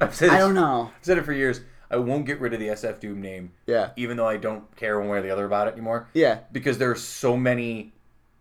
I've 0.00 0.14
said 0.14 0.30
I 0.30 0.38
don't 0.38 0.54
know. 0.54 0.90
I've 0.96 1.04
said 1.04 1.18
it 1.18 1.24
for 1.24 1.32
years. 1.32 1.60
I 1.88 1.96
won't 1.98 2.26
get 2.26 2.40
rid 2.40 2.52
of 2.52 2.58
the 2.58 2.66
SF 2.68 2.98
Doom 2.98 3.20
name, 3.20 3.52
Yeah. 3.66 3.90
even 3.94 4.16
though 4.16 4.26
I 4.26 4.38
don't 4.38 4.74
care 4.74 4.98
one 4.98 5.08
way 5.08 5.18
or 5.18 5.22
the 5.22 5.30
other 5.30 5.44
about 5.46 5.68
it 5.68 5.74
anymore. 5.74 6.08
Yeah. 6.14 6.38
because 6.50 6.78
there's 6.78 7.00
so 7.00 7.36
many 7.36 7.92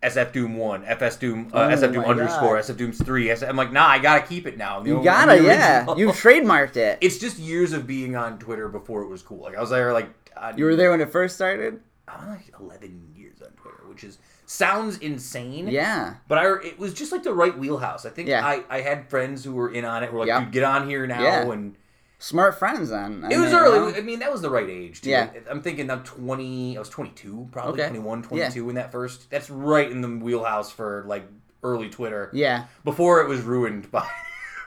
SF 0.06 0.32
Doom 0.32 0.58
one, 0.58 0.84
FS 0.86 1.18
Doom, 1.18 1.50
uh, 1.54 1.58
Oh 1.58 1.68
SF 1.76 1.94
Doom 1.94 2.06
underscore, 2.06 2.56
God. 2.56 2.64
SF 2.66 2.78
Doom's 2.78 2.98
three. 3.04 3.26
SF, 3.28 3.48
I'm 3.50 3.56
like, 3.58 3.72
nah, 3.72 3.88
I 3.88 4.00
gotta 4.00 4.26
keep 4.26 4.48
it 4.48 4.58
now. 4.58 4.84
You 4.84 4.94
only- 4.94 5.04
gotta, 5.06 5.42
yeah. 5.44 5.86
You've 5.98 6.16
trademarked 6.16 6.78
it. 6.78 6.98
It's 7.02 7.18
just 7.18 7.38
years 7.38 7.74
of 7.74 7.86
being 7.88 8.16
on 8.16 8.38
Twitter 8.40 8.70
before 8.70 9.02
it 9.04 9.08
was 9.08 9.22
cool. 9.22 9.40
Like 9.42 9.56
I 9.56 9.62
was 9.62 9.70
there, 9.72 9.92
like 9.94 10.10
You 10.58 10.66
were 10.66 10.76
there 10.76 10.92
when 10.92 11.02
it 11.02 11.12
first 11.12 11.36
started. 11.36 11.80
I'm 12.08 12.30
like 12.30 12.54
11 12.60 13.14
years 13.16 13.42
on 13.42 13.50
Twitter, 13.54 13.82
which 13.88 14.04
is 14.04 14.20
sounds 14.46 15.00
insane. 15.00 15.68
Yeah. 15.68 16.16
But 16.28 16.38
I, 16.38 16.54
it 16.64 16.78
was 16.78 16.94
just 16.94 17.12
like 17.12 17.24
the 17.24 17.34
right 17.34 17.58
wheelhouse. 17.58 18.06
I 18.06 18.10
think 18.12 18.30
Yeah. 18.30 18.46
I, 18.46 18.64
I 18.70 18.82
had 18.82 19.10
friends 19.10 19.44
who 19.44 19.54
were 19.54 19.72
in 19.74 19.86
on 19.86 20.04
it. 20.04 20.14
Were 20.14 20.20
like, 20.20 20.28
Yep. 20.28 20.44
dude, 20.44 20.52
get 20.52 20.64
on 20.64 20.88
here 20.88 21.08
now. 21.08 21.22
Yeah. 21.24 21.52
And 21.52 21.76
Smart 22.18 22.58
friends 22.58 22.90
then. 22.90 23.24
I 23.26 23.30
it 23.32 23.38
was 23.38 23.52
mean, 23.52 23.52
you 23.52 23.58
early. 23.60 23.92
know? 23.92 23.98
I 23.98 24.02
mean, 24.02 24.20
that 24.20 24.32
was 24.32 24.42
the 24.42 24.50
right 24.50 24.70
age. 24.70 25.02
Too. 25.02 25.10
Yeah. 25.10 25.30
I'm 25.50 25.62
thinking 25.62 25.90
I'm 25.92 26.04
20. 26.04 26.78
I 26.78 26.80
was 26.80 26.90
22, 26.90 27.50
probably 27.52 27.74
Okay. 27.82 27.90
21, 27.90 28.24
22 28.24 28.70
in 28.70 28.76
that 28.76 28.92
first. 28.92 29.30
That's 29.30 29.50
right 29.50 29.90
in 29.92 30.02
the 30.02 30.08
wheelhouse 30.10 30.72
for 30.72 31.04
like 31.08 31.28
early 31.64 31.90
Twitter. 31.90 32.30
Yeah. 32.34 32.66
Before 32.84 33.22
it 33.22 33.28
was 33.28 33.42
ruined 33.42 33.92
by. 33.92 34.08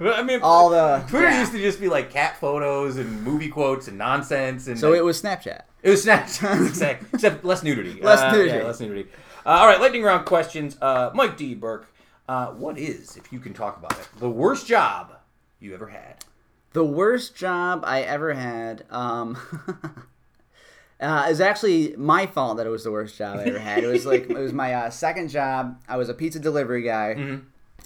I 0.00 0.22
mean, 0.22 0.40
All 0.42 0.68
the 0.70 1.02
Twitter 1.08 1.28
yeah. 1.28 1.40
used 1.40 1.52
to 1.52 1.58
just 1.58 1.80
be 1.80 1.88
like 1.88 2.10
cat 2.10 2.36
photos 2.38 2.98
and 2.98 3.22
movie 3.24 3.48
quotes 3.48 3.88
and 3.88 3.98
nonsense. 3.98 4.68
And 4.68 4.78
So 4.78 4.90
like, 4.90 4.98
it 4.98 5.02
was 5.02 5.20
Snapchat. 5.20 5.62
it 5.82 5.90
was 5.90 6.04
Snapchat, 6.06 6.66
exactly. 6.68 7.08
except 7.14 7.44
less 7.44 7.62
nudity. 7.64 8.00
Less 8.00 8.20
Uh, 8.20 8.30
nudity. 8.30 8.58
Yeah, 8.58 8.64
less 8.64 8.78
nudity. 8.78 9.08
Uh, 9.44 9.48
all 9.48 9.66
right, 9.66 9.80
lightning 9.80 10.02
round 10.04 10.24
questions. 10.26 10.76
Uh, 10.80 11.10
Mike 11.14 11.36
D. 11.36 11.54
Burke, 11.54 11.92
uh, 12.28 12.48
what 12.48 12.78
is, 12.78 13.16
if 13.16 13.32
you 13.32 13.40
can 13.40 13.54
talk 13.54 13.76
about 13.78 13.92
it, 13.98 14.06
the 14.18 14.28
worst 14.30 14.66
job 14.68 15.14
you 15.58 15.74
ever 15.74 15.88
had? 15.88 16.24
The 16.72 16.84
worst 16.84 17.34
job 17.34 17.82
I 17.86 18.02
ever 18.02 18.34
had 18.34 18.84
um, 18.90 19.38
uh, 21.00 21.26
is 21.28 21.40
actually 21.40 21.94
my 21.96 22.26
fault 22.26 22.58
that 22.58 22.66
it 22.66 22.70
was 22.70 22.84
the 22.84 22.92
worst 22.92 23.16
job 23.16 23.38
I 23.38 23.44
ever 23.44 23.58
had. 23.58 23.84
It 23.84 23.86
was 23.86 24.06
like 24.06 24.28
it 24.28 24.36
was 24.36 24.52
my 24.52 24.74
uh, 24.74 24.90
second 24.90 25.28
job. 25.28 25.80
I 25.88 25.96
was 25.96 26.08
a 26.08 26.14
pizza 26.14 26.38
delivery 26.38 26.82
guy. 26.82 27.14
Mm-hmm. 27.16 27.44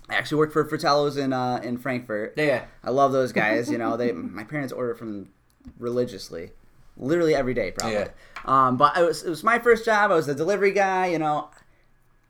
I 0.09 0.15
actually 0.17 0.39
worked 0.39 0.53
for 0.53 0.65
Fratello's 0.65 1.17
in 1.17 1.33
uh, 1.33 1.61
in 1.63 1.79
Frankfort. 1.79 2.35
Yeah, 2.37 2.45
yeah. 2.45 2.65
I 2.83 2.91
love 2.91 3.13
those 3.13 3.33
guys. 3.33 3.71
You 3.71 3.79
know, 3.79 3.97
they 3.97 4.13
my 4.13 4.45
parents 4.45 4.73
order 4.73 4.95
from 4.95 5.13
them 5.13 5.33
religiously, 5.79 6.51
literally 6.97 7.35
every 7.35 7.55
day, 7.55 7.71
probably. 7.71 7.99
Yeah. 7.99 8.09
Um, 8.45 8.77
but 8.77 8.97
it 8.97 9.03
was 9.03 9.23
it 9.23 9.31
was 9.31 9.45
my 9.45 9.59
first 9.59 9.85
job. 9.85 10.11
I 10.11 10.15
was 10.15 10.29
a 10.29 10.35
delivery 10.35 10.73
guy. 10.73 11.07
You 11.07 11.19
know, 11.19 11.51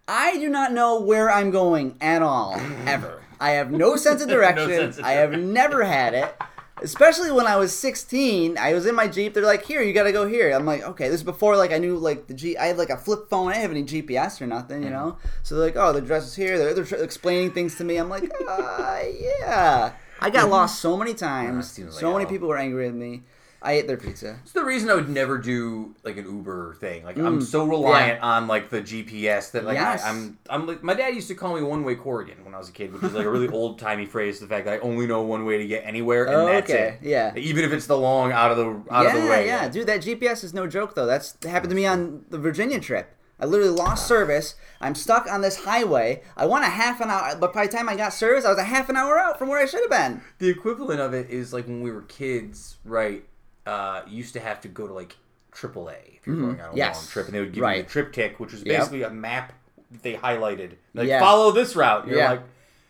I 0.07 0.37
do 0.37 0.49
not 0.49 0.73
know 0.73 1.01
where 1.01 1.31
I'm 1.31 1.51
going 1.51 1.97
at 2.01 2.23
all 2.23 2.61
ever. 2.87 3.23
I 3.43 3.51
have 3.51 3.73
no 3.73 3.97
sense 3.97 4.23
of 4.23 4.29
direction. 4.39 4.69
sense 4.69 4.99
of 4.99 5.05
I 5.05 5.13
have 5.13 5.33
never 5.33 5.83
had 5.83 6.15
it. 6.15 6.35
Especially 6.81 7.31
when 7.31 7.47
I 7.47 7.57
was 7.57 7.77
16, 7.77 8.57
I 8.59 8.73
was 8.73 8.87
in 8.87 8.95
my 8.95 9.07
Jeep. 9.07 9.35
They're 9.35 9.45
like, 9.45 9.65
"Here, 9.65 9.83
you 9.83 9.93
got 9.93 10.05
to 10.05 10.13
go 10.13 10.27
here." 10.27 10.51
I'm 10.51 10.67
like, 10.67 10.83
"Okay." 10.83 11.09
This 11.09 11.17
is 11.17 11.25
before 11.25 11.57
like 11.57 11.73
I 11.73 11.79
knew 11.79 11.97
like 11.97 12.27
the 12.27 12.35
G. 12.35 12.57
I 12.57 12.67
had 12.67 12.79
like 12.79 12.91
a 12.91 12.97
flip 12.97 13.29
phone. 13.29 13.49
I 13.49 13.55
didn't 13.55 13.63
have 13.63 13.71
any 13.73 13.85
GPS 13.85 14.41
or 14.41 14.47
nothing, 14.47 14.83
you 14.83 14.89
mm-hmm. 14.89 15.09
know. 15.09 15.19
So 15.43 15.55
they're 15.55 15.67
like, 15.67 15.77
"Oh, 15.77 15.93
the 15.93 15.99
address 15.99 16.27
is 16.27 16.35
here." 16.35 16.59
They're, 16.59 16.75
they're 16.75 17.03
explaining 17.05 17.53
things 17.53 17.77
to 17.77 17.85
me. 17.85 17.99
I'm 17.99 18.09
like, 18.09 18.33
uh, 18.49 19.01
"Yeah." 19.21 19.93
I 20.21 20.31
got 20.31 20.45
mm-hmm. 20.45 20.53
lost 20.53 20.81
so 20.81 20.97
many 20.97 21.15
times. 21.15 21.79
Ah, 21.79 21.83
like 21.83 21.93
so 21.93 22.13
many 22.13 22.27
people 22.27 22.49
were 22.49 22.59
angry 22.59 22.87
with 22.87 22.95
me. 22.95 23.23
I 23.63 23.73
ate 23.73 23.87
their 23.87 23.97
pizza. 23.97 24.39
It's 24.43 24.53
the 24.53 24.65
reason 24.65 24.91
I 24.91 24.95
would 24.95 25.09
never 25.09 25.39
do 25.39 25.95
like 26.03 26.17
an 26.17 26.25
Uber 26.25 26.75
thing. 26.81 27.05
Like 27.05 27.17
I'm 27.19 27.41
so 27.41 27.65
reliant 27.65 28.23
on 28.23 28.47
like 28.47 28.71
the 28.71 28.81
GPS 28.81 29.51
that 29.53 29.65
like 29.65 29.73
Mm. 29.73 29.81
Yes. 29.81 30.05
I, 30.05 30.11
I'm 30.11 30.39
I'm 30.51 30.67
like 30.67 30.83
my 30.83 30.95
dad 30.95 31.15
used 31.15 31.29
to 31.29 31.35
call 31.35 31.55
me 31.55 31.63
one 31.63 31.85
way 31.85 31.95
Corrigan 31.95 32.45
when 32.45 32.55
I 32.55 32.59
was 32.59 32.69
a 32.69 32.73
kid, 32.73 32.93
which 32.93 33.03
is 33.03 33.15
like 33.15 33.25
a 33.25 33.31
really 33.31 33.49
old 33.53 33.79
timey 33.79 34.07
phrase. 34.07 34.41
The 34.41 34.47
fact 34.47 34.67
that 34.67 34.75
I 34.75 34.79
only 34.79 35.07
know 35.07 35.23
one 35.23 35.45
way 35.45 35.59
to 35.59 35.67
get 35.67 35.85
anywhere 35.85 36.25
and 36.27 36.49
that's 36.49 36.71
okay. 36.71 36.99
it. 37.01 37.07
Yeah. 37.07 37.33
Even 37.37 37.65
if 37.65 37.73
it's 37.73 37.87
the 37.87 37.97
long 37.97 38.33
out 38.33 38.51
of 38.51 38.57
the 38.57 38.95
out 38.95 39.05
yeah, 39.05 39.17
of 39.17 39.23
the 39.23 39.29
way. 39.29 39.47
yeah, 39.47 39.69
dude, 39.69 39.87
that 39.87 40.03
GPS 40.03 40.45
is 40.45 40.53
no 40.53 40.67
joke 40.67 40.95
though. 40.95 41.07
That's 41.07 41.33
that 41.33 41.49
happened 41.49 41.71
to 41.71 41.77
me 41.77 41.87
on 41.87 42.25
the 42.31 42.39
Virginia 42.39 42.81
trip. 42.81 43.17
I 43.41 43.45
literally 43.45 43.73
lost 43.73 44.07
service. 44.07 44.55
I'm 44.81 44.95
stuck 44.95 45.27
on 45.29 45.41
this 45.41 45.65
highway. 45.65 46.23
I 46.37 46.47
want 46.47 46.65
a 46.65 46.69
half 46.69 47.01
an 47.01 47.11
hour, 47.11 47.35
but 47.35 47.53
by 47.53 47.67
the 47.67 47.73
time 47.73 47.89
I 47.89 47.97
got 47.97 48.13
service, 48.13 48.45
I 48.45 48.51
was 48.51 48.59
a 48.59 48.65
half 48.65 48.89
an 48.89 48.97
hour 48.97 49.19
out 49.19 49.37
from 49.37 49.49
where 49.49 49.59
I 49.59 49.67
should 49.67 49.81
have 49.81 49.91
been. 49.91 50.23
The 50.39 50.49
equivalent 50.49 51.01
of 51.01 51.13
it 51.13 51.29
is 51.29 51.53
like 51.53 51.67
when 51.67 51.81
we 51.81 51.91
were 51.91 52.03
kids, 52.03 52.77
right? 52.85 53.25
Uh, 53.67 54.03
used 54.09 54.33
to 54.35 54.41
have 54.41 54.61
to 54.63 54.69
go 54.69 54.87
to 54.89 54.93
like 54.93 55.17
AAA 55.53 56.17
if 56.17 56.27
you're 56.27 56.37
going 56.37 56.61
on 56.61 56.67
a 56.67 56.69
Mm-hmm. 56.69 56.77
Yes. 56.77 56.97
long 56.97 57.07
trip, 57.09 57.27
and 57.27 57.35
they 57.35 57.41
would 57.41 57.53
give 57.53 57.63
you 57.63 57.67
a 57.69 57.83
TripTik, 57.85 58.39
which 58.41 58.53
was 58.53 58.63
Yep. 58.65 58.77
basically 58.79 59.03
a 59.03 59.11
map 59.11 59.53
that 59.93 60.03
they 60.03 60.15
highlighted. 60.15 60.73
Like 60.95 61.07
Yeah. 61.09 61.21
follow 61.21 61.53
this 61.53 61.77
route. 61.77 62.07
You're 62.09 62.19
Yeah. 62.19 62.31
like, 62.31 62.41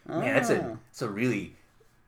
man, 0.08 0.34
that's 0.34 0.50
a 0.50 0.62
Ah. 0.72 0.76
it's 0.90 1.02
a 1.02 1.08
really 1.10 1.56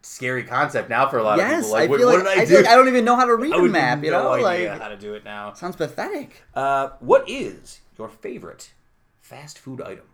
scary 0.03 0.45
concept 0.45 0.89
now 0.91 1.09
for 1.09 1.19
a 1.19 1.23
lot 1.23 1.39
of 1.41 1.47
Yes, 1.47 1.65
people. 1.65 1.73
Like, 1.73 1.83
I 1.83 1.87
what, 1.91 1.99
feel 1.99 2.07
what 2.09 2.25
like 2.25 2.25
did 2.25 2.39
I, 2.39 2.43
I, 2.43 2.45
do? 2.47 2.57
like 2.57 2.67
I 2.67 2.75
don't 2.77 2.89
even 2.89 3.05
know 3.05 3.17
how 3.17 3.25
to 3.27 3.35
read 3.45 3.53
I 3.55 3.59
a 3.59 3.63
map. 3.63 4.05
You 4.05 4.11
no 4.11 4.37
know, 4.37 4.43
like 4.43 4.69
how 4.69 4.89
to 4.89 4.97
do 4.97 5.15
it 5.15 5.25
now. 5.25 5.53
sounds 5.55 5.77
pathetic. 5.77 6.43
Uh, 6.55 6.91
what 7.01 7.29
is 7.29 7.81
your 7.99 8.09
favorite 8.09 8.73
fast 9.21 9.59
food 9.59 9.81
item? 9.83 10.05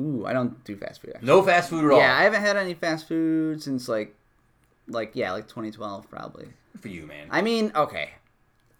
Ooh, 0.00 0.24
I 0.26 0.32
don't 0.32 0.62
do 0.64 0.76
fast 0.76 1.02
food. 1.02 1.12
Actually. 1.14 1.26
No 1.26 1.42
fast 1.42 1.68
food 1.68 1.84
at 1.84 1.90
all. 1.90 1.98
Yeah, 1.98 2.16
I 2.16 2.22
haven't 2.22 2.40
had 2.40 2.56
any 2.56 2.72
fast 2.74 3.06
food 3.08 3.62
since 3.62 3.88
like, 3.88 4.14
like 4.88 5.10
yeah, 5.14 5.32
like 5.32 5.48
2012 5.48 6.08
probably. 6.08 6.48
For 6.80 6.88
you, 6.88 7.06
man. 7.06 7.28
I 7.30 7.42
mean, 7.42 7.72
okay, 7.74 8.10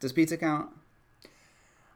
does 0.01 0.12
pizza 0.12 0.36
count? 0.36 0.68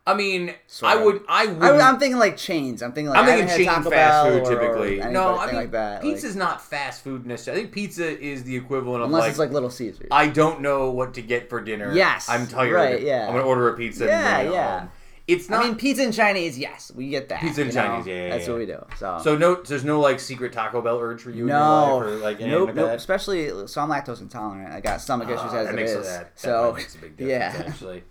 I 0.08 0.14
mean, 0.14 0.54
I 0.84 0.94
would. 0.94 1.22
I 1.28 1.46
would. 1.46 1.62
I, 1.62 1.88
I'm 1.88 1.98
thinking 1.98 2.18
like 2.18 2.36
chains. 2.36 2.80
I'm 2.80 2.92
thinking 2.92 3.10
like 3.10 3.18
I'm 3.18 3.26
thinking 3.26 3.48
chain 3.48 3.66
fast 3.66 3.90
Bell 3.90 4.24
food 4.26 4.34
or- 4.34 4.40
or 4.40 4.60
typically. 4.60 4.92
anything 5.00 5.12
no, 5.12 5.36
I 5.36 5.46
mean, 5.46 5.56
like 5.56 5.72
that. 5.72 5.94
like- 5.94 6.14
pizza's 6.14 6.36
not 6.36 6.62
fast 6.62 7.02
food 7.02 7.26
necessarily. 7.26 7.62
I 7.62 7.64
think 7.64 7.74
pizza 7.74 8.16
is 8.20 8.44
the 8.44 8.54
equivalent 8.54 9.02
of 9.02 9.08
unless 9.08 9.22
like, 9.22 9.30
it's 9.30 9.38
like 9.40 9.50
Little 9.50 9.70
Caesars. 9.70 10.06
I 10.12 10.28
don't 10.28 10.60
know 10.60 10.90
what 10.92 11.14
to 11.14 11.22
get 11.22 11.50
for 11.50 11.60
dinner. 11.60 11.92
Yes, 11.92 12.28
I'm 12.28 12.46
tired. 12.46 12.72
right, 12.72 13.02
yeah. 13.02 13.26
I'm 13.26 13.32
gonna 13.32 13.44
order 13.46 13.68
a 13.68 13.76
pizza. 13.76 14.04
Yeah, 14.04 14.18
and 14.18 14.44
bring 14.44 14.52
it 14.52 14.56
yeah. 14.56 14.78
home. 14.78 14.90
It's 15.26 15.50
not. 15.50 15.64
I 15.64 15.68
mean, 15.68 15.76
pizza 15.76 16.04
and 16.04 16.14
Chinese, 16.14 16.56
yes, 16.56 16.92
we 16.94 17.08
get 17.08 17.28
that. 17.30 17.40
Pizza 17.40 17.62
and 17.62 17.74
know? 17.74 17.82
Chinese, 17.82 18.06
yeah, 18.06 18.14
yeah, 18.14 18.28
that's 18.30 18.46
yeah. 18.46 18.52
what 18.52 18.58
we 18.60 18.66
do. 18.66 18.84
So, 18.96 19.20
so 19.24 19.36
no, 19.36 19.56
there's 19.56 19.84
no 19.84 19.98
like 20.00 20.20
secret 20.20 20.52
Taco 20.52 20.80
Bell 20.80 20.98
urge 21.00 21.20
for 21.22 21.30
you 21.30 21.42
in 21.42 21.48
no, 21.48 21.54
your 21.54 22.06
life 22.06 22.14
or 22.14 22.16
like 22.18 22.40
nope, 22.40 22.66
like 22.68 22.76
nope. 22.76 22.86
that? 22.90 22.96
Especially, 22.96 23.48
so 23.66 23.80
I'm 23.80 23.88
lactose 23.88 24.20
intolerant. 24.20 24.72
I 24.72 24.80
got 24.80 25.00
stomach 25.00 25.28
issues 25.28 25.40
Ah, 25.40 25.56
as 25.56 25.66
that 25.66 25.74
it 25.74 25.76
makes 25.76 25.90
is. 25.90 26.06
that, 26.06 26.34
that 26.36 26.40
so, 26.40 26.50
probably 26.62 26.80
makes 26.82 26.94
a 26.94 26.98
big 26.98 27.16
difference 27.16 27.54
yeah. 27.58 27.64
actually. 27.66 28.04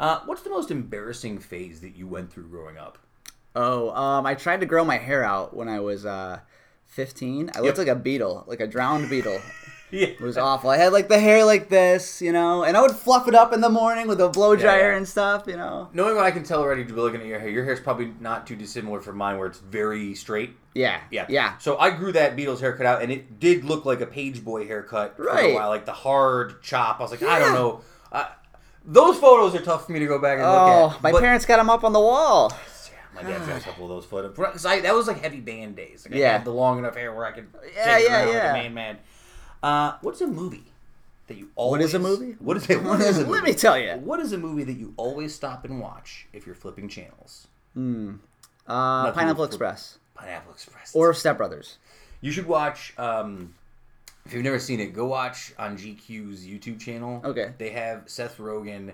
Uh, 0.00 0.20
what's 0.26 0.42
the 0.42 0.50
most 0.50 0.70
embarrassing 0.72 1.38
phase 1.38 1.80
that 1.80 1.96
you 1.96 2.06
went 2.08 2.32
through 2.32 2.48
growing 2.48 2.76
up? 2.76 2.98
Oh, 3.54 3.90
um, 3.90 4.26
I 4.26 4.34
tried 4.34 4.60
to 4.60 4.66
grow 4.66 4.84
my 4.84 4.98
hair 4.98 5.22
out 5.24 5.54
when 5.54 5.68
I 5.68 5.80
was 5.80 6.04
uh, 6.06 6.40
15. 6.86 7.50
I 7.54 7.60
looked 7.60 7.78
Yep. 7.78 7.86
like 7.86 7.96
a 7.96 7.98
beetle, 8.00 8.44
like 8.46 8.60
a 8.60 8.66
drowned 8.66 9.08
beetle. 9.10 9.40
Yeah. 9.90 10.06
It 10.08 10.20
was 10.20 10.36
awful. 10.36 10.70
I 10.70 10.76
had 10.76 10.92
like 10.92 11.08
the 11.08 11.18
hair 11.18 11.44
like 11.44 11.68
this, 11.68 12.20
you 12.20 12.32
know, 12.32 12.62
and 12.64 12.76
I 12.76 12.82
would 12.82 12.90
fluff 12.92 13.26
it 13.28 13.34
up 13.34 13.52
in 13.52 13.60
the 13.60 13.70
morning 13.70 14.06
with 14.06 14.20
a 14.20 14.28
blow 14.28 14.54
dryer 14.54 14.90
yeah. 14.90 14.96
and 14.96 15.08
stuff, 15.08 15.44
you 15.46 15.56
know. 15.56 15.88
Knowing 15.94 16.14
what 16.16 16.24
I 16.24 16.30
can 16.30 16.42
tell 16.42 16.60
already, 16.60 16.84
looking 16.84 17.20
at 17.20 17.26
your 17.26 17.38
hair, 17.38 17.48
your 17.48 17.64
hair's 17.64 17.80
probably 17.80 18.12
not 18.20 18.46
too 18.46 18.54
dissimilar 18.56 19.00
from 19.00 19.16
mine, 19.16 19.38
where 19.38 19.46
it's 19.46 19.58
very 19.60 20.14
straight. 20.14 20.50
Yeah, 20.74 21.00
Yeah, 21.10 21.26
yeah. 21.28 21.56
So 21.58 21.78
I 21.78 21.90
grew 21.90 22.12
that 22.12 22.36
Beatles 22.36 22.60
haircut 22.60 22.86
out, 22.86 23.02
and 23.02 23.10
it 23.10 23.40
did 23.40 23.64
look 23.64 23.84
like 23.84 24.00
a 24.00 24.06
page 24.06 24.44
boy 24.44 24.66
haircut 24.66 25.16
for 25.16 25.28
a 25.28 25.54
while, 25.54 25.68
like 25.70 25.86
the 25.86 25.92
hard 25.92 26.62
chop. 26.62 27.00
I 27.00 27.02
was 27.02 27.10
like, 27.10 27.22
I 27.22 27.38
don't 27.38 27.54
know. 27.54 27.80
Uh, 28.12 28.26
those 28.84 29.18
photos 29.18 29.54
are 29.54 29.64
tough 29.64 29.86
for 29.86 29.92
me 29.92 29.98
to 30.00 30.06
go 30.06 30.18
back 30.18 30.38
and 30.38 30.46
Oh, 30.46 30.52
look 30.52 30.92
at. 30.92 30.96
Oh 30.96 31.12
my 31.12 31.20
parents 31.20 31.44
got 31.46 31.56
them 31.56 31.68
up 31.70 31.84
on 31.84 31.92
the 31.92 32.00
wall. 32.00 32.52
My 33.14 33.22
dad's 33.22 33.46
got 33.46 33.60
a 33.60 33.64
couple 33.64 33.84
of 33.84 33.90
those 33.90 34.04
photos. 34.04 34.64
I 34.64 34.80
that 34.80 34.94
was 34.94 35.08
like 35.08 35.20
heavy 35.20 35.40
band 35.40 35.74
days. 35.76 36.06
Like 36.06 36.14
I 36.14 36.18
Yeah. 36.18 36.32
had 36.34 36.44
the 36.44 36.52
long 36.52 36.78
enough 36.78 36.94
hair 36.94 37.12
where 37.12 37.24
I 37.26 37.32
could 37.32 37.48
Yeah, 37.74 37.98
it 37.98 38.04
yeah, 38.04 38.18
like 38.24 38.32
yeah. 38.34 38.50
a 38.50 38.52
man, 38.62 38.74
man. 38.74 38.98
Uh, 39.62 39.94
what's 40.02 40.20
a 40.20 40.26
movie 40.26 40.64
that 41.26 41.36
you 41.36 41.48
always? 41.56 41.72
What 41.80 41.80
is 41.82 41.94
a 41.94 41.98
movie? 41.98 42.36
What 42.38 42.56
is 42.56 42.68
it? 42.70 42.82
What 42.84 43.00
is 43.00 43.18
a 43.18 43.20
movie? 43.20 43.32
Let 43.32 43.44
me 43.44 43.54
tell 43.54 43.78
you. 43.78 43.92
What 43.94 44.20
is 44.20 44.32
a 44.32 44.38
movie 44.38 44.64
that 44.64 44.74
you 44.76 44.94
always 44.96 45.34
stop 45.34 45.64
and 45.64 45.80
watch 45.80 46.26
if 46.32 46.46
you're 46.46 46.54
flipping 46.54 46.88
channels? 46.88 47.46
Uh, 47.76 49.12
Pineapple 49.12 49.42
with- 49.42 49.50
Express 49.50 49.98
Pineapple 50.14 50.52
Express. 50.52 50.94
or 50.94 51.14
Step 51.14 51.36
Brothers. 51.36 51.78
you 52.20 52.32
should 52.32 52.46
watch. 52.46 52.92
Um, 52.98 53.54
if 54.26 54.34
you've 54.34 54.42
never 54.44 54.58
seen 54.58 54.78
it, 54.80 54.92
go 54.92 55.06
watch 55.06 55.52
on 55.58 55.78
GQ's 55.78 56.44
YouTube 56.44 56.78
channel. 56.80 57.22
Okay. 57.24 57.52
They 57.56 57.70
have 57.70 58.02
Seth 58.06 58.36
Rogen 58.38 58.92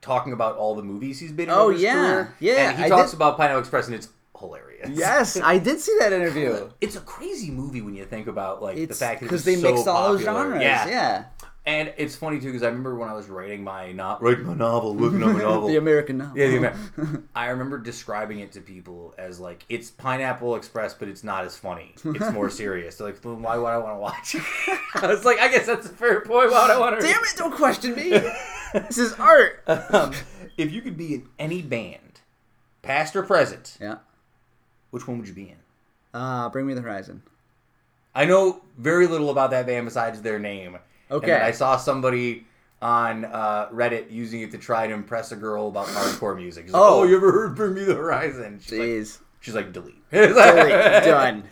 talking 0.00 0.32
about 0.32 0.56
all 0.56 0.74
the 0.74 0.82
movies 0.82 1.20
he's 1.20 1.32
been 1.32 1.48
in. 1.48 1.54
Oh, 1.54 1.68
yeah. 1.68 1.92
career, 1.94 2.34
Yeah, 2.40 2.70
And 2.70 2.78
he 2.78 2.84
I 2.84 2.88
talks 2.88 3.10
did- 3.10 3.16
about 3.18 3.36
Pineapple 3.36 3.60
Express, 3.60 3.86
and 3.86 3.94
it's 3.96 4.08
hilarious. 4.42 4.90
Yes, 4.92 5.36
I 5.42 5.58
did 5.58 5.80
see 5.80 5.94
that 6.00 6.12
interview. 6.12 6.70
It's 6.80 6.96
a 6.96 7.00
crazy 7.00 7.50
movie 7.50 7.80
when 7.80 7.94
you 7.94 8.04
think 8.04 8.26
about 8.26 8.62
like 8.62 8.76
the 8.76 8.86
fact 8.94 9.20
that 9.20 9.26
because 9.26 9.44
because 9.44 9.44
they 9.44 9.56
mixed 9.70 9.86
all 9.88 10.12
those 10.12 10.22
genres. 10.22 10.62
Yeah, 10.62 10.86
Yeah, 10.88 11.24
and 11.64 11.92
it's 11.96 12.16
funny 12.16 12.40
too 12.40 12.46
because 12.46 12.62
I 12.64 12.66
remember 12.66 12.96
when 12.96 13.08
I 13.08 13.12
was 13.14 13.28
writing 13.28 13.62
my 13.62 13.92
no- 13.92 14.18
writing 14.20 14.44
my 14.44 14.54
novel, 14.54 14.94
working 14.94 15.22
on 15.22 15.34
my 15.34 15.42
novel. 15.42 15.68
the 15.68 15.76
American 15.76 16.18
novel. 16.18 16.36
yeah, 16.36 16.48
the 16.48 16.56
Amer- 16.56 17.22
I 17.36 17.46
remember 17.46 17.78
describing 17.78 18.40
it 18.40 18.52
to 18.52 18.60
people 18.60 19.14
as 19.16 19.38
like 19.40 19.64
it's 19.68 19.90
Pineapple 19.90 20.56
Express, 20.56 20.92
but 20.94 21.08
it's 21.08 21.22
not 21.22 21.44
as 21.44 21.56
funny. 21.56 21.94
It's 22.04 22.32
more 22.32 22.50
serious. 22.62 22.96
They're 22.96 23.06
like, 23.08 23.24
well, 23.24 23.36
why 23.36 23.56
would 23.56 23.66
I 23.66 23.78
want 23.78 23.94
to 23.94 23.98
watch? 24.00 24.34
it? 24.34 24.78
I 24.96 25.06
was 25.06 25.24
like, 25.24 25.38
I 25.38 25.48
guess 25.48 25.66
that's 25.66 25.86
a 25.86 25.90
fair 25.90 26.20
point. 26.22 26.50
Why 26.50 26.62
would 26.62 26.70
I 26.72 26.78
want 26.80 27.00
to? 27.00 27.06
Damn 27.06 27.22
it! 27.22 27.34
Don't 27.36 27.54
question 27.54 27.94
me. 27.94 28.10
this 28.72 28.98
is 28.98 29.12
art. 29.14 29.62
Um, 29.68 30.12
if 30.56 30.72
you 30.72 30.82
could 30.82 30.96
be 30.96 31.14
in 31.14 31.28
any 31.38 31.62
band, 31.62 32.20
past 32.82 33.14
or 33.14 33.22
present, 33.22 33.78
Yeah. 33.80 33.98
Which 34.92 35.08
one 35.08 35.18
would 35.18 35.26
you 35.26 35.34
be 35.34 35.48
in? 35.50 35.56
Uh, 36.14 36.48
Bring 36.48 36.66
Me 36.66 36.74
the 36.74 36.80
Horizon. 36.80 37.22
I 38.14 38.24
know 38.26 38.62
very 38.78 39.06
little 39.08 39.30
about 39.30 39.50
that 39.50 39.66
band 39.66 39.86
besides 39.86 40.22
their 40.22 40.38
name. 40.38 40.78
Okay. 41.10 41.32
And 41.32 41.42
I 41.42 41.50
saw 41.50 41.76
somebody 41.76 42.46
on 42.80 43.24
uh, 43.24 43.68
Reddit 43.72 44.10
using 44.10 44.42
it 44.42 44.50
to 44.52 44.58
try 44.58 44.86
to 44.86 44.92
impress 44.94 45.32
a 45.32 45.36
girl 45.36 45.68
about 45.68 45.86
hardcore 45.86 46.36
music. 46.36 46.66
She's 46.66 46.72
like, 46.74 46.82
Oh. 46.82 47.00
oh, 47.00 47.04
you 47.04 47.16
ever 47.16 47.32
heard 47.32 47.54
Bring 47.56 47.74
Me 47.74 47.84
the 47.84 47.94
Horizon? 47.94 48.60
She's 48.62 48.72
like, 48.72 48.88
Jeez. 48.88 49.18
she's 49.40 49.54
like 49.54 49.72
delete. 49.72 49.96
Delete. 50.10 50.34
Done. 50.36 51.44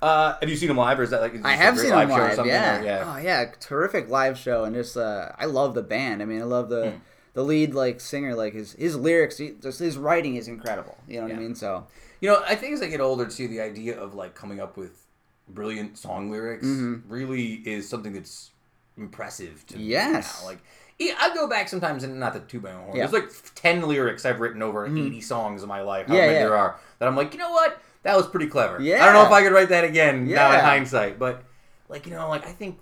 Uh, 0.00 0.36
have 0.40 0.48
you 0.48 0.54
seen 0.56 0.68
them 0.68 0.76
live, 0.76 0.98
or 1.00 1.02
is 1.02 1.10
that 1.10 1.20
like? 1.20 1.34
is 1.34 1.44
I 1.44 1.52
have 1.56 1.76
seen 1.76 1.90
them 1.90 2.08
show 2.08 2.14
or 2.14 2.20
live. 2.20 2.34
something, 2.34 2.52
Yeah. 2.54 2.80
or- 2.80 2.84
yeah. 2.84 3.14
Oh 3.14 3.18
yeah, 3.18 3.50
terrific 3.58 4.08
live 4.08 4.38
show, 4.38 4.62
and 4.64 4.74
just 4.74 4.96
uh, 4.96 5.32
I 5.36 5.46
love 5.46 5.74
the 5.74 5.82
band. 5.82 6.22
I 6.22 6.24
mean, 6.24 6.40
I 6.40 6.44
love 6.44 6.68
the 6.68 6.92
Hmm. 6.92 6.96
the 7.34 7.42
lead 7.42 7.74
like 7.74 7.98
singer, 8.00 8.36
like 8.36 8.52
his 8.52 8.74
his 8.74 8.94
lyrics, 8.96 9.38
he, 9.38 9.54
just 9.60 9.80
his 9.80 9.98
writing 9.98 10.36
is 10.36 10.46
incredible. 10.46 10.96
You 11.08 11.16
know 11.16 11.22
what 11.22 11.30
Yeah. 11.32 11.36
I 11.36 11.40
mean? 11.40 11.54
So 11.56 11.88
You 12.20 12.28
know, 12.30 12.42
I 12.46 12.54
think 12.54 12.74
as 12.74 12.82
I 12.82 12.88
get 12.88 13.00
older, 13.00 13.26
too, 13.26 13.48
the 13.48 13.60
idea 13.60 13.98
of 13.98 14.14
like 14.14 14.34
coming 14.34 14.60
up 14.60 14.76
with 14.76 15.04
brilliant 15.48 15.96
song 15.98 16.30
lyrics 16.30 16.66
Mm-hmm. 16.66 17.10
really 17.12 17.52
is 17.64 17.88
something 17.88 18.12
that's 18.12 18.50
impressive 18.96 19.64
to 19.68 19.76
me. 19.78 19.84
Yes. 19.84 20.44
Like, 20.44 20.58
I 21.00 21.32
go 21.34 21.48
back 21.48 21.68
sometimes 21.68 22.02
and 22.02 22.18
not 22.18 22.32
the 22.34 22.40
two 22.40 22.60
by 22.60 22.72
horn. 22.72 22.96
Yeah. 22.96 23.04
Mm-hmm. 23.04 23.12
There's 23.12 23.24
like 23.24 23.54
ten 23.54 23.82
lyrics 23.82 24.24
I've 24.26 24.40
written 24.40 24.62
over 24.62 24.84
eighty 24.86 25.20
songs 25.20 25.62
in 25.62 25.68
my 25.68 25.80
life. 25.82 26.06
How 26.08 26.14
Yeah, 26.14 26.20
many 26.22 26.32
yeah. 26.34 26.38
there 26.40 26.56
are 26.56 26.76
that 26.98 27.06
I'm 27.08 27.14
like, 27.16 27.32
you 27.32 27.38
know 27.38 27.52
what, 27.52 27.80
that 28.02 28.16
was 28.16 28.26
pretty 28.26 28.48
clever. 28.48 28.80
Yeah. 28.82 29.02
I 29.02 29.06
don't 29.06 29.14
know 29.14 29.24
if 29.24 29.30
I 29.32 29.42
could 29.42 29.52
write 29.52 29.68
that 29.68 29.84
again 29.84 30.26
now 30.28 30.52
in 30.52 30.60
hindsight, 30.60 31.18
but 31.18 31.44
like 31.88 32.06
you 32.06 32.12
know, 32.12 32.28
like 32.28 32.46
I 32.46 32.52
think. 32.52 32.78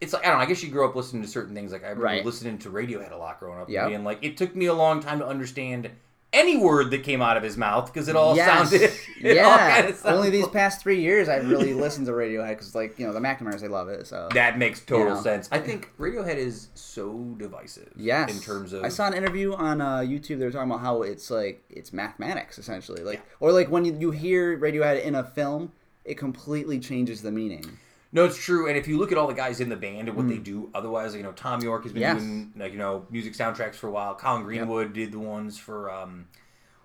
It's 0.00 0.12
like 0.12 0.24
I 0.24 0.28
don't 0.28 0.38
know. 0.38 0.42
I 0.44 0.46
guess 0.46 0.62
you 0.62 0.70
grew 0.70 0.84
up 0.86 0.94
listening 0.96 1.22
to 1.22 1.28
certain 1.28 1.54
things. 1.54 1.72
Like 1.72 1.82
I 1.82 1.86
remember 1.88 2.04
Right. 2.04 2.24
listening 2.24 2.58
to 2.58 2.68
Radiohead 2.70 3.12
a 3.12 3.16
lot 3.16 3.38
growing 3.40 3.60
up, 3.60 3.70
Yeah. 3.70 3.88
and 3.88 4.04
like 4.04 4.18
it 4.22 4.36
took 4.36 4.54
me 4.54 4.66
a 4.66 4.74
long 4.74 5.00
time 5.00 5.18
to 5.20 5.26
understand 5.26 5.88
any 6.34 6.56
word 6.56 6.90
that 6.90 7.02
came 7.04 7.22
out 7.22 7.36
of 7.36 7.42
his 7.42 7.56
mouth 7.56 7.92
because 7.92 8.08
it 8.08 8.16
all 8.16 8.36
yes, 8.36 8.70
sounded. 8.70 8.90
it 9.22 9.38
all 9.38 9.56
yeah. 9.56 9.80
kinda 9.82 9.96
sounded 9.96 10.16
Only 10.18 10.30
these 10.30 10.48
past 10.48 10.82
three 10.82 11.00
years, 11.00 11.28
I've 11.28 11.48
really 11.48 11.72
listened 11.72 12.06
to 12.06 12.12
Radiohead 12.12 12.50
because, 12.50 12.74
like, 12.74 12.98
you 12.98 13.06
know, 13.06 13.12
the 13.12 13.20
McNamara's, 13.20 13.62
they 13.62 13.68
love 13.68 13.88
it. 13.88 14.06
So 14.06 14.28
That 14.34 14.58
makes 14.58 14.80
total 14.80 15.06
You 15.08 15.14
know. 15.14 15.22
sense. 15.22 15.48
I 15.50 15.60
think 15.60 15.90
Radiohead 15.98 16.36
is 16.36 16.68
so 16.74 17.34
divisive. 17.38 17.92
Yes. 17.96 18.34
In 18.34 18.42
terms 18.42 18.72
of 18.72 18.84
I 18.84 18.88
saw 18.88 19.06
an 19.06 19.14
interview 19.14 19.54
on 19.54 19.80
uh, 19.80 19.98
YouTube. 20.00 20.38
They 20.38 20.44
were 20.44 20.50
talking 20.50 20.70
about 20.70 20.80
how 20.82 21.02
it's 21.02 21.30
like 21.30 21.64
it's 21.70 21.92
mathematics 21.92 22.58
essentially, 22.58 23.02
like 23.02 23.22
or 23.40 23.52
like 23.52 23.70
when 23.70 23.84
you, 23.84 23.96
you 23.98 24.10
hear 24.10 24.58
Radiohead 24.58 25.02
in 25.02 25.14
a 25.14 25.22
film, 25.24 25.72
it 26.04 26.18
completely 26.18 26.78
changes 26.80 27.22
the 27.22 27.30
meaning. 27.30 27.78
No, 28.14 28.24
it's 28.24 28.38
true. 28.38 28.68
And 28.68 28.76
if 28.78 28.86
you 28.88 28.96
look 28.96 29.10
at 29.12 29.18
all 29.18 29.26
the 29.26 29.34
guys 29.34 29.60
in 29.60 29.68
the 29.68 29.76
band 29.76 30.08
and 30.08 30.16
what 30.16 30.28
they 30.28 30.38
do, 30.38 30.70
otherwise, 30.74 31.14
you 31.16 31.22
know, 31.24 31.32
Thom 31.32 31.60
Yorke 31.60 31.82
has 31.82 31.92
been 31.92 32.02
Mm. 32.02 32.06
Yes. 32.14 32.22
doing 32.22 32.52
like 32.56 32.72
you 32.72 32.78
know 32.78 33.04
music 33.10 33.34
soundtracks 33.34 33.74
for 33.74 33.88
a 33.88 33.90
while. 33.90 34.14
Colin 34.14 34.44
Greenwood 34.44 34.92
did 34.92 35.10
the 35.12 35.18
ones 35.18 35.58
for 35.58 35.90
um, 35.90 36.28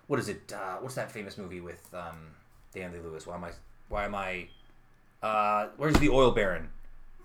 what 0.08 0.18
is 0.18 0.28
it? 0.28 0.52
Uh, 0.52 0.76
what's 0.80 0.96
that 0.96 1.10
famous 1.10 1.38
movie 1.38 1.60
with 1.60 1.82
um, 1.94 2.32
Dan 2.74 2.92
Day 2.92 2.98
Lewis? 2.98 3.26
Why 3.26 3.36
am 3.36 3.44
I? 3.44 3.50
Why 3.88 4.04
am 4.04 4.14
I? 4.14 4.48
Uh, 5.22 5.68
where's 5.76 5.94
the 6.00 6.08
Oil 6.08 6.32
Baron? 6.32 6.68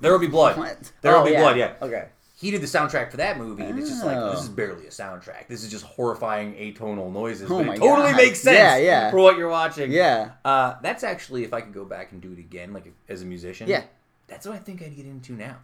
There 0.01 0.11
will 0.11 0.19
be 0.19 0.27
blood. 0.27 0.55
What? 0.57 0.91
There 1.01 1.13
will 1.13 1.21
Oh, 1.21 1.25
be 1.25 1.31
yeah. 1.31 1.41
blood. 1.41 1.57
Yeah. 1.57 1.73
Okay. 1.81 2.05
He 2.45 2.51
did 2.51 2.61
the 2.61 2.67
soundtrack 2.67 3.09
for 3.09 3.17
that 3.17 3.39
movie, 3.39 3.63
and 3.63 3.79
it's 3.79 3.89
just 3.89 4.05
like 4.05 4.15
this 4.17 4.39
Oh. 4.39 4.43
is 4.43 4.49
barely 4.49 4.85
a 4.85 4.89
soundtrack. 4.91 5.47
This 5.47 5.63
is 5.63 5.71
just 5.71 5.83
horrifying 5.83 6.53
atonal 6.53 7.11
noises, 7.11 7.49
Oh 7.49 7.63
but 7.63 7.75
it 7.75 7.79
totally 7.79 8.11
God. 8.11 8.17
makes 8.17 8.39
sense. 8.39 8.55
Yeah, 8.55 8.77
yeah. 8.77 9.09
For 9.09 9.17
what 9.17 9.35
you're 9.35 9.49
watching. 9.49 9.91
Yeah. 9.91 10.33
Uh, 10.45 10.75
that's 10.83 11.03
actually 11.03 11.43
if 11.43 11.53
I 11.55 11.61
could 11.61 11.73
go 11.73 11.85
back 11.85 12.11
and 12.11 12.21
do 12.21 12.31
it 12.33 12.37
again, 12.37 12.71
like 12.71 12.93
as 13.09 13.23
a 13.23 13.25
musician. 13.25 13.67
Yeah. 13.67 13.81
That's 14.27 14.45
what 14.45 14.53
I 14.55 14.59
think 14.59 14.83
I'd 14.83 14.95
get 14.95 15.07
into 15.07 15.33
now. 15.33 15.57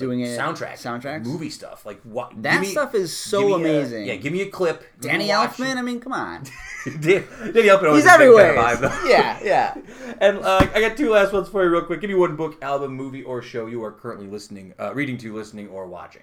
Doing 0.00 0.20
it 0.20 0.38
Soundtrack, 0.38 0.72
soundtracks. 0.74 1.24
movie 1.24 1.50
stuff. 1.50 1.86
Like 1.86 2.00
what? 2.02 2.32
That 2.42 2.60
me- 2.62 2.66
stuff 2.66 2.94
is 2.94 3.16
so 3.16 3.46
me 3.46 3.52
a- 3.52 3.56
amazing. 3.56 4.06
yeah, 4.06 4.16
give 4.16 4.32
me 4.32 4.40
a 4.42 4.48
clip. 4.50 4.82
Danny 5.00 5.28
Elfman. 5.28 5.76
I 5.76 5.82
mean, 5.82 6.00
come 6.00 6.12
on. 6.12 6.42
Danny 7.00 7.20
Elfman. 7.68 7.94
He's 7.94 8.04
has 8.04 8.16
a 8.16 8.18
big 8.18 8.28
everywhere. 8.28 8.56
vibe, 8.56 9.08
yeah, 9.08 9.38
yeah. 9.42 9.74
And 10.20 10.38
uh, 10.40 10.66
I 10.74 10.80
got 10.80 10.96
two 10.96 11.10
last 11.10 11.32
ones 11.32 11.48
for 11.48 11.62
you, 11.64 11.70
real 11.70 11.82
quick. 11.82 12.00
Give 12.00 12.08
me 12.10 12.16
one 12.16 12.36
book, 12.36 12.62
album, 12.62 12.92
movie, 12.94 13.22
or 13.22 13.40
show 13.42 13.66
you 13.66 13.82
are 13.84 13.92
currently 13.92 14.26
listening, 14.26 14.74
uh, 14.78 14.92
reading 14.94 15.16
to, 15.18 15.34
listening, 15.34 15.68
or 15.68 15.86
watching. 15.86 16.22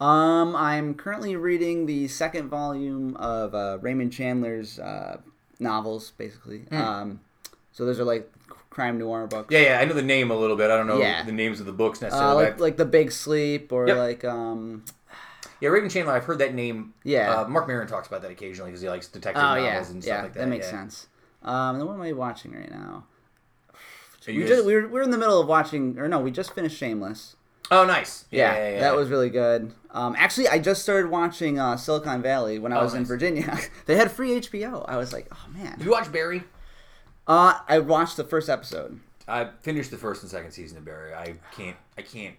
Um, 0.00 0.54
I'm 0.54 0.94
currently 0.94 1.34
reading 1.34 1.86
the 1.86 2.06
second 2.08 2.48
volume 2.48 3.16
of 3.16 3.54
uh, 3.54 3.78
Raymond 3.80 4.12
Chandler's 4.12 4.78
uh, 4.78 5.18
novels, 5.58 6.12
basically. 6.16 6.66
Um, 6.70 7.20
so 7.72 7.84
those 7.84 7.98
are 7.98 8.04
like 8.04 8.30
crime 8.78 8.98
noir 8.98 9.26
books. 9.26 9.52
Yeah, 9.52 9.60
yeah, 9.60 9.78
I 9.80 9.84
know 9.84 9.94
the 9.94 10.02
name 10.02 10.30
a 10.30 10.36
little 10.36 10.56
bit. 10.56 10.70
I 10.70 10.76
don't 10.76 10.86
know 10.86 10.98
Yeah. 10.98 11.22
the 11.24 11.32
names 11.32 11.58
of 11.60 11.66
the 11.66 11.72
books 11.72 12.00
Uh, 12.02 12.06
necessarily. 12.06 12.44
like 12.44 12.60
like 12.60 12.76
the 12.76 12.84
Big 12.84 13.10
Sleep 13.12 13.72
or 13.72 13.88
Yep. 13.88 13.96
like 13.96 14.24
um. 14.24 14.84
yeah, 15.60 15.68
Raymond 15.70 15.92
Chandler. 15.92 16.12
I've 16.14 16.24
heard 16.24 16.38
that 16.38 16.54
name. 16.54 16.94
Yeah. 17.04 17.40
uh, 17.40 17.48
Marc 17.48 17.66
Maron 17.66 17.88
talks 17.88 18.06
about 18.08 18.22
that 18.22 18.30
occasionally 18.30 18.70
because 18.70 18.80
he 18.82 18.88
likes 18.88 19.08
detective 19.08 19.42
Oh 19.42 19.54
novels 19.56 19.64
yeah, 19.64 19.78
and 19.90 20.02
stuff 20.04 20.16
yeah, 20.16 20.22
like 20.22 20.32
that, 20.34 20.40
that. 20.40 20.48
makes 20.48 20.66
yeah. 20.66 20.70
sense. 20.70 21.06
Um, 21.42 21.78
then 21.78 21.86
what 21.86 21.94
am 21.94 22.02
I 22.02 22.12
watching 22.12 22.52
right 22.52 22.70
now? 22.70 23.04
You 24.26 24.40
We 24.42 24.46
just 24.46 24.66
we 24.66 24.74
were, 24.74 24.82
we 24.82 24.86
were 24.92 25.02
in 25.02 25.10
the 25.10 25.16
middle 25.16 25.40
of 25.40 25.48
watching, 25.48 25.98
or 25.98 26.06
no, 26.06 26.20
we 26.20 26.30
just 26.30 26.52
finished 26.54 26.76
Shameless. 26.76 27.34
oh, 27.70 27.86
nice. 27.86 28.26
Yeah, 28.30 28.52
Yeah, 28.52 28.58
yeah, 28.58 28.70
yeah, 28.74 28.80
that 28.80 28.94
was 28.94 29.08
really 29.08 29.30
good. 29.30 29.72
Um, 29.90 30.14
actually, 30.18 30.48
I 30.48 30.58
just 30.58 30.82
started 30.82 31.10
watching 31.10 31.58
uh, 31.58 31.78
Silicon 31.78 32.20
Valley 32.20 32.58
when 32.58 32.72
I 32.72 32.78
Oh, 32.78 32.82
was 32.84 32.92
in. 32.94 33.06
Virginia. 33.06 33.58
they 33.86 33.96
had 33.96 34.10
free 34.12 34.38
HBO. 34.38 34.84
I 34.86 34.98
was 34.98 35.14
like, 35.14 35.28
oh 35.32 35.46
man. 35.56 35.78
Did 35.78 35.86
you 35.86 35.90
watch 35.92 36.12
Barry? 36.12 36.44
Uh, 37.28 37.58
I 37.68 37.78
watched 37.78 38.16
the 38.16 38.24
first 38.24 38.48
episode. 38.48 38.98
I 39.28 39.50
finished 39.60 39.90
the 39.90 39.98
first 39.98 40.22
and 40.22 40.30
second 40.30 40.52
season 40.52 40.78
of 40.78 40.84
Barry. 40.86 41.12
I 41.14 41.34
can't. 41.54 41.76
I 41.98 42.02
can't 42.02 42.34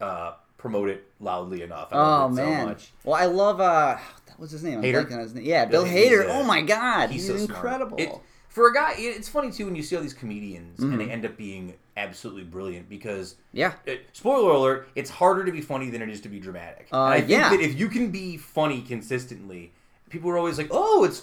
uh, 0.00 0.34
promote 0.56 0.88
it 0.88 1.04
loudly 1.20 1.62
enough. 1.62 1.88
I 1.92 1.96
Oh 1.96 2.00
love 2.00 2.32
it 2.32 2.34
man. 2.36 2.60
so 2.60 2.66
much. 2.68 2.92
Well, 3.04 3.16
I 3.16 3.24
love 3.26 3.60
uh, 3.60 3.96
what's 4.36 4.52
his 4.52 4.62
name? 4.62 4.78
I'm 4.78 4.84
Hader? 4.84 5.20
his 5.20 5.34
name. 5.34 5.44
Yeah, 5.44 5.64
Bill 5.64 5.82
Bill 5.84 5.92
Hader, 5.92 6.28
uh, 6.28 6.32
Oh 6.34 6.44
my 6.44 6.62
God, 6.62 7.10
He's 7.10 7.26
he's, 7.26 7.36
so 7.46 7.52
incredible. 7.52 7.98
It- 7.98 8.12
for 8.48 8.68
a 8.68 8.74
guy, 8.74 8.92
it's 8.98 9.30
funny 9.30 9.50
too 9.50 9.64
when 9.64 9.74
you 9.74 9.82
see 9.82 9.96
all 9.96 10.02
these 10.02 10.12
comedians 10.12 10.78
and 10.78 10.90
Mm-hmm. 10.92 10.98
they 10.98 11.10
end 11.10 11.24
up 11.24 11.38
being 11.38 11.72
absolutely 11.96 12.44
brilliant 12.44 12.86
because. 12.86 13.36
yeah, 13.52 13.72
it- 13.86 14.06
spoiler 14.12 14.50
alert: 14.52 14.88
It's 14.94 15.08
harder 15.08 15.42
to 15.46 15.50
be 15.52 15.62
funny 15.62 15.88
than 15.88 16.02
it 16.02 16.10
is 16.10 16.20
to 16.20 16.28
be 16.28 16.38
dramatic. 16.38 16.86
Uh, 16.92 16.96
and 17.06 17.14
I 17.14 17.18
think 17.20 17.30
yeah. 17.30 17.48
that 17.48 17.60
if 17.60 17.80
you 17.80 17.88
can 17.88 18.10
be 18.10 18.36
funny 18.36 18.82
consistently, 18.82 19.72
people 20.10 20.28
are 20.30 20.36
always 20.38 20.58
like, 20.58 20.68
"Oh, 20.70 21.02
it's." 21.04 21.22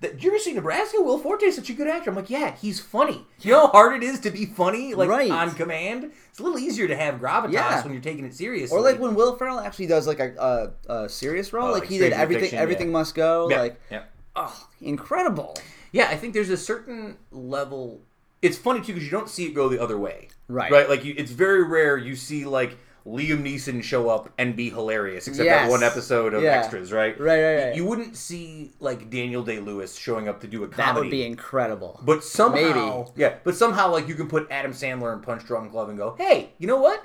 That, 0.00 0.12
did 0.14 0.24
you 0.24 0.30
ever 0.30 0.38
see 0.38 0.54
Nebraska? 0.54 1.00
Will 1.02 1.18
Forte's 1.18 1.56
such 1.56 1.68
a 1.68 1.74
good 1.74 1.86
actor. 1.86 2.08
I'm 2.10 2.16
like, 2.16 2.30
yeah, 2.30 2.54
he's 2.56 2.80
funny. 2.80 3.26
You 3.42 3.52
know 3.52 3.66
how 3.66 3.72
hard 3.72 4.02
it 4.02 4.06
is 4.06 4.18
to 4.20 4.30
be 4.30 4.46
funny, 4.46 4.94
like 4.94 5.10
Right. 5.10 5.30
on 5.30 5.50
command. 5.52 6.10
It's 6.30 6.38
a 6.38 6.42
little 6.42 6.58
easier 6.58 6.88
to 6.88 6.96
have 6.96 7.16
gravitas 7.20 7.52
Yeah. 7.52 7.82
when 7.82 7.92
you're 7.92 8.02
taking 8.02 8.24
it 8.24 8.34
seriously. 8.34 8.76
or 8.76 8.80
like 8.80 8.98
when 8.98 9.14
Will 9.14 9.36
Ferrell 9.36 9.60
actually 9.60 9.88
does 9.88 10.06
like 10.06 10.18
a 10.20 10.72
a, 10.88 10.92
a 11.04 11.08
serious 11.08 11.52
role, 11.52 11.68
Oh, 11.68 11.72
like 11.72 11.82
like 11.82 11.90
he 11.90 11.98
did 11.98 12.12
everything. 12.14 12.42
Fiction, 12.44 12.58
everything 12.58 12.86
yeah. 12.88 12.92
must 12.92 13.14
go. 13.14 13.50
yeah, 13.50 13.60
Like, 13.60 13.80
yeah. 13.90 14.02
oh, 14.36 14.68
incredible. 14.80 15.56
Yeah, 15.92 16.08
I 16.08 16.16
think 16.16 16.32
there's 16.34 16.50
a 16.50 16.56
certain 16.56 17.16
level. 17.30 18.00
It's 18.42 18.56
funny 18.56 18.80
too 18.80 18.94
because 18.94 19.04
you 19.04 19.10
don't 19.10 19.28
see 19.28 19.44
it 19.46 19.54
go 19.54 19.68
the 19.68 19.82
other 19.82 19.98
way. 19.98 20.28
Right. 20.48 20.72
Right. 20.72 20.88
Like 20.88 21.04
you, 21.04 21.14
it's 21.16 21.30
very 21.30 21.62
rare 21.62 21.98
you 21.98 22.16
see 22.16 22.46
like 22.46 22.78
Liam 23.06 23.42
Neeson 23.42 23.82
show 23.82 24.08
up 24.08 24.30
and 24.38 24.54
be 24.54 24.70
hilarious, 24.70 25.26
except 25.26 25.44
Yes. 25.46 25.64
that 25.66 25.70
one 25.70 25.82
episode 25.82 26.34
of 26.34 26.42
Yeah. 26.42 26.58
extras. 26.58 26.92
Right. 26.92 27.18
Right, 27.20 27.40
right, 27.42 27.64
right. 27.66 27.74
You 27.74 27.84
wouldn't 27.84 28.16
see 28.16 28.72
like 28.80 29.08
Daniel 29.10 29.42
Day 29.42 29.58
Lewis 29.58 29.94
showing 29.96 30.28
up 30.28 30.40
to 30.40 30.46
do 30.46 30.64
a 30.64 30.68
comedy. 30.68 30.82
That 30.94 31.00
would 31.00 31.10
be 31.10 31.24
incredible. 31.24 32.00
But 32.04 32.22
somehow, 32.24 33.04
Maybe. 33.06 33.10
yeah. 33.16 33.34
But 33.44 33.56
somehow, 33.56 33.90
like 33.90 34.06
you 34.08 34.14
can 34.14 34.28
put 34.28 34.46
Adam 34.50 34.72
Sandler 34.72 35.12
in 35.14 35.20
Punch 35.20 35.44
Drunk 35.46 35.72
Love 35.72 35.88
and 35.88 35.98
go, 35.98 36.14
"Hey, 36.18 36.50
you 36.58 36.66
know 36.66 36.80
what? 36.80 37.02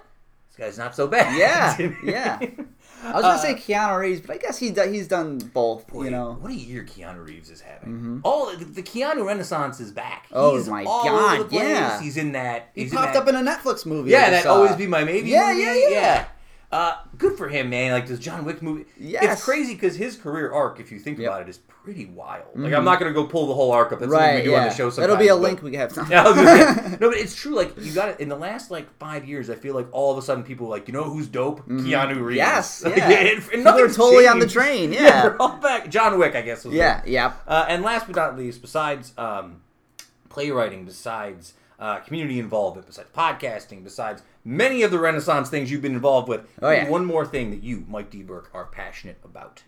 This 0.50 0.58
guy's 0.68 0.78
not 0.78 0.96
so 0.96 1.08
bad." 1.08 1.38
Yeah, 1.38 1.78
yeah. 2.04 2.40
I 3.07 3.14
was 3.14 3.22
gonna 3.23 3.40
say 3.40 3.53
Keanu 3.56 3.99
Reeves, 3.99 4.22
but 4.22 4.36
I 4.36 4.38
guess 4.38 4.57
he 4.57 4.72
do, 4.72 4.82
he's 4.90 5.07
done 5.07 5.38
both. 5.38 5.88
Boy, 5.88 6.06
you 6.06 6.11
know, 6.11 6.38
what 6.40 6.52
a 6.52 6.56
year 6.56 6.84
Keanu 6.84 7.26
Reeves 7.26 7.49
is 7.49 7.61
having. 7.61 8.22
Oh, 8.26 8.56
the, 8.56 8.65
the 8.65 8.84
Keanu 8.84 9.26
Renaissance 9.26 9.80
is 9.80 9.91
back. 9.91 10.27
Oh 10.32 10.57
He's 10.57 10.68
my 10.68 10.84
God, 10.84 11.34
over 11.36 11.44
the 11.44 11.49
place. 11.49 11.61
yeah. 11.61 12.02
He's 12.02 12.18
in 12.18 12.32
that. 12.34 12.69
he 12.73 12.84
he's 12.84 12.94
popped 12.94 13.14
that, 13.14 13.23
up 13.23 13.27
in 13.30 13.36
a 13.36 13.41
Netflix 13.41 13.86
movie. 13.86 14.11
Yeah, 14.11 14.30
that 14.30 14.44
saw. 14.44 14.53
always 14.56 14.76
be 14.76 14.88
my 14.88 15.03
maybe. 15.03 15.30
Yeah, 15.30 15.49
movie. 15.52 15.61
yeah, 15.64 15.90
yeah. 15.90 16.26
Uh, 16.72 16.98
good 17.18 17.38
for 17.38 17.48
him, 17.48 17.69
man. 17.69 17.91
Like 17.94 18.07
this 18.07 18.19
John 18.19 18.44
Wick 18.44 18.61
movie. 18.61 18.86
Yes. 18.99 19.23
It's 19.34 19.44
crazy 19.45 19.76
because 19.76 19.95
his 19.95 20.18
career 20.18 20.52
arc, 20.52 20.80
if 20.80 20.91
you 20.91 20.99
think 20.99 21.19
Yep. 21.19 21.27
about 21.27 21.41
it, 21.44 21.49
is 21.49 21.60
pretty 21.86 22.06
wild. 22.07 22.45
Like 22.56 22.74
I'm 22.74 22.84
not 22.84 22.99
gonna 22.99 23.14
go 23.14 23.26
pull 23.26 23.45
the 23.48 23.53
whole 23.53 23.72
arc 23.72 23.91
up. 23.94 23.99
That's 23.99 24.12
Right, 24.12 24.34
what 24.34 24.36
we 24.38 24.44
do 24.44 24.49
yeah. 24.52 24.57
on 24.64 24.68
the 24.70 24.74
show. 24.74 24.90
Sometimes, 24.90 24.98
That'll 24.98 25.18
be 25.18 25.28
a 25.28 25.36
but- 25.36 25.41
link 25.41 25.62
we 25.62 25.76
have. 25.76 25.95
Yeah, 26.10 26.24
I 26.24 26.28
was 26.28 26.36
gonna 26.36 26.90
say- 26.90 26.98
no, 26.99 27.10
but 27.12 27.18
it's 27.20 27.36
true. 27.36 27.56
Like 27.56 27.74
you 27.80 27.94
got 27.94 28.10
it 28.10 28.20
in 28.20 28.28
the 28.28 28.36
last 28.36 28.72
like 28.72 28.91
five 28.98 29.26
years. 29.26 29.49
I 29.52 29.56
feel 29.56 29.76
like 29.76 29.88
all 29.91 30.12
of 30.12 30.18
a 30.18 30.22
sudden 30.24 30.44
people 30.44 30.68
like, 30.68 30.88
you 30.88 30.94
know 30.94 31.03
who's 31.03 31.28
dope? 31.28 31.66
Keanu 31.68 32.22
Reeves. 32.22 32.38
Yes, 32.38 32.84
Like, 32.86 32.98
yeah. 32.98 33.10
and- 33.12 33.44
and 33.53 33.64
nothing's 33.64 33.95
totally 33.95 34.28
on 34.28 34.40
the 34.40 34.48
train, 34.48 34.91
yeah. 34.91 35.22
they're 35.22 35.41
all 35.41 35.57
back. 35.57 35.90
John 35.90 36.18
Wick, 36.18 36.36
I 36.36 36.41
guess. 36.41 36.66
Was 36.66 36.74
yeah, 36.74 37.02
yeah. 37.06 37.34
uh, 37.48 37.66
and 37.70 37.84
last 37.84 38.07
but 38.07 38.16
not 38.16 38.36
least, 38.36 38.62
besides 38.62 39.14
um, 39.18 39.62
playwriting, 40.30 40.86
besides 40.86 41.53
uh, 41.80 41.99
community 41.99 42.40
involvement, 42.40 42.88
besides 42.88 43.10
podcasting, 43.16 43.84
besides 43.84 44.22
many 44.44 44.82
of 44.84 44.91
the 44.91 44.99
Renaissance 44.99 45.49
things 45.49 45.70
you've 45.72 45.82
been 45.82 45.94
involved 45.94 46.28
with, 46.28 46.41
Oh, 46.62 46.70
yeah. 46.72 46.90
one 46.90 47.06
more 47.06 47.26
thing 47.26 47.52
that 47.52 47.64
you, 47.64 47.86
Mike 47.88 48.10
D. 48.10 48.24
Burke, 48.24 48.49
are 48.53 48.66
passionate 48.66 49.18
about. 49.24 49.64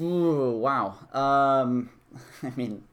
Ooh, 0.00 0.58
wow. 0.58 0.96
Um, 1.12 1.90
I 2.42 2.52
mean, 2.56 2.84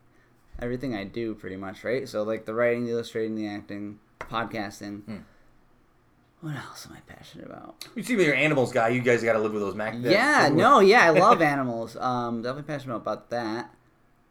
everything 0.60 0.96
I 0.96 1.04
do 1.04 1.36
pretty 1.36 1.56
much, 1.56 1.84
right? 1.84 2.08
So 2.08 2.24
like 2.24 2.46
the 2.46 2.54
writing, 2.54 2.86
the 2.86 2.92
illustrating, 2.92 3.36
the 3.36 3.48
acting, 3.48 4.00
podcasting. 4.20 5.04
Hmm. 5.04 5.18
What 6.42 6.56
else 6.56 6.86
am 6.88 6.96
I 6.96 7.00
passionate 7.12 7.48
about? 7.48 7.84
You 7.96 8.04
seem 8.04 8.18
like 8.18 8.28
you're 8.28 8.36
an 8.36 8.42
animals 8.42 8.72
guy. 8.72 8.90
You 8.90 9.02
guys 9.02 9.24
got 9.24 9.34
to 9.34 9.40
live 9.40 9.54
with 9.54 9.62
those 9.62 9.74
Mac. 9.74 9.96
yeah, 10.00 10.50
no, 10.54 10.82
yeah, 10.82 11.04
I 11.04 11.10
love 11.10 11.42
animals. 11.54 11.98
Um, 11.98 12.44
definitely 12.44 12.72
passionate 12.72 12.96
about 12.96 13.32
that. 13.32 13.74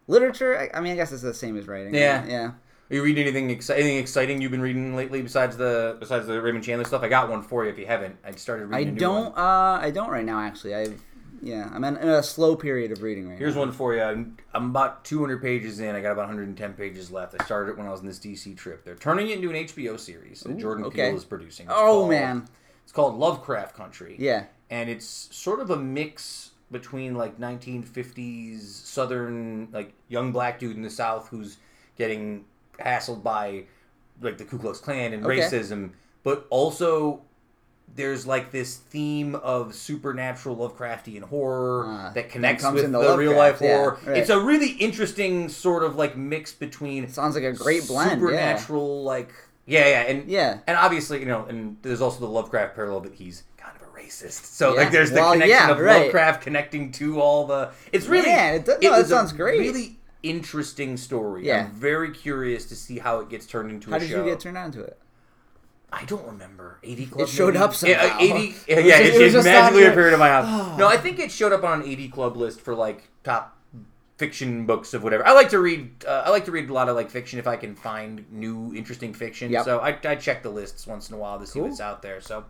Literature, 0.07 0.57
I, 0.57 0.77
I 0.77 0.81
mean, 0.81 0.93
I 0.93 0.95
guess 0.95 1.11
it's 1.11 1.21
the 1.21 1.33
same 1.33 1.57
as 1.57 1.67
writing. 1.67 1.93
Yeah. 1.93 2.25
yeah. 2.25 2.51
Are 2.89 2.95
you 2.95 3.03
reading 3.03 3.23
anything 3.23 3.49
exciting? 3.49 3.83
Anything 3.83 3.99
exciting 3.99 4.41
you've 4.41 4.51
been 4.51 4.61
reading 4.61 4.95
lately 4.95 5.21
besides 5.21 5.57
the 5.57 5.97
besides 5.99 6.27
the 6.27 6.41
Raymond 6.41 6.63
Chandler 6.63 6.85
stuff? 6.85 7.03
I 7.03 7.09
got 7.09 7.29
one 7.29 7.43
for 7.43 7.65
you 7.65 7.69
if 7.69 7.77
you 7.77 7.85
haven't. 7.85 8.15
I 8.23 8.31
started 8.31 8.67
reading. 8.67 8.93
new 8.93 8.99
don't. 8.99 9.35
one. 9.35 9.37
Uh, 9.37 9.79
I 9.81 9.91
don't 9.91 10.09
right 10.09 10.23
now. 10.23 10.39
Actually, 10.39 10.75
I've. 10.75 11.03
Yeah, 11.41 11.69
I'm 11.73 11.83
in, 11.83 11.95
a 11.97 12.23
slow 12.23 12.55
period 12.55 12.91
of 12.91 13.01
reading 13.03 13.25
right 13.27 13.33
now. 13.33 13.39
Here's 13.39 13.55
now. 13.55 13.61
one 13.61 13.71
for 13.71 13.93
you. 13.93 14.01
I'm, 14.01 14.37
I'm 14.53 14.71
about 14.71 15.05
200 15.05 15.41
pages 15.41 15.79
in. 15.79 15.95
I 15.95 16.01
got 16.01 16.11
about 16.11 16.23
110 16.27 16.73
pages 16.73 17.11
left. 17.11 17.35
I 17.39 17.43
started 17.45 17.71
it 17.71 17.77
when 17.77 17.87
I 17.87 17.91
was 17.91 18.01
in 18.01 18.07
this 18.07 18.19
DC 18.19 18.55
trip. 18.57 18.83
They're 18.83 18.95
turning 18.95 19.29
it 19.29 19.35
into 19.37 19.49
an 19.49 19.55
HBO 19.55 19.99
series 19.99 20.41
that 20.41 20.51
Ooh, 20.53 20.59
Jordan 20.59 20.85
okay. 20.85 21.09
Peele 21.09 21.17
is 21.17 21.25
producing. 21.25 21.65
It's 21.67 21.73
Oh 21.75 21.99
called- 21.99 22.09
man, 22.09 22.47
It's 22.83 22.91
called 22.91 23.15
Lovecraft 23.17 23.75
Country. 23.75 24.15
yeah. 24.19 24.45
And 24.69 24.89
it's 24.89 25.29
sort 25.31 25.59
of 25.61 25.69
a 25.69 25.77
mix 25.77 26.51
between 26.71 27.15
like 27.15 27.39
1950s 27.39 28.61
Southern, 28.61 29.69
like 29.71 29.93
young 30.09 30.31
black 30.31 30.59
dude 30.59 30.75
in 30.75 30.81
the 30.81 30.89
South 30.89 31.29
who's 31.29 31.57
getting 31.97 32.45
hassled 32.79 33.23
by 33.23 33.63
like 34.21 34.37
the 34.37 34.43
Ku 34.43 34.57
Klux 34.57 34.79
Klan 34.79 35.13
and 35.13 35.25
Okay. 35.25 35.39
racism, 35.39 35.91
but 36.23 36.45
also 36.49 37.21
there's 37.95 38.27
like 38.27 38.51
this 38.51 38.75
theme 38.77 39.33
of 39.35 39.73
supernatural 39.73 40.55
Lovecraftian 40.57 41.23
horror 41.23 41.85
Ah, 41.87 42.11
that 42.13 42.29
connects 42.29 42.63
with 42.69 42.83
into 42.85 42.99
the 42.99 43.17
real 43.17 43.31
life 43.35 43.59
Lovecraft, 43.59 43.61
yeah, 43.63 43.77
horror. 43.77 43.99
right. 44.05 44.17
It's 44.17 44.29
a 44.29 44.39
really 44.39 44.71
interesting 44.73 45.49
sort 45.49 45.83
of 45.83 45.95
like 45.95 46.15
mix 46.15 46.51
between 46.53 47.07
Sounds 47.09 47.35
like 47.35 47.43
a 47.43 47.53
great 47.53 47.87
blend. 47.87 48.11
Yeah. 48.11 48.17
supernatural 48.17 49.03
like 49.03 49.33
yeah 49.65 49.87
yeah 49.87 50.01
and 50.01 50.29
Yeah. 50.29 50.59
and 50.67 50.77
obviously 50.77 51.19
you 51.19 51.25
know 51.25 51.45
and 51.45 51.77
there's 51.81 52.01
also 52.01 52.19
the 52.19 52.27
Lovecraft 52.29 52.75
parallel 52.75 52.99
that 53.01 53.13
he's 53.15 53.43
kind 53.57 53.75
of 53.75 53.81
a 53.87 53.91
racist. 53.91 54.45
So 54.45 54.73
Yeah. 54.75 54.81
like 54.81 54.91
there's 54.91 55.09
the 55.09 55.15
Well, 55.21 55.33
connection 55.33 55.57
yeah, 55.57 55.71
of 55.71 55.79
right. 55.79 56.01
Lovecraft 56.03 56.43
connecting 56.43 56.91
to 56.93 57.19
all 57.19 57.47
the. 57.47 57.71
It's 57.91 58.05
really 58.07 58.27
Yeah, 58.27 58.51
it 58.51 58.65
does- 58.65 58.81
no, 58.81 58.93
a 58.93 59.03
sounds 59.05 59.31
great. 59.33 59.59
Really 59.59 59.97
interesting 60.23 60.97
story. 60.97 61.45
Yeah. 61.47 61.65
I'm 61.65 61.71
very 61.71 62.11
curious 62.11 62.65
to 62.65 62.75
see 62.75 62.99
how 62.99 63.19
it 63.21 63.29
gets 63.29 63.45
turned 63.45 63.71
into 63.71 63.89
How 63.89 63.97
a 63.97 63.99
did 63.99 64.09
show. 64.09 64.23
you 64.23 64.29
get 64.29 64.39
turned 64.39 64.57
on 64.57 64.71
to 64.73 64.81
it? 64.83 64.99
I 65.91 66.03
don't 66.05 66.25
remember. 66.25 66.79
AV 66.87 67.09
Club. 67.09 67.21
It 67.27 67.29
showed 67.29 67.53
maybe? 67.53 67.63
up 67.63 67.73
somehow. 67.73 68.03
Yeah, 68.03 68.15
uh, 68.15 68.19
80. 68.19 68.55
Yeah, 68.67 68.75
It 68.75 68.75
was 68.77 68.85
yeah 68.85 68.97
just- 68.97 69.01
it, 69.15 69.15
it 69.15 69.21
it 69.21 69.31
just 69.31 69.45
magically 69.45 69.85
appeared 69.85 70.13
in 70.13 70.19
my 70.19 70.27
house. 70.29 70.77
no, 70.77 70.87
I 70.87 70.97
think 70.97 71.19
it 71.19 71.31
showed 71.31 71.53
up 71.53 71.63
on 71.63 71.81
an 71.81 71.89
AV 71.91 72.11
Club 72.11 72.35
list 72.37 72.59
for 72.61 72.75
like 72.75 73.09
top 73.23 73.55
fiction 74.17 74.65
books 74.65 74.93
of 74.93 75.03
whatever. 75.03 75.25
I 75.25 75.31
like 75.33 75.49
to 75.49 75.59
read. 75.59 76.03
Uh, 76.07 76.23
I 76.25 76.29
like 76.29 76.45
to 76.45 76.51
read 76.51 76.69
a 76.69 76.73
lot 76.73 76.89
of 76.89 76.95
like 76.95 77.09
fiction 77.09 77.39
if 77.39 77.47
I 77.47 77.55
can 77.55 77.75
find 77.75 78.25
new 78.31 78.73
interesting 78.75 79.13
fiction. 79.13 79.51
Yep. 79.51 79.65
So 79.65 79.79
I, 79.79 79.97
I 80.03 80.15
check 80.15 80.43
the 80.43 80.49
lists 80.49 80.85
once 80.87 81.09
in 81.09 81.15
a 81.15 81.17
while 81.17 81.39
to 81.39 81.45
see 81.47 81.59
Cool. 81.59 81.67
what's 81.69 81.79
out 81.81 82.01
there. 82.01 82.19
So. 82.21 82.45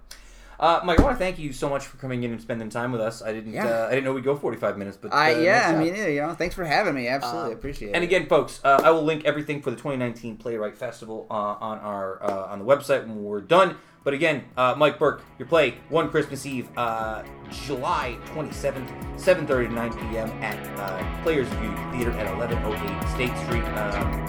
Uh, 0.60 0.80
Mike, 0.84 1.00
I 1.00 1.04
want 1.04 1.16
to 1.16 1.20
thank 1.20 1.38
you 1.38 1.54
so 1.54 1.70
much 1.70 1.86
for 1.86 1.98
coming 1.98 2.24
in 2.24 2.32
and 2.32 2.42
spending 2.42 2.70
time 2.70 2.92
with 2.92 3.00
us. 3.02 3.22
I 3.22 3.32
didn't, 3.32 3.54
Yeah. 3.54 3.68
uh, 3.68 3.86
I 3.88 3.92
didn't 3.92 4.06
know 4.06 4.14
we'd 4.14 4.24
go 4.24 4.36
forty-five 4.36 4.76
minutes, 4.78 4.98
but 5.00 5.14
I 5.14 5.36
uh, 5.36 5.38
yeah, 5.40 5.52
nice 5.72 5.76
I 5.76 5.84
mean, 5.84 5.96
yeah, 5.96 6.08
you 6.08 6.22
know, 6.22 6.34
thanks 6.34 6.56
for 6.56 6.66
having 6.66 6.96
me. 6.96 7.08
Absolutely 7.08 7.52
Um, 7.52 7.58
appreciate 7.58 7.88
And 7.90 7.96
it. 7.96 7.98
And 7.98 8.04
again, 8.04 8.26
folks, 8.28 8.60
uh, 8.64 8.82
I 8.84 8.90
will 8.90 9.04
link 9.04 9.24
everything 9.26 9.62
for 9.62 9.70
the 9.70 9.76
2019 9.78 10.38
Playwright 10.38 10.76
Festival 10.76 11.28
uh, 11.30 11.34
on 11.34 11.78
our 11.80 12.24
uh, 12.24 12.46
on 12.52 12.60
the 12.60 12.66
website 12.66 13.02
when 13.08 13.24
we're 13.24 13.42
done. 13.42 13.76
But 14.04 14.14
again, 14.14 14.46
uh, 14.56 14.74
Mike 14.78 14.98
Burke, 15.00 15.22
your 15.38 15.48
play 15.50 15.76
one 15.90 16.10
Christmas 16.10 16.46
Eve, 16.46 16.70
uh, 16.78 17.24
July 17.52 18.18
27th, 18.34 18.90
7:30 19.18 19.68
to 19.68 19.74
9 19.74 19.94
p.m. 20.12 20.30
at 20.42 20.80
uh, 20.80 21.24
Players 21.24 21.48
View 21.50 21.76
Theater 21.92 22.12
at 22.12 22.36
1108 22.36 23.10
State 23.10 23.38
Street. 23.46 23.64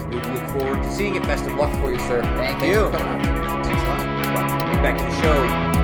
We 0.09 0.15
look 0.33 0.49
forward 0.49 0.83
to 0.83 0.91
seeing 0.91 1.15
it. 1.15 1.23
Best 1.23 1.45
of 1.47 1.53
luck 1.55 1.71
for 1.81 1.91
you, 1.91 1.97
sir. 1.99 2.21
Thank 2.21 2.59
Thanks 2.59 2.65
you. 2.67 2.85
for. 2.85 2.97
Thanks 3.63 3.81
a 3.81 3.87
lot. 3.87 4.83
Back 4.83 4.97
to 4.97 5.03
the 5.05 5.21
show. 5.21 5.78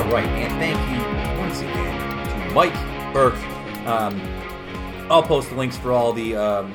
All 0.00 0.06
right, 0.12 0.24
and 0.26 0.52
thank 0.54 0.78
you 0.90 1.38
once 1.40 1.60
again 1.60 2.48
to 2.48 2.54
Mike 2.54 2.72
Burke. 3.12 3.34
Um, 3.86 4.18
I'll 5.10 5.22
post 5.22 5.50
the 5.50 5.56
links 5.56 5.76
for 5.76 5.92
all 5.92 6.12
the 6.14 6.34
um, 6.36 6.72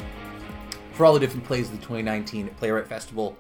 for 0.92 1.06
all 1.06 1.14
the 1.14 1.20
different 1.20 1.44
plays 1.44 1.66
of 1.68 1.72
the 1.72 1.78
2019 1.82 2.50
Playwright 2.58 2.88
Festival 2.88 3.36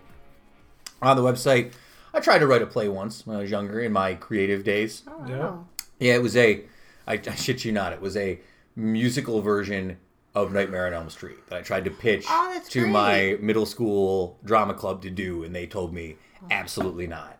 on 1.03 1.16
the 1.16 1.22
website. 1.22 1.74
I 2.14 2.20
tried 2.20 2.40
to 2.40 2.48
write 2.48 2.62
a 2.64 2.66
play 2.66 2.90
once 2.90 3.28
when 3.28 3.38
I 3.38 3.41
was 3.41 3.52
younger 3.52 3.80
in 3.80 3.91
my 3.91 4.16
creative 4.16 4.64
days. 4.64 5.03
Oh, 5.07 5.26
Yeah. 5.28 5.53
Yeah, 5.99 6.16
it 6.16 6.22
was 6.24 6.36
a. 6.36 6.64
I, 7.07 7.14
I 7.14 7.36
shit 7.36 7.64
you 7.64 7.72
not. 7.72 7.94
It 7.94 8.02
was 8.02 8.18
a 8.18 8.40
musical 8.76 9.41
version 9.41 9.98
of 10.34 10.52
Nightmare 10.52 10.88
on 10.88 10.94
Elm 10.94 11.10
Street 11.10 11.45
that 11.48 11.60
I 11.60 11.62
tried 11.62 11.86
to 11.86 11.91
pitch 11.91 12.26
Oh, 12.28 12.60
to 12.70 12.80
great. 12.82 12.91
my 12.91 13.38
middle 13.40 13.66
school 13.68 14.40
drama 14.44 14.74
club 14.74 15.02
to 15.03 15.10
do, 15.12 15.44
and 15.44 15.56
they 15.56 15.68
told 15.68 15.94
me 15.94 16.16
absolutely 16.49 17.06
not. 17.07 17.35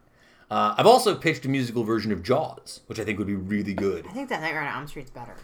Uh, 0.56 0.73
I've 0.77 0.86
also 0.88 1.15
pitched 1.15 1.44
a 1.45 1.49
musical 1.49 1.84
version 1.84 2.11
of 2.14 2.23
Jaws, 2.23 2.80
which 2.88 2.98
I 2.99 3.03
think 3.03 3.18
would 3.18 3.27
be 3.27 3.36
really 3.36 3.73
good. 3.73 4.07
I 4.07 4.11
think 4.11 4.30
that 4.30 4.41
Nightmare 4.41 4.61
on 4.61 4.73
Elm 4.77 4.88
Street's 4.88 5.11
better. 5.11 5.36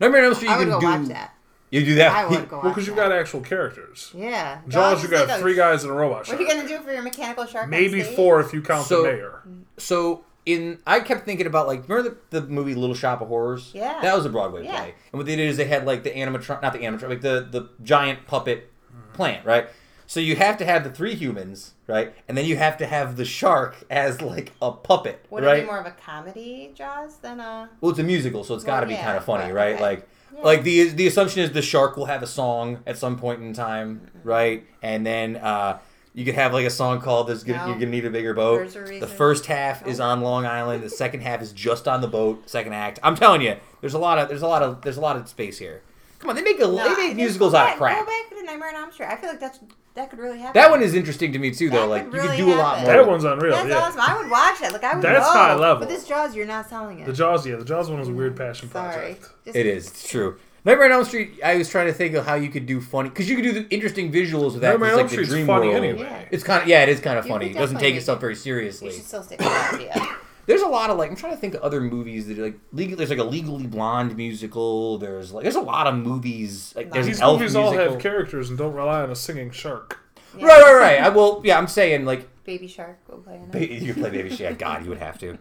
Nightmare 0.00 0.20
on 0.22 0.26
Elm 0.26 0.34
Street, 0.34 0.48
I 0.48 0.52
you 0.54 0.58
would 0.66 0.70
can 0.72 0.80
go 0.80 0.80
do. 0.80 0.98
watch 1.00 1.08
that. 1.08 1.34
You 1.70 1.84
do 1.84 1.94
that? 1.96 2.12
I 2.12 2.26
would 2.26 2.48
go 2.48 2.56
watch 2.56 2.64
Well, 2.64 2.72
because 2.72 2.86
you 2.88 2.94
that. 2.96 3.08
got 3.08 3.12
actual 3.12 3.40
characters. 3.42 4.10
Yeah. 4.14 4.60
Jaws, 4.68 5.02
you 5.02 5.08
is 5.08 5.10
got 5.12 5.28
like 5.28 5.38
a- 5.38 5.40
three 5.40 5.54
guys 5.54 5.84
in 5.84 5.90
a 5.90 5.92
robot 5.92 6.26
What 6.26 6.38
are 6.38 6.42
you 6.42 6.48
gonna 6.48 6.66
do 6.66 6.80
for 6.80 6.92
your 6.92 7.02
mechanical 7.02 7.44
shark? 7.46 7.64
on 7.64 7.70
Maybe 7.70 8.02
stage? 8.02 8.16
four 8.16 8.40
if 8.40 8.52
you 8.52 8.60
count 8.62 8.86
So- 8.86 9.02
the 9.02 9.12
mayor. 9.12 9.42
So 9.76 10.24
in 10.46 10.78
I 10.86 11.00
kept 11.00 11.24
thinking 11.26 11.46
about 11.46 11.66
like 11.68 11.86
remember 11.88 12.16
the, 12.30 12.40
the 12.40 12.46
movie 12.48 12.74
Little 12.74 12.96
Shop 12.96 13.20
of 13.20 13.28
Horrors? 13.28 13.70
Yeah. 13.74 14.00
That 14.02 14.16
was 14.16 14.24
a 14.24 14.30
Broadway 14.30 14.64
Yeah. 14.64 14.76
play. 14.80 14.94
And 15.12 15.18
what 15.18 15.26
they 15.26 15.36
did 15.36 15.48
is 15.50 15.56
they 15.56 15.66
had 15.66 15.84
like 15.86 16.02
the 16.04 16.10
animatron 16.10 16.62
not 16.62 16.72
the 16.72 16.80
animatron, 16.80 17.10
like 17.10 17.20
the 17.20 17.46
the 17.50 17.68
giant 17.84 18.26
puppet 18.26 18.72
plant, 19.12 19.44
right? 19.46 19.68
So 20.10 20.20
you 20.20 20.36
have 20.36 20.56
to 20.56 20.64
have 20.64 20.84
the 20.84 20.90
three 20.90 21.14
humans, 21.14 21.74
right? 21.86 22.14
And 22.26 22.36
then 22.36 22.46
you 22.46 22.56
have 22.56 22.78
to 22.78 22.86
have 22.86 23.16
the 23.18 23.26
shark 23.26 23.76
as 23.90 24.22
like 24.22 24.52
a 24.62 24.72
puppet, 24.72 25.24
Would 25.28 25.44
right? 25.44 25.58
it 25.58 25.60
be 25.60 25.66
more 25.66 25.78
of 25.78 25.84
a 25.86 25.90
comedy 25.90 26.72
Jaws 26.74 27.18
than 27.18 27.40
a? 27.40 27.68
well, 27.82 27.90
it's 27.90 27.98
a 28.00 28.02
musical, 28.02 28.42
so 28.42 28.54
it's 28.54 28.64
got 28.64 28.80
to 28.80 28.86
be 28.86 28.94
yeah, 28.94 29.04
kind 29.04 29.16
of 29.18 29.24
funny, 29.24 29.44
but- 29.48 29.54
right? 29.54 29.74
okay. 29.74 29.82
Like 29.82 30.08
Yeah. 30.34 30.42
like 30.42 30.62
the 30.62 30.88
the 30.88 31.06
assumption 31.06 31.42
is 31.42 31.52
the 31.52 31.60
shark 31.62 31.96
will 31.98 32.06
have 32.06 32.22
a 32.22 32.26
song 32.26 32.78
at 32.86 32.96
some 32.96 33.18
point 33.18 33.42
in 33.42 33.52
time, 33.52 34.10
right? 34.24 34.64
And 34.82 35.04
then 35.06 35.36
uh 35.36 35.78
you 36.14 36.24
could 36.24 36.34
have 36.36 36.52
like 36.54 36.64
a 36.66 36.70
song 36.70 37.00
called 37.02 37.28
"This 37.28 37.44
You're 37.46 37.56
Gonna 37.58 37.84
Need 37.86 38.04
a 38.06 38.10
Bigger 38.10 38.32
Boat." 38.34 38.56
There's 38.58 38.76
a 38.76 38.80
The 38.80 38.84
reason. 38.90 39.08
first 39.08 39.44
half 39.46 39.86
is 39.86 40.00
on 40.00 40.22
Long 40.22 40.46
Island. 40.46 40.82
The 40.82 40.90
second 41.04 41.20
half 41.20 41.42
is 41.42 41.52
just 41.52 41.86
on 41.86 42.00
the 42.00 42.08
boat. 42.08 42.48
Second 42.48 42.72
act. 42.72 42.98
I'm 43.02 43.14
telling 43.14 43.40
you, 43.42 43.56
there's 43.82 43.94
a 43.94 43.98
lot 43.98 44.18
of 44.18 44.28
there's 44.30 44.42
a 44.42 44.48
lot 44.48 44.62
of 44.62 44.80
there's 44.82 44.96
a 44.96 45.00
lot 45.02 45.16
of 45.16 45.28
space 45.28 45.58
here. 45.58 45.82
Come 46.18 46.30
on, 46.30 46.36
they 46.36 46.42
make 46.42 46.58
a 46.58 46.62
No, 46.62 46.76
they 46.76 46.88
make 46.90 46.96
just 47.06 47.14
musicals 47.16 47.54
out 47.54 47.72
of 47.72 47.76
crap. 47.78 47.98
Go 47.98 48.06
back 48.06 48.28
to 48.30 48.42
Nightmare 48.44 48.68
on 48.70 48.74
Elm 48.76 48.92
Street. 48.92 49.06
I 49.06 49.16
feel 49.16 49.30
like 49.30 49.40
that's 49.40 49.60
that 49.94 50.10
could 50.10 50.18
really 50.18 50.38
happen. 50.38 50.52
That 50.60 50.70
one 50.70 50.82
is 50.82 50.94
interesting 50.94 51.32
to 51.32 51.38
me 51.38 51.50
too, 51.52 51.70
though. 51.70 51.80
That 51.82 51.86
Like 51.88 52.04
could 52.04 52.14
you 52.14 52.20
really 52.22 52.36
could 52.36 52.44
do 52.46 52.54
a 52.54 52.56
lot 52.56 52.78
happen. 52.78 52.94
more. 52.94 53.02
That 53.04 53.10
one's 53.10 53.24
unreal. 53.24 53.52
That's 53.56 53.68
yeah. 53.68 53.78
awesome. 53.78 54.00
I 54.00 54.16
would 54.16 54.30
watch 54.30 54.60
that. 54.60 54.72
Like 54.72 54.84
I 54.84 54.94
would. 54.94 55.02
That's 55.02 55.26
go. 55.26 55.32
high 55.32 55.54
level. 55.54 55.80
But 55.80 55.88
this 55.88 56.06
Jaws, 56.06 56.34
you're 56.36 56.46
not 56.46 56.68
selling 56.68 57.00
it. 57.00 57.06
The 57.06 57.12
Jaws, 57.12 57.46
yeah, 57.46 57.56
the 57.56 57.64
Jaws 57.64 57.90
one 57.90 57.98
was 58.00 58.08
a 58.08 58.12
weird 58.12 58.34
mm-hmm. 58.34 58.46
passion 58.48 58.70
Sorry. 58.70 58.92
project. 59.14 59.28
Just- 59.44 59.56
It 59.56 59.66
is. 59.66 59.86
It's 59.88 60.08
true. 60.08 60.38
Nightmare 60.64 60.86
on 60.86 60.92
Elm 60.92 61.04
Street. 61.04 61.38
I 61.44 61.56
was 61.56 61.68
trying 61.68 61.86
to 61.86 61.92
think 61.92 62.14
of 62.14 62.26
how 62.26 62.34
you 62.34 62.48
could 62.48 62.66
do 62.66 62.80
funny 62.80 63.08
because 63.08 63.28
you 63.30 63.36
could 63.36 63.44
do 63.44 63.52
the 63.52 63.68
interesting 63.70 64.12
visuals 64.12 64.52
with 64.52 64.60
that. 64.62 64.72
'cause 64.72 64.80
Nightmare 64.80 64.92
on 64.94 64.98
Elm 65.00 65.06
the 65.06 65.12
Street's 65.12 65.30
dream 65.30 65.46
funny 65.46 65.68
world. 65.68 65.84
anyway. 65.84 66.02
Yeah. 66.02 66.24
It's 66.30 66.44
kind 66.44 66.62
of 66.62 66.68
yeah, 66.68 66.82
it 66.82 66.88
is 66.90 67.00
kind 67.00 67.18
of 67.18 67.24
You 67.26 67.32
funny. 67.32 67.50
It 67.50 67.54
doesn't 67.54 67.78
take 67.78 67.94
itself 67.94 68.16
make 68.16 68.18
it- 68.18 68.20
very 68.22 68.32
You 68.34 68.40
seriously. 68.40 68.90
should 68.92 69.04
still 69.04 69.22
stick 69.22 69.38
with 69.38 69.48
that 69.48 69.74
idea. 69.74 70.08
There's 70.48 70.62
a 70.62 70.66
lot 70.66 70.90
of 70.90 70.96
like 70.96 71.10
I'm 71.10 71.16
trying 71.16 71.34
to 71.34 71.38
think 71.38 71.54
of 71.54 71.60
other 71.60 71.80
movies 71.80 72.26
that 72.26 72.38
are 72.38 72.42
like 72.44 72.58
legal. 72.72 72.96
There's 72.96 73.10
like 73.10 73.18
a 73.18 73.24
Legally 73.24 73.66
Blonde 73.66 74.16
musical. 74.16 74.98
There's 74.98 75.30
like 75.32 75.42
there's 75.44 75.54
a 75.56 75.60
lot 75.60 75.86
of 75.86 75.94
movies. 75.94 76.72
Like 76.74 76.90
there's 76.90 77.06
These 77.06 77.18
an 77.18 77.24
Elf 77.24 77.38
movies 77.38 77.54
all 77.54 77.70
musical. 77.70 77.92
have 77.92 78.02
characters 78.02 78.48
and 78.48 78.58
don't 78.58 78.72
rely 78.74 79.02
on 79.02 79.10
a 79.10 79.14
singing 79.14 79.50
shark. 79.50 80.00
Yeah. 80.36 80.46
Right, 80.46 80.62
right, 80.62 80.74
right. 80.80 81.00
I 81.02 81.08
will. 81.10 81.42
Yeah, 81.44 81.58
I'm 81.58 81.66
saying 81.68 82.04
like 82.06 82.26
Baby 82.44 82.66
Shark 82.66 82.98
will 83.08 83.18
play 83.18 83.36
in 83.36 83.42
it. 83.42 83.52
Ba- 83.52 83.84
You 83.84 83.92
play 83.94 84.10
Baby 84.10 84.34
Shark. 84.34 84.58
God, 84.58 84.82
you 84.84 84.88
would 84.88 84.98
have 84.98 85.18
to. 85.18 85.36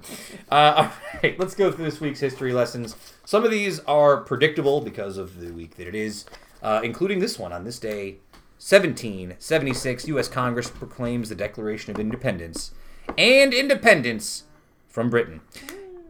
Uh, 0.52 0.74
all 0.78 0.92
right, 1.24 1.40
let's 1.40 1.56
go 1.56 1.72
through 1.72 1.86
this 1.86 2.02
week's 2.02 2.20
history 2.20 2.52
lessons. 2.54 2.96
Some 3.26 3.44
of 3.46 3.52
these 3.52 3.80
are 3.82 4.18
predictable 4.18 4.82
because 4.82 5.18
of 5.18 5.40
the 5.40 5.52
week 5.54 5.76
that 5.78 5.88
it 5.88 5.96
is, 5.96 6.26
uh, 6.62 6.82
including 6.84 7.20
this 7.20 7.40
one. 7.40 7.54
On 7.54 7.64
this 7.64 7.80
day, 7.80 8.18
1776, 8.60 10.08
U.S. 10.10 10.28
Congress 10.28 10.70
proclaims 10.70 11.30
the 11.30 11.36
Declaration 11.36 11.92
of 11.92 12.00
Independence 12.00 12.72
and 13.18 13.54
independence 13.54 14.44
from 14.98 15.12
Britain. 15.12 15.42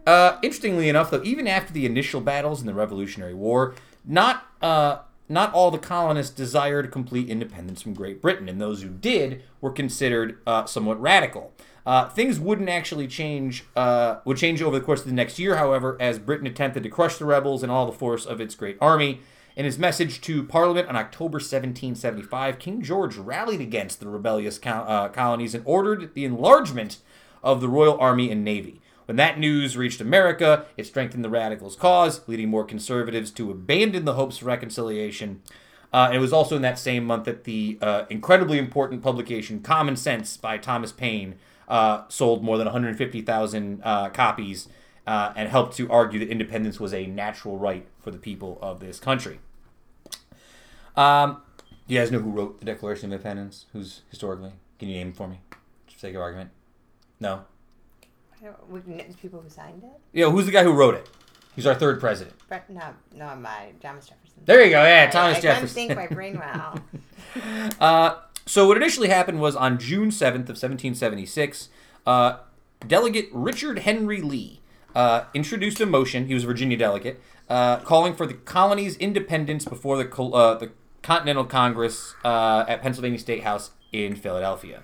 Uh, 0.06 0.38
interestingly 0.42 0.88
enough, 0.88 1.12
though, 1.12 1.22
even 1.22 1.46
after 1.46 1.74
the 1.74 1.86
initial 1.86 2.22
battles 2.22 2.62
in 2.62 2.68
the 2.68 2.74
Revolutionary 2.74 3.34
War, 3.34 3.76
not 4.06 4.48
uh, 4.62 5.00
not 5.28 5.54
all 5.54 5.72
the 5.72 5.78
colonists 5.78 6.34
desired 6.34 6.90
complete 6.90 7.28
independence 7.28 7.82
from 7.82 7.94
Great 7.94 8.22
Britain, 8.22 8.48
and 8.48 8.62
those 8.62 8.84
who 8.84 8.88
did 8.88 9.44
were 9.60 9.72
considered 9.72 10.38
uh, 10.48 10.66
somewhat 10.66 11.02
radical. 11.02 11.52
Uh, 11.86 12.08
things 12.08 12.40
wouldn't 12.40 12.70
actually 12.70 13.10
change. 13.10 13.66
Uh, 13.76 14.20
would 14.24 14.38
change 14.38 14.62
over 14.62 14.80
the 14.80 14.86
course 14.86 15.02
of 15.02 15.08
the 15.08 15.14
next 15.14 15.38
year, 15.38 15.58
however, 15.58 15.98
as 16.00 16.18
Britain 16.18 16.48
attempted 16.48 16.84
to 16.84 16.90
crush 16.90 17.18
the 17.18 17.26
rebels 17.26 17.64
and 17.64 17.70
all 17.70 17.86
the 17.86 17.92
force 17.92 18.26
of 18.26 18.40
its 18.40 18.56
great 18.56 18.78
army. 18.80 19.20
In 19.58 19.66
his 19.66 19.78
message 19.78 20.22
to 20.22 20.44
Parliament 20.44 20.88
on 20.88 20.96
October 20.96 21.40
1775, 21.40 22.58
King 22.58 22.82
George 22.82 23.18
rallied 23.18 23.60
against 23.60 24.00
the 24.00 24.08
rebellious 24.08 24.58
co- 24.58 24.70
uh, 24.70 25.10
colonies 25.10 25.54
and 25.54 25.64
ordered 25.66 26.14
the 26.14 26.24
enlargement 26.24 27.00
of 27.48 27.62
the 27.62 27.70
Royal 27.70 27.98
Army 28.00 28.30
and 28.30 28.44
Navy. 28.44 28.82
When 29.06 29.16
that 29.16 29.40
news 29.40 29.78
reached 29.78 30.02
America, 30.02 30.66
it 30.76 30.86
strengthened 30.86 31.24
the 31.24 31.30
radicals' 31.30 31.78
cause, 31.78 32.28
leading 32.28 32.50
more 32.50 32.66
conservatives 32.66 33.32
to 33.32 33.50
abandon 33.50 34.04
the 34.04 34.16
hopes 34.16 34.42
of 34.42 34.48
reconciliation. 34.48 35.42
Uh, 35.94 36.12
it 36.14 36.18
was 36.18 36.34
also 36.34 36.58
in 36.58 36.62
that 36.62 36.78
same 36.78 37.06
month 37.06 37.24
that 37.24 37.46
the 37.46 37.78
uh, 37.82 38.04
incredibly 38.10 38.58
important 38.58 39.02
publication 39.02 39.62
Common 39.62 39.96
Sense 39.96 40.36
by 40.36 40.58
Thomas 40.58 40.92
Paine 40.92 41.36
uh, 41.70 42.04
sold 42.10 42.44
more 42.44 42.58
than 42.58 42.66
150,000 42.66 43.82
uh, 43.82 44.10
copies 44.10 44.68
uh, 45.08 45.32
and 45.38 45.48
helped 45.48 45.78
to 45.78 45.90
argue 45.90 46.20
that 46.20 46.28
independence 46.28 46.78
was 46.78 46.94
a 46.94 47.06
natural 47.06 47.58
right 47.58 47.88
for 48.02 48.12
the 48.12 48.18
people 48.18 48.60
of 48.62 48.82
this 48.82 49.00
country. 49.00 49.40
Um, 50.98 51.42
do 51.88 51.94
you 51.94 52.02
guys 52.02 52.12
know 52.12 52.20
who 52.20 52.32
wrote 52.32 52.60
the 52.60 52.66
Declaration 52.66 53.06
of 53.06 53.14
Independence? 53.14 53.68
Who's 53.72 54.02
historically? 54.10 54.52
Can 54.80 54.90
you 54.90 54.96
name 54.96 55.14
for 55.14 55.30
me? 55.30 55.40
For 55.90 55.98
sake 55.98 56.16
of 56.16 56.22
argument. 56.22 56.50
No. 57.20 57.42
I 58.40 58.46
don't- 58.46 58.70
we 58.70 58.82
can- 58.82 59.14
People 59.16 59.42
who 59.42 59.50
signed 59.50 59.84
it? 59.84 60.00
Yeah, 60.14 60.30
who's 60.30 60.46
the 60.46 60.52
guy 60.52 60.64
who 60.64 60.72
wrote 60.74 60.96
it? 60.96 61.10
He's 61.56 61.66
our 61.66 61.74
third 61.74 62.00
president. 62.00 62.36
But 62.50 62.70
no, 62.70 62.94
no, 63.16 63.36
my 63.36 63.72
Thomas 63.82 64.06
Jefferson. 64.08 64.44
There 64.46 64.64
you 64.64 64.70
go. 64.70 64.84
Yeah, 64.84 65.10
Thomas 65.10 65.38
I 65.38 65.42
Jefferson. 65.42 65.88
couldn't 65.88 65.98
think 65.98 66.10
my 66.12 66.16
brain 66.16 66.38
well. 66.40 66.80
Uh, 67.80 68.16
so 68.46 68.68
what 68.68 68.78
initially 68.78 69.10
happened 69.10 69.40
was 69.42 69.56
on 69.56 69.78
June 69.78 70.10
7th 70.10 70.48
of 70.50 70.58
1776, 70.58 71.70
uh, 72.06 72.38
Delegate 72.88 73.30
Richard 73.32 73.80
Henry 73.80 74.22
Lee 74.22 74.62
uh, 74.96 75.26
introduced 75.34 75.80
a 75.82 75.86
motion. 75.86 76.28
He 76.28 76.34
was 76.34 76.44
a 76.44 76.48
Virginia 76.48 76.78
delegate, 76.78 77.22
uh, 77.50 77.78
calling 77.78 78.14
for 78.16 78.26
the 78.26 78.34
colony's 78.34 78.96
independence 78.98 79.66
before 79.66 80.02
the 80.02 80.10
uh, 80.24 80.56
the 80.58 80.72
Continental 81.04 81.46
Congress 81.46 82.16
uh, 82.24 82.66
at 82.68 82.82
Pennsylvania 82.82 83.20
State 83.20 83.44
House 83.44 83.72
in 83.92 84.16
Philadelphia. 84.16 84.84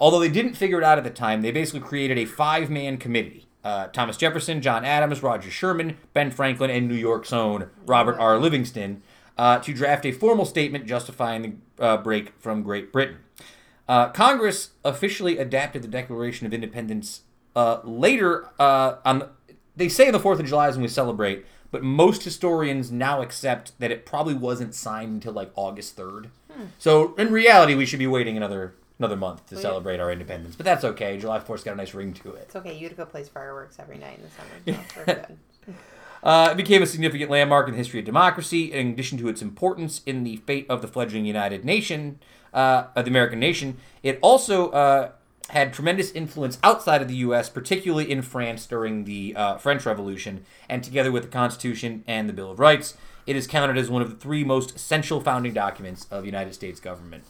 Although 0.00 0.20
they 0.20 0.28
didn't 0.28 0.54
figure 0.54 0.78
it 0.78 0.84
out 0.84 0.98
at 0.98 1.04
the 1.04 1.10
time, 1.10 1.42
they 1.42 1.50
basically 1.50 1.80
created 1.80 2.18
a 2.18 2.24
five-man 2.24 2.98
committee. 2.98 3.46
Uh, 3.62 3.86
Thomas 3.86 4.16
Jefferson, 4.16 4.60
John 4.60 4.84
Adams, 4.84 5.22
Roger 5.22 5.50
Sherman, 5.50 5.96
Ben 6.12 6.30
Franklin, 6.30 6.70
and 6.70 6.86
New 6.86 6.94
York's 6.94 7.32
own 7.32 7.70
Robert 7.86 8.18
R. 8.18 8.38
Livingston 8.38 9.02
uh, 9.38 9.58
to 9.60 9.72
draft 9.72 10.04
a 10.04 10.12
formal 10.12 10.44
statement 10.44 10.86
justifying 10.86 11.60
the 11.78 11.82
uh, 11.82 11.96
break 11.96 12.38
from 12.38 12.62
Great 12.62 12.92
Britain. 12.92 13.18
Uh, 13.88 14.10
Congress 14.10 14.70
officially 14.84 15.38
adapted 15.38 15.82
the 15.82 15.88
Declaration 15.88 16.46
of 16.46 16.52
Independence 16.52 17.22
uh, 17.56 17.80
later 17.84 18.48
uh, 18.58 18.96
on. 19.04 19.30
They 19.76 19.88
say 19.88 20.10
the 20.10 20.20
Fourth 20.20 20.40
of 20.40 20.46
July 20.46 20.68
is 20.68 20.76
when 20.76 20.82
we 20.82 20.88
celebrate, 20.88 21.46
but 21.70 21.82
most 21.82 22.22
historians 22.22 22.92
now 22.92 23.22
accept 23.22 23.78
that 23.80 23.90
it 23.90 24.06
probably 24.06 24.34
wasn't 24.34 24.74
signed 24.74 25.14
until 25.14 25.32
like 25.32 25.50
August 25.56 25.96
third. 25.96 26.30
So 26.78 27.14
in 27.16 27.32
reality, 27.32 27.74
we 27.74 27.84
should 27.84 27.98
be 27.98 28.06
waiting 28.06 28.36
another 28.36 28.74
another 29.04 29.16
month 29.20 29.46
to 29.46 29.54
Well, 29.54 29.62
yeah. 29.62 29.68
celebrate 29.68 30.00
our 30.00 30.10
independence. 30.10 30.56
But 30.56 30.64
that's 30.64 30.84
okay. 30.84 31.18
July 31.18 31.40
Fourth's 31.40 31.64
got 31.64 31.72
a 31.72 31.76
nice 31.76 31.94
ring 31.94 32.12
to 32.14 32.32
it. 32.32 32.42
It's 32.42 32.56
okay. 32.56 32.76
Utica 32.76 33.06
plays 33.06 33.28
fireworks 33.28 33.78
every 33.78 33.98
night 33.98 34.18
in 34.18 34.24
the 34.24 34.30
summer. 34.30 34.80
So 34.94 35.00
we're 35.00 35.04
good. 35.14 35.38
Uh, 36.22 36.48
it 36.52 36.56
became 36.56 36.82
a 36.82 36.86
significant 36.86 37.30
landmark 37.30 37.68
in 37.68 37.72
the 37.72 37.76
history 37.76 37.98
of 38.00 38.06
democracy, 38.06 38.72
in 38.72 38.92
addition 38.92 39.18
to 39.18 39.28
its 39.28 39.42
importance 39.42 40.00
in 40.06 40.24
the 40.24 40.36
fate 40.38 40.64
of 40.70 40.80
the 40.80 40.88
fledgling 40.88 41.26
United 41.26 41.66
Nation, 41.66 42.18
uh, 42.54 42.84
of 42.96 43.04
the 43.04 43.10
American 43.10 43.38
nation. 43.38 43.76
It 44.02 44.18
also 44.22 44.70
uh, 44.70 45.10
had 45.50 45.74
tremendous 45.74 46.10
influence 46.12 46.58
outside 46.64 47.02
of 47.02 47.08
the 47.08 47.16
U.S., 47.16 47.50
particularly 47.50 48.10
in 48.10 48.22
France 48.22 48.64
during 48.64 49.04
the 49.04 49.34
uh, 49.36 49.58
French 49.58 49.84
Revolution, 49.84 50.46
and 50.66 50.82
together 50.82 51.12
with 51.12 51.24
the 51.24 51.28
Constitution 51.28 52.02
and 52.06 52.26
the 52.26 52.32
Bill 52.32 52.50
of 52.50 52.58
Rights, 52.58 52.96
it 53.26 53.36
is 53.36 53.46
counted 53.46 53.76
as 53.76 53.90
one 53.90 54.00
of 54.00 54.08
the 54.08 54.16
three 54.16 54.44
most 54.44 54.74
essential 54.74 55.20
founding 55.20 55.52
documents 55.52 56.06
of 56.10 56.22
the 56.22 56.26
United 56.26 56.54
States 56.54 56.80
government. 56.80 57.24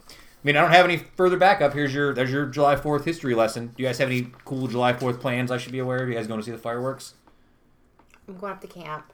I 0.44 0.46
mean, 0.46 0.56
I 0.56 0.60
don't 0.60 0.72
have 0.72 0.84
any 0.84 0.98
further 0.98 1.38
backup. 1.38 1.72
Here's 1.72 1.94
your 1.94 2.12
there's 2.12 2.30
your 2.30 2.44
July 2.46 2.76
Fourth 2.76 3.04
history 3.06 3.34
lesson. 3.34 3.68
Do 3.68 3.82
you 3.82 3.88
guys 3.88 3.96
have 3.98 4.08
any 4.10 4.28
cool 4.44 4.66
July 4.68 4.92
Fourth 4.92 5.18
plans 5.20 5.50
I 5.50 5.56
should 5.56 5.72
be 5.72 5.78
aware 5.78 6.02
of? 6.02 6.08
You 6.08 6.14
guys 6.14 6.26
going 6.26 6.38
to 6.40 6.44
see 6.44 6.52
the 6.52 6.58
fireworks? 6.58 7.14
I'm 8.28 8.36
going 8.36 8.52
up 8.52 8.60
to 8.60 8.66
camp. 8.66 9.10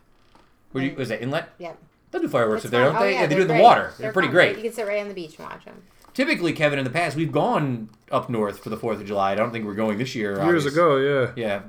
Where 0.73 0.85
you, 0.85 0.94
was 0.97 1.09
that 1.09 1.23
inlet? 1.23 1.51
Yep. 1.59 1.78
They 2.11 2.19
do 2.19 2.28
fireworks 2.28 2.65
up 2.65 2.73
there, 2.73 2.86
don't 2.86 2.97
Oh, 2.97 3.01
they? 3.01 3.12
yeah, 3.15 3.20
Yeah, 3.23 3.27
they 3.27 3.35
do 3.36 3.43
it 3.43 3.51
in 3.51 3.57
the 3.57 3.62
water. 3.62 3.93
They're, 3.97 4.07
They're 4.07 4.12
pretty 4.12 4.28
fun. 4.28 4.35
great. 4.35 4.57
You 4.57 4.62
can 4.65 4.73
sit 4.73 4.86
right 4.86 5.01
on 5.01 5.09
the 5.09 5.15
beach 5.15 5.39
and 5.39 5.48
watch 5.48 5.65
them. 5.65 5.82
Typically, 6.15 6.52
Kevin, 6.52 6.78
in 6.81 6.85
the 6.85 6.90
past, 6.90 7.16
we've 7.16 7.31
gone 7.31 7.89
up 8.11 8.28
north 8.28 8.59
for 8.59 8.69
the 8.70 8.77
Fourth 8.77 8.98
of 9.01 9.07
July. 9.07 9.31
I 9.32 9.35
don't 9.36 9.52
think 9.52 9.65
we're 9.65 9.74
going 9.74 9.98
this 9.98 10.16
year. 10.16 10.31
Years 10.32 10.66
obviously. 10.66 10.73
ago, 10.73 10.97
yeah. 10.97 11.32
Yeah. 11.36 11.62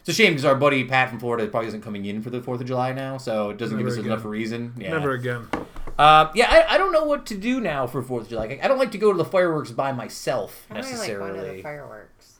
It's 0.00 0.08
a 0.08 0.12
shame 0.14 0.32
because 0.32 0.44
our 0.46 0.54
buddy 0.54 0.84
Pat 0.84 1.10
from 1.10 1.20
Florida 1.20 1.46
probably 1.48 1.68
isn't 1.68 1.82
coming 1.82 2.06
in 2.06 2.22
for 2.22 2.30
the 2.30 2.40
Fourth 2.42 2.60
of 2.62 2.66
July 2.66 2.92
now, 2.92 3.18
so 3.18 3.50
it 3.50 3.58
doesn't 3.58 3.76
Never 3.76 3.88
give 3.90 3.92
us 3.98 3.98
again. 3.98 4.12
enough 4.12 4.24
reason. 4.24 4.72
Yeah. 4.78 4.90
Never 4.92 5.12
again. 5.12 5.46
Uh, 5.98 6.30
yeah, 6.34 6.48
I, 6.68 6.74
I 6.74 6.78
don't 6.78 6.92
know 6.92 7.04
what 7.04 7.26
to 7.26 7.36
do 7.36 7.60
now 7.60 7.86
for 7.86 8.02
Fourth 8.02 8.24
of 8.24 8.28
July. 8.30 8.58
I 8.62 8.68
don't 8.68 8.78
like 8.78 8.92
to 8.92 8.98
go 8.98 9.12
to 9.12 9.18
the 9.18 9.24
fireworks 9.24 9.70
by 9.70 9.92
myself 9.92 10.66
I 10.70 10.74
don't 10.74 10.84
really 10.84 10.98
like 10.98 11.08
going 11.08 11.20
to 11.20 11.24
the 11.26 11.36
necessarily. 11.36 11.62
fireworks. 11.62 12.30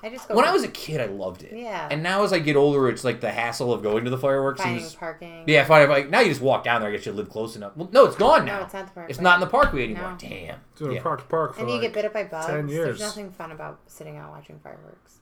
I 0.00 0.10
just 0.10 0.28
go 0.28 0.36
when 0.36 0.44
for 0.44 0.50
I 0.50 0.52
was 0.52 0.62
a 0.62 0.68
kid, 0.68 1.00
I 1.00 1.06
loved 1.06 1.42
it. 1.42 1.52
Yeah. 1.58 1.88
And 1.90 2.04
now 2.04 2.22
as 2.22 2.32
I 2.32 2.38
get 2.38 2.54
older, 2.54 2.88
it's 2.88 3.02
like 3.02 3.20
the 3.20 3.32
hassle 3.32 3.72
of 3.72 3.82
going 3.82 4.04
to 4.04 4.10
the 4.10 4.16
fireworks. 4.16 4.62
finding 4.62 4.80
seems- 4.80 4.94
parking. 4.94 5.42
Yeah, 5.48 5.64
fine. 5.64 5.88
Like 5.88 6.08
now, 6.08 6.20
you 6.20 6.28
just 6.28 6.40
walk 6.40 6.62
down 6.62 6.80
there. 6.80 6.90
I 6.90 6.92
guess 6.96 7.04
you 7.04 7.10
live 7.12 7.28
close 7.28 7.56
enough. 7.56 7.76
Well, 7.76 7.88
no, 7.92 8.04
it's 8.04 8.14
gone 8.16 8.44
No, 8.44 8.58
now. 8.58 8.64
it's 8.64 8.72
not 8.72 8.86
the 8.86 8.92
park. 8.92 9.10
It's 9.10 9.20
not 9.20 9.34
in 9.34 9.40
the 9.40 9.48
parkway 9.48 9.84
anymore. 9.84 10.12
No. 10.12 10.16
Damn. 10.16 10.58
Doing 10.76 10.92
Yeah. 10.92 11.00
a 11.00 11.02
park 11.02 11.20
to 11.22 11.26
park 11.26 11.54
for 11.54 11.60
And 11.62 11.68
you 11.68 11.74
like 11.74 11.82
get 11.82 11.92
bit 11.94 12.04
up 12.04 12.12
by 12.14 12.24
bugs. 12.24 12.46
10 12.46 12.68
years. 12.68 12.98
There's 12.98 13.00
nothing 13.00 13.32
fun 13.32 13.50
about 13.50 13.80
sitting 13.88 14.16
out 14.16 14.30
watching 14.30 14.60
fireworks. 14.60 15.16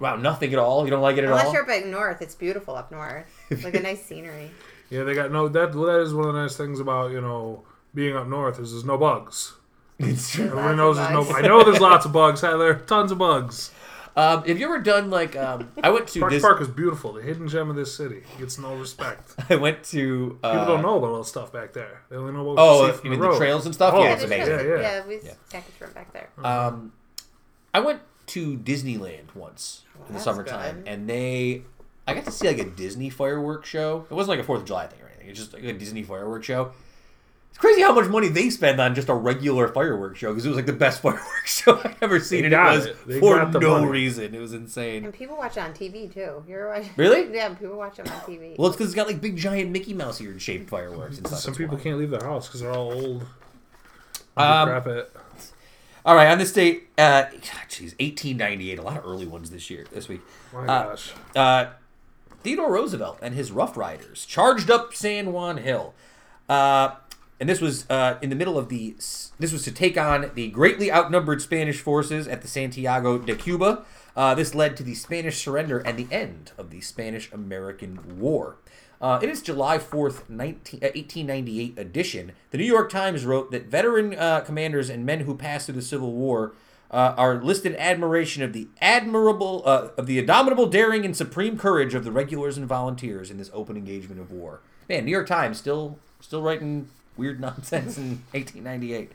Wow, 0.00 0.16
nothing 0.16 0.52
at 0.52 0.58
all. 0.58 0.84
You 0.84 0.90
don't 0.90 1.02
like 1.02 1.16
it 1.18 1.24
at 1.24 1.30
all? 1.30 1.32
Unless 1.32 1.48
all. 1.48 1.52
you're 1.54 1.62
up 1.62 1.68
like 1.68 1.84
north, 1.84 2.22
it's 2.22 2.34
beautiful 2.36 2.74
up 2.76 2.90
north. 2.92 3.26
It's 3.50 3.64
like 3.64 3.74
a 3.74 3.80
nice 3.82 4.02
scenery. 4.04 4.50
Yeah, 4.94 5.04
they 5.04 5.14
got 5.14 5.30
no. 5.32 5.48
That 5.48 5.74
well, 5.74 5.86
that 5.86 6.00
is 6.00 6.14
one 6.14 6.28
of 6.28 6.34
the 6.34 6.40
nice 6.42 6.56
things 6.56 6.80
about 6.80 7.10
you 7.10 7.20
know 7.20 7.64
being 7.94 8.16
up 8.16 8.26
north 8.26 8.58
is 8.58 8.72
there's 8.72 8.84
no 8.84 8.96
bugs. 8.98 9.54
It's 9.98 10.30
true. 10.32 10.46
Everybody 10.46 10.76
Lots 10.76 10.76
knows 10.76 10.96
there's 10.96 11.28
no. 11.30 11.36
I 11.36 11.40
know 11.42 11.64
there's 11.64 11.80
lots 11.80 12.04
of 12.04 12.12
bugs. 12.12 12.40
Heather, 12.40 12.74
tons 12.86 13.12
of 13.12 13.18
bugs. 13.18 13.70
Um, 14.16 14.44
have 14.44 14.58
you 14.60 14.66
ever 14.66 14.78
done 14.78 15.10
like 15.10 15.34
um, 15.34 15.72
I 15.82 15.90
went 15.90 16.06
to 16.08 16.20
Park 16.20 16.30
Dis- 16.32 16.42
Park 16.42 16.60
is 16.60 16.68
beautiful. 16.68 17.12
The 17.14 17.22
hidden 17.22 17.48
gem 17.48 17.68
of 17.68 17.74
this 17.74 17.96
city 17.96 18.22
gets 18.38 18.58
no 18.58 18.74
respect. 18.76 19.34
I 19.50 19.56
went 19.56 19.82
to 19.86 20.38
uh, 20.42 20.52
People 20.52 20.66
don't 20.66 20.82
know 20.82 20.98
about 20.98 21.10
all 21.10 21.18
the 21.18 21.24
stuff 21.24 21.52
back 21.52 21.72
there. 21.72 22.02
They 22.10 22.16
only 22.16 22.32
know 22.32 22.44
what 22.44 22.56
Oh, 22.58 22.86
you 22.86 22.92
see 22.92 22.98
from 22.98 23.10
you 23.10 23.16
the 23.16 23.22
mean 23.22 23.30
the 23.32 23.36
trails 23.38 23.66
and 23.66 23.74
stuff? 23.74 23.94
Oh, 23.94 23.98
yeah, 23.98 24.04
Yeah, 24.10 24.12
it's 24.14 24.22
amazing. 24.24 24.54
Yeah, 24.54 24.62
yeah. 24.62 24.80
yeah, 24.80 25.06
we 25.06 25.14
Yeah. 25.20 25.32
stack 25.48 25.64
of 25.80 25.94
back 25.94 26.12
there. 26.12 26.28
Um, 26.44 26.92
I 27.72 27.80
went 27.80 28.02
to 28.26 28.56
Disneyland 28.56 29.34
once 29.34 29.82
in 30.08 30.14
the 30.14 30.20
summertime, 30.20 30.82
good. 30.82 30.88
and 30.88 31.10
they, 31.10 31.62
I 32.06 32.14
got 32.14 32.24
to 32.26 32.30
see 32.30 32.46
like 32.48 32.58
a 32.58 32.64
Disney 32.64 33.10
fireworks 33.10 33.68
show. 33.68 34.06
It 34.10 34.14
wasn't 34.14 34.36
like 34.36 34.40
a 34.40 34.44
Fourth 34.46 34.60
of 34.60 34.66
July 34.66 34.86
thing 34.86 35.00
or 35.02 35.06
anything. 35.08 35.28
It's 35.28 35.38
just 35.38 35.52
like 35.54 35.64
a 35.64 35.72
Disney 35.72 36.02
fireworks 36.02 36.46
show. 36.46 36.72
It's 37.50 37.58
crazy 37.60 37.82
how 37.82 37.94
much 37.94 38.08
money 38.10 38.26
they 38.28 38.50
spend 38.50 38.80
on 38.80 38.96
just 38.96 39.08
a 39.08 39.14
regular 39.14 39.68
fireworks 39.68 40.18
show 40.18 40.30
because 40.32 40.44
it 40.44 40.48
was 40.48 40.56
like 40.56 40.66
the 40.66 40.72
best 40.72 41.00
fireworks 41.02 41.62
show 41.62 41.80
I've 41.84 41.96
ever 42.02 42.18
seen, 42.18 42.40
They 42.40 42.46
and 42.46 42.54
it 42.54 42.58
was 42.76 42.86
it. 42.86 42.96
For 43.20 43.46
no 43.60 43.78
money. 43.80 43.86
reason. 43.86 44.34
It 44.34 44.40
was 44.40 44.52
insane. 44.52 45.04
And 45.04 45.14
people 45.14 45.36
watch 45.36 45.56
it 45.56 45.60
on 45.60 45.72
TV 45.72 46.12
too. 46.12 46.42
You're 46.48 46.68
watching? 46.68 46.90
Really? 46.96 47.32
Yeah, 47.34 47.54
people 47.54 47.76
watch 47.76 47.98
it 48.00 48.10
on 48.10 48.16
TV. 48.22 48.58
Well, 48.58 48.66
it's 48.68 48.76
because 48.76 48.88
it's 48.90 48.96
got 48.96 49.06
like 49.06 49.20
big 49.20 49.36
giant 49.36 49.70
Mickey 49.70 49.94
Mouse 49.94 50.20
ear 50.20 50.36
shaped 50.38 50.68
fireworks 50.68 51.16
and 51.18 51.26
stuff. 51.28 51.38
Some 51.38 51.50
It's 51.52 51.58
people 51.58 51.74
wild. 51.76 51.84
can't 51.84 51.98
leave 51.98 52.10
their 52.10 52.24
house 52.24 52.48
because 52.48 52.60
they're 52.60 52.72
all 52.72 52.92
old. 52.92 53.22
Um, 54.36 54.68
crap 54.68 54.86
it. 54.88 55.16
All 56.04 56.14
right, 56.16 56.26
on 56.30 56.38
this 56.38 56.52
date, 56.52 56.88
uh, 56.98 57.24
jeez, 57.70 57.92
1898. 57.98 58.78
A 58.78 58.82
lot 58.82 58.98
of 58.98 59.06
early 59.06 59.26
ones 59.26 59.48
this 59.50 59.70
year, 59.70 59.86
this 59.92 60.06
week. 60.08 60.20
My 60.52 60.60
uh, 60.66 60.66
gosh. 60.88 61.12
uh, 61.34 61.66
Theodore 62.44 62.70
Roosevelt 62.70 63.18
and 63.22 63.34
his 63.34 63.50
Rough 63.50 63.74
Riders 63.74 64.26
charged 64.26 64.70
up 64.70 64.94
San 64.94 65.32
Juan 65.32 65.56
Hill. 65.56 65.94
Uh, 66.46 66.96
and 67.40 67.48
this 67.48 67.60
was 67.60 67.88
uh, 67.90 68.18
in 68.20 68.28
the 68.28 68.36
middle 68.36 68.58
of 68.58 68.68
the. 68.68 68.94
This 69.38 69.50
was 69.52 69.64
to 69.64 69.72
take 69.72 69.96
on 69.96 70.30
the 70.34 70.48
greatly 70.48 70.92
outnumbered 70.92 71.40
Spanish 71.40 71.80
forces 71.80 72.28
at 72.28 72.42
the 72.42 72.48
Santiago 72.48 73.18
de 73.18 73.34
Cuba. 73.34 73.84
Uh, 74.14 74.34
this 74.34 74.54
led 74.54 74.76
to 74.76 74.82
the 74.82 74.94
Spanish 74.94 75.42
surrender 75.42 75.78
and 75.78 75.98
the 75.98 76.06
end 76.14 76.52
of 76.56 76.70
the 76.70 76.82
Spanish 76.82 77.32
American 77.32 78.20
War. 78.20 78.58
Uh, 79.00 79.18
in 79.22 79.28
its 79.28 79.42
July 79.42 79.78
4th, 79.78 80.28
19, 80.28 80.80
uh, 80.80 80.92
1898 80.94 81.78
edition, 81.78 82.32
the 82.50 82.58
New 82.58 82.64
York 82.64 82.90
Times 82.90 83.24
wrote 83.24 83.50
that 83.50 83.66
veteran 83.66 84.16
uh, 84.16 84.40
commanders 84.40 84.88
and 84.88 85.04
men 85.04 85.20
who 85.20 85.34
passed 85.34 85.66
through 85.66 85.74
the 85.74 85.82
Civil 85.82 86.12
War 86.12 86.52
uh, 86.90 87.14
are 87.16 87.42
listed 87.42 87.74
admiration 87.76 88.42
of 88.42 88.52
the 88.52 88.68
admirable, 88.80 89.62
uh, 89.64 89.88
of 89.96 90.06
the 90.06 90.18
indomitable 90.18 90.66
daring 90.66 91.04
and 91.04 91.16
supreme 91.16 91.58
courage 91.58 91.94
of 91.94 92.04
the 92.04 92.12
regulars 92.12 92.56
and 92.56 92.66
volunteers 92.66 93.30
in 93.30 93.38
this 93.38 93.50
open 93.52 93.76
engagement 93.76 94.20
of 94.20 94.30
war. 94.30 94.60
Man, 94.88 95.04
New 95.04 95.10
York 95.10 95.26
Times 95.26 95.58
still 95.58 95.98
still 96.20 96.42
writing 96.42 96.88
weird 97.16 97.40
nonsense 97.40 97.98
in 97.98 98.22
1898. 98.32 99.12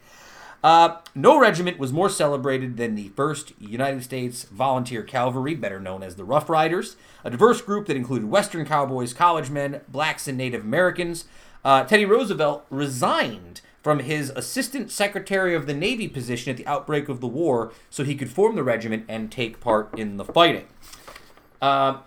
Uh, 0.62 0.98
no 1.16 1.40
regiment 1.40 1.80
was 1.80 1.94
more 1.94 2.10
celebrated 2.10 2.76
than 2.76 2.96
the 2.96 3.10
1st 3.10 3.54
United 3.60 4.04
States 4.04 4.44
Volunteer 4.44 5.04
Cavalry, 5.04 5.56
better 5.56 5.80
known 5.80 6.04
as 6.04 6.16
the 6.16 6.26
Rough 6.26 6.50
Riders, 6.50 6.98
a 7.24 7.30
diverse 7.30 7.62
group 7.62 7.88
that 7.88 7.96
included 7.96 8.30
Western 8.30 8.66
cowboys, 8.66 9.14
college 9.14 9.50
men, 9.50 9.82
blacks, 9.88 10.28
and 10.28 10.38
Native 10.38 10.64
Americans. 10.64 11.26
Uh, 11.64 11.86
Teddy 11.86 12.06
Roosevelt 12.06 12.66
resigned 12.70 13.62
from 13.90 14.02
his 14.02 14.30
Assistant 14.36 14.92
Secretary 14.92 15.56
of 15.56 15.66
the 15.66 15.74
Navy 15.74 16.08
position 16.08 16.52
at 16.52 16.58
the 16.58 16.68
outbreak 16.68 17.10
of 17.10 17.22
the 17.22 17.28
war 17.28 17.74
so 17.90 18.04
he 18.04 18.14
could 18.14 18.30
form 18.30 18.56
the 18.56 18.62
regiment 18.62 19.04
and 19.10 19.32
take 19.32 19.60
part 19.60 19.98
in 19.98 20.18
the 20.18 20.24
fighting. 20.24 20.68
Uh, 21.60 22.02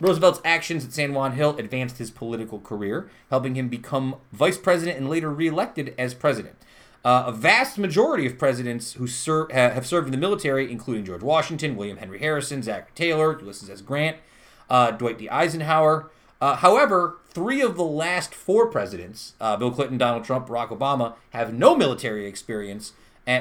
Roosevelt's 0.00 0.40
actions 0.44 0.84
at 0.84 0.92
San 0.92 1.14
Juan 1.14 1.34
Hill 1.34 1.56
advanced 1.56 1.98
his 1.98 2.10
political 2.10 2.58
career, 2.58 3.08
helping 3.30 3.54
him 3.54 3.68
become 3.68 4.16
vice 4.32 4.58
president 4.58 4.98
and 4.98 5.08
later 5.08 5.30
reelected 5.32 5.94
as 5.96 6.14
president. 6.14 6.56
Uh, 7.04 7.22
a 7.28 7.32
vast 7.32 7.78
majority 7.78 8.26
of 8.26 8.36
presidents 8.36 8.94
who 8.94 9.06
ser- 9.06 9.46
have 9.52 9.86
served 9.86 10.08
in 10.08 10.10
the 10.10 10.18
military, 10.18 10.68
including 10.68 11.04
George 11.04 11.22
Washington, 11.22 11.76
William 11.76 11.98
Henry 11.98 12.18
Harrison, 12.18 12.60
Zachary 12.60 12.90
Taylor, 12.96 13.38
Ulysses 13.38 13.70
S. 13.70 13.82
Grant, 13.82 14.16
uh, 14.68 14.90
Dwight 14.90 15.16
D. 15.16 15.30
Eisenhower. 15.30 16.10
Uh, 16.40 16.56
however, 16.56 17.16
three 17.30 17.60
of 17.60 17.76
the 17.76 17.84
last 17.84 18.34
four 18.34 18.66
presidents, 18.66 19.34
uh, 19.40 19.56
Bill 19.56 19.70
Clinton, 19.70 19.98
Donald 19.98 20.24
Trump, 20.24 20.46
Barack 20.46 20.68
Obama, 20.68 21.14
have 21.30 21.52
no 21.52 21.76
military 21.76 22.26
experience, 22.26 22.92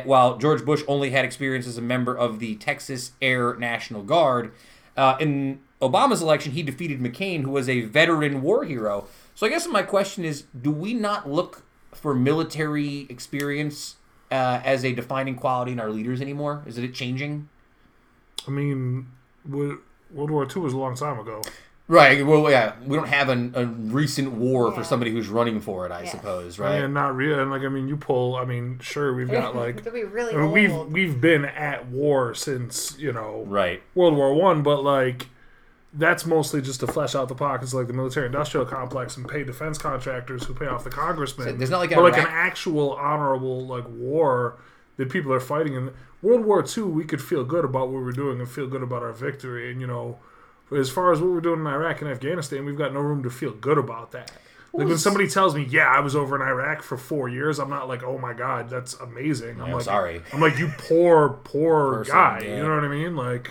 while 0.04 0.38
George 0.38 0.66
Bush 0.66 0.84
only 0.88 1.12
had 1.12 1.24
experience 1.24 1.66
as 1.66 1.78
a 1.78 1.82
member 1.82 2.16
of 2.16 2.40
the 2.40 2.56
Texas 2.56 3.12
Air 3.22 3.56
National 3.56 4.04
Guard. 4.04 4.52
Uh, 4.98 5.16
in 5.20 5.60
Obama's 5.82 6.22
election, 6.22 6.52
he 6.54 6.64
defeated 6.64 7.00
McCain, 7.00 7.44
who 7.44 7.52
was 7.52 7.70
a 7.70 7.82
veteran 7.82 8.42
war 8.42 8.66
hero. 8.66 9.08
So 9.36 9.46
I 9.46 9.50
guess 9.50 9.68
my 9.68 9.84
question 9.84 10.26
is 10.26 10.46
do 10.60 10.72
we 10.72 10.94
not 10.94 11.30
look 11.30 11.64
for 11.94 12.14
military 12.14 13.06
experience 13.10 13.96
uh, 14.32 14.60
as 14.66 14.84
a 14.84 14.94
defining 14.94 15.36
quality 15.36 15.72
in 15.72 15.80
our 15.80 15.90
leaders 15.90 16.20
anymore? 16.20 16.64
Is 16.66 16.78
it 16.78 16.94
changing? 16.94 17.48
I 18.48 18.52
mean, 18.52 19.08
World 19.48 19.80
War 20.12 20.48
II 20.54 20.64
was 20.64 20.74
a 20.74 20.78
long 20.78 20.96
time 20.96 21.20
ago. 21.20 21.44
Right. 21.90 22.26
Well, 22.26 22.50
yeah, 22.52 22.74
we 22.86 22.98
don't 22.98 23.08
have 23.08 23.30
an, 23.30 23.54
a 23.56 23.66
recent 23.66 24.34
war 24.34 24.74
for 24.74 24.84
somebody 24.84 25.12
who's 25.12 25.30
running 25.30 25.62
for 25.62 25.86
it. 25.86 25.92
I 25.92 26.04
Yeah. 26.04 26.10
suppose. 26.10 26.60
Right. 26.60 26.82
And 26.82 26.94
not 26.94 27.16
real. 27.16 27.40
And 27.40 27.50
like, 27.50 27.62
I 27.62 27.70
mean, 27.70 27.88
you 27.88 27.96
pull. 27.96 28.36
I 28.36 28.44
mean, 28.44 28.80
sure, 28.82 29.14
we've 29.14 29.32
got 29.32 29.56
like. 29.56 29.78
It'll 29.78 29.94
be 29.94 30.04
really 30.04 30.34
I 30.34 30.38
mean, 30.38 30.52
we've 30.52 30.76
we've 30.92 31.22
been 31.22 31.46
at 31.46 31.88
war 31.88 32.34
since 32.34 32.98
you 33.00 33.14
know 33.14 33.46
Right. 33.48 33.82
World 33.96 34.16
War 34.16 34.34
One, 34.34 34.64
but 34.64 34.84
like 34.84 35.28
that's 35.94 36.26
mostly 36.26 36.62
just 36.62 36.82
to 36.82 36.88
flesh 36.88 37.16
out 37.16 37.30
the 37.30 37.34
pockets 37.36 37.74
like 37.74 37.88
the 37.88 37.94
military-industrial 37.94 38.66
complex 38.66 39.16
and 39.18 39.28
pay 39.28 39.44
defense 39.44 39.78
contractors 39.78 40.44
who 40.44 40.54
pay 40.54 40.68
off 40.68 40.84
the 40.84 40.90
congressmen. 40.90 41.48
So 41.48 41.54
there's 41.54 41.70
not 41.70 41.80
like 41.80 41.92
but 41.92 42.04
like 42.04 42.18
an 42.18 42.28
actual 42.28 42.94
honorable 42.94 43.66
like 43.66 43.86
war 43.88 44.58
that 44.98 45.10
people 45.10 45.32
are 45.32 45.40
fighting 45.40 45.76
in 45.76 45.92
World 46.22 46.44
War 46.44 46.62
Two, 46.64 46.86
We 46.88 47.06
could 47.06 47.22
feel 47.22 47.46
good 47.46 47.64
about 47.64 47.88
what 47.90 48.04
we're 48.04 48.12
doing 48.12 48.40
and 48.40 48.50
feel 48.50 48.68
good 48.68 48.84
about 48.84 49.04
our 49.04 49.14
victory. 49.14 49.72
And 49.72 49.80
you 49.80 49.88
know, 49.88 50.20
as 50.72 50.90
far 50.90 51.12
as 51.12 51.20
what 51.22 51.30
we're 51.30 51.42
doing 51.42 51.62
in 51.62 51.68
Iraq 51.68 52.02
and 52.02 52.10
Afghanistan, 52.10 52.66
we've 52.66 52.78
got 52.78 52.94
no 52.94 53.00
room 53.00 53.24
to 53.24 53.30
feel 53.30 53.52
good 53.52 53.78
about 53.78 54.12
that. 54.12 54.32
Like 54.74 54.88
when 54.88 54.98
somebody 54.98 55.28
tells 55.28 55.56
me, 55.56 55.64
"Yeah, 55.64 55.88
I 55.88 56.02
was 56.02 56.16
over 56.16 56.36
in 56.36 56.48
Iraq 56.48 56.84
for 56.84 56.98
four 56.98 57.30
years," 57.30 57.58
I'm 57.58 57.70
not 57.70 57.88
like, 57.88 58.04
"Oh 58.04 58.18
my 58.18 58.34
god, 58.34 58.70
that's 58.70 58.94
amazing." 58.96 59.60
I'm 59.60 59.68
I'm 59.68 59.72
like, 59.72 59.84
sorry. 59.84 60.22
I'm 60.32 60.40
like, 60.40 60.60
"You 60.60 60.72
poor, 60.78 61.30
poor 61.30 62.00
Person, 62.00 62.14
guy." 62.14 62.42
yeah. 62.44 62.58
You 62.58 62.64
know 62.64 62.76
what 62.76 62.84
I 62.84 62.88
mean? 62.90 63.16
Like, 63.16 63.50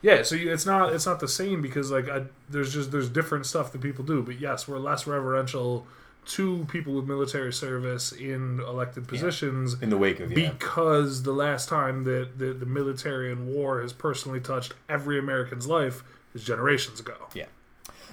yeah. 0.00 0.22
So 0.22 0.36
you, 0.36 0.52
it's 0.52 0.64
not 0.64 0.94
it's 0.94 1.04
not 1.04 1.20
the 1.20 1.28
same 1.28 1.60
because 1.60 1.90
like 1.90 2.08
I, 2.08 2.22
there's 2.48 2.72
just 2.72 2.90
there's 2.90 3.08
different 3.08 3.44
stuff 3.44 3.72
that 3.72 3.82
people 3.82 4.04
do. 4.04 4.22
But 4.22 4.40
yes, 4.40 4.66
we're 4.66 4.78
less 4.78 5.06
reverential 5.06 5.86
to 6.26 6.64
people 6.70 6.94
with 6.94 7.06
military 7.06 7.52
service 7.52 8.12
in 8.12 8.60
elected 8.60 9.08
positions 9.08 9.80
In 9.80 9.90
the 9.90 9.96
wake 9.96 10.20
of 10.20 10.30
yeah. 10.30 10.50
because 10.50 11.22
the 11.22 11.32
last 11.32 11.68
time 11.68 12.04
that 12.04 12.38
the, 12.38 12.52
the 12.52 12.66
military 12.66 13.32
and 13.32 13.48
war 13.48 13.80
has 13.80 13.92
personally 13.92 14.38
touched 14.38 14.74
every 14.88 15.18
American's 15.18 15.66
life 15.66 16.04
is 16.34 16.44
generations 16.44 17.00
ago. 17.00 17.14
Yeah. 17.34 17.46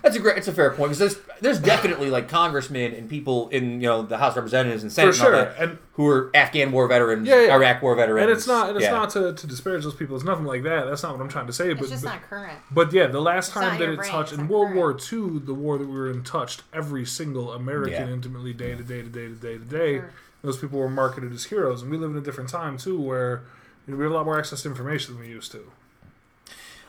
That's 0.03 0.15
a 0.15 0.19
great. 0.19 0.38
It's 0.38 0.48
a 0.48 0.53
fair 0.53 0.69
point 0.69 0.91
because 0.91 0.99
there's 0.99 1.18
there's 1.41 1.60
definitely 1.60 2.11
like 2.11 2.30
congressmen 2.30 2.94
and 2.94 3.10
people 3.10 3.49
in 3.49 3.81
you 3.81 3.88
know 3.88 4.03
the 4.03 4.19
House 4.19 4.34
of 4.34 4.38
Representatives 4.38 4.84
and 4.84 4.91
Senate 4.91 5.15
For 5.15 5.26
and 5.26 5.35
all 5.35 5.41
sure. 5.44 5.53
that 5.53 5.69
And 5.69 5.77
who 5.94 6.07
are 6.07 6.31
Afghan 6.35 6.72
war 6.72 6.88
veterans, 6.88 7.27
Yeah, 7.27 7.48
yeah. 7.48 7.56
Iraq 7.56 7.81
war 7.81 7.95
veterans, 7.95 8.22
and 8.22 8.31
it's 8.31 8.45
not 8.45 8.69
and 8.69 8.77
it's 8.77 8.85
yeah. 8.85 8.91
not 8.91 9.10
to, 9.11 9.34
to 9.34 9.48
disparage 9.48 9.84
those 9.84 9.95
people. 9.95 10.15
It's 10.15 10.23
nothing 10.23 10.45
like 10.45 10.61
that. 10.64 10.85
That's 10.85 11.02
not 11.02 11.14
what 11.14 11.22
I'm 11.23 11.30
trying 11.30 11.48
to 11.48 11.53
say. 11.53 11.72
it's 11.72 11.80
but 11.80 11.89
just 11.89 12.03
but, 12.03 12.10
not 12.11 12.22
current. 12.22 12.60
But 12.69 12.94
yeah, 12.94 13.07
the 13.07 13.19
last 13.22 13.52
time 13.52 13.80
that 13.80 13.84
your 13.84 13.94
it 13.94 13.98
brain, 13.98 14.11
touched 14.11 14.34
it's 14.34 14.39
in 14.39 14.48
World 14.48 14.68
current. 14.68 14.77
War 14.77 14.91
II, 15.31 15.39
the 15.39 15.53
war 15.56 15.80
that 15.80 15.88
we 15.88 15.94
were 15.95 16.11
in 16.11 16.23
touched 16.23 16.61
every 16.72 17.03
single 17.03 17.52
American 17.52 18.07
Yeah. 18.07 18.14
intimately, 18.14 18.53
day 18.53 18.76
to 18.76 18.84
day 18.84 19.02
to 19.02 19.10
day 19.10 19.27
to 19.30 19.34
day 19.34 19.57
to 19.57 19.65
day. 19.65 19.94
Sure. 19.95 20.11
Those 20.44 20.57
people 20.57 20.77
were 20.77 20.89
marketed 20.89 21.34
as 21.34 21.45
heroes, 21.45 21.81
and 21.81 21.89
we 21.89 21.98
live 21.98 22.11
in 22.11 22.18
a 22.18 22.22
different 22.22 22.52
time 22.52 22.77
too, 22.77 23.02
where 23.02 23.41
you 23.88 23.94
know, 23.94 23.98
we 23.98 24.03
have 24.03 24.11
a 24.11 24.15
lot 24.15 24.26
more 24.26 24.38
access 24.38 24.61
to 24.61 24.69
information 24.69 25.15
than 25.15 25.23
we 25.23 25.30
used 25.30 25.52
to. 25.53 25.72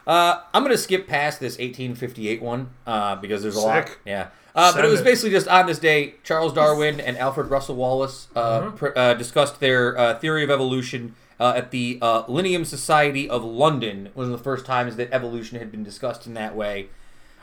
Uh, 0.09 0.41
I'm 0.55 0.63
gonna 0.63 0.79
skip 0.79 1.07
past 1.07 1.39
this 1.39 1.59
1858 1.59 2.41
one 2.43 2.71
uh, 2.87 3.17
because 3.17 3.43
there's 3.43 3.57
a 3.57 3.61
lot. 3.61 3.89
Sick. 3.89 3.99
Yeah, 4.07 4.29
uh, 4.55 4.73
but 4.75 4.85
it 4.85 4.89
was 4.89 5.03
basically 5.03 5.31
just 5.31 5.47
on 5.49 5.67
this 5.67 5.79
day, 5.79 6.15
Charles 6.25 6.55
Darwin 6.55 6.99
and 6.99 7.19
Alfred 7.19 7.49
Russel 7.51 7.77
Wallace 7.77 8.29
uh, 8.35 8.39
Uh-huh. 8.41 8.71
pr- 8.71 8.99
uh, 8.99 9.15
discussed 9.15 9.61
their 9.61 9.97
uh, 9.99 10.19
theory 10.19 10.43
of 10.43 10.51
evolution 10.51 11.15
uh, 11.39 11.53
at 11.55 11.71
the 11.73 11.99
uh, 12.01 12.23
Linnean 12.25 12.65
Society 12.65 13.29
of 13.29 13.45
London. 13.45 14.07
It 14.07 14.17
was 14.17 14.27
one 14.29 14.33
of 14.33 14.39
the 14.41 14.45
first 14.45 14.65
times 14.65 14.97
that 14.97 15.13
evolution 15.13 15.59
had 15.59 15.71
been 15.71 15.85
discussed 15.85 16.27
in 16.27 16.33
that 16.35 16.57
way. 16.57 16.89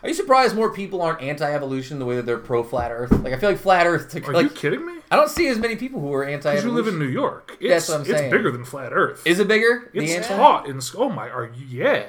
Are 0.03 0.09
you 0.09 0.13
surprised 0.15 0.55
more 0.55 0.71
people 0.73 1.01
aren't 1.01 1.21
anti-evolution 1.21 1.97
the 1.99 2.05
way 2.05 2.15
that 2.15 2.25
they're 2.25 2.37
pro-flat 2.37 2.91
Earth? 2.91 3.11
Like 3.11 3.33
I 3.33 3.37
feel 3.37 3.49
like 3.51 3.59
flat 3.59 3.87
Earth. 3.87 4.13
Are 4.27 4.33
like 4.33 4.43
you 4.43 4.49
kidding 4.49 4.85
me? 4.85 4.93
I 5.09 5.15
don't 5.15 5.29
see 5.29 5.47
as 5.47 5.57
many 5.57 5.75
people 5.75 5.99
who 6.01 6.11
are 6.13 6.25
Because 6.25 6.45
anti-evolution. 6.45 6.69
you 6.69 6.75
live 6.75 6.87
in 6.87 6.99
New 6.99 7.07
York. 7.07 7.57
That's 7.61 7.85
It's, 7.85 7.89
what 7.89 7.99
I'm 7.99 8.05
saying. 8.05 8.25
it's 8.25 8.31
bigger 8.31 8.51
than 8.51 8.65
flat 8.65 8.91
Earth. 8.91 9.25
Is 9.25 9.39
it 9.39 9.47
bigger? 9.47 9.89
It's 9.93 10.27
hot 10.27 10.35
taught 10.35 10.67
in 10.67 10.79
oh 10.97 11.09
my 11.09 11.29
are 11.29 11.45
you, 11.55 11.65
yeah. 11.83 12.05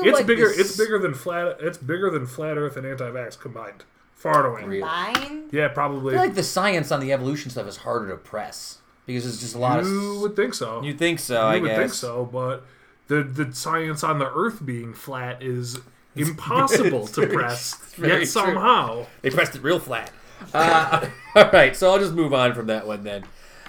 I 0.00 0.04
feel 0.04 0.10
It's 0.12 0.18
like 0.20 0.26
bigger. 0.26 0.48
this- 0.48 0.58
It's 0.58 0.76
bigger 0.76 0.98
than 0.98 1.14
flat. 1.14 1.56
It's 1.60 1.78
bigger 1.78 2.10
than 2.10 2.26
flat 2.26 2.56
Earth 2.56 2.76
and 2.76 2.86
anti-vax 2.86 3.38
combined, 3.38 3.84
far 4.14 4.44
and 4.46 4.52
away. 4.54 4.64
Really? 4.68 4.80
Line? 4.82 5.48
Yeah, 5.52 5.66
I 5.66 5.68
probably. 5.68 6.14
feel 6.14 6.22
like 6.22 6.34
the 6.34 6.42
science 6.42 6.90
on 6.92 7.00
the 7.00 7.12
evolution 7.12 7.50
stuff 7.50 7.66
is 7.66 7.78
harder 7.78 8.08
to 8.10 8.16
press 8.16 8.78
because 9.06 9.26
it's 9.26 9.38
just 9.40 9.54
a 9.54 9.58
lot 9.58 9.82
you 9.84 9.88
of. 9.88 10.02
You 10.14 10.20
would 10.20 10.36
think 10.36 10.54
so. 10.54 10.82
You 10.82 10.94
think 10.94 11.18
so? 11.18 11.34
You 11.34 11.40
I 11.40 11.58
would 11.58 11.68
guess. 11.68 11.78
think 11.78 11.92
so, 11.92 12.24
but 12.24 12.64
the 13.08 13.22
the 13.22 13.52
science 13.54 14.02
on 14.04 14.18
the 14.18 14.30
Earth 14.32 14.64
being 14.66 14.92
flat 14.94 15.42
is 15.42 15.78
impossible 16.14 17.06
to 17.08 17.20
very- 17.26 17.34
press, 17.34 17.74
it's 17.82 17.94
very 17.94 18.08
yet 18.12 18.16
true. 18.18 18.26
somehow. 18.26 19.06
They 19.22 19.30
pressed 19.30 19.54
it 19.54 19.62
real 19.62 19.78
flat. 19.78 20.10
Uh, 20.52 21.08
all 21.34 21.50
right, 21.52 21.74
so 21.76 21.90
I'll 21.90 21.98
just 21.98 22.12
move 22.12 22.34
on 22.34 22.54
from 22.54 22.66
that 22.66 22.86
one 22.86 23.04
then. 23.04 23.24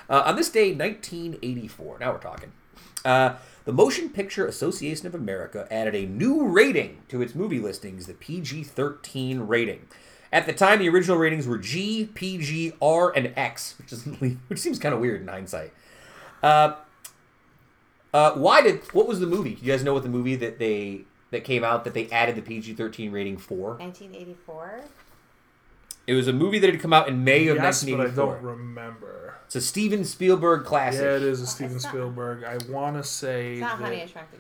Uh, 0.09 0.23
on 0.25 0.35
this 0.37 0.49
day, 0.49 0.73
1984, 0.73 1.99
now 1.99 2.11
we're 2.11 2.17
talking. 2.17 2.51
Uh, 3.05 3.35
the 3.67 3.73
Motion 3.73 4.07
Picture 4.07 4.47
Association 4.47 5.07
of 5.07 5.13
America 5.13 5.67
added 5.69 5.93
a 5.93 6.05
new 6.05 6.47
rating 6.47 7.01
to 7.09 7.21
its 7.21 7.35
movie 7.35 7.59
listings, 7.59 8.07
the 8.07 8.13
PG 8.13 8.63
13 8.63 9.41
rating. 9.41 9.85
At 10.31 10.45
the 10.45 10.53
time, 10.53 10.79
the 10.79 10.87
original 10.87 11.17
ratings 11.17 11.45
were 11.45 11.57
G, 11.57 12.09
PG, 12.13 12.75
R, 12.81 13.11
and 13.13 13.33
X, 13.35 13.75
which, 13.77 13.91
is, 13.91 14.05
which 14.47 14.59
seems 14.59 14.79
kind 14.79 14.95
of 14.95 15.01
weird 15.01 15.19
in 15.19 15.27
hindsight. 15.27 15.73
Uh, 16.41 16.75
uh, 18.13 18.35
why 18.35 18.61
did 18.61 18.79
what 18.93 19.05
was 19.05 19.19
the 19.19 19.27
movie? 19.27 19.55
Do 19.55 19.65
you 19.65 19.73
guys 19.73 19.83
know 19.83 19.93
what 19.93 20.03
the 20.03 20.09
movie 20.09 20.37
that 20.37 20.59
they 20.59 21.01
that 21.31 21.43
came 21.43 21.65
out 21.65 21.83
that 21.83 21.93
they 21.93 22.07
added 22.09 22.35
the 22.35 22.41
PG 22.41 22.75
thirteen 22.75 23.11
rating 23.11 23.35
for? 23.35 23.75
1984. 23.79 24.79
It 26.07 26.13
was 26.13 26.27
a 26.27 26.33
movie 26.33 26.57
that 26.59 26.69
had 26.71 26.81
come 26.81 26.93
out 26.93 27.09
in 27.09 27.23
May 27.23 27.47
of 27.47 27.57
Yes, 27.57 27.83
but 27.83 27.99
I 27.99 28.07
don't 28.09 28.41
remember. 28.41 29.35
It's 29.45 29.55
a 29.57 29.61
Steven 29.61 30.03
Spielberg 30.05 30.65
classic. 30.65 31.01
Yeah, 31.01 31.17
it 31.17 31.21
is 31.21 31.41
a 31.41 31.47
Steven 31.47 31.75
it's 31.75 31.85
not- 31.85 31.91
Spielberg. 31.93 32.43
I 32.43 32.57
want 32.69 32.95
to 32.97 33.03
say. 33.03 33.53
It's 33.53 33.61
not 33.61 33.77
that- 33.79 33.83
Honey 33.85 34.01
I 34.01 34.05
Shrunk 34.05 34.27
the 34.31 34.37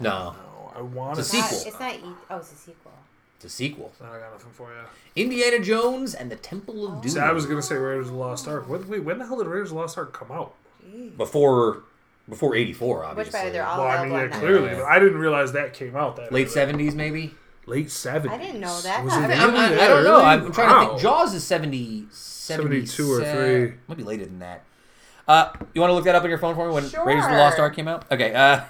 No. 0.00 0.10
No, 0.10 0.30
No, 0.32 0.72
I 0.76 0.80
want 0.82 1.14
to 1.16 1.20
It's 1.20 1.32
a 1.32 1.36
Not- 1.36 1.50
sequel. 1.50 1.68
It's 1.68 1.80
not. 1.80 1.94
E- 1.94 2.16
oh, 2.30 2.36
it's 2.36 2.52
a 2.52 2.56
sequel. 2.56 2.92
it's 3.36 3.44
a 3.44 3.48
sequel. 3.48 3.92
I 4.00 4.18
got 4.18 4.32
nothing 4.32 4.50
for 4.52 4.68
you. 4.70 5.22
Indiana 5.22 5.58
Jones 5.60 6.14
and 6.14 6.30
the 6.30 6.36
Temple 6.36 6.86
of 6.86 6.98
oh. 6.98 7.00
Doom. 7.00 7.10
See, 7.10 7.20
I 7.20 7.32
was 7.32 7.46
gonna 7.46 7.62
say 7.62 7.76
Raiders 7.76 8.06
of 8.06 8.12
the 8.12 8.18
Lost 8.18 8.48
Ark. 8.48 8.68
When, 8.68 8.88
wait, 8.88 9.04
when 9.04 9.18
the 9.18 9.26
hell 9.26 9.38
did 9.38 9.46
Raiders 9.46 9.70
of 9.70 9.76
the 9.76 9.80
Lost 9.80 9.96
Ark 9.98 10.12
come 10.12 10.30
out? 10.32 10.54
before 11.16 11.82
before 12.28 12.54
'84, 12.54 13.04
obviously. 13.04 13.18
Which 13.18 13.26
obviously. 13.34 13.48
by 13.48 13.52
they're 13.52 13.66
all 13.66 13.78
Well, 13.78 13.88
I 13.88 14.04
mean, 14.04 14.12
yeah, 14.14 14.28
clearly, 14.38 14.68
but 14.74 14.84
I 14.84 14.98
didn't 14.98 15.18
realize 15.18 15.52
that 15.52 15.74
came 15.74 15.94
out 15.96 16.16
that 16.16 16.32
Late 16.32 16.46
early. 16.56 16.74
'70s, 16.88 16.94
maybe. 16.94 17.34
Late 17.66 17.90
seventies. 17.90 18.38
I 18.38 18.42
didn't 18.42 18.60
know 18.60 18.80
that. 18.80 19.04
Was 19.04 19.12
I 19.14 19.24
it 19.24 19.38
I, 19.38 19.46
mean, 19.46 19.56
I- 19.56 19.68
really 19.70 19.80
I- 19.80 19.84
I 19.84 19.88
don't 19.88 20.04
know. 20.04 20.14
early? 20.16 20.24
I'm 20.24 20.52
trying 20.52 20.84
to 20.84 20.88
think. 20.90 21.00
Jaws 21.02 21.34
is 21.34 21.44
70, 21.44 22.06
72 22.10 23.12
or 23.12 23.24
three. 23.24 23.74
Might 23.88 23.96
be 23.98 24.04
later 24.04 24.24
than 24.24 24.38
that. 24.40 24.64
Uh, 25.26 25.50
you 25.72 25.80
want 25.80 25.90
to 25.90 25.94
look 25.94 26.04
that 26.04 26.14
up 26.14 26.22
on 26.22 26.28
your 26.28 26.38
phone 26.38 26.54
for 26.54 26.68
me 26.68 26.74
when 26.74 26.88
Sure. 26.88 27.04
Raiders 27.06 27.24
of 27.24 27.30
the 27.30 27.36
Lost 27.38 27.58
Ark 27.58 27.74
came 27.74 27.88
out? 27.88 28.04
Okay. 28.12 28.34
Uh, 28.34 28.60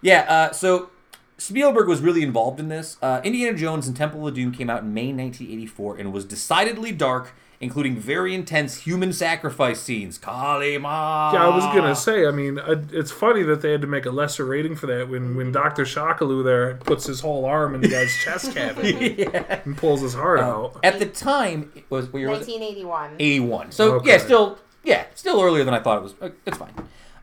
yeah. 0.00 0.20
Uh, 0.22 0.52
so 0.52 0.88
Spielberg 1.36 1.86
was 1.88 2.00
really 2.00 2.22
involved 2.22 2.58
in 2.58 2.68
this. 2.68 2.96
Uh, 3.02 3.20
Indiana 3.24 3.56
Jones 3.56 3.86
and 3.86 3.94
Temple 3.96 4.26
of 4.26 4.34
Doom 4.34 4.52
came 4.52 4.70
out 4.70 4.82
in 4.82 4.94
May 4.94 5.12
1984 5.12 5.96
and 5.98 6.12
was 6.12 6.24
decidedly 6.24 6.92
dark, 6.92 7.34
including 7.62 7.96
very 7.96 8.34
intense 8.34 8.76
human 8.78 9.12
sacrifice 9.12 9.80
scenes. 9.80 10.18
Kali 10.18 10.76
Ma. 10.76 11.32
Yeah, 11.32 11.46
I 11.46 11.48
was 11.54 11.64
gonna 11.66 11.94
say. 11.96 12.26
I 12.26 12.30
mean, 12.32 12.58
uh, 12.58 12.82
it's 12.92 13.10
funny 13.12 13.42
that 13.44 13.62
they 13.62 13.70
had 13.70 13.80
to 13.80 13.86
make 13.86 14.04
a 14.04 14.10
lesser 14.10 14.44
rating 14.44 14.74
for 14.76 14.86
that 14.88 15.08
when 15.08 15.36
when 15.36 15.52
Doctor 15.52 15.84
Shockaloo 15.84 16.44
there 16.44 16.74
puts 16.84 17.06
his 17.06 17.20
whole 17.20 17.44
arm 17.44 17.74
in 17.74 17.80
the 17.80 17.88
guy's 17.88 18.12
chest 18.24 18.52
cavity 18.52 19.24
and 19.64 19.76
pulls 19.76 20.00
his 20.02 20.12
heart 20.14 20.40
out. 20.40 20.78
At 20.82 20.98
the 20.98 21.06
time, 21.06 21.72
it 21.74 21.84
was 21.88 22.12
what 22.12 22.18
year 22.18 22.28
was 22.28 22.40
1981. 22.40 23.16
81. 23.18 23.70
So 23.72 23.94
Okay. 23.94 24.10
yeah, 24.10 24.18
still 24.18 24.58
yeah, 24.84 25.04
still 25.14 25.40
earlier 25.40 25.62
than 25.64 25.72
I 25.72 25.78
thought 25.80 25.98
it 25.98 26.02
was. 26.02 26.14
Uh, 26.20 26.30
It's 26.44 26.58
fine. 26.58 26.74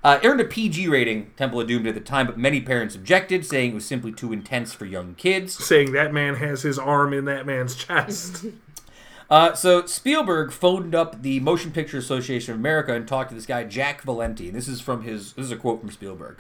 Uh, 0.02 0.18
it 0.24 0.26
earned 0.26 0.40
a 0.40 0.46
PG 0.46 0.88
rating, 0.88 1.30
Temple 1.36 1.60
of 1.60 1.68
Doom 1.68 1.86
at 1.86 1.94
the 1.94 2.00
time, 2.00 2.26
but 2.26 2.38
many 2.38 2.62
parents 2.62 2.96
objected, 2.96 3.46
saying 3.46 3.72
it 3.72 3.74
was 3.74 3.86
simply 3.86 4.14
too 4.14 4.32
intense 4.32 4.74
for 4.74 4.86
young 4.86 5.14
kids. 5.16 5.62
Saying 5.66 5.92
that 5.92 6.14
man 6.14 6.36
has 6.36 6.62
his 6.62 6.80
arm 6.80 7.12
in 7.12 7.26
that 7.26 7.46
man's 7.46 7.76
chest. 7.76 8.46
Uh, 9.30 9.54
so 9.54 9.86
Spielberg 9.86 10.52
phoned 10.52 10.96
up 10.96 11.22
the 11.22 11.40
Motion 11.40 11.72
Picture 11.72 12.00
Association 12.00 12.54
of 12.54 12.60
America 12.60 12.94
and 12.94 13.08
talked 13.08 13.30
to 13.30 13.36
this 13.36 13.46
guy 13.46 13.64
Jack 13.64 14.02
Valenti. 14.02 14.50
This 14.50 14.68
is 14.68 14.82
from 14.82 15.04
his. 15.04 15.34
This 15.34 15.46
is 15.46 15.52
a 15.52 15.58
quote 15.58 15.82
from 15.82 15.92
Spielberg. 15.92 16.38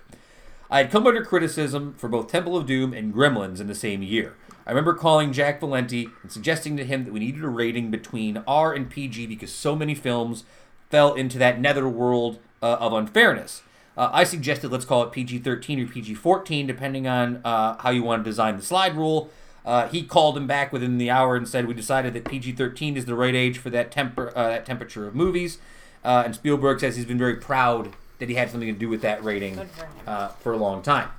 I 0.71 0.79
had 0.79 0.91
come 0.91 1.05
under 1.05 1.23
criticism 1.23 1.93
for 1.95 2.07
both 2.07 2.27
Temple 2.27 2.57
of 2.57 2.65
Doom 2.65 2.93
and 2.93 3.13
Gremlins 3.13 3.59
in 3.59 3.67
the 3.67 3.75
same 3.75 4.01
year. 4.01 4.35
I 4.65 4.71
remember 4.71 4.93
calling 4.93 5.33
Jack 5.33 5.59
Valenti 5.59 6.09
and 6.21 6.31
suggesting 6.31 6.77
to 6.77 6.85
him 6.85 7.05
that 7.05 7.13
we 7.13 7.19
needed 7.19 7.43
a 7.43 7.47
rating 7.47 7.89
between 7.89 8.43
R 8.47 8.73
and 8.73 8.89
PG 8.89 9.27
because 9.27 9.51
so 9.51 9.75
many 9.75 9.95
films 9.95 10.43
fell 10.89 11.13
into 11.13 11.37
that 11.39 11.59
netherworld 11.59 12.39
uh, 12.61 12.77
of 12.79 12.93
unfairness. 12.93 13.61
Uh, 13.97 14.09
I 14.13 14.23
suggested 14.23 14.71
let's 14.71 14.85
call 14.85 15.03
it 15.03 15.11
PG 15.11 15.39
13 15.39 15.79
or 15.79 15.87
PG 15.87 16.15
14, 16.15 16.67
depending 16.67 17.07
on 17.07 17.41
uh, 17.43 17.77
how 17.77 17.89
you 17.89 18.03
want 18.03 18.23
to 18.23 18.29
design 18.29 18.57
the 18.57 18.63
slide 18.63 18.95
rule. 18.95 19.29
Uh, 19.69 19.87
he 19.87 20.01
called 20.01 20.35
him 20.35 20.47
back 20.47 20.73
within 20.73 20.97
the 20.97 21.11
hour 21.11 21.35
and 21.35 21.47
said 21.47 21.67
we 21.67 21.75
decided 21.75 22.11
that 22.15 22.25
PG 22.25 22.53
13 22.53 22.97
is 22.97 23.05
the 23.05 23.13
right 23.13 23.35
age 23.35 23.59
for 23.59 23.69
that 23.69 23.91
temper 23.91 24.33
uh, 24.35 24.49
that 24.49 24.65
temperature 24.65 25.07
of 25.07 25.13
movies. 25.13 25.59
Uh, 26.03 26.23
and 26.25 26.33
Spielberg 26.33 26.79
says 26.79 26.95
he's 26.95 27.05
been 27.05 27.19
very 27.19 27.35
proud 27.35 27.93
that 28.17 28.29
he 28.29 28.33
had 28.33 28.49
something 28.49 28.73
to 28.73 28.79
do 28.79 28.89
with 28.89 29.03
that 29.03 29.23
rating 29.23 29.57
for 29.57 29.87
uh, 30.07 30.29
for 30.29 30.53
a 30.53 30.57
long 30.57 30.81
time. 30.81 31.09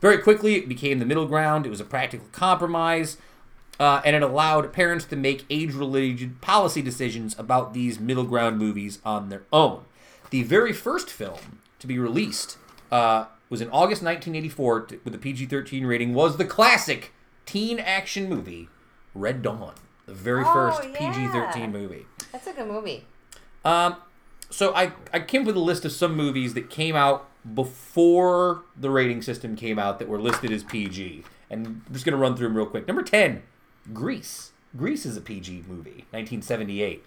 Very 0.00 0.16
quickly, 0.16 0.54
it 0.54 0.70
became 0.70 1.00
the 1.00 1.04
middle 1.04 1.26
ground. 1.26 1.66
It 1.66 1.68
was 1.68 1.80
a 1.80 1.84
practical 1.84 2.26
compromise, 2.32 3.18
uh, 3.78 4.00
and 4.06 4.16
it 4.16 4.22
allowed 4.22 4.72
parents 4.72 5.04
to 5.04 5.16
make 5.16 5.44
age-related 5.50 6.40
policy 6.40 6.80
decisions 6.80 7.38
about 7.38 7.74
these 7.74 8.00
middle 8.00 8.24
ground 8.24 8.56
movies 8.56 9.00
on 9.04 9.28
their 9.28 9.42
own. 9.52 9.84
The 10.30 10.44
very 10.44 10.72
first 10.72 11.10
film 11.10 11.60
to 11.78 11.86
be 11.86 11.98
released 11.98 12.56
uh, 12.90 13.26
was 13.50 13.60
in 13.60 13.68
August 13.68 14.02
1984 14.02 14.80
t- 14.80 14.98
with 15.04 15.14
a 15.14 15.18
PG-13 15.18 15.86
rating. 15.86 16.14
Was 16.14 16.38
the 16.38 16.46
classic 16.46 17.12
teen 17.46 17.78
action 17.78 18.28
movie 18.28 18.68
Red 19.14 19.42
Dawn, 19.42 19.74
the 20.06 20.14
very 20.14 20.42
Oh, 20.46 20.52
first 20.52 20.82
yeah. 20.84 21.12
PG-13 21.12 21.70
movie. 21.72 22.06
That's 22.32 22.46
a 22.46 22.52
good 22.52 22.66
movie. 22.68 23.04
Um, 23.64 23.96
so 24.50 24.74
I, 24.74 24.92
I 25.12 25.20
came 25.20 25.42
up 25.42 25.46
with 25.48 25.56
a 25.56 25.60
list 25.60 25.84
of 25.84 25.92
some 25.92 26.16
movies 26.16 26.54
that 26.54 26.70
came 26.70 26.96
out 26.96 27.28
before 27.54 28.62
the 28.76 28.90
rating 28.90 29.22
system 29.22 29.56
came 29.56 29.78
out 29.78 29.98
that 29.98 30.08
were 30.08 30.20
listed 30.20 30.50
as 30.52 30.62
PG. 30.64 31.24
And 31.50 31.66
I'm 31.66 31.84
just 31.92 32.04
going 32.04 32.12
to 32.12 32.18
run 32.18 32.36
through 32.36 32.48
them 32.48 32.56
real 32.56 32.66
quick. 32.66 32.86
Number 32.86 33.02
10, 33.02 33.42
Grease. 33.92 34.52
Grease 34.76 35.04
is 35.04 35.16
a 35.16 35.20
PG 35.20 35.64
movie, 35.68 36.06
1978. 36.10 37.04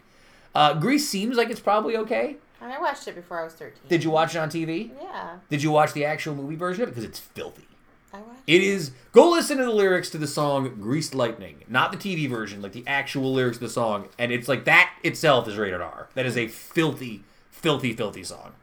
Uh, 0.53 0.73
Grease 0.75 1.07
seems 1.09 1.35
like 1.35 1.49
it's 1.49 1.59
probably 1.59 1.97
okay. 1.97 2.37
I 2.61 2.79
watched 2.79 3.07
it 3.07 3.15
before 3.15 3.39
I 3.39 3.43
was 3.43 3.53
13. 3.53 3.77
Did 3.89 4.03
you 4.03 4.09
watch 4.09 4.33
it 4.35 4.39
on 4.39 4.49
TV? 4.49 4.89
Yeah, 5.01 5.37
Did 5.49 5.61
you 5.61 5.69
watch 5.71 5.93
the 5.93 6.03
actual 6.05 6.33
movie 6.35 6.55
version 6.55 6.81
of 6.83 6.89
it? 6.89 6.91
Because 6.91 7.03
it's 7.03 7.19
filthy. 7.19 7.67
I 8.15 8.19
watched 8.21 8.41
It 8.47 8.61
is. 8.61 8.91
Go 9.11 9.29
listen 9.31 9.57
to 9.57 9.63
the 9.63 9.71
lyrics 9.71 10.09
to 10.11 10.17
the 10.17 10.27
song 10.27 10.77
"Greased 10.81 11.13
Lightning," 11.15 11.63
not 11.67 11.91
the 11.91 11.97
TV 11.97 12.29
version, 12.29 12.61
like 12.61 12.73
the 12.73 12.83
actual 12.87 13.33
lyrics 13.33 13.57
of 13.57 13.61
the 13.61 13.69
song, 13.69 14.07
and 14.19 14.31
it's 14.31 14.47
like 14.47 14.65
that 14.65 14.91
itself 15.03 15.47
is 15.47 15.57
rated 15.57 15.81
R. 15.81 16.07
That 16.15 16.25
is 16.25 16.37
a 16.37 16.47
filthy, 16.47 17.23
filthy, 17.51 17.93
filthy 17.93 18.23
song. 18.23 18.53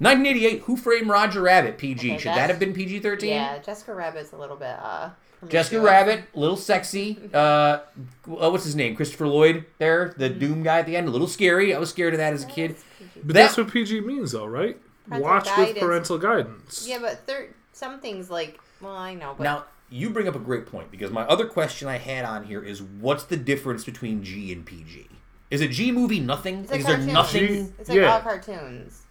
1988, 0.00 0.62
Who 0.62 0.76
Framed 0.76 1.08
Roger 1.08 1.40
Rabbit? 1.42 1.76
PG. 1.76 2.08
Okay, 2.12 2.18
Should 2.18 2.28
that 2.32 2.50
have 2.50 2.60
been 2.60 2.72
PG 2.72 3.00
13? 3.00 3.30
Yeah, 3.30 3.58
Jessica 3.58 3.94
Rabbit's 3.94 4.32
a 4.32 4.36
little 4.36 4.56
bit. 4.56 4.76
uh 4.80 5.10
Jessica 5.48 5.78
promiscuous. 5.80 5.84
Rabbit, 5.84 6.24
a 6.34 6.38
little 6.40 6.56
sexy. 6.56 7.18
Uh, 7.32 7.36
uh, 7.38 7.80
what's 8.26 8.64
his 8.64 8.74
name? 8.74 8.96
Christopher 8.96 9.26
Lloyd. 9.28 9.64
There, 9.78 10.12
the 10.16 10.28
Doom 10.28 10.62
guy 10.64 10.80
at 10.80 10.86
the 10.86 10.96
end, 10.96 11.06
a 11.08 11.12
little 11.12 11.28
scary. 11.28 11.72
I 11.74 11.78
was 11.78 11.90
scared 11.90 12.12
of 12.14 12.18
that 12.18 12.32
as 12.32 12.42
a 12.42 12.46
kid. 12.46 12.74
But 13.16 13.26
That- 13.28 13.32
that's 13.34 13.56
what 13.56 13.72
PG 13.72 14.00
means, 14.00 14.32
though, 14.32 14.46
right? 14.46 14.76
Parental 15.08 15.24
Watch 15.30 15.48
with 15.56 15.76
parental 15.78 16.18
guidance. 16.18 16.86
Yeah, 16.88 16.98
but 17.00 17.26
there 17.26 17.46
some 17.72 18.00
things 18.00 18.30
like 18.30 18.58
well, 18.80 18.94
I 18.96 19.14
know, 19.14 19.34
but 19.36 19.44
Now, 19.44 19.64
you 19.90 20.10
bring 20.10 20.28
up 20.28 20.34
a 20.34 20.38
great 20.40 20.66
point 20.66 20.90
because 20.90 21.10
my 21.10 21.22
other 21.22 21.46
question 21.46 21.88
I 21.88 21.98
had 21.98 22.24
on 22.24 22.44
here 22.44 22.62
is 22.62 22.82
what's 22.82 23.24
the 23.24 23.36
difference 23.36 23.84
between 23.84 24.22
G 24.22 24.52
and 24.52 24.64
PG? 24.66 25.08
Is 25.50 25.60
a 25.62 25.68
G 25.68 25.90
movie 25.92 26.20
nothing? 26.20 26.60
it's 26.60 26.70
like 26.70 26.80
is 26.80 26.86
there 26.86 26.96
cartoons. 26.96 27.14
nothing? 27.14 27.74
It's 27.78 27.88
like 27.88 27.96
Yeah. 27.98 28.12
all 28.12 28.20
cartoons. 28.20 29.02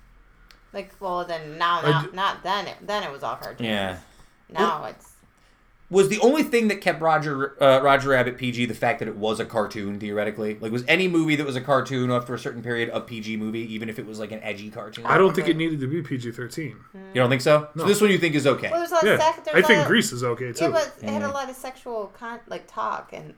Like 0.74 0.94
well, 1.00 1.26
then 1.26 1.58
now 1.58 1.80
I 1.82 1.90
not, 1.92 2.04
d- 2.12 2.16
not 2.16 2.44
then 2.44 2.68
it 2.68 2.76
then 2.82 3.04
it 3.04 3.12
was 3.12 3.24
all 3.24 3.36
cartoons. 3.38 3.68
Yeah. 3.68 3.98
Now 4.50 4.86
it's 4.86 5.14
Was 5.90 6.10
the 6.10 6.20
only 6.20 6.44
thing 6.44 6.68
that 6.68 6.82
kept 6.82 7.02
Roger 7.02 7.62
uh, 7.64 7.80
Roger 7.82 8.10
Rabbit 8.10 8.38
PG 8.38 8.66
the 8.66 8.74
fact 8.74 9.00
that 9.00 9.08
it 9.08 9.16
was 9.16 9.40
a 9.40 9.46
cartoon 9.46 10.00
theoretically? 10.02 10.58
Like 10.60 10.72
was 10.74 10.84
any 10.86 11.08
movie 11.08 11.38
that 11.38 11.46
was 11.46 11.56
a 11.56 11.62
cartoon 11.62 12.12
after 12.12 12.34
a 12.34 12.40
certain 12.40 12.62
period 12.62 12.90
a 12.92 13.00
PG 13.00 13.38
movie, 13.38 13.62
even 13.74 13.88
if 13.88 13.98
it 13.98 14.06
was 14.06 14.20
like 14.20 14.34
an 14.34 14.42
edgy 14.44 14.70
cartoon? 14.70 15.06
I 15.06 15.18
don't 15.18 15.34
think 15.34 15.48
it 15.48 15.56
needed 15.56 15.80
to 15.80 15.88
be 15.88 16.02
PG 16.02 16.32
13. 16.32 16.76
You 16.94 17.00
don't 17.14 17.30
think 17.30 17.42
so? 17.42 17.70
No. 17.74 17.84
So 17.84 17.88
this 17.88 18.02
one 18.02 18.10
you 18.12 18.18
think 18.18 18.36
is 18.36 18.46
okay? 18.46 18.70
well, 18.70 18.80
there's 18.80 18.92
a 18.92 18.96
lot 18.96 19.06
Yeah. 19.06 19.14
of 19.14 19.22
sex. 19.22 19.38
I 19.40 19.42
there's 19.54 19.64
a 19.64 19.68
think 19.68 19.78
lot 19.78 19.82
of- 19.84 19.88
Grease 19.88 20.12
is 20.12 20.24
okay, 20.26 20.52
too. 20.52 20.66
Yeah, 20.66 20.72
but 20.72 20.94
it 21.02 21.10
had 21.10 21.22
Mm. 21.22 21.30
a 21.30 21.34
lot 21.34 21.50
of 21.50 21.56
sexual 21.56 22.12
con 22.20 22.40
like 22.48 22.68
talk, 22.68 23.12
and 23.14 23.34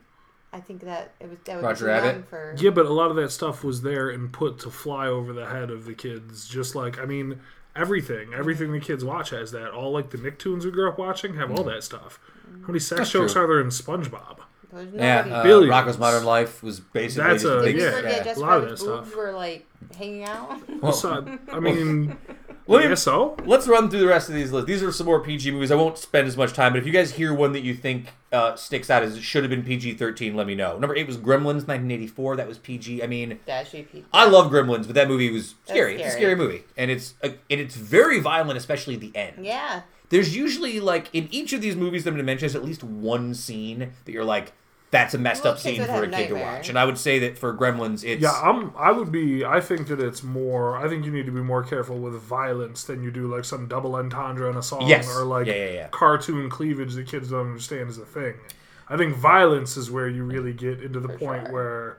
I 0.52 0.58
think 0.58 0.80
that 0.82 1.14
it 1.20 1.28
was 1.30 1.38
that 1.44 1.54
would 1.56 1.64
Roger 1.64 1.84
be 1.84 1.90
Rabbit? 1.92 2.28
for. 2.28 2.56
Yeah, 2.58 2.70
but 2.70 2.84
a 2.86 2.92
lot 2.92 3.10
of 3.10 3.16
that 3.16 3.30
stuff 3.30 3.62
was 3.62 3.82
there 3.82 4.10
and 4.10 4.32
put 4.32 4.58
to 4.60 4.70
fly 4.70 5.06
over 5.06 5.32
the 5.32 5.46
head 5.46 5.70
of 5.70 5.84
the 5.84 5.94
kids. 5.94 6.48
Just 6.48 6.74
like, 6.74 6.98
I 6.98 7.04
mean, 7.04 7.38
everything. 7.76 8.34
Everything 8.34 8.72
the 8.72 8.80
kids 8.80 9.04
watch 9.04 9.30
has 9.30 9.52
that. 9.52 9.70
All 9.70 9.92
like 9.92 10.10
the 10.10 10.18
Nicktoons 10.18 10.64
we 10.64 10.72
grew 10.72 10.88
up 10.88 10.98
watching 10.98 11.36
have 11.36 11.52
all 11.56 11.62
that 11.62 11.84
stuff. 11.84 12.18
How 12.62 12.66
many 12.68 12.78
sex 12.78 12.98
That's 12.98 13.10
jokes 13.12 13.32
true. 13.34 13.42
are 13.42 13.46
there 13.46 13.60
in 13.60 13.68
SpongeBob? 13.68 14.38
There's 14.72 14.92
yeah, 14.94 15.16
nobody. 15.16 15.30
uh, 15.34 15.42
Billions. 15.42 15.70
Rocco's 15.70 15.98
Modern 15.98 16.24
Life 16.24 16.62
was 16.62 16.78
basically 16.80 17.28
That's 17.30 17.42
just 17.42 17.52
a- 17.54 17.62
Did 17.64 17.74
we 17.74 17.82
yeah. 17.82 17.90
forget 17.90 18.12
yeah. 18.18 18.22
Jessica 18.24 18.38
a 18.38 18.40
lot 18.40 18.56
of 18.58 18.62
Rabbit's 18.64 18.82
that 18.82 18.86
boobs 18.88 19.08
stuff. 19.08 19.16
were 19.16 19.32
like 19.32 19.66
hanging 19.98 20.24
out? 20.24 20.60
Well, 20.82 20.92
So, 20.92 21.38
I 21.52 21.58
mean, 21.60 22.16
Let 22.68 22.78
I 22.80 22.82
me- 22.84 22.88
guess 22.90 23.02
so. 23.02 23.36
Let's 23.46 23.66
run 23.66 23.90
through 23.90 23.98
the 23.98 24.06
rest 24.06 24.28
of 24.28 24.36
these 24.36 24.52
lists. 24.52 24.68
These 24.68 24.82
are 24.84 24.92
some 24.92 25.06
more 25.06 25.18
PG 25.20 25.50
movies. 25.50 25.72
I 25.72 25.74
won't 25.74 25.98
spend 25.98 26.28
as 26.28 26.36
much 26.36 26.52
time, 26.52 26.72
but 26.72 26.78
if 26.78 26.86
you 26.86 26.92
guys 26.92 27.10
hear 27.14 27.34
one 27.34 27.50
that 27.52 27.62
you 27.62 27.74
think 27.74 28.12
uh, 28.30 28.54
sticks 28.54 28.88
out 28.90 29.02
as 29.02 29.16
it 29.16 29.22
should 29.22 29.42
have 29.42 29.50
been 29.50 29.64
PG 29.64 29.94
13, 29.94 30.36
let 30.36 30.46
me 30.46 30.54
know. 30.54 30.78
Number 30.78 30.94
eight 30.94 31.08
was 31.08 31.16
Gremlins, 31.16 31.66
1984. 31.66 32.36
That 32.36 32.46
was 32.46 32.58
PG. 32.58 33.02
I 33.02 33.08
mean, 33.08 33.40
Dash 33.44 33.74
EP. 33.74 33.88
I 34.12 34.28
love 34.28 34.52
Gremlins, 34.52 34.86
but 34.86 34.94
that 34.94 35.08
movie 35.08 35.32
was 35.32 35.54
That's 35.66 35.70
scary. 35.72 35.94
It's 35.96 36.02
a 36.04 36.10
scary. 36.10 36.22
scary 36.22 36.34
movie, 36.36 36.62
and 36.76 36.92
it's 36.92 37.14
uh, 37.24 37.30
and 37.50 37.60
it's 37.60 37.74
very 37.74 38.20
violent, 38.20 38.56
especially 38.56 38.94
the 38.94 39.10
end. 39.16 39.44
Yeah. 39.44 39.82
There's 40.10 40.36
usually 40.36 40.78
like 40.80 41.08
in 41.12 41.28
each 41.30 41.52
of 41.52 41.60
these 41.62 41.74
movies 41.76 42.04
that 42.04 42.10
I'm 42.10 42.14
going 42.16 42.26
to 42.26 42.30
mention, 42.30 42.42
there's 42.46 42.56
at 42.56 42.64
least 42.64 42.84
one 42.84 43.32
scene 43.34 43.92
that 44.04 44.12
you're 44.12 44.24
like, 44.24 44.52
that's 44.90 45.14
a 45.14 45.18
messed 45.18 45.44
Well, 45.44 45.52
up 45.52 45.60
scene 45.60 45.76
for 45.76 45.82
a 45.82 45.86
have 45.86 46.10
kid 46.10 46.28
to 46.30 46.34
watch. 46.34 46.68
And 46.68 46.76
I 46.76 46.84
would 46.84 46.98
say 46.98 47.20
that 47.20 47.38
for 47.38 47.54
Gremlins, 47.54 48.02
it's 48.04 48.20
Yeah, 48.20 48.32
I'm. 48.32 48.72
I 48.76 48.90
would 48.90 49.12
be. 49.12 49.44
I 49.44 49.60
think 49.60 49.86
that 49.86 50.00
it's 50.00 50.24
more. 50.24 50.76
I 50.76 50.88
think 50.88 51.04
you 51.04 51.12
need 51.12 51.26
to 51.26 51.32
be 51.32 51.40
more 51.42 51.62
careful 51.62 51.96
with 51.98 52.14
violence 52.20 52.82
than 52.82 53.04
you 53.04 53.12
do 53.12 53.32
like 53.32 53.44
some 53.44 53.68
double 53.68 53.94
entendre 53.94 54.50
in 54.50 54.56
a 54.56 54.62
song 54.64 54.88
Yes. 54.88 55.08
or 55.16 55.22
like 55.24 55.46
Yeah, 55.46 55.54
yeah, 55.54 55.70
yeah. 55.72 55.88
cartoon 55.92 56.50
cleavage 56.50 56.94
that 56.94 57.06
kids 57.06 57.30
don't 57.30 57.46
understand 57.46 57.88
is 57.88 57.98
a 57.98 58.04
thing. 58.04 58.34
I 58.88 58.96
think 58.96 59.14
violence 59.14 59.76
is 59.76 59.92
where 59.92 60.08
you 60.08 60.24
really 60.24 60.52
get 60.52 60.82
into 60.82 60.98
the 60.98 61.06
For 61.10 61.18
point 61.18 61.44
sure. 61.44 61.52
where, 61.54 61.98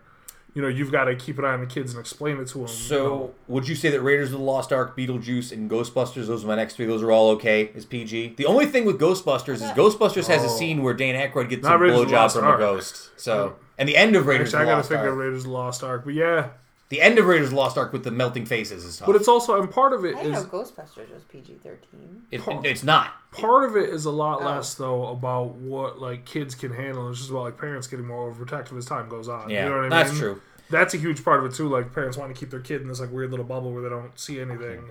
you 0.54 0.62
know, 0.62 0.68
you've 0.68 0.92
got 0.92 1.06
to 1.06 1.16
keep 1.16 1.40
an 1.40 1.46
eye 1.46 1.54
on 1.54 1.62
the 1.62 1.66
kids 1.66 1.94
and 1.94 2.00
explain 2.00 2.38
it 2.38 2.48
to 2.50 2.58
them. 2.60 2.68
So, 2.68 3.34
would 3.48 3.68
you 3.68 3.76
say 3.76 3.90
that 3.90 4.02
Raiders 4.02 4.34
of 4.34 4.40
the 4.40 4.44
Lost 4.46 4.74
Ark, 4.74 4.98
Beetlejuice, 4.98 5.52
and 5.54 5.70
Ghostbusters, 5.72 6.28
those 6.28 6.44
are 6.44 6.48
my 6.48 6.56
next 6.56 6.76
three, 6.76 6.86
those 6.86 7.02
are 7.02 7.12
all 7.12 7.30
okay 7.32 7.72
as 7.76 7.86
PG? 7.86 8.36
The 8.38 8.46
only 8.46 8.66
thing 8.66 8.84
with 8.86 9.00
Ghostbusters 9.00 9.56
is 9.56 9.62
Ghostbusters 9.76 10.28
has 10.28 10.44
a 10.44 10.48
Oh. 10.48 10.58
scene 10.58 10.84
where 10.84 10.94
Dan 10.94 11.16
Aykroyd 11.16 11.50
gets 11.50 11.64
Not 11.64 11.76
a 11.76 11.78
Raiders 11.80 12.02
of 12.02 12.08
blowjob 12.08 12.12
Lost 12.12 12.36
from 12.38 12.54
a 12.54 12.58
ghost. 12.58 13.12
So, 13.16 13.56
and 13.78 13.88
the 13.88 13.96
end 13.96 14.16
of 14.16 14.26
Raiders 14.28 14.54
Actually, 14.54 14.58
I 14.58 14.62
of 14.62 14.68
the 14.68 14.72
got 14.72 14.74
to 14.74 14.78
Lost 14.78 14.90
think 14.90 15.00
Ark. 15.02 15.10
of 15.12 15.18
Raiders 15.18 15.38
of 15.40 15.44
the 15.46 15.50
Lost 15.52 15.84
Ark, 15.84 16.02
but 16.06 16.14
yeah. 16.14 16.50
The 16.92 17.00
end 17.02 17.18
of 17.18 17.26
Raiders 17.26 17.46
of 17.48 17.52
the 17.52 17.56
Lost 17.56 17.78
Ark 17.78 17.94
with 17.94 18.04
the 18.04 18.12
melting 18.12 18.46
faces 18.46 18.84
is 18.84 18.98
tough. 18.98 19.06
But 19.08 19.16
it's 19.16 19.30
also, 19.30 19.58
and 19.58 19.72
part 19.72 19.94
of 19.94 20.04
it 20.04 20.14
I 20.18 20.24
didn't 20.24 20.34
know 20.34 20.44
Ghostbusters 20.44 21.10
was 21.14 21.24
PG 21.30 21.60
13. 21.64 22.24
It- 22.32 22.42
it's 22.66 22.84
not. 22.84 23.14
part 23.32 23.64
of 23.64 23.78
it 23.78 23.88
is 23.90 24.04
a 24.04 24.12
lot 24.12 24.42
Oh. 24.42 24.46
less 24.46 24.74
though 24.74 25.08
about 25.08 25.56
what 25.56 26.02
like 26.02 26.26
kids 26.26 26.54
can 26.54 26.74
handle. 26.74 27.10
It's 27.10 27.20
just 27.20 27.32
about 27.32 27.44
like 27.44 27.58
parents 27.58 27.88
getting 27.88 28.06
more 28.06 28.30
overprotective 28.30 28.78
as 28.78 28.86
time 28.86 29.08
goes 29.08 29.30
on. 29.30 29.50
Yeah, 29.50 29.64
you 29.64 29.70
know 29.70 29.76
what 29.78 29.86
I 29.86 29.90
that's 29.90 30.12
mean? 30.12 30.20
true. 30.20 30.42
That's 30.70 30.94
a 30.94 30.98
huge 30.98 31.24
part 31.24 31.40
of 31.40 31.46
it 31.50 31.56
too. 31.56 31.70
Like 31.70 31.94
parents 31.94 32.18
want 32.18 32.36
to 32.36 32.38
keep 32.38 32.50
their 32.50 32.60
kid 32.60 32.82
in 32.82 32.90
this 32.90 33.00
like 33.00 33.10
weird 33.12 33.32
little 33.32 33.46
bubble 33.46 33.72
where 33.72 33.82
they 33.82 33.90
don't 33.90 34.20
see 34.20 34.42
anything 34.42 34.82
mm-hmm. 34.82 34.90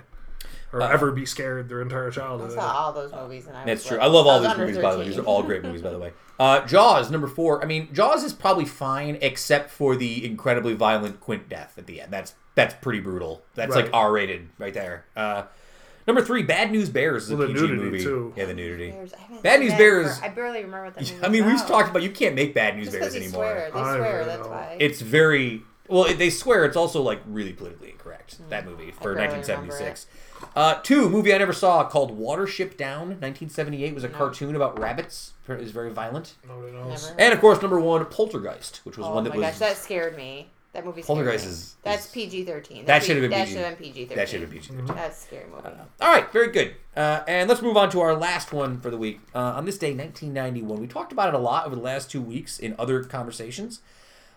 Or 0.72 0.82
Uh, 0.82 0.88
ever 0.90 1.10
be 1.10 1.26
scared 1.26 1.68
their 1.68 1.82
entire 1.82 2.10
childhood. 2.10 2.52
I 2.52 2.54
saw 2.54 2.72
all 2.86 2.92
those 2.92 3.12
movies 3.12 3.46
and 3.46 3.56
I 3.56 3.64
That's 3.64 3.82
was 3.82 3.88
true. 3.88 3.96
like- 3.98 4.06
I 4.06 4.10
love 4.10 4.26
all 4.26 4.34
was 4.34 4.42
these 4.42 4.50
under 4.52 4.66
movies, 4.66 4.78
by 4.82 4.92
the 4.92 4.98
way. 5.00 5.04
These 5.06 5.18
are 5.18 5.22
all 5.24 5.42
great 5.42 5.62
movies, 5.62 5.82
by 5.82 5.90
the 5.90 5.98
way. 5.98 6.12
Uh, 6.40 6.64
Jaws, 6.66 7.10
number 7.10 7.26
four. 7.26 7.62
I 7.62 7.66
mean, 7.66 7.92
Jaws 7.92 8.24
is 8.24 8.32
probably 8.32 8.64
fine, 8.64 9.18
except 9.20 9.68
for 9.68 9.94
the 9.94 10.24
incredibly 10.24 10.72
violent 10.72 11.20
Quint 11.20 11.50
death 11.50 11.74
at 11.76 11.84
the 11.86 12.00
end. 12.00 12.10
That's 12.10 12.32
that's 12.54 12.72
pretty 12.80 13.00
brutal. 13.00 13.42
That's 13.56 13.74
like 13.74 13.90
R 13.92 14.10
rated 14.10 14.48
right 14.58 14.72
there. 14.72 15.04
Uh, 15.14 15.42
number 16.06 16.22
three, 16.22 16.42
Bad 16.42 16.72
News 16.72 16.88
Bears 16.88 17.24
is 17.24 17.32
a 17.32 17.36
Well, 17.36 17.46
the 17.48 17.52
PG 17.52 17.66
nudity, 17.66 17.82
movie. 17.90 18.02
too. 18.02 18.32
Yeah, 18.38 18.46
the 18.46 18.54
nudity. 18.54 18.90
Bears. 18.90 19.12
Bad 19.42 19.60
News 19.60 19.74
Bears- 19.74 20.18
for- 20.18 20.24
I 20.24 20.28
barely 20.30 20.62
remember 20.64 20.86
what 20.86 20.94
that 20.94 21.00
movie 21.12 21.26
I 21.26 21.28
mean, 21.28 21.44
we've 21.44 21.56
about. 21.56 21.68
talked 21.68 21.90
about 21.90 22.02
you 22.02 22.10
can't 22.10 22.34
make 22.34 22.54
Bad 22.54 22.76
News 22.76 22.86
Just 22.86 22.98
Bears 22.98 23.04
'cause 23.08 23.12
they 23.12 23.20
anymore. 23.26 23.44
swear. 23.44 23.64
They 23.66 23.80
swear, 23.98 24.24
that's 24.24 24.38
don't. 24.42 24.50
why. 24.50 24.76
It's 24.80 25.00
very 25.02 25.62
well. 25.88 26.04
They 26.04 26.30
swear 26.30 26.64
it's 26.64 26.76
also 26.76 27.02
like 27.02 27.20
really 27.26 27.52
politically 27.52 27.90
incorrect. 27.90 28.38
That 28.48 28.64
movie 28.64 28.92
for 28.92 29.12
Hmm. 29.12 29.18
1976. 29.18 30.06
Uh, 30.56 30.74
two 30.82 31.08
movie 31.08 31.34
I 31.34 31.38
never 31.38 31.52
saw 31.52 31.84
called 31.88 32.18
Watership 32.18 32.76
Down. 32.76 33.08
1978 33.20 33.94
was 33.94 34.04
a 34.04 34.08
No. 34.08 34.16
cartoon 34.18 34.56
about 34.56 34.78
rabbits. 34.78 35.32
It 35.48 35.58
was 35.58 35.70
very 35.72 35.90
violent. 35.90 36.34
Nobody 36.46 36.72
knows. 36.72 37.08
Never. 37.08 37.20
And 37.20 37.34
of 37.34 37.40
course, 37.40 37.60
number 37.60 37.80
one, 37.80 38.04
Poltergeist, 38.06 38.80
which 38.84 38.96
was 38.96 39.06
oh 39.06 39.14
one 39.14 39.24
that 39.24 39.30
my 39.30 39.36
was 39.36 39.46
gosh, 39.46 39.58
that 39.58 39.76
scared 39.76 40.16
me. 40.16 40.50
That 40.72 40.84
movie 40.84 41.02
scared 41.02 41.16
Poltergeist 41.18 41.44
me. 41.46 41.50
is- 41.50 41.76
That's 41.82 42.06
PG 42.06 42.44
13. 42.44 42.84
That 42.84 43.02
should 43.02 43.16
have 43.16 43.22
been 43.22 43.30
That 43.32 43.46
PG. 43.48 43.52
should 43.56 43.64
have 43.64 43.78
been 43.78 43.86
PG 43.88 44.00
13. 44.04 44.16
that 44.16 44.28
should 44.28 44.40
have 44.42 44.50
been 44.50 44.60
PG. 44.60 44.92
That's 44.94 45.18
a 45.18 45.26
scary 45.26 45.44
movie. 45.50 45.68
All 46.00 46.08
right, 46.12 46.32
very 46.32 46.52
good. 46.52 46.74
Uh, 46.96 47.22
and 47.26 47.48
let's 47.48 47.60
move 47.62 47.76
on 47.76 47.90
to 47.90 48.00
our 48.00 48.14
last 48.14 48.52
one 48.52 48.80
for 48.80 48.90
the 48.90 48.96
week. 48.96 49.18
Uh, 49.34 49.38
on 49.38 49.64
this 49.64 49.78
day, 49.78 49.92
1991, 49.92 50.80
we 50.80 50.86
talked 50.86 51.10
about 51.10 51.28
it 51.28 51.34
a 51.34 51.38
lot 51.38 51.66
over 51.66 51.74
the 51.74 51.82
last 51.82 52.08
two 52.10 52.22
weeks 52.22 52.58
in 52.60 52.76
other 52.78 53.02
conversations. 53.02 53.80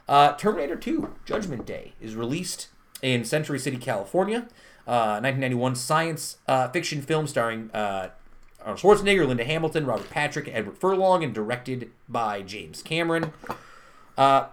Uh, 0.08 0.34
Terminator 0.34 0.76
2: 0.76 1.14
Judgment 1.26 1.68
Day 1.68 1.94
is 2.02 2.16
released 2.16 2.70
in 3.04 3.24
Century 3.24 3.60
City, 3.60 3.78
California. 3.78 4.48
Uh, 4.88 5.20
1991 5.22 5.76
science 5.76 6.38
uh, 6.48 6.68
fiction 6.70 7.02
film 7.02 7.28
starring 7.28 7.70
uh, 7.74 8.10
Arnold 8.62 8.80
Schwarzenegger, 8.80 9.28
Linda 9.28 9.46
Hamilton, 9.46 9.86
Robert 9.86 10.10
Patrick, 10.10 10.50
Edward 10.52 10.78
Furlong, 10.78 11.24
and 11.24 11.34
directed 11.34 11.92
by 12.10 12.42
James 12.42 12.82
Cameron. 12.82 13.32
Uh, 14.18 14.48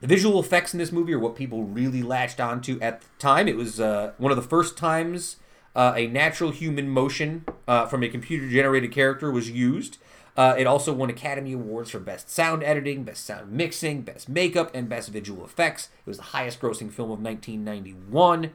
the 0.00 0.06
visual 0.06 0.40
effects 0.40 0.72
in 0.72 0.78
this 0.78 0.92
movie 0.92 1.12
are 1.12 1.18
what 1.18 1.36
people 1.36 1.64
really 1.64 2.02
latched 2.02 2.40
onto 2.40 2.78
at 2.80 3.00
the 3.00 3.06
time. 3.18 3.48
It 3.48 3.56
was 3.56 3.80
uh, 3.80 4.12
one 4.18 4.30
of 4.30 4.36
the 4.36 4.42
first 4.42 4.78
times 4.78 5.36
uh, 5.74 5.92
a 5.96 6.06
natural 6.06 6.50
human 6.50 6.88
motion 6.88 7.44
from 7.66 8.02
a 8.02 8.08
computer 8.08 8.48
generated 8.48 8.92
character 8.92 9.30
was 9.30 9.50
used. 9.50 9.98
Uh, 10.36 10.54
it 10.58 10.66
also 10.66 10.92
won 10.92 11.10
Academy 11.10 11.52
Awards 11.52 11.90
for 11.90 12.00
Best 12.00 12.28
Sound 12.28 12.64
Editing, 12.64 13.04
Best 13.04 13.24
Sound 13.24 13.52
Mixing, 13.52 14.02
Best 14.02 14.28
Makeup, 14.28 14.70
and 14.74 14.88
Best 14.88 15.10
Visual 15.10 15.44
Effects. 15.44 15.90
It 16.04 16.08
was 16.08 16.16
the 16.16 16.24
highest 16.24 16.60
grossing 16.60 16.90
film 16.90 17.10
of 17.10 17.20
1991. 17.20 18.50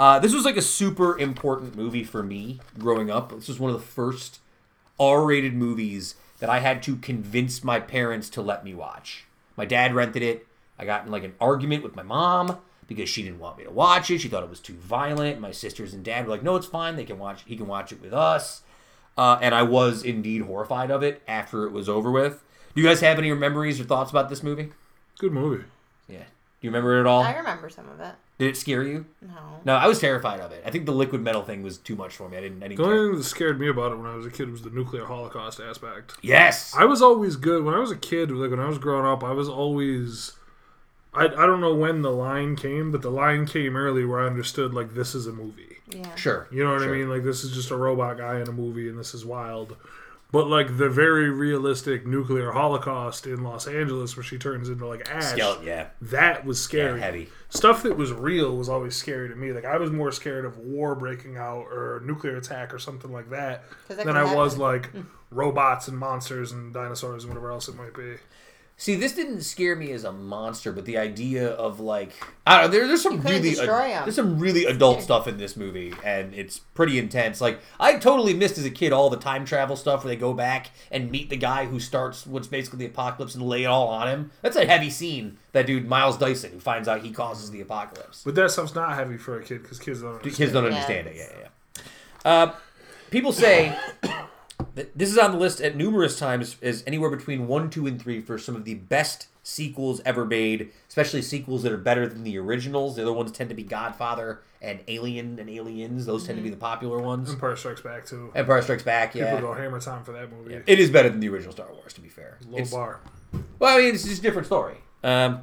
Uh, 0.00 0.18
this 0.18 0.34
was 0.34 0.44
like 0.44 0.56
a 0.56 0.62
super 0.62 1.16
important 1.16 1.76
movie 1.76 2.02
for 2.02 2.22
me 2.24 2.58
growing 2.78 3.10
up. 3.10 3.30
This 3.30 3.48
was 3.48 3.60
one 3.60 3.70
of 3.72 3.80
the 3.80 3.86
first 3.86 4.40
R 4.98 5.24
rated 5.24 5.54
movies 5.54 6.16
that 6.40 6.50
I 6.50 6.58
had 6.58 6.82
to 6.84 6.96
convince 6.96 7.62
my 7.62 7.78
parents 7.78 8.28
to 8.30 8.42
let 8.42 8.64
me 8.64 8.74
watch. 8.74 9.26
My 9.56 9.64
dad 9.64 9.94
rented 9.94 10.22
it. 10.24 10.46
I 10.76 10.84
got 10.84 11.04
in 11.04 11.12
like 11.12 11.22
an 11.22 11.34
argument 11.40 11.84
with 11.84 11.94
my 11.94 12.02
mom 12.02 12.58
because 12.88 13.08
she 13.08 13.22
didn't 13.22 13.38
want 13.38 13.58
me 13.58 13.64
to 13.64 13.70
watch 13.70 14.10
it. 14.10 14.18
She 14.18 14.28
thought 14.28 14.42
it 14.42 14.50
was 14.50 14.58
too 14.58 14.74
violent. 14.74 15.40
My 15.40 15.52
sisters 15.52 15.94
and 15.94 16.04
dad 16.04 16.26
were 16.26 16.32
like, 16.32 16.42
"No, 16.42 16.56
it's 16.56 16.66
fine. 16.66 16.96
They 16.96 17.04
can 17.04 17.20
watch. 17.20 17.42
He 17.46 17.56
can 17.56 17.68
watch 17.68 17.92
it 17.92 18.02
with 18.02 18.12
us." 18.12 18.62
Uh, 19.16 19.38
and 19.42 19.54
I 19.54 19.62
was 19.62 20.02
indeed 20.02 20.42
horrified 20.42 20.90
of 20.90 21.02
it 21.02 21.22
after 21.28 21.64
it 21.66 21.72
was 21.72 21.88
over 21.88 22.10
with. 22.10 22.42
Do 22.74 22.80
you 22.80 22.88
guys 22.88 23.00
have 23.00 23.18
any 23.18 23.32
memories 23.34 23.78
or 23.80 23.84
thoughts 23.84 24.10
about 24.10 24.28
this 24.30 24.42
movie? 24.42 24.72
Good 25.18 25.32
movie. 25.32 25.64
Yeah. 26.08 26.18
Do 26.18 26.24
you 26.62 26.70
remember 26.70 26.96
it 26.96 27.00
at 27.00 27.06
all? 27.06 27.22
I 27.22 27.36
remember 27.36 27.68
some 27.68 27.88
of 27.90 28.00
it. 28.00 28.14
Did 28.38 28.48
it 28.48 28.56
scare 28.56 28.82
you? 28.82 29.04
No. 29.20 29.60
No, 29.64 29.74
I 29.74 29.86
was 29.86 30.00
terrified 30.00 30.40
of 30.40 30.50
it. 30.52 30.62
I 30.66 30.70
think 30.70 30.86
the 30.86 30.92
liquid 30.92 31.20
metal 31.20 31.42
thing 31.42 31.62
was 31.62 31.76
too 31.78 31.94
much 31.94 32.16
for 32.16 32.28
me. 32.28 32.38
I 32.38 32.40
didn't. 32.40 32.62
I 32.62 32.68
didn't 32.68 32.78
The 32.78 32.84
only 32.84 32.96
care. 32.96 33.08
thing 33.10 33.18
that 33.18 33.24
scared 33.24 33.60
me 33.60 33.68
about 33.68 33.92
it 33.92 33.96
when 33.96 34.06
I 34.06 34.14
was 34.16 34.24
a 34.26 34.30
kid 34.30 34.50
was 34.50 34.62
the 34.62 34.70
nuclear 34.70 35.04
holocaust 35.04 35.60
aspect. 35.60 36.14
Yes. 36.22 36.74
I 36.76 36.86
was 36.86 37.02
always 37.02 37.36
good 37.36 37.62
when 37.64 37.74
I 37.74 37.78
was 37.78 37.90
a 37.90 37.96
kid. 37.96 38.30
Like 38.30 38.50
when 38.50 38.58
I 38.60 38.66
was 38.68 38.78
growing 38.78 39.04
up, 39.06 39.22
I 39.22 39.32
was 39.32 39.48
always. 39.48 40.32
I, 41.14 41.24
I 41.26 41.46
don't 41.46 41.60
know 41.60 41.74
when 41.74 42.00
the 42.00 42.10
line 42.10 42.56
came, 42.56 42.90
but 42.90 43.02
the 43.02 43.10
line 43.10 43.44
came 43.46 43.76
early 43.76 44.04
where 44.06 44.20
I 44.20 44.26
understood 44.26 44.72
like 44.72 44.94
this 44.94 45.14
is 45.14 45.26
a 45.26 45.32
movie. 45.32 45.71
Yeah. 45.94 46.14
Sure. 46.16 46.48
You 46.50 46.64
know 46.64 46.72
what 46.72 46.82
Sure. 46.82 46.94
I 46.94 46.98
mean? 46.98 47.08
Like 47.08 47.24
this 47.24 47.44
is 47.44 47.52
just 47.52 47.70
a 47.70 47.76
robot 47.76 48.18
guy 48.18 48.40
in 48.40 48.48
a 48.48 48.52
movie, 48.52 48.88
and 48.88 48.98
this 48.98 49.14
is 49.14 49.24
wild. 49.24 49.76
But 50.30 50.46
like 50.46 50.78
the 50.78 50.88
very 50.88 51.28
realistic 51.28 52.06
nuclear 52.06 52.52
holocaust 52.52 53.26
in 53.26 53.42
Los 53.42 53.66
Angeles, 53.66 54.16
where 54.16 54.22
she 54.24 54.38
turns 54.38 54.70
into 54.70 54.86
like 54.86 55.06
ash, 55.10 55.24
Skeleton. 55.24 55.66
Yeah. 55.66 55.88
that 56.00 56.46
was 56.46 56.58
Yeah. 56.58 56.64
scary. 56.64 57.00
Heavy. 57.00 57.28
Stuff 57.50 57.82
that 57.82 57.98
was 57.98 58.12
real 58.12 58.56
was 58.56 58.70
always 58.70 58.96
scary 58.96 59.28
to 59.28 59.34
me. 59.36 59.52
Like 59.52 59.66
I 59.66 59.76
was 59.76 59.90
more 59.90 60.10
scared 60.10 60.46
of 60.46 60.56
war 60.56 60.94
breaking 60.94 61.36
out 61.36 61.66
or 61.70 62.00
nuclear 62.06 62.36
attack 62.38 62.72
or 62.72 62.78
something 62.78 63.12
like 63.12 63.28
that 63.28 63.64
'Cause 63.88 63.96
that 63.98 64.06
than 64.06 64.14
could 64.14 64.16
I 64.16 64.34
was 64.34 64.56
like 64.56 64.86
hmm. 64.92 65.02
robots 65.30 65.88
and 65.88 65.98
monsters 65.98 66.50
and 66.50 66.72
dinosaurs 66.72 67.24
and 67.24 67.30
whatever 67.34 67.50
else 67.50 67.68
it 67.68 67.76
might 67.76 67.92
be. 67.92 68.14
See, 68.82 68.96
this 68.96 69.12
didn't 69.12 69.42
scare 69.42 69.76
me 69.76 69.92
as 69.92 70.02
a 70.02 70.10
monster, 70.10 70.72
but 70.72 70.86
the 70.86 70.98
idea 70.98 71.50
of 71.50 71.78
like 71.78 72.10
I 72.44 72.60
don't 72.62 72.64
know, 72.72 72.76
there, 72.78 72.88
there's 72.88 73.00
some 73.00 73.20
really 73.20 73.50
destroy 73.50 73.92
'em. 73.92 74.02
there's 74.02 74.16
some 74.16 74.40
really 74.40 74.64
adult 74.64 75.02
stuff 75.02 75.28
in 75.28 75.36
this 75.36 75.56
movie, 75.56 75.94
and 76.04 76.34
it's 76.34 76.58
pretty 76.58 76.98
intense. 76.98 77.40
Like 77.40 77.60
I 77.78 77.92
totally 77.98 78.34
missed 78.34 78.58
as 78.58 78.64
a 78.64 78.70
kid 78.72 78.92
all 78.92 79.08
the 79.08 79.16
time 79.16 79.44
travel 79.44 79.76
stuff 79.76 80.02
where 80.02 80.12
they 80.12 80.18
go 80.18 80.32
back 80.32 80.70
and 80.90 81.12
meet 81.12 81.30
the 81.30 81.36
guy 81.36 81.66
who 81.66 81.78
starts 81.78 82.26
what's 82.26 82.48
basically 82.48 82.80
the 82.80 82.86
apocalypse 82.86 83.36
and 83.36 83.44
lay 83.44 83.62
it 83.62 83.66
all 83.66 83.86
on 83.86 84.08
him. 84.08 84.32
That's 84.42 84.56
a 84.56 84.66
heavy 84.66 84.90
scene. 84.90 85.38
That 85.52 85.68
dude 85.68 85.86
Miles 85.88 86.18
Dyson 86.18 86.50
who 86.50 86.58
finds 86.58 86.88
out 86.88 87.02
he 87.02 87.12
causes 87.12 87.52
the 87.52 87.60
apocalypse. 87.60 88.22
But 88.24 88.34
that 88.34 88.50
stuff's 88.50 88.74
not 88.74 88.96
heavy 88.96 89.16
for 89.16 89.38
a 89.38 89.44
kid 89.44 89.62
because 89.62 89.78
kids 89.78 90.00
don't. 90.02 90.14
Understand. 90.16 90.34
Kids 90.36 90.52
don't 90.52 90.64
Yeah. 90.64 90.70
understand 90.70 91.06
it. 91.06 91.14
Yeah, 91.18 91.26
yeah. 91.38 91.48
yeah. 92.24 92.32
Uh, 92.32 92.54
people 93.12 93.30
say 93.30 93.78
that 94.00 94.26
this 94.74 95.10
is 95.10 95.18
on 95.18 95.32
the 95.32 95.38
list 95.38 95.60
at 95.60 95.76
numerous 95.76 96.18
times 96.18 96.56
as 96.62 96.82
anywhere 96.86 97.10
between 97.10 97.46
one, 97.46 97.68
two, 97.70 97.86
and 97.86 98.00
three 98.00 98.20
for 98.20 98.38
some 98.38 98.56
of 98.56 98.64
the 98.64 98.74
best 98.74 99.26
sequels 99.42 100.00
ever 100.04 100.24
made, 100.24 100.70
especially 100.88 101.20
sequels 101.20 101.62
that 101.64 101.72
are 101.72 101.76
better 101.78 102.06
than 102.08 102.22
the 102.22 102.38
originals. 102.38 102.96
The 102.96 103.02
other 103.02 103.12
ones 103.12 103.32
tend 103.32 103.50
to 103.50 103.56
be 103.56 103.64
Godfather 103.64 104.40
and 104.60 104.80
Alien 104.88 105.38
and 105.40 105.50
Aliens. 105.50 106.06
Those 106.06 106.24
tend 106.26 106.38
to 106.38 106.42
be 106.42 106.50
the 106.50 106.56
popular 106.56 107.00
ones. 107.00 107.30
Empire 107.30 107.56
Strikes 107.56 107.80
Back 107.80 108.06
too. 108.06 108.30
Empire 108.34 108.62
Strikes 108.62 108.84
Back, 108.84 109.14
Yeah, 109.14 109.24
People 109.24 109.48
yeah. 109.48 109.54
go 109.56 109.60
hammer 109.60 109.80
time 109.80 110.04
for 110.04 110.12
that 110.12 110.30
movie. 110.30 110.60
It 110.66 110.78
is 110.78 110.90
better 110.90 111.08
than 111.10 111.18
the 111.20 111.28
original 111.28 111.52
Star 111.52 111.66
Wars, 111.72 111.92
to 111.94 112.00
be 112.00 112.08
fair. 112.08 112.38
Low 112.48 112.54
It's- 112.58 112.70
bar. 112.70 113.00
well, 113.58 113.76
I 113.76 113.80
mean, 113.82 113.94
it's 113.94 114.04
just 114.04 114.20
a 114.20 114.22
different 114.22 114.46
story. 114.46 114.76
Um, 115.02 115.40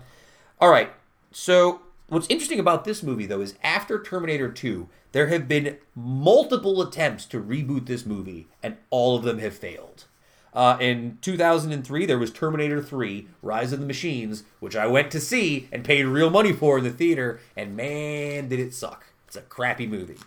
all 0.61 0.69
right. 0.69 0.91
So, 1.31 1.81
what's 2.10 2.27
interesting 2.30 2.60
about 2.60 2.86
this 2.86 3.03
movie, 3.03 3.26
though, 3.26 3.41
is 3.41 3.56
after 3.64 4.02
Terminator 4.02 4.49
2, 4.49 4.90
there 5.11 5.27
have 5.27 5.48
been 5.48 5.77
multiple 5.95 6.81
attempts 6.81 7.26
to 7.26 7.41
reboot 7.41 7.86
this 7.86 8.06
movie, 8.06 8.48
and 8.61 8.77
all 8.90 9.15
of 9.15 9.23
them 9.23 9.40
have 9.40 9.56
failed. 9.56 10.06
Uh, 10.53 10.77
in 10.80 11.18
2003, 11.22 12.06
there 12.06 12.18
was 12.18 12.31
Terminator 12.31 12.81
3, 12.81 13.27
Rise 13.41 13.72
of 13.72 13.80
the 13.80 13.86
Machines, 13.86 14.44
which 14.60 14.76
I 14.76 14.88
went 14.88 15.11
to 15.11 15.19
see 15.19 15.68
and 15.72 15.84
paid 15.84 16.06
real 16.06 16.30
money 16.30 16.53
for 16.53 16.80
in 16.80 16.84
the 16.84 16.90
theater, 16.90 17.40
and 17.56 17.76
man, 17.76 18.49
did 18.49 18.60
it 18.60 18.73
suck. 18.73 19.06
It's 19.27 19.36
a 19.36 19.41
crappy 19.41 19.86
movie. 19.86 20.18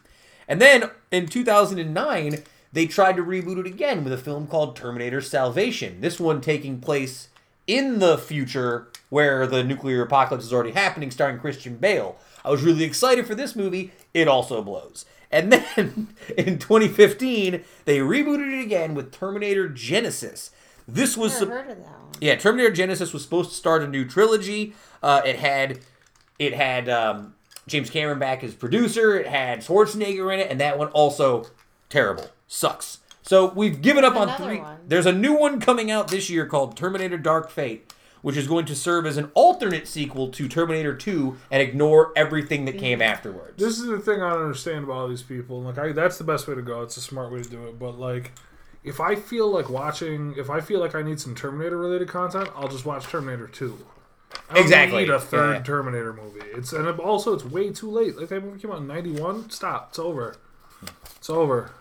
And 0.46 0.60
then 0.60 0.90
in 1.10 1.26
2009, 1.26 2.42
they 2.72 2.86
tried 2.86 3.16
to 3.16 3.24
reboot 3.24 3.58
it 3.58 3.66
again 3.66 4.04
with 4.04 4.12
a 4.12 4.18
film 4.18 4.46
called 4.46 4.76
Terminator 4.76 5.20
Salvation. 5.20 6.00
This 6.00 6.20
one 6.20 6.40
taking 6.40 6.80
place 6.80 7.28
in 7.66 7.98
the 7.98 8.16
future 8.16 8.88
where 9.12 9.46
the 9.46 9.62
nuclear 9.62 10.00
apocalypse 10.00 10.46
is 10.46 10.54
already 10.54 10.70
happening, 10.70 11.10
starring 11.10 11.38
Christian 11.38 11.76
Bale. 11.76 12.16
I 12.46 12.50
was 12.50 12.62
really 12.62 12.82
excited 12.82 13.26
for 13.26 13.34
this 13.34 13.54
movie. 13.54 13.92
It 14.14 14.26
also 14.26 14.62
blows. 14.62 15.04
And 15.30 15.52
then 15.52 16.08
in 16.38 16.58
2015, 16.58 17.62
they 17.84 17.98
rebooted 17.98 18.58
it 18.58 18.64
again 18.64 18.94
with 18.94 19.12
Terminator 19.12 19.68
Genisys. 19.68 20.48
This 20.88 21.14
was 21.14 21.38
Never 21.40 21.52
heard 21.62 21.70
of 21.72 21.76
that 21.76 21.84
one. 21.84 22.12
yeah, 22.22 22.36
Terminator 22.36 22.70
Genisys 22.74 23.12
was 23.12 23.22
supposed 23.22 23.50
to 23.50 23.56
start 23.56 23.82
a 23.82 23.86
new 23.86 24.06
trilogy. 24.06 24.72
Uh, 25.02 25.20
it 25.26 25.36
had 25.36 25.80
it 26.38 26.54
had 26.54 26.88
um, 26.88 27.34
James 27.66 27.90
Cameron 27.90 28.18
back 28.18 28.42
as 28.42 28.54
producer. 28.54 29.18
It 29.18 29.26
had 29.26 29.58
Schwarzenegger 29.58 30.32
in 30.32 30.40
it, 30.40 30.50
and 30.50 30.58
that 30.58 30.78
one 30.78 30.88
also 30.88 31.48
terrible, 31.90 32.30
sucks. 32.48 33.00
So 33.20 33.52
we've 33.52 33.82
given 33.82 34.04
up 34.06 34.16
on 34.16 34.34
three. 34.38 34.60
one. 34.60 34.78
There's 34.88 35.04
a 35.04 35.12
new 35.12 35.34
one 35.34 35.60
coming 35.60 35.90
out 35.90 36.08
this 36.08 36.30
year 36.30 36.46
called 36.46 36.78
Terminator 36.78 37.18
Dark 37.18 37.50
Fate, 37.50 37.92
which 38.22 38.36
is 38.36 38.46
going 38.46 38.64
to 38.66 38.74
serve 38.74 39.04
as 39.04 39.16
an 39.16 39.30
alternate 39.34 39.86
sequel 39.86 40.28
to 40.28 40.48
Terminator 40.48 40.94
2 40.94 41.36
and 41.50 41.60
ignore 41.60 42.12
everything 42.16 42.64
that 42.64 42.78
came 42.78 43.00
mm. 43.00 43.04
afterwards. 43.04 43.58
This 43.58 43.78
is 43.78 43.86
the 43.86 43.98
thing 43.98 44.22
I 44.22 44.30
don't 44.30 44.42
understand 44.42 44.84
about 44.84 44.94
all 44.94 45.08
these 45.08 45.22
people. 45.22 45.60
Like, 45.60 45.78
I 45.78 45.92
that's 45.92 46.18
the 46.18 46.24
best 46.24 46.48
way 46.48 46.54
to 46.54 46.62
go. 46.62 46.82
It's 46.82 46.96
a 46.96 47.00
smart 47.00 47.32
way 47.32 47.42
to 47.42 47.50
do 47.50 47.66
it. 47.66 47.78
But 47.78 47.98
like, 47.98 48.32
if 48.84 49.00
I 49.00 49.16
feel 49.16 49.50
like 49.50 49.68
watching, 49.68 50.34
if 50.38 50.50
I 50.50 50.60
feel 50.60 50.80
like 50.80 50.94
I 50.94 51.02
need 51.02 51.20
some 51.20 51.34
Terminator 51.34 51.76
related 51.76 52.08
content, 52.08 52.48
I'll 52.56 52.68
just 52.68 52.86
watch 52.86 53.04
Terminator 53.06 53.48
Two. 53.48 53.86
I 54.48 54.54
don't 54.54 54.62
Exactly. 54.62 55.00
Need 55.00 55.10
a 55.10 55.20
third 55.20 55.56
Yeah. 55.56 55.62
Terminator 55.62 56.12
movie. 56.12 56.40
It's 56.54 56.72
and 56.72 56.88
also 57.00 57.34
it's 57.34 57.44
way 57.44 57.70
too 57.70 57.90
late. 57.90 58.16
Like 58.16 58.28
that 58.28 58.42
movie 58.42 58.60
came 58.60 58.70
out 58.70 58.78
in 58.78 58.86
'91. 58.86 59.50
Stop. 59.50 59.88
It's 59.90 59.98
over. 59.98 60.36
It's 61.16 61.28
over. 61.30 61.72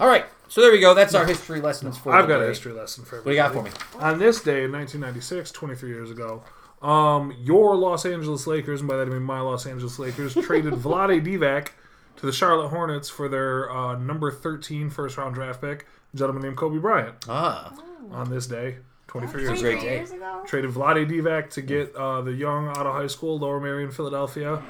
All 0.00 0.08
right, 0.08 0.24
so 0.48 0.60
there 0.60 0.72
we 0.72 0.80
go. 0.80 0.94
That's 0.94 1.14
our 1.14 1.26
history 1.26 1.60
lessons 1.60 1.96
for. 1.98 2.12
I've 2.12 2.26
the 2.28 2.34
got 2.34 2.42
a 2.42 2.46
history 2.46 2.72
lesson 2.72 3.04
for 3.04 3.16
Everybody. 3.18 3.38
What 3.38 3.52
do 3.52 3.58
you 3.58 3.62
got 3.64 3.72
for 3.72 3.98
me? 3.98 4.04
On 4.04 4.18
this 4.18 4.42
day 4.42 4.64
in 4.64 4.72
1996, 4.72 5.50
23 5.52 5.88
years 5.90 6.10
ago, 6.10 6.42
um, 6.82 7.34
your 7.40 7.76
Los 7.76 8.04
Angeles 8.04 8.46
Lakers, 8.46 8.80
and 8.80 8.88
by 8.88 8.96
that 8.96 9.06
I 9.06 9.10
mean 9.10 9.22
my 9.22 9.40
Los 9.40 9.66
Angeles 9.66 9.98
Lakers, 9.98 10.34
traded 10.34 10.72
Vlade 10.74 11.24
Divac 11.24 11.68
to 12.16 12.26
the 12.26 12.32
Charlotte 12.32 12.68
Hornets 12.68 13.08
for 13.08 13.28
their 13.28 13.70
uh, 13.70 13.96
number 13.96 14.30
13 14.30 14.90
first 14.90 15.16
round 15.16 15.34
draft 15.34 15.60
pick, 15.60 15.86
a 16.12 16.16
gentleman 16.16 16.42
named 16.42 16.56
Kobe 16.56 16.78
Bryant. 16.78 17.14
Ah, 17.28 17.72
On 18.10 18.28
this 18.28 18.46
day, 18.46 18.76
23 19.06 19.42
years 19.42 19.62
a 19.62 19.68
ago. 19.70 19.80
day. 19.80 19.94
years 19.96 20.10
ago? 20.10 20.42
Traded 20.46 20.70
Vlade 20.70 21.08
Divac 21.10 21.50
to 21.50 21.62
get 21.62 21.94
uh, 21.94 22.20
the 22.20 22.32
young 22.32 22.68
out 22.68 22.86
of 22.86 22.94
high 22.94 23.06
school, 23.06 23.38
Lower 23.38 23.60
Merion, 23.60 23.90
Philadelphia. 23.90 24.62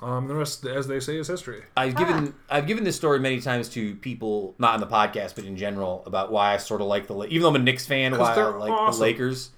Um, 0.00 0.28
the 0.28 0.34
rest, 0.34 0.64
as 0.64 0.86
they 0.86 1.00
say, 1.00 1.16
is 1.16 1.26
history. 1.26 1.62
I've 1.76 1.96
given 1.96 2.34
I've 2.48 2.66
given 2.66 2.84
this 2.84 2.96
story 2.96 3.18
many 3.18 3.40
times 3.40 3.68
to 3.70 3.96
people, 3.96 4.54
not 4.58 4.74
on 4.74 4.80
the 4.80 4.86
podcast, 4.86 5.34
but 5.34 5.44
in 5.44 5.56
general, 5.56 6.02
about 6.06 6.30
why 6.30 6.54
I 6.54 6.56
sort 6.58 6.80
of 6.80 6.86
like 6.86 7.06
the 7.08 7.14
La- 7.14 7.24
even 7.24 7.42
though 7.42 7.48
I'm 7.48 7.56
a 7.56 7.60
Knicks 7.60 7.86
fan, 7.86 8.16
why 8.16 8.34
I 8.34 8.44
like 8.56 8.70
awesome. 8.70 8.98
the 8.98 9.02
Lakers. 9.04 9.50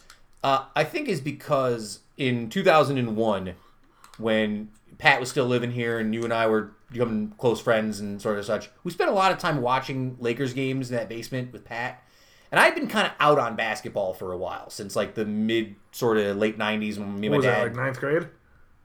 Uh, 0.43 0.65
I 0.75 0.85
think 0.85 1.09
is 1.09 1.21
because 1.21 2.01
in 2.17 2.49
2001, 2.49 3.55
when 4.19 4.71
Pat 4.97 5.21
was 5.21 5.29
still 5.29 5.47
living 5.47 5.73
here 5.73 5.99
and 5.99 6.15
you 6.15 6.25
and 6.25 6.33
I 6.33 6.47
were 6.47 6.73
becoming 6.91 7.35
close 7.37 7.61
friends 7.61 8.01
and 8.01 8.21
sort 8.21 8.39
of 8.39 8.45
such, 8.47 8.71
we 8.83 8.91
spent 8.91 9.11
a 9.11 9.15
lot 9.15 9.33
of 9.33 9.39
time 9.39 9.61
watching 9.61 10.17
Lakers 10.21 10.55
games 10.55 10.91
in 10.91 10.97
that 10.97 11.09
basement 11.09 11.53
with 11.53 11.65
Pat. 11.65 12.03
And 12.51 12.59
I'd 12.59 12.75
been 12.75 12.89
kind 12.89 13.07
of 13.07 13.13
out 13.21 13.39
on 13.39 13.55
basketball 13.55 14.13
for 14.15 14.33
a 14.33 14.37
while 14.39 14.71
since 14.71 14.97
like 14.97 15.15
the 15.15 15.25
mid 15.25 15.77
sort 15.93 16.17
of 16.17 16.37
late 16.37 16.59
90s 16.59 16.99
when 16.99 17.21
me 17.21 17.27
and 17.29 17.33
What 17.35 17.37
was 17.39 17.45
my 17.47 17.51
that, 17.53 17.57
dad 17.59 17.63
like 17.63 17.77
ninth 17.77 18.01
grade? 18.01 18.27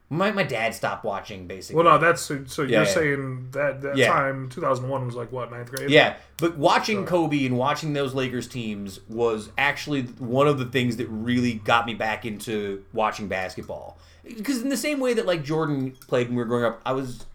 My, 0.10 0.32
my 0.32 0.44
dad 0.44 0.74
stopped 0.76 1.04
watching 1.04 1.48
basically. 1.48 1.82
Well, 1.84 1.94
no, 1.94 1.98
that's 1.98 2.22
so, 2.22 2.44
so 2.46 2.62
Yeah, 2.62 2.68
you're 2.70 2.84
yeah. 2.84 2.94
saying 2.94 3.48
that 3.52 3.82
that 3.82 3.98
Yeah. 3.98 4.08
time, 4.14 4.50
2001 4.50 5.06
was 5.06 5.16
like 5.16 5.32
what 5.32 5.52
ninth 5.52 5.72
grade? 5.72 5.90
Yeah, 5.90 6.16
but 6.38 6.58
watching 6.58 7.06
Kobe 7.06 7.46
and 7.46 7.58
watching 7.58 7.94
those 7.94 8.14
Lakers 8.14 8.48
teams 8.48 9.00
was 9.10 9.50
actually 9.58 10.04
one 10.04 10.48
of 10.48 10.60
the 10.60 10.66
things 10.66 10.98
that 10.98 11.08
really 11.08 11.54
got 11.56 11.86
me 11.86 11.94
back 11.96 12.26
into 12.26 12.84
watching 12.94 13.28
basketball. 13.28 13.98
Because 14.24 14.62
in 14.62 14.70
the 14.70 14.78
same 14.78 15.00
way 15.00 15.14
that 15.14 15.26
like 15.26 15.44
Jordan 15.44 15.92
played 16.08 16.28
when 16.28 16.36
we 16.36 16.42
were 16.44 16.48
growing 16.48 16.66
up, 16.66 16.82
I 16.86 16.94
was 16.94 17.26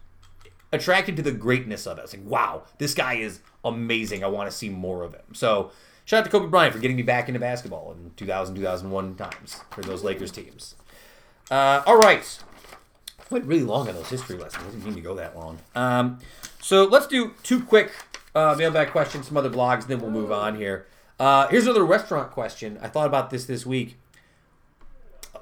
attracted 0.73 1.15
to 1.17 1.21
the 1.21 1.31
greatness 1.31 1.85
of 1.85 1.97
it. 1.97 2.01
I 2.01 2.03
was 2.03 2.13
like, 2.15 2.25
wow, 2.25 2.63
this 2.77 2.93
guy 2.93 3.15
is 3.15 3.39
amazing. 3.65 4.23
I 4.23 4.27
want 4.27 4.49
to 4.49 4.55
see 4.55 4.69
more 4.69 5.03
of 5.03 5.13
him. 5.13 5.33
So 5.33 5.71
shout 6.05 6.19
out 6.19 6.25
to 6.25 6.31
Kobe 6.31 6.47
Bryant 6.47 6.73
for 6.73 6.79
getting 6.79 6.95
me 6.97 7.03
back 7.03 7.27
into 7.27 7.39
basketball 7.39 7.91
in 7.91 8.11
2000, 8.15 8.55
2001 8.55 9.15
times 9.15 9.59
for 9.71 9.81
those 9.81 10.03
Lakers 10.03 10.31
teams. 10.31 10.75
Uh, 11.49 11.83
all 11.85 11.97
right. 11.97 12.39
Went 13.31 13.45
really 13.45 13.63
long 13.63 13.87
on 13.87 13.95
those 13.95 14.09
history 14.09 14.37
lessons. 14.37 14.63
I 14.67 14.69
didn't 14.71 14.85
mean 14.85 14.95
to 14.95 15.01
go 15.01 15.15
that 15.15 15.37
long. 15.37 15.57
Um, 15.73 16.19
so 16.61 16.83
let's 16.83 17.07
do 17.07 17.33
two 17.43 17.63
quick 17.63 17.91
uh, 18.35 18.55
mailbag 18.57 18.89
questions, 18.91 19.27
some 19.27 19.37
other 19.37 19.49
blogs, 19.49 19.87
then 19.87 20.01
we'll 20.01 20.11
move 20.11 20.31
on 20.31 20.57
here. 20.57 20.85
Uh, 21.19 21.47
here's 21.47 21.63
another 21.65 21.85
restaurant 21.85 22.31
question. 22.31 22.77
I 22.81 22.87
thought 22.87 23.07
about 23.07 23.29
this 23.29 23.45
this 23.45 23.65
week. 23.65 23.97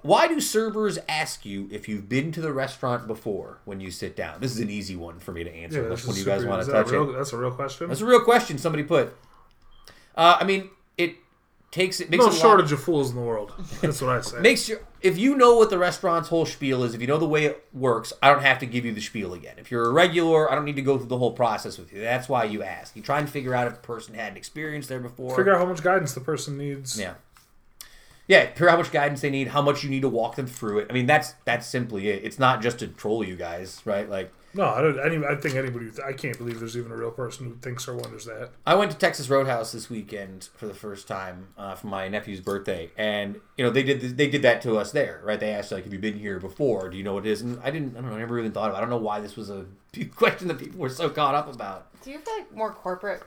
Why 0.02 0.28
do 0.28 0.40
servers 0.40 0.98
ask 1.10 1.46
you 1.46 1.68
if 1.72 1.90
you've 1.90 2.08
been 2.08 2.32
to 2.34 2.42
the 2.42 2.54
restaurant 2.54 3.08
before 3.08 3.60
when 3.66 3.80
you 3.82 3.92
sit 3.92 4.16
down? 4.16 4.40
This 4.40 4.52
is 4.52 4.60
an 4.60 4.70
easy 4.70 4.96
one 4.96 5.20
for 5.20 5.32
me 5.32 5.44
to 5.44 5.54
answer. 5.54 5.84
Yeah, 5.84 5.90
that's 5.90 6.06
one 6.06 6.16
a 6.16 6.20
you 6.20 6.26
guys 6.26 6.46
want 6.46 6.66
to 6.66 6.72
touch 6.72 6.90
real. 6.92 7.12
That's 7.12 7.34
a 7.34 7.38
real 7.38 7.52
question. 7.52 7.88
That's 7.88 8.02
a 8.02 8.06
real 8.06 8.22
question 8.22 8.58
somebody 8.58 8.84
put. 8.84 9.16
Uh, 10.16 10.38
I 10.40 10.46
mean, 10.46 10.70
it 10.98 11.16
takes 11.72 12.00
it 12.00 12.10
makes 12.10 12.24
no 12.24 12.30
a 12.30 12.32
lot- 12.32 12.40
shortage 12.40 12.72
of 12.72 12.82
fools 12.82 13.10
in 13.10 13.16
the 13.16 13.22
world. 13.22 13.54
That's 13.82 14.02
what 14.02 14.12
I 14.12 14.22
say. 14.22 14.40
makes 14.42 14.70
your 14.70 14.80
if 15.02 15.18
you 15.18 15.36
know 15.36 15.56
what 15.56 15.70
the 15.70 15.78
restaurant's 15.78 16.30
whole 16.30 16.46
spiel 16.46 16.84
is, 16.84 16.94
if 16.94 17.02
you 17.02 17.08
know 17.08 17.18
the 17.18 17.28
way 17.28 17.46
it 17.46 17.66
works, 17.74 18.12
I 18.22 18.30
don't 18.30 18.44
have 18.44 18.60
to 18.60 18.66
give 18.66 18.86
you 18.86 18.94
the 18.94 19.02
spiel 19.02 19.34
again. 19.34 19.56
If 19.58 19.72
you're 19.72 19.86
a 19.86 19.92
regular, 19.92 20.52
I 20.52 20.56
don't 20.56 20.66
need 20.66 20.76
to 20.76 20.82
go 20.82 20.98
through 20.98 21.08
the 21.08 21.18
whole 21.18 21.34
process 21.34 21.78
with 21.78 21.94
you. 21.94 22.02
That's 22.02 22.28
why 22.28 22.44
you 22.46 22.64
ask. 22.64 22.96
You 22.96 23.02
try 23.02 23.20
and 23.20 23.30
figure 23.30 23.54
out 23.54 23.68
if 23.68 23.74
the 23.76 23.80
person 23.80 24.14
had 24.14 24.32
an 24.32 24.38
experience 24.38 24.88
there 24.88 25.00
before. 25.00 25.36
Figure 25.36 25.54
out 25.54 25.60
how 25.60 25.66
much 25.66 25.84
guidance 25.84 26.14
the 26.14 26.22
person 26.22 26.58
needs. 26.58 27.00
Yeah. 27.00 27.14
Yeah, 28.28 28.46
figure 28.48 28.70
out 28.70 28.74
how 28.74 28.78
much 28.78 28.92
guidance 28.92 29.22
they 29.22 29.32
need, 29.32 29.48
how 29.48 29.62
much 29.62 29.84
you 29.84 29.90
need 29.90 30.02
to 30.02 30.10
walk 30.10 30.36
them 30.36 30.46
through 30.46 30.80
it. 30.80 30.88
I 30.90 30.94
mean, 30.94 31.08
that's 31.08 31.34
that's 31.46 31.66
simply 31.66 32.10
it. 32.10 32.24
It's 32.24 32.38
not 32.38 32.62
just 32.62 32.80
to 32.80 32.88
troll 32.88 33.24
you 33.24 33.36
guys, 33.36 33.82
right? 33.86 34.08
Like, 34.08 34.32
No, 34.54 34.66
I 34.66 34.82
don't. 34.82 35.00
Any, 35.00 35.26
I 35.26 35.36
think 35.36 35.56
anybody. 35.56 35.90
I 36.06 36.14
can't 36.14 36.38
believe 36.38 36.60
there's 36.60 36.76
even 36.76 36.92
a 36.92 36.96
real 36.96 37.12
person 37.12 37.46
who 37.46 37.56
thinks 37.56 37.88
or 37.88 37.96
wonders 37.96 38.26
that. 38.26 38.50
I 38.66 38.76
went 38.76 38.92
to 38.92 38.98
Texas 38.98 39.30
Roadhouse 39.30 39.72
this 39.72 39.90
weekend 39.90 40.50
for 40.56 40.68
the 40.68 40.74
first 40.74 41.08
time 41.08 41.50
uh, 41.58 41.76
for 41.76 41.88
my 41.88 42.08
nephew's 42.08 42.40
birthday, 42.42 42.90
and 42.98 43.40
you 43.58 43.64
know 43.64 43.70
they 43.70 43.84
did 43.84 44.18
they 44.18 44.28
did 44.28 44.42
that 44.42 44.62
to 44.64 44.78
us 44.78 44.92
there, 44.92 45.22
right? 45.24 45.40
They 45.40 45.52
asked 45.52 45.72
like, 45.72 45.84
"Have 45.84 45.94
you 45.94 46.00
been 46.00 46.18
here 46.18 46.40
before? 46.40 46.90
Do 46.90 46.98
you 46.98 47.04
know 47.04 47.14
what 47.14 47.26
it 47.28 47.32
is?" 47.32 47.42
And 47.42 47.60
I 47.64 47.70
didn't. 47.72 47.96
I 47.96 48.02
don't 48.02 48.10
know. 48.10 48.16
I 48.16 48.20
never 48.20 48.40
even 48.40 48.52
thought 48.52 48.70
of. 48.70 48.76
it. 48.76 48.78
I 48.78 48.82
don't 48.82 48.90
know 48.90 48.98
why 48.98 49.20
this 49.20 49.36
was 49.36 49.50
a 49.50 49.66
question 50.16 50.48
that 50.48 50.58
people 50.58 50.80
were 50.80 50.90
so 50.90 51.10
caught 51.10 51.36
up 51.36 51.54
about. 51.54 51.88
Do 52.02 52.12
you 52.12 52.20
feel 52.20 52.34
like 52.38 52.56
more 52.56 52.72
corporate 52.72 53.22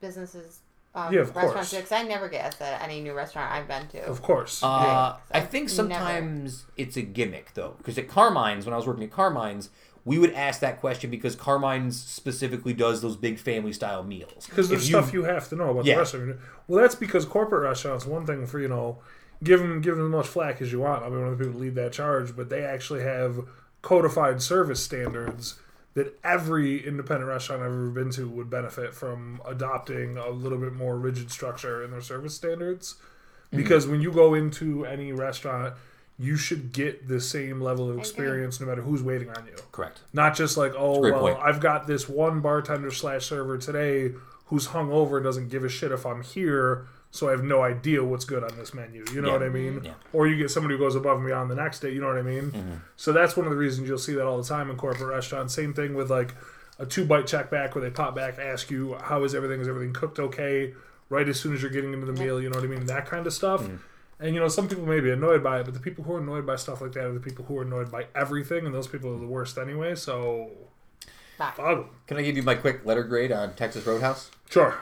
businesses? 0.00 0.60
Um, 0.94 1.12
Yeah, 1.12 1.20
of 1.20 1.34
restaurants 1.34 1.70
course. 1.70 1.82
Because 1.82 1.92
I 1.92 2.02
never 2.02 2.28
guess 2.28 2.60
at 2.60 2.82
any 2.82 3.00
new 3.00 3.14
restaurant 3.14 3.50
I've 3.50 3.66
been 3.66 3.88
to. 3.88 4.04
Of 4.04 4.20
course. 4.22 4.62
Uh, 4.62 4.66
Right. 4.66 5.16
I 5.32 5.40
think 5.40 5.64
Never. 5.64 5.74
sometimes 5.74 6.66
it's 6.76 6.96
a 6.98 7.02
gimmick 7.02 7.54
though, 7.54 7.74
because 7.78 7.96
at 7.96 8.08
Carmine's, 8.08 8.66
when 8.66 8.74
I 8.74 8.76
was 8.76 8.86
working 8.86 9.04
at 9.04 9.10
Carmine's, 9.10 9.70
we 10.04 10.18
would 10.18 10.32
ask 10.32 10.60
that 10.60 10.80
question 10.80 11.10
because 11.10 11.36
Carmine's 11.36 12.00
specifically 12.00 12.72
does 12.72 13.02
those 13.02 13.16
big 13.16 13.38
family 13.38 13.72
style 13.72 14.02
meals. 14.02 14.46
Because 14.46 14.68
there's 14.68 14.82
If 14.82 14.88
stuff 14.88 15.12
you 15.12 15.24
have 15.24 15.48
to 15.50 15.56
know 15.56 15.70
about 15.70 15.84
Yeah. 15.84 15.94
the 15.94 16.00
restaurant. 16.00 16.36
Well, 16.66 16.80
that's 16.82 16.94
because 16.94 17.24
corporate 17.24 17.62
restaurants. 17.62 18.04
One 18.04 18.26
thing 18.26 18.46
for 18.46 18.58
you 18.58 18.68
know, 18.68 18.98
give 19.42 19.60
them 19.60 19.80
give 19.80 19.96
them 19.96 20.06
as 20.06 20.10
much 20.10 20.26
flack 20.26 20.60
as 20.60 20.72
you 20.72 20.80
want. 20.80 21.02
I'll 21.04 21.10
be 21.10 21.16
one 21.16 21.28
of 21.28 21.38
the 21.38 21.44
people 21.44 21.58
who 21.58 21.64
lead 21.66 21.74
that 21.76 21.92
charge, 21.92 22.34
but 22.36 22.48
they 22.48 22.62
actually 22.64 23.02
have 23.02 23.46
codified 23.82 24.42
service 24.42 24.82
standards 24.82 25.56
that 25.94 26.18
every 26.24 26.84
independent 26.86 27.28
restaurant 27.28 27.60
I've 27.62 27.66
ever 27.68 27.90
been 27.90 28.10
to 28.12 28.28
would 28.28 28.48
benefit 28.48 28.94
from 28.94 29.42
adopting 29.46 30.16
a 30.16 30.30
little 30.30 30.58
bit 30.58 30.72
more 30.72 30.96
rigid 30.98 31.30
structure 31.30 31.84
in 31.84 31.90
their 31.90 32.00
service 32.00 32.34
standards. 32.34 32.94
Mm-hmm. 32.94 33.58
Because 33.58 33.86
when 33.86 34.00
you 34.00 34.10
go 34.10 34.32
into 34.34 34.86
any 34.86 35.12
restaurant, 35.12 35.74
you 36.22 36.36
should 36.36 36.72
get 36.72 37.08
the 37.08 37.20
same 37.20 37.60
level 37.60 37.90
of 37.90 37.98
experience 37.98 38.60
no 38.60 38.66
matter 38.66 38.82
who's 38.82 39.02
waiting 39.02 39.28
on 39.30 39.44
you. 39.46 39.54
Correct. 39.72 40.00
Not 40.12 40.36
just 40.36 40.56
like, 40.56 40.72
oh, 40.76 41.00
well, 41.00 41.20
point. 41.20 41.38
I've 41.38 41.60
got 41.60 41.86
this 41.86 42.08
one 42.08 42.40
bartender 42.40 42.90
slash 42.90 43.26
server 43.26 43.58
today 43.58 44.12
who's 44.46 44.68
hungover 44.68 45.16
and 45.16 45.24
doesn't 45.24 45.48
give 45.48 45.64
a 45.64 45.68
shit 45.68 45.90
if 45.92 46.04
I'm 46.06 46.22
here, 46.22 46.86
so 47.10 47.28
I 47.28 47.32
have 47.32 47.42
no 47.42 47.62
idea 47.62 48.04
what's 48.04 48.24
good 48.24 48.44
on 48.44 48.56
this 48.56 48.72
menu. 48.72 49.04
You 49.12 49.20
know 49.22 49.28
Yeah. 49.28 49.34
what 49.34 49.42
I 49.42 49.48
mean? 49.48 49.80
Yeah. 49.82 49.94
Or 50.12 50.26
you 50.28 50.36
get 50.36 50.50
somebody 50.50 50.74
who 50.74 50.78
goes 50.78 50.94
above 50.94 51.18
and 51.18 51.26
beyond 51.26 51.50
the 51.50 51.54
next 51.54 51.80
day. 51.80 51.90
You 51.90 52.00
know 52.00 52.08
what 52.08 52.18
I 52.18 52.22
mean? 52.22 52.50
Mm-hmm. 52.52 52.74
So 52.96 53.12
that's 53.12 53.36
one 53.36 53.46
of 53.46 53.50
the 53.50 53.56
reasons 53.58 53.88
you'll 53.88 53.98
see 53.98 54.14
that 54.14 54.26
all 54.26 54.36
the 54.40 54.48
time 54.48 54.70
in 54.70 54.76
corporate 54.76 55.08
restaurants. 55.08 55.54
Same 55.54 55.74
thing 55.74 55.94
with 55.94 56.10
like 56.10 56.34
a 56.78 56.86
two 56.86 57.04
bite 57.04 57.26
check 57.26 57.50
back 57.50 57.74
where 57.74 57.82
they 57.82 57.90
pop 57.90 58.14
back, 58.14 58.38
ask 58.38 58.70
you 58.70 58.94
how 59.00 59.24
is 59.24 59.34
everything? 59.34 59.60
Is 59.60 59.68
everything 59.68 59.92
cooked 59.92 60.18
okay? 60.18 60.74
Right 61.08 61.28
as 61.28 61.38
soon 61.38 61.52
as 61.54 61.60
you're 61.62 61.70
getting 61.70 61.92
into 61.92 62.06
the 62.06 62.12
meal, 62.14 62.40
you 62.40 62.48
know 62.48 62.56
what 62.56 62.64
I 62.64 62.68
mean? 62.68 62.86
That 62.86 63.06
kind 63.06 63.26
of 63.26 63.32
stuff. 63.34 63.62
Mm-hmm. 63.62 63.76
And 64.22 64.34
you 64.34 64.40
know, 64.40 64.46
some 64.46 64.68
people 64.68 64.86
may 64.86 65.00
be 65.00 65.10
annoyed 65.10 65.42
by 65.42 65.58
it, 65.60 65.64
but 65.64 65.74
the 65.74 65.80
people 65.80 66.04
who 66.04 66.14
are 66.14 66.20
annoyed 66.20 66.46
by 66.46 66.54
stuff 66.54 66.80
like 66.80 66.92
that 66.92 67.04
are 67.04 67.12
the 67.12 67.18
people 67.20 67.44
who 67.44 67.58
are 67.58 67.62
annoyed 67.62 67.90
by 67.90 68.06
everything, 68.14 68.64
and 68.64 68.72
those 68.74 68.86
people 68.86 69.12
are 69.12 69.18
the 69.18 69.26
worst 69.26 69.58
anyway. 69.58 69.96
So, 69.96 70.50
Bye. 71.38 71.52
fuck 71.56 71.78
'em. 71.78 71.84
Can 72.06 72.18
I 72.18 72.22
give 72.22 72.36
you 72.36 72.44
my 72.44 72.54
quick 72.54 72.86
letter 72.86 73.02
grade 73.02 73.32
on 73.32 73.54
Texas 73.54 73.84
Roadhouse? 73.84 74.30
Sure. 74.48 74.78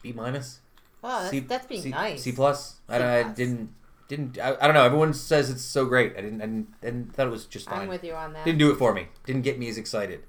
B 0.00 0.12
minus. 0.12 0.60
Oh, 1.04 1.18
that's, 1.20 1.30
C, 1.30 1.40
that's 1.40 1.66
being 1.66 1.82
C, 1.82 1.90
nice. 1.90 2.22
C 2.22 2.32
plus. 2.32 2.76
I, 2.88 2.98
C 2.98 3.04
I 3.04 3.22
plus. 3.22 3.36
didn't 3.36 3.74
didn't. 4.08 4.38
I, 4.38 4.56
I 4.60 4.66
don't 4.66 4.74
know. 4.74 4.84
Everyone 4.84 5.12
says 5.12 5.50
it's 5.50 5.62
so 5.62 5.84
great. 5.84 6.12
I 6.16 6.22
didn't. 6.22 6.40
I 6.40 6.46
didn't, 6.46 6.80
didn't 6.80 7.14
thought 7.14 7.26
it 7.26 7.30
was 7.30 7.44
just 7.46 7.68
fine. 7.68 7.82
I'm 7.82 7.88
with 7.88 8.02
you 8.04 8.14
on 8.14 8.32
that. 8.32 8.44
Didn't 8.44 8.58
do 8.58 8.70
it 8.70 8.76
for 8.76 8.94
me. 8.94 9.08
Didn't 9.26 9.42
get 9.42 9.58
me 9.58 9.68
as 9.68 9.76
excited. 9.76 10.24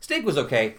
Steak 0.00 0.24
was 0.24 0.38
okay. 0.38 0.74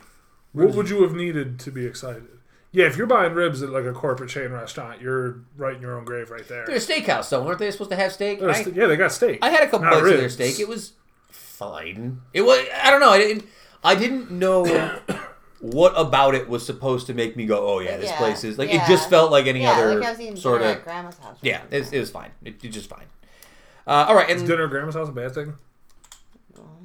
What 0.54 0.74
would 0.76 0.90
you 0.90 1.04
have 1.04 1.14
needed 1.14 1.60
to 1.60 1.72
be 1.72 1.86
excited? 1.86 2.28
Yeah, 2.72 2.86
if 2.86 2.98
you're 2.98 3.08
buying 3.08 3.34
ribs 3.34 3.64
at 3.64 3.70
like 3.70 3.86
a 3.86 3.94
corporate 3.94 4.30
chain 4.30 4.52
restaurant, 4.52 5.02
you're 5.02 5.42
right 5.58 5.76
in 5.76 5.82
your 5.82 5.98
own 5.98 6.06
grave 6.06 6.30
right 6.30 6.48
there. 6.48 6.66
They're 6.68 6.76
a 6.76 6.80
steakhouse, 6.80 7.30
though. 7.30 7.44
Weren't 7.44 7.58
they 7.60 7.72
supposed 7.72 7.90
to 7.90 7.96
have 7.96 8.12
steak? 8.14 8.40
There's- 8.40 8.68
I, 8.68 8.70
yeah, 8.70 8.86
they 8.86 8.96
got 8.96 9.12
steak. 9.12 9.40
I 9.42 9.50
had 9.50 9.64
a 9.64 9.66
couple 9.70 9.82
Not 9.86 9.92
bites 9.94 10.02
of 10.04 10.10
their 10.10 10.22
ribs. 10.22 10.34
steak. 10.36 10.60
It 10.60 10.68
was 10.68 10.94
fine. 11.30 12.22
It 12.34 12.42
was. 12.42 12.60
I 12.84 12.92
don't 12.92 13.00
know. 13.00 13.10
I 13.10 13.18
didn't. 13.18 13.46
I 13.84 13.96
didn't 13.96 14.30
know 14.32 14.66
what 15.62 15.94
about 15.98 16.36
it 16.36 16.48
was 16.48 16.66
supposed 16.66 17.08
to 17.08 17.14
make 17.14 17.36
me 17.36 17.46
go, 17.46 17.68
"Oh 17.68 17.80
yeah, 17.80 17.98
this 17.98 18.10
Yeah, 18.12 18.18
place 18.18 18.44
is 18.44 18.58
like." 18.58 18.70
yeah. 18.72 18.84
It 18.84 18.88
just 18.88 19.10
felt 19.10 19.32
like 19.32 19.48
any 19.48 19.62
yeah, 19.62 19.72
other 19.72 19.96
like 19.96 20.08
I 20.08 20.12
was 20.12 20.20
eating 20.22 20.36
sort 20.36 20.60
dinner 20.62 20.72
of. 20.74 20.78
at 20.78 20.84
grandma's 20.84 21.18
house. 21.18 21.38
Yeah, 21.42 21.62
something. 21.62 21.82
it, 21.82 21.94
it 21.94 22.00
was 22.00 22.10
fine. 22.12 22.32
It, 22.44 22.64
it's 22.64 22.76
just 22.76 22.90
fine. 22.90 23.06
Uh, 23.88 24.06
all 24.08 24.16
right, 24.16 24.30
and 24.30 24.46
Dinner 24.46 24.66
at 24.66 24.70
grandma's 24.70 24.94
house 24.96 25.10
a 25.10 25.12
bad 25.12 25.34
thing? 25.34 25.56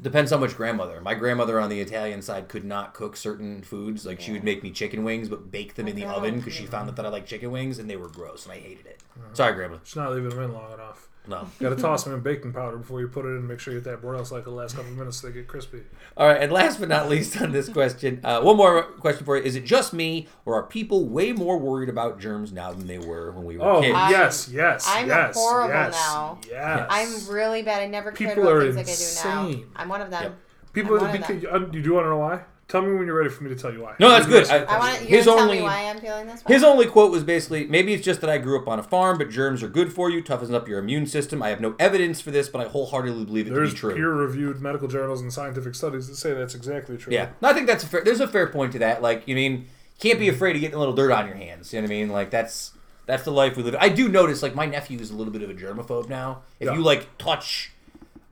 Depends 0.05 0.31
how 0.31 0.37
much 0.37 0.57
grandmother. 0.57 1.01
My 1.01 1.15
grandmother 1.15 1.59
on 1.59 1.71
the 1.71 1.81
Italian 1.81 2.23
side 2.23 2.49
could 2.49 2.65
not 2.65 2.95
cook 2.95 3.17
certain 3.17 3.63
foods. 3.63 4.07
Like 4.07 4.21
she 4.21 4.31
would 4.31 4.45
make 4.45 4.63
me 4.63 4.71
chicken 4.71 5.03
wings, 5.03 5.29
but 5.29 5.51
bake 5.51 5.75
them 5.75 5.87
oh, 5.87 5.89
in 5.89 5.97
the 5.97 6.03
grandma 6.03 6.19
oven 6.19 6.37
because 6.37 6.55
she 6.55 6.67
found 6.67 6.89
out 6.89 6.97
that 6.97 7.07
I 7.07 7.09
like 7.09 7.27
chicken 7.27 7.51
wings, 7.51 7.79
and 7.79 7.91
they 7.91 7.97
were 7.97 8.09
gross, 8.09 8.45
and 8.45 8.53
I 8.53 8.59
hated 8.59 8.87
it. 8.87 9.01
Sorry, 9.33 9.55
grandma. 9.55 9.79
She's 9.83 9.97
not 9.97 10.13
leaving 10.13 10.29
them 10.29 10.43
in 10.43 10.53
long 10.53 10.73
enough. 10.73 11.09
No. 11.27 11.49
Got 11.59 11.71
to 11.71 11.77
toss 11.77 12.05
them 12.05 12.13
in 12.13 12.21
baking 12.21 12.53
powder 12.53 12.77
before 12.77 13.01
you 13.01 13.09
put 13.09 13.25
it 13.25 13.29
in. 13.29 13.47
Make 13.47 13.59
sure 13.59 13.73
you 13.73 13.81
get 13.81 13.91
that 13.91 14.03
broil 14.03 14.25
cycle 14.27 14.53
the 14.53 14.59
last 14.59 14.77
couple 14.77 14.91
of 14.91 14.97
minutes 14.99 15.21
so 15.23 15.29
they 15.29 15.33
get 15.33 15.49
crispy. 15.49 15.81
All 16.19 16.27
right, 16.29 16.41
and 16.43 16.53
last 16.53 16.79
but 16.79 16.89
not 16.91 17.09
least 17.09 17.41
on 17.41 17.51
this 17.51 17.69
question, 17.71 18.21
uh, 18.23 18.43
one 18.43 18.59
more 18.59 18.83
question 18.83 19.25
for 19.25 19.37
you: 19.39 19.43
Is 19.43 19.57
it 19.57 19.65
just 19.65 19.95
me, 19.95 20.29
or 20.45 20.55
are 20.55 20.65
people 20.65 21.07
way 21.07 21.33
more 21.33 21.59
worried 21.59 21.89
about 21.89 22.21
germs 22.21 22.53
now 22.53 22.73
than 22.73 22.87
they 22.87 22.99
were 22.99 23.33
when 23.33 23.45
we 23.45 23.57
were 23.57 23.65
Oh 23.65 23.81
kids? 23.81 23.95
I'm- 23.95 24.11
yes, 24.11 24.49
yes, 24.53 24.85
I'm 24.87 25.09
yes, 25.09 25.35
horrible 25.35 25.75
yes, 25.75 25.93
now. 25.95 26.39
Yes. 26.49 26.87
I'm 26.91 27.35
really 27.35 27.63
bad. 27.63 27.81
I 27.83 27.87
never 27.87 28.13
cared 28.13 28.33
People 28.35 28.43
about 28.49 28.57
are 28.57 28.73
things 28.73 28.77
like 28.77 28.85
I 28.85 28.89
do 28.89 28.91
insane. 28.93 29.61
now. 29.61 29.81
I'm 29.83 29.89
one 29.89 30.01
of 30.03 30.11
them. 30.11 30.23
Yep. 30.25 30.35
People, 30.75 30.97
I'm 30.97 31.01
one 31.07 31.11
of 31.11 31.13
because, 31.29 31.43
them. 31.43 31.71
you 31.73 31.83
do 31.83 31.95
want 31.95 32.05
to 32.05 32.11
know 32.11 32.19
why? 32.19 32.41
Tell 32.67 32.81
me 32.81 32.95
when 32.95 33.07
you're 33.07 33.17
ready 33.17 33.29
for 33.29 33.45
me 33.45 33.51
to 33.51 33.57
tell 33.57 33.73
you 33.73 33.83
why. 33.83 33.95
No, 34.01 34.09
that's 34.09 34.27
good. 34.27 34.49
I- 34.49 34.65
I 34.65 34.79
want 34.79 35.03
you 35.03 35.09
His 35.09 35.25
to 35.27 35.31
tell 35.33 35.41
only- 35.41 35.59
me 35.59 35.63
why 35.63 35.83
I'm 35.91 36.01
feeling 36.01 36.27
this 36.27 36.43
way. 36.45 36.55
His 36.55 36.65
only 36.65 36.87
quote 36.87 37.13
was 37.13 37.23
basically, 37.23 37.67
"Maybe 37.67 37.93
it's 37.93 38.03
just 38.05 38.21
that 38.23 38.31
I 38.31 38.39
grew 38.39 38.59
up 38.59 38.67
on 38.67 38.79
a 38.79 38.83
farm, 38.83 39.19
but 39.19 39.29
germs 39.29 39.63
are 39.63 39.69
good 39.69 39.93
for 39.93 40.09
you, 40.09 40.23
toughens 40.23 40.53
up 40.53 40.67
your 40.67 40.79
immune 40.79 41.07
system. 41.07 41.43
I 41.43 41.51
have 41.51 41.61
no 41.61 41.75
evidence 41.79 42.21
for 42.23 42.31
this, 42.31 42.49
but 42.49 42.61
I 42.63 42.69
wholeheartedly 42.69 43.27
believe 43.27 43.47
it 43.49 43.55
There's 43.55 43.71
to 43.71 43.75
be 43.75 43.81
true." 43.81 43.95
peer-reviewed 43.95 44.63
medical 44.63 44.89
journals 44.89 45.21
and 45.21 45.33
scientific 45.33 45.75
studies 45.75 46.09
that 46.09 46.17
say 46.17 46.33
that's 46.33 46.55
exactly 46.55 46.97
true. 46.97 47.13
Yeah, 47.13 47.29
no, 47.43 47.51
I 47.51 47.53
think 47.53 47.67
that's 47.67 47.85
a 47.85 47.87
fair. 47.87 48.01
There's 48.03 48.21
a 48.21 48.29
fair 48.29 48.47
point 48.47 48.73
to 48.73 48.79
that. 48.79 49.03
Like, 49.03 49.23
you 49.27 49.35
mean, 49.35 49.67
can't 50.01 50.19
be 50.19 50.29
afraid 50.29 50.57
of 50.57 50.61
getting 50.63 50.75
a 50.77 50.79
little 50.81 50.95
dirt 50.95 51.13
on 51.13 51.27
your 51.27 51.37
hands. 51.37 51.73
You 51.73 51.81
know 51.81 51.85
what 51.85 51.93
I 51.93 51.97
mean? 51.97 52.09
Like 52.11 52.31
that's 52.31 52.73
that's 53.07 53.25
the 53.25 53.31
life 53.31 53.55
we 53.59 53.63
live. 53.63 53.77
I 53.79 53.91
do 53.91 54.09
notice, 54.09 54.43
like, 54.43 54.55
my 54.55 54.65
nephew 54.65 54.99
is 54.99 55.11
a 55.11 55.15
little 55.15 55.31
bit 55.33 55.43
of 55.43 55.51
a 55.51 55.55
germaphobe 55.55 56.09
now. 56.09 56.41
If 56.59 56.69
Yeah. 56.69 56.75
you 56.75 56.81
like 56.83 57.07
touch 57.19 57.71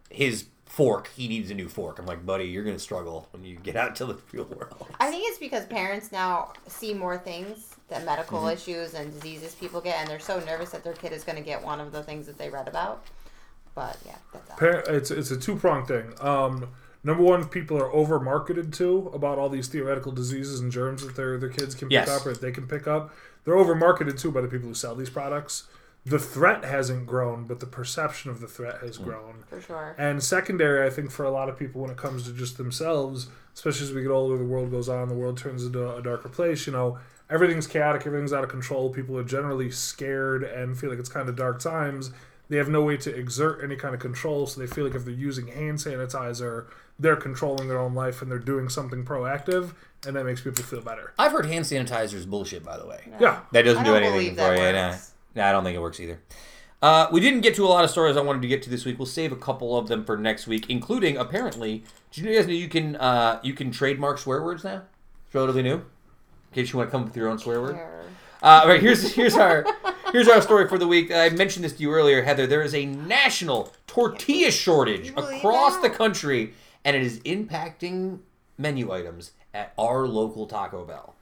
his 0.08 0.44
fork, 0.76 1.10
he 1.14 1.28
needs 1.28 1.50
a 1.50 1.54
new 1.54 1.68
fork. 1.68 1.98
I'm 1.98 2.06
like, 2.06 2.24
buddy, 2.24 2.44
you're 2.46 2.64
gonna 2.64 2.78
struggle 2.78 3.28
when 3.32 3.44
you 3.44 3.56
get 3.56 3.76
out 3.76 3.88
into 3.90 4.06
the 4.06 4.16
real 4.32 4.44
world. 4.44 4.86
I 4.98 5.10
think 5.10 5.24
it's 5.28 5.38
because 5.38 5.66
parents 5.66 6.10
now 6.10 6.52
see 6.66 6.94
more 6.94 7.18
things 7.18 7.76
that 7.88 8.06
medical 8.06 8.38
Mm-hmm. 8.40 8.54
issues 8.54 8.94
and 8.94 9.12
diseases 9.12 9.54
people 9.54 9.82
get, 9.82 9.98
and 10.00 10.08
they're 10.08 10.18
so 10.18 10.40
nervous 10.40 10.70
that 10.70 10.82
their 10.82 10.94
kid 10.94 11.12
is 11.12 11.24
going 11.24 11.36
to 11.36 11.44
get 11.44 11.62
one 11.62 11.78
of 11.78 11.92
the 11.92 12.02
things 12.02 12.26
that 12.26 12.38
they 12.38 12.48
read 12.48 12.68
about. 12.68 13.04
But 13.74 13.98
yeah, 14.06 14.14
that's 14.32 14.50
all. 14.50 14.56
Par- 14.56 14.84
it's 14.86 15.10
it's 15.10 15.30
a 15.30 15.36
two 15.36 15.56
pronged 15.56 15.88
thing. 15.88 16.14
Um, 16.20 16.70
number 17.04 17.22
one, 17.22 17.46
people 17.48 17.76
are 17.76 17.92
over 17.92 18.18
marketed 18.18 18.72
to 18.74 19.10
about 19.12 19.38
all 19.38 19.50
these 19.50 19.68
theoretical 19.68 20.10
diseases 20.12 20.60
and 20.60 20.72
germs 20.72 21.04
that 21.06 21.16
their 21.16 21.36
their 21.36 21.50
kids 21.50 21.74
can 21.74 21.88
pick 21.88 21.92
Yes. 21.92 22.08
up 22.08 22.24
or 22.24 22.32
that 22.32 22.40
they 22.40 22.50
can 22.50 22.66
pick 22.66 22.86
up. 22.86 23.14
They're 23.44 23.56
over 23.58 23.74
marketed 23.74 24.16
to 24.18 24.30
by 24.30 24.40
the 24.40 24.48
people 24.48 24.68
who 24.68 24.74
sell 24.74 24.94
these 24.94 25.10
products. 25.10 25.64
The 26.04 26.18
threat 26.18 26.64
hasn't 26.64 27.06
grown, 27.06 27.44
but 27.44 27.60
the 27.60 27.66
perception 27.66 28.30
of 28.30 28.40
the 28.40 28.48
threat 28.48 28.78
has 28.80 28.98
Mm. 28.98 29.04
grown. 29.04 29.34
for 29.48 29.60
sure. 29.60 29.94
And 29.98 30.22
secondary, 30.22 30.84
I 30.86 30.90
think 30.90 31.10
for 31.10 31.24
a 31.24 31.30
lot 31.30 31.48
of 31.48 31.56
people, 31.58 31.80
when 31.82 31.90
it 31.90 31.96
comes 31.96 32.24
to 32.24 32.32
just 32.32 32.56
themselves, 32.58 33.28
especially 33.54 33.86
as 33.86 33.92
we 33.92 34.02
get 34.02 34.10
older, 34.10 34.36
the 34.36 34.44
world 34.44 34.70
goes 34.70 34.88
on, 34.88 35.08
the 35.08 35.14
world 35.14 35.36
turns 35.36 35.64
into 35.64 35.94
a 35.94 36.02
darker 36.02 36.28
place. 36.28 36.66
You 36.66 36.72
know, 36.72 36.98
everything's 37.30 37.66
chaotic, 37.66 38.04
everything's 38.06 38.32
out 38.32 38.42
of 38.44 38.50
control. 38.50 38.90
People 38.90 39.16
are 39.18 39.22
generally 39.24 39.70
scared 39.70 40.42
and 40.42 40.76
feel 40.78 40.90
like 40.90 40.98
it's 40.98 41.08
kind 41.08 41.28
of 41.28 41.36
dark 41.36 41.60
times. 41.60 42.10
They 42.48 42.56
have 42.56 42.68
no 42.68 42.82
way 42.82 42.96
to 42.98 43.14
exert 43.14 43.62
any 43.62 43.76
kind 43.76 43.94
of 43.94 44.00
control, 44.00 44.46
so 44.46 44.60
they 44.60 44.66
feel 44.66 44.84
like 44.84 44.94
if 44.94 45.04
they're 45.04 45.14
using 45.14 45.46
hand 45.46 45.78
sanitizer, 45.78 46.66
they're 46.98 47.16
controlling 47.16 47.68
their 47.68 47.78
own 47.78 47.94
life 47.94 48.20
and 48.22 48.30
they're 48.30 48.38
doing 48.38 48.68
something 48.68 49.04
proactive, 49.04 49.72
and 50.06 50.16
that 50.16 50.24
makes 50.24 50.40
people 50.40 50.62
feel 50.64 50.80
better. 50.82 51.12
I've 51.18 51.32
heard 51.32 51.46
hand 51.46 51.64
sanitizer 51.64 52.14
is 52.14 52.26
bullshit, 52.26 52.64
by 52.64 52.76
the 52.76 52.86
way. 52.86 53.02
Yeah. 53.20 53.40
That 53.52 53.62
doesn't 53.62 53.82
I 53.82 53.84
do 53.86 53.94
anything 53.94 54.14
believe 54.14 54.30
for 54.32 54.36
that 54.56 54.92
you. 54.92 54.98
Nah. 55.34 55.48
I 55.48 55.52
don't 55.52 55.64
think 55.64 55.76
it 55.76 55.80
works 55.80 56.00
either. 56.00 56.20
Uh, 56.80 57.08
we 57.12 57.20
didn't 57.20 57.42
get 57.42 57.54
to 57.54 57.64
a 57.64 57.68
lot 57.68 57.84
of 57.84 57.90
stories 57.90 58.16
I 58.16 58.20
wanted 58.20 58.42
to 58.42 58.48
get 58.48 58.62
to 58.64 58.70
this 58.70 58.84
week. 58.84 58.98
We'll 58.98 59.06
save 59.06 59.30
a 59.30 59.36
couple 59.36 59.78
of 59.78 59.86
them 59.86 60.04
for 60.04 60.16
next 60.16 60.48
week, 60.48 60.68
including 60.68 61.16
apparently. 61.16 61.84
Did 62.10 62.24
you 62.24 62.34
guys 62.34 62.46
know 62.46 62.52
you 62.52 62.68
can 62.68 62.96
uh, 62.96 63.40
you 63.42 63.54
can 63.54 63.70
trademark 63.70 64.18
swear 64.18 64.42
words 64.42 64.64
now? 64.64 64.82
It's 65.26 65.34
relatively 65.34 65.62
new. 65.62 65.74
In 65.74 65.84
case 66.54 66.72
you 66.72 66.78
want 66.78 66.90
to 66.90 66.92
come 66.92 67.02
up 67.02 67.08
with 67.08 67.16
your 67.16 67.28
own 67.28 67.38
swear 67.38 67.62
word. 67.62 67.76
Uh, 68.42 68.62
all 68.62 68.68
right, 68.68 68.80
here's 68.80 69.14
here's 69.14 69.36
our 69.36 69.64
here's 70.10 70.26
our 70.26 70.42
story 70.42 70.68
for 70.68 70.76
the 70.76 70.88
week. 70.88 71.12
I 71.12 71.28
mentioned 71.28 71.64
this 71.64 71.74
to 71.74 71.82
you 71.82 71.92
earlier, 71.92 72.22
Heather. 72.22 72.46
There 72.48 72.62
is 72.62 72.74
a 72.74 72.84
national 72.84 73.72
tortilla 73.86 74.50
shortage 74.50 75.10
across 75.10 75.80
the 75.80 75.88
country, 75.88 76.52
and 76.84 76.96
it 76.96 77.02
is 77.02 77.20
impacting 77.20 78.18
menu 78.58 78.90
items 78.90 79.30
at 79.54 79.72
our 79.78 80.08
local 80.08 80.46
Taco 80.46 80.84
Bell. 80.84 81.14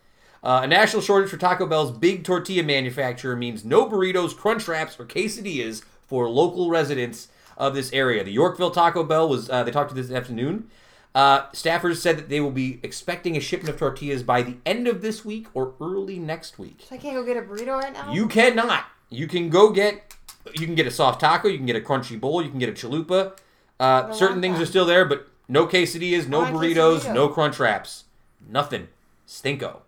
Uh, 0.43 0.61
a 0.63 0.67
national 0.67 1.03
shortage 1.03 1.31
for 1.31 1.37
Taco 1.37 1.67
Bell's 1.67 1.91
big 1.91 2.25
tortilla 2.25 2.63
manufacturer 2.63 3.37
means 3.37 3.65
no 3.65 3.87
burritos, 3.87 4.37
crunch 4.37 4.67
wraps, 4.67 4.99
or 4.99 5.05
quesadillas 5.05 5.85
for 6.07 6.29
local 6.29 6.71
residents 6.71 7.29
of 7.57 7.75
this 7.75 7.93
area. 7.93 8.25
The 8.25 8.33
Yorkville 8.33 8.71
Taco 8.71 9.05
Bell 9.05 9.29
was 9.29 9.51
uh, 9.51 9.63
they 9.65 9.71
talked 9.71 9.91
to 9.91 9.95
this 9.95 10.11
afternoon. 10.11 10.71
Uh, 11.15 11.49
staffers 11.49 11.97
said 11.97 12.17
that 12.17 12.29
they 12.29 12.41
will 12.41 12.53
be 12.53 12.79
expecting 12.83 13.37
a 13.37 13.41
shipment 13.41 13.75
of 13.75 13.79
tortillas 13.79 14.23
by 14.23 14.43
the 14.43 14.57
end 14.65 14.87
of 14.87 15.03
this 15.03 15.25
week 15.25 15.49
or 15.55 15.75
early 15.81 16.19
next 16.19 16.59
week. 16.59 16.85
So 16.89 16.95
I 16.95 16.99
can't 16.99 17.17
go 17.17 17.25
get 17.25 17.37
a 17.37 17.43
burrito 17.43 17.79
right 17.79 17.93
now. 17.93 18.13
You 18.13 18.29
cannot. 18.29 18.85
You 19.11 19.27
can 19.27 19.51
go 19.51 19.71
get. 19.71 20.15
You 20.55 20.67
can 20.67 20.75
get 20.75 20.87
a 20.87 20.91
soft 20.91 21.21
taco. 21.21 21.49
You 21.49 21.59
can 21.59 21.67
get 21.67 21.77
a 21.77 21.81
crunchy 21.81 22.19
bowl. 22.19 22.43
You 22.43 22.49
can 22.49 22.59
get 22.59 22.69
a 22.69 22.73
chalupa. 22.73 23.37
Uh, 23.79 24.13
certain 24.13 24.41
things 24.41 24.57
that. 24.57 24.63
are 24.63 24.67
still 24.67 24.87
there, 24.87 25.05
but 25.05 25.27
no 25.49 25.67
quesadillas, 25.67 26.29
no 26.29 26.43
burritos, 26.43 27.13
no 27.13 27.29
crunch 27.29 27.59
wraps, 27.59 28.05
nothing. 28.49 28.89
Stinko. 29.27 29.81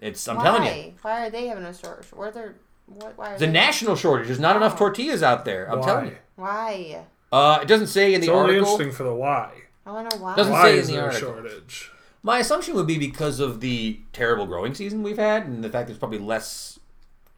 It's. 0.00 0.26
I'm 0.28 0.36
why? 0.36 0.42
telling 0.44 0.64
you, 0.84 0.92
Why 1.02 1.26
are 1.26 1.30
they 1.30 1.46
having 1.46 1.64
a 1.64 1.74
shortage? 1.74 2.06
Where 2.12 2.30
they're 2.30 2.54
what? 2.86 3.16
Why 3.16 3.30
are 3.30 3.34
it's 3.34 3.42
a 3.42 3.46
national 3.46 3.96
shortage. 3.96 4.26
There's 4.26 4.40
not 4.40 4.56
enough 4.56 4.74
Oh. 4.74 4.78
tortillas 4.78 5.22
out 5.22 5.44
there. 5.44 5.70
I'm 5.70 5.80
Why? 5.80 5.86
telling 5.86 6.06
you. 6.06 6.16
Why? 6.36 7.04
Uh, 7.32 7.58
it 7.62 7.68
doesn't 7.68 7.86
say 7.88 8.14
in 8.14 8.20
It's 8.20 8.26
the 8.26 8.32
only 8.32 8.54
article. 8.56 8.72
interesting 8.72 8.92
for 8.92 9.04
the 9.04 9.14
why. 9.14 9.52
I 9.86 9.92
want 9.92 10.10
to 10.10 10.16
know 10.16 10.22
why. 10.24 10.36
Doesn't 10.36 10.52
Why 10.52 10.62
say 10.64 10.72
in 10.74 10.78
is 10.80 10.86
the 10.88 10.92
there 10.94 11.02
a 11.02 11.06
article. 11.06 11.34
shortage? 11.34 11.92
My 12.22 12.38
assumption 12.38 12.74
would 12.74 12.86
be 12.86 12.98
because 12.98 13.40
of 13.40 13.60
the 13.60 14.00
terrible 14.12 14.46
growing 14.46 14.74
season 14.74 15.02
we've 15.02 15.16
had, 15.18 15.46
and 15.46 15.62
the 15.64 15.70
fact 15.70 15.86
there's 15.86 15.98
probably 15.98 16.18
less, 16.18 16.78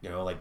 you 0.01 0.09
know, 0.09 0.23
like 0.23 0.37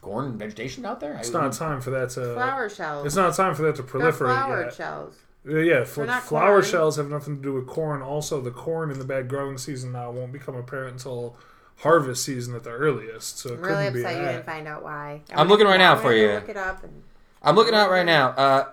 corn 0.00 0.26
and 0.26 0.38
vegetation 0.38 0.84
out 0.84 1.00
there. 1.00 1.14
It's 1.14 1.30
not 1.30 1.52
time 1.52 1.80
for 1.80 1.90
that 1.90 2.10
to. 2.10 2.34
flour 2.34 2.68
shells. 2.68 3.06
It's 3.06 3.16
not 3.16 3.34
time 3.34 3.54
for 3.54 3.62
that 3.62 3.76
to 3.76 3.82
They're 3.82 3.90
proliferate 4.12 4.16
flower 4.18 4.62
yet. 4.64 4.74
shells. 4.74 5.14
Uh, 5.48 5.56
Yeah, 5.58 5.84
fl- 5.84 6.04
flour 6.04 6.60
corn. 6.60 6.62
shells 6.64 6.96
have 6.96 7.08
nothing 7.08 7.36
to 7.36 7.42
do 7.42 7.52
with 7.54 7.66
corn. 7.66 8.02
Also, 8.02 8.40
the 8.40 8.50
corn 8.52 8.90
in 8.90 8.98
the 9.00 9.04
bad 9.04 9.28
growing 9.28 9.58
season 9.58 9.90
now 9.92 10.10
won't 10.10 10.32
become 10.32 10.54
apparent 10.54 10.92
until 10.92 11.36
harvest 11.82 12.24
season 12.24 12.54
at 12.54 12.62
the 12.62 12.70
earliest. 12.70 13.38
So 13.38 13.50
it 13.50 13.52
I'm 13.54 13.62
really 13.62 13.76
couldn't 13.86 13.94
be 13.94 14.00
upset 14.00 14.16
you 14.16 14.22
that. 14.22 14.32
didn't 14.32 14.46
find 14.46 14.68
out 14.68 14.82
why. 14.84 15.22
I'm 15.34 15.48
looking 15.48 15.66
right 15.66 15.78
now 15.78 15.96
for 15.96 16.14
you. 16.14 16.32
Look 16.32 16.48
it 16.48 16.56
up. 16.56 16.84
And... 16.84 17.02
I'm 17.42 17.56
looking 17.56 17.74
out 17.74 17.90
right 17.90 18.06
now. 18.06 18.28
Uh, 18.30 18.68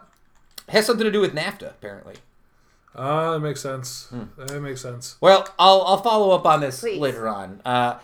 has 0.70 0.86
something 0.86 1.06
to 1.06 1.12
do 1.12 1.20
with 1.20 1.34
NAFTA, 1.34 1.72
apparently. 1.72 2.16
Ah, 2.96 3.34
that 3.34 3.40
makes 3.40 3.62
sense. 3.62 4.08
Hmm. 4.10 4.24
That 4.38 4.62
makes 4.62 4.82
sense. 4.82 5.18
Well, 5.22 5.48
I'll 5.58 5.82
I'll 5.82 6.02
follow 6.02 6.32
up 6.32 6.46
on 6.46 6.62
this 6.62 6.80
Please. 6.82 7.00
later 7.00 7.28
on. 7.28 7.62
Uh, 7.64 8.00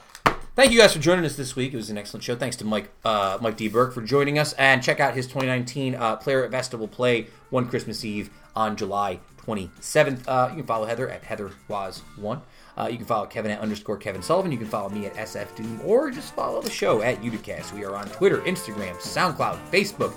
thank 0.56 0.72
you 0.72 0.80
guys 0.80 0.94
for 0.94 1.00
joining 1.00 1.26
us 1.26 1.36
this 1.36 1.56
week. 1.56 1.74
It 1.74 1.78
was 1.78 1.90
an 1.90 1.98
excellent 1.98 2.24
show. 2.24 2.36
Thanks 2.36 2.56
to 2.58 2.66
Mike 2.66 2.92
uh, 3.04 3.38
Mike 3.42 3.58
D. 3.58 3.68
Burke 3.68 3.94
for 3.94 4.02
joining 4.02 4.40
us, 4.40 4.54
and 4.54 4.82
check 4.82 5.00
out 5.00 5.14
his 5.14 5.26
2019 5.28 5.96
uh, 5.96 6.16
Playwright 6.18 6.52
Festival 6.52 6.88
play 6.88 7.28
one 7.50 7.68
Christmas 7.68 8.06
Eve 8.06 8.30
on 8.56 8.76
July 8.76 9.20
27th. 9.46 10.24
Uh, 10.28 10.48
you 10.50 10.58
can 10.58 10.66
follow 10.66 10.86
Heather 10.86 11.10
at 11.10 11.24
Heather 11.24 11.52
Was 11.68 12.02
One. 12.16 12.42
Uh, 12.78 12.88
you 12.88 12.98
can 12.98 13.06
follow 13.06 13.26
Kevin 13.26 13.52
at 13.52 13.60
underscore 13.60 13.98
Kevin 13.98 14.22
Sullivan. 14.22 14.52
You 14.52 14.58
can 14.58 14.68
follow 14.68 14.90
me 14.90 15.06
at 15.06 15.14
SF 15.16 15.56
Doom 15.56 15.80
or 15.86 16.12
just 16.12 16.34
follow 16.34 16.62
the 16.62 16.70
show 16.70 17.02
at 17.02 17.22
Uticast. 17.22 17.74
We 17.74 17.86
are 17.86 17.96
on 17.96 18.08
Twitter, 18.10 18.40
Instagram, 18.42 18.96
SoundCloud, 18.96 19.58
Facebook. 19.72 20.14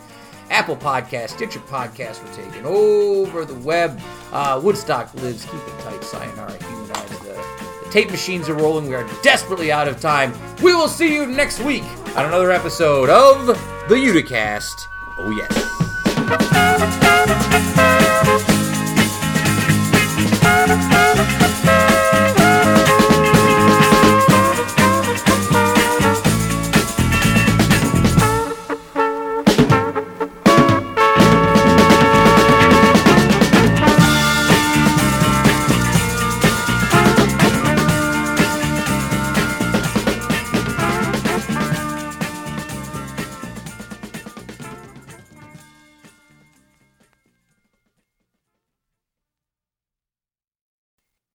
Apple 0.50 0.76
Podcast, 0.76 1.30
Stitcher 1.30 1.60
Podcast 1.60 2.22
were 2.22 2.34
taking 2.42 2.64
over 2.64 3.44
the 3.44 3.54
web. 3.56 4.00
Uh, 4.32 4.58
Woodstock 4.62 5.12
lives. 5.14 5.44
Keep 5.44 5.54
it 5.54 5.78
tight. 5.80 6.02
Sayonara, 6.02 6.52
Humanize. 6.64 7.08
The, 7.18 7.36
the 7.84 7.90
tape 7.90 8.10
machines 8.10 8.48
are 8.48 8.54
rolling. 8.54 8.88
We 8.88 8.94
are 8.94 9.06
desperately 9.22 9.70
out 9.70 9.88
of 9.88 10.00
time. 10.00 10.32
We 10.62 10.74
will 10.74 10.88
see 10.88 11.12
you 11.14 11.26
next 11.26 11.60
week 11.60 11.84
on 12.16 12.24
another 12.24 12.50
episode 12.50 13.10
of 13.10 13.46
The 13.88 13.94
Uticast. 13.94 14.86
Oh, 15.18 15.30
yes. 15.30 15.54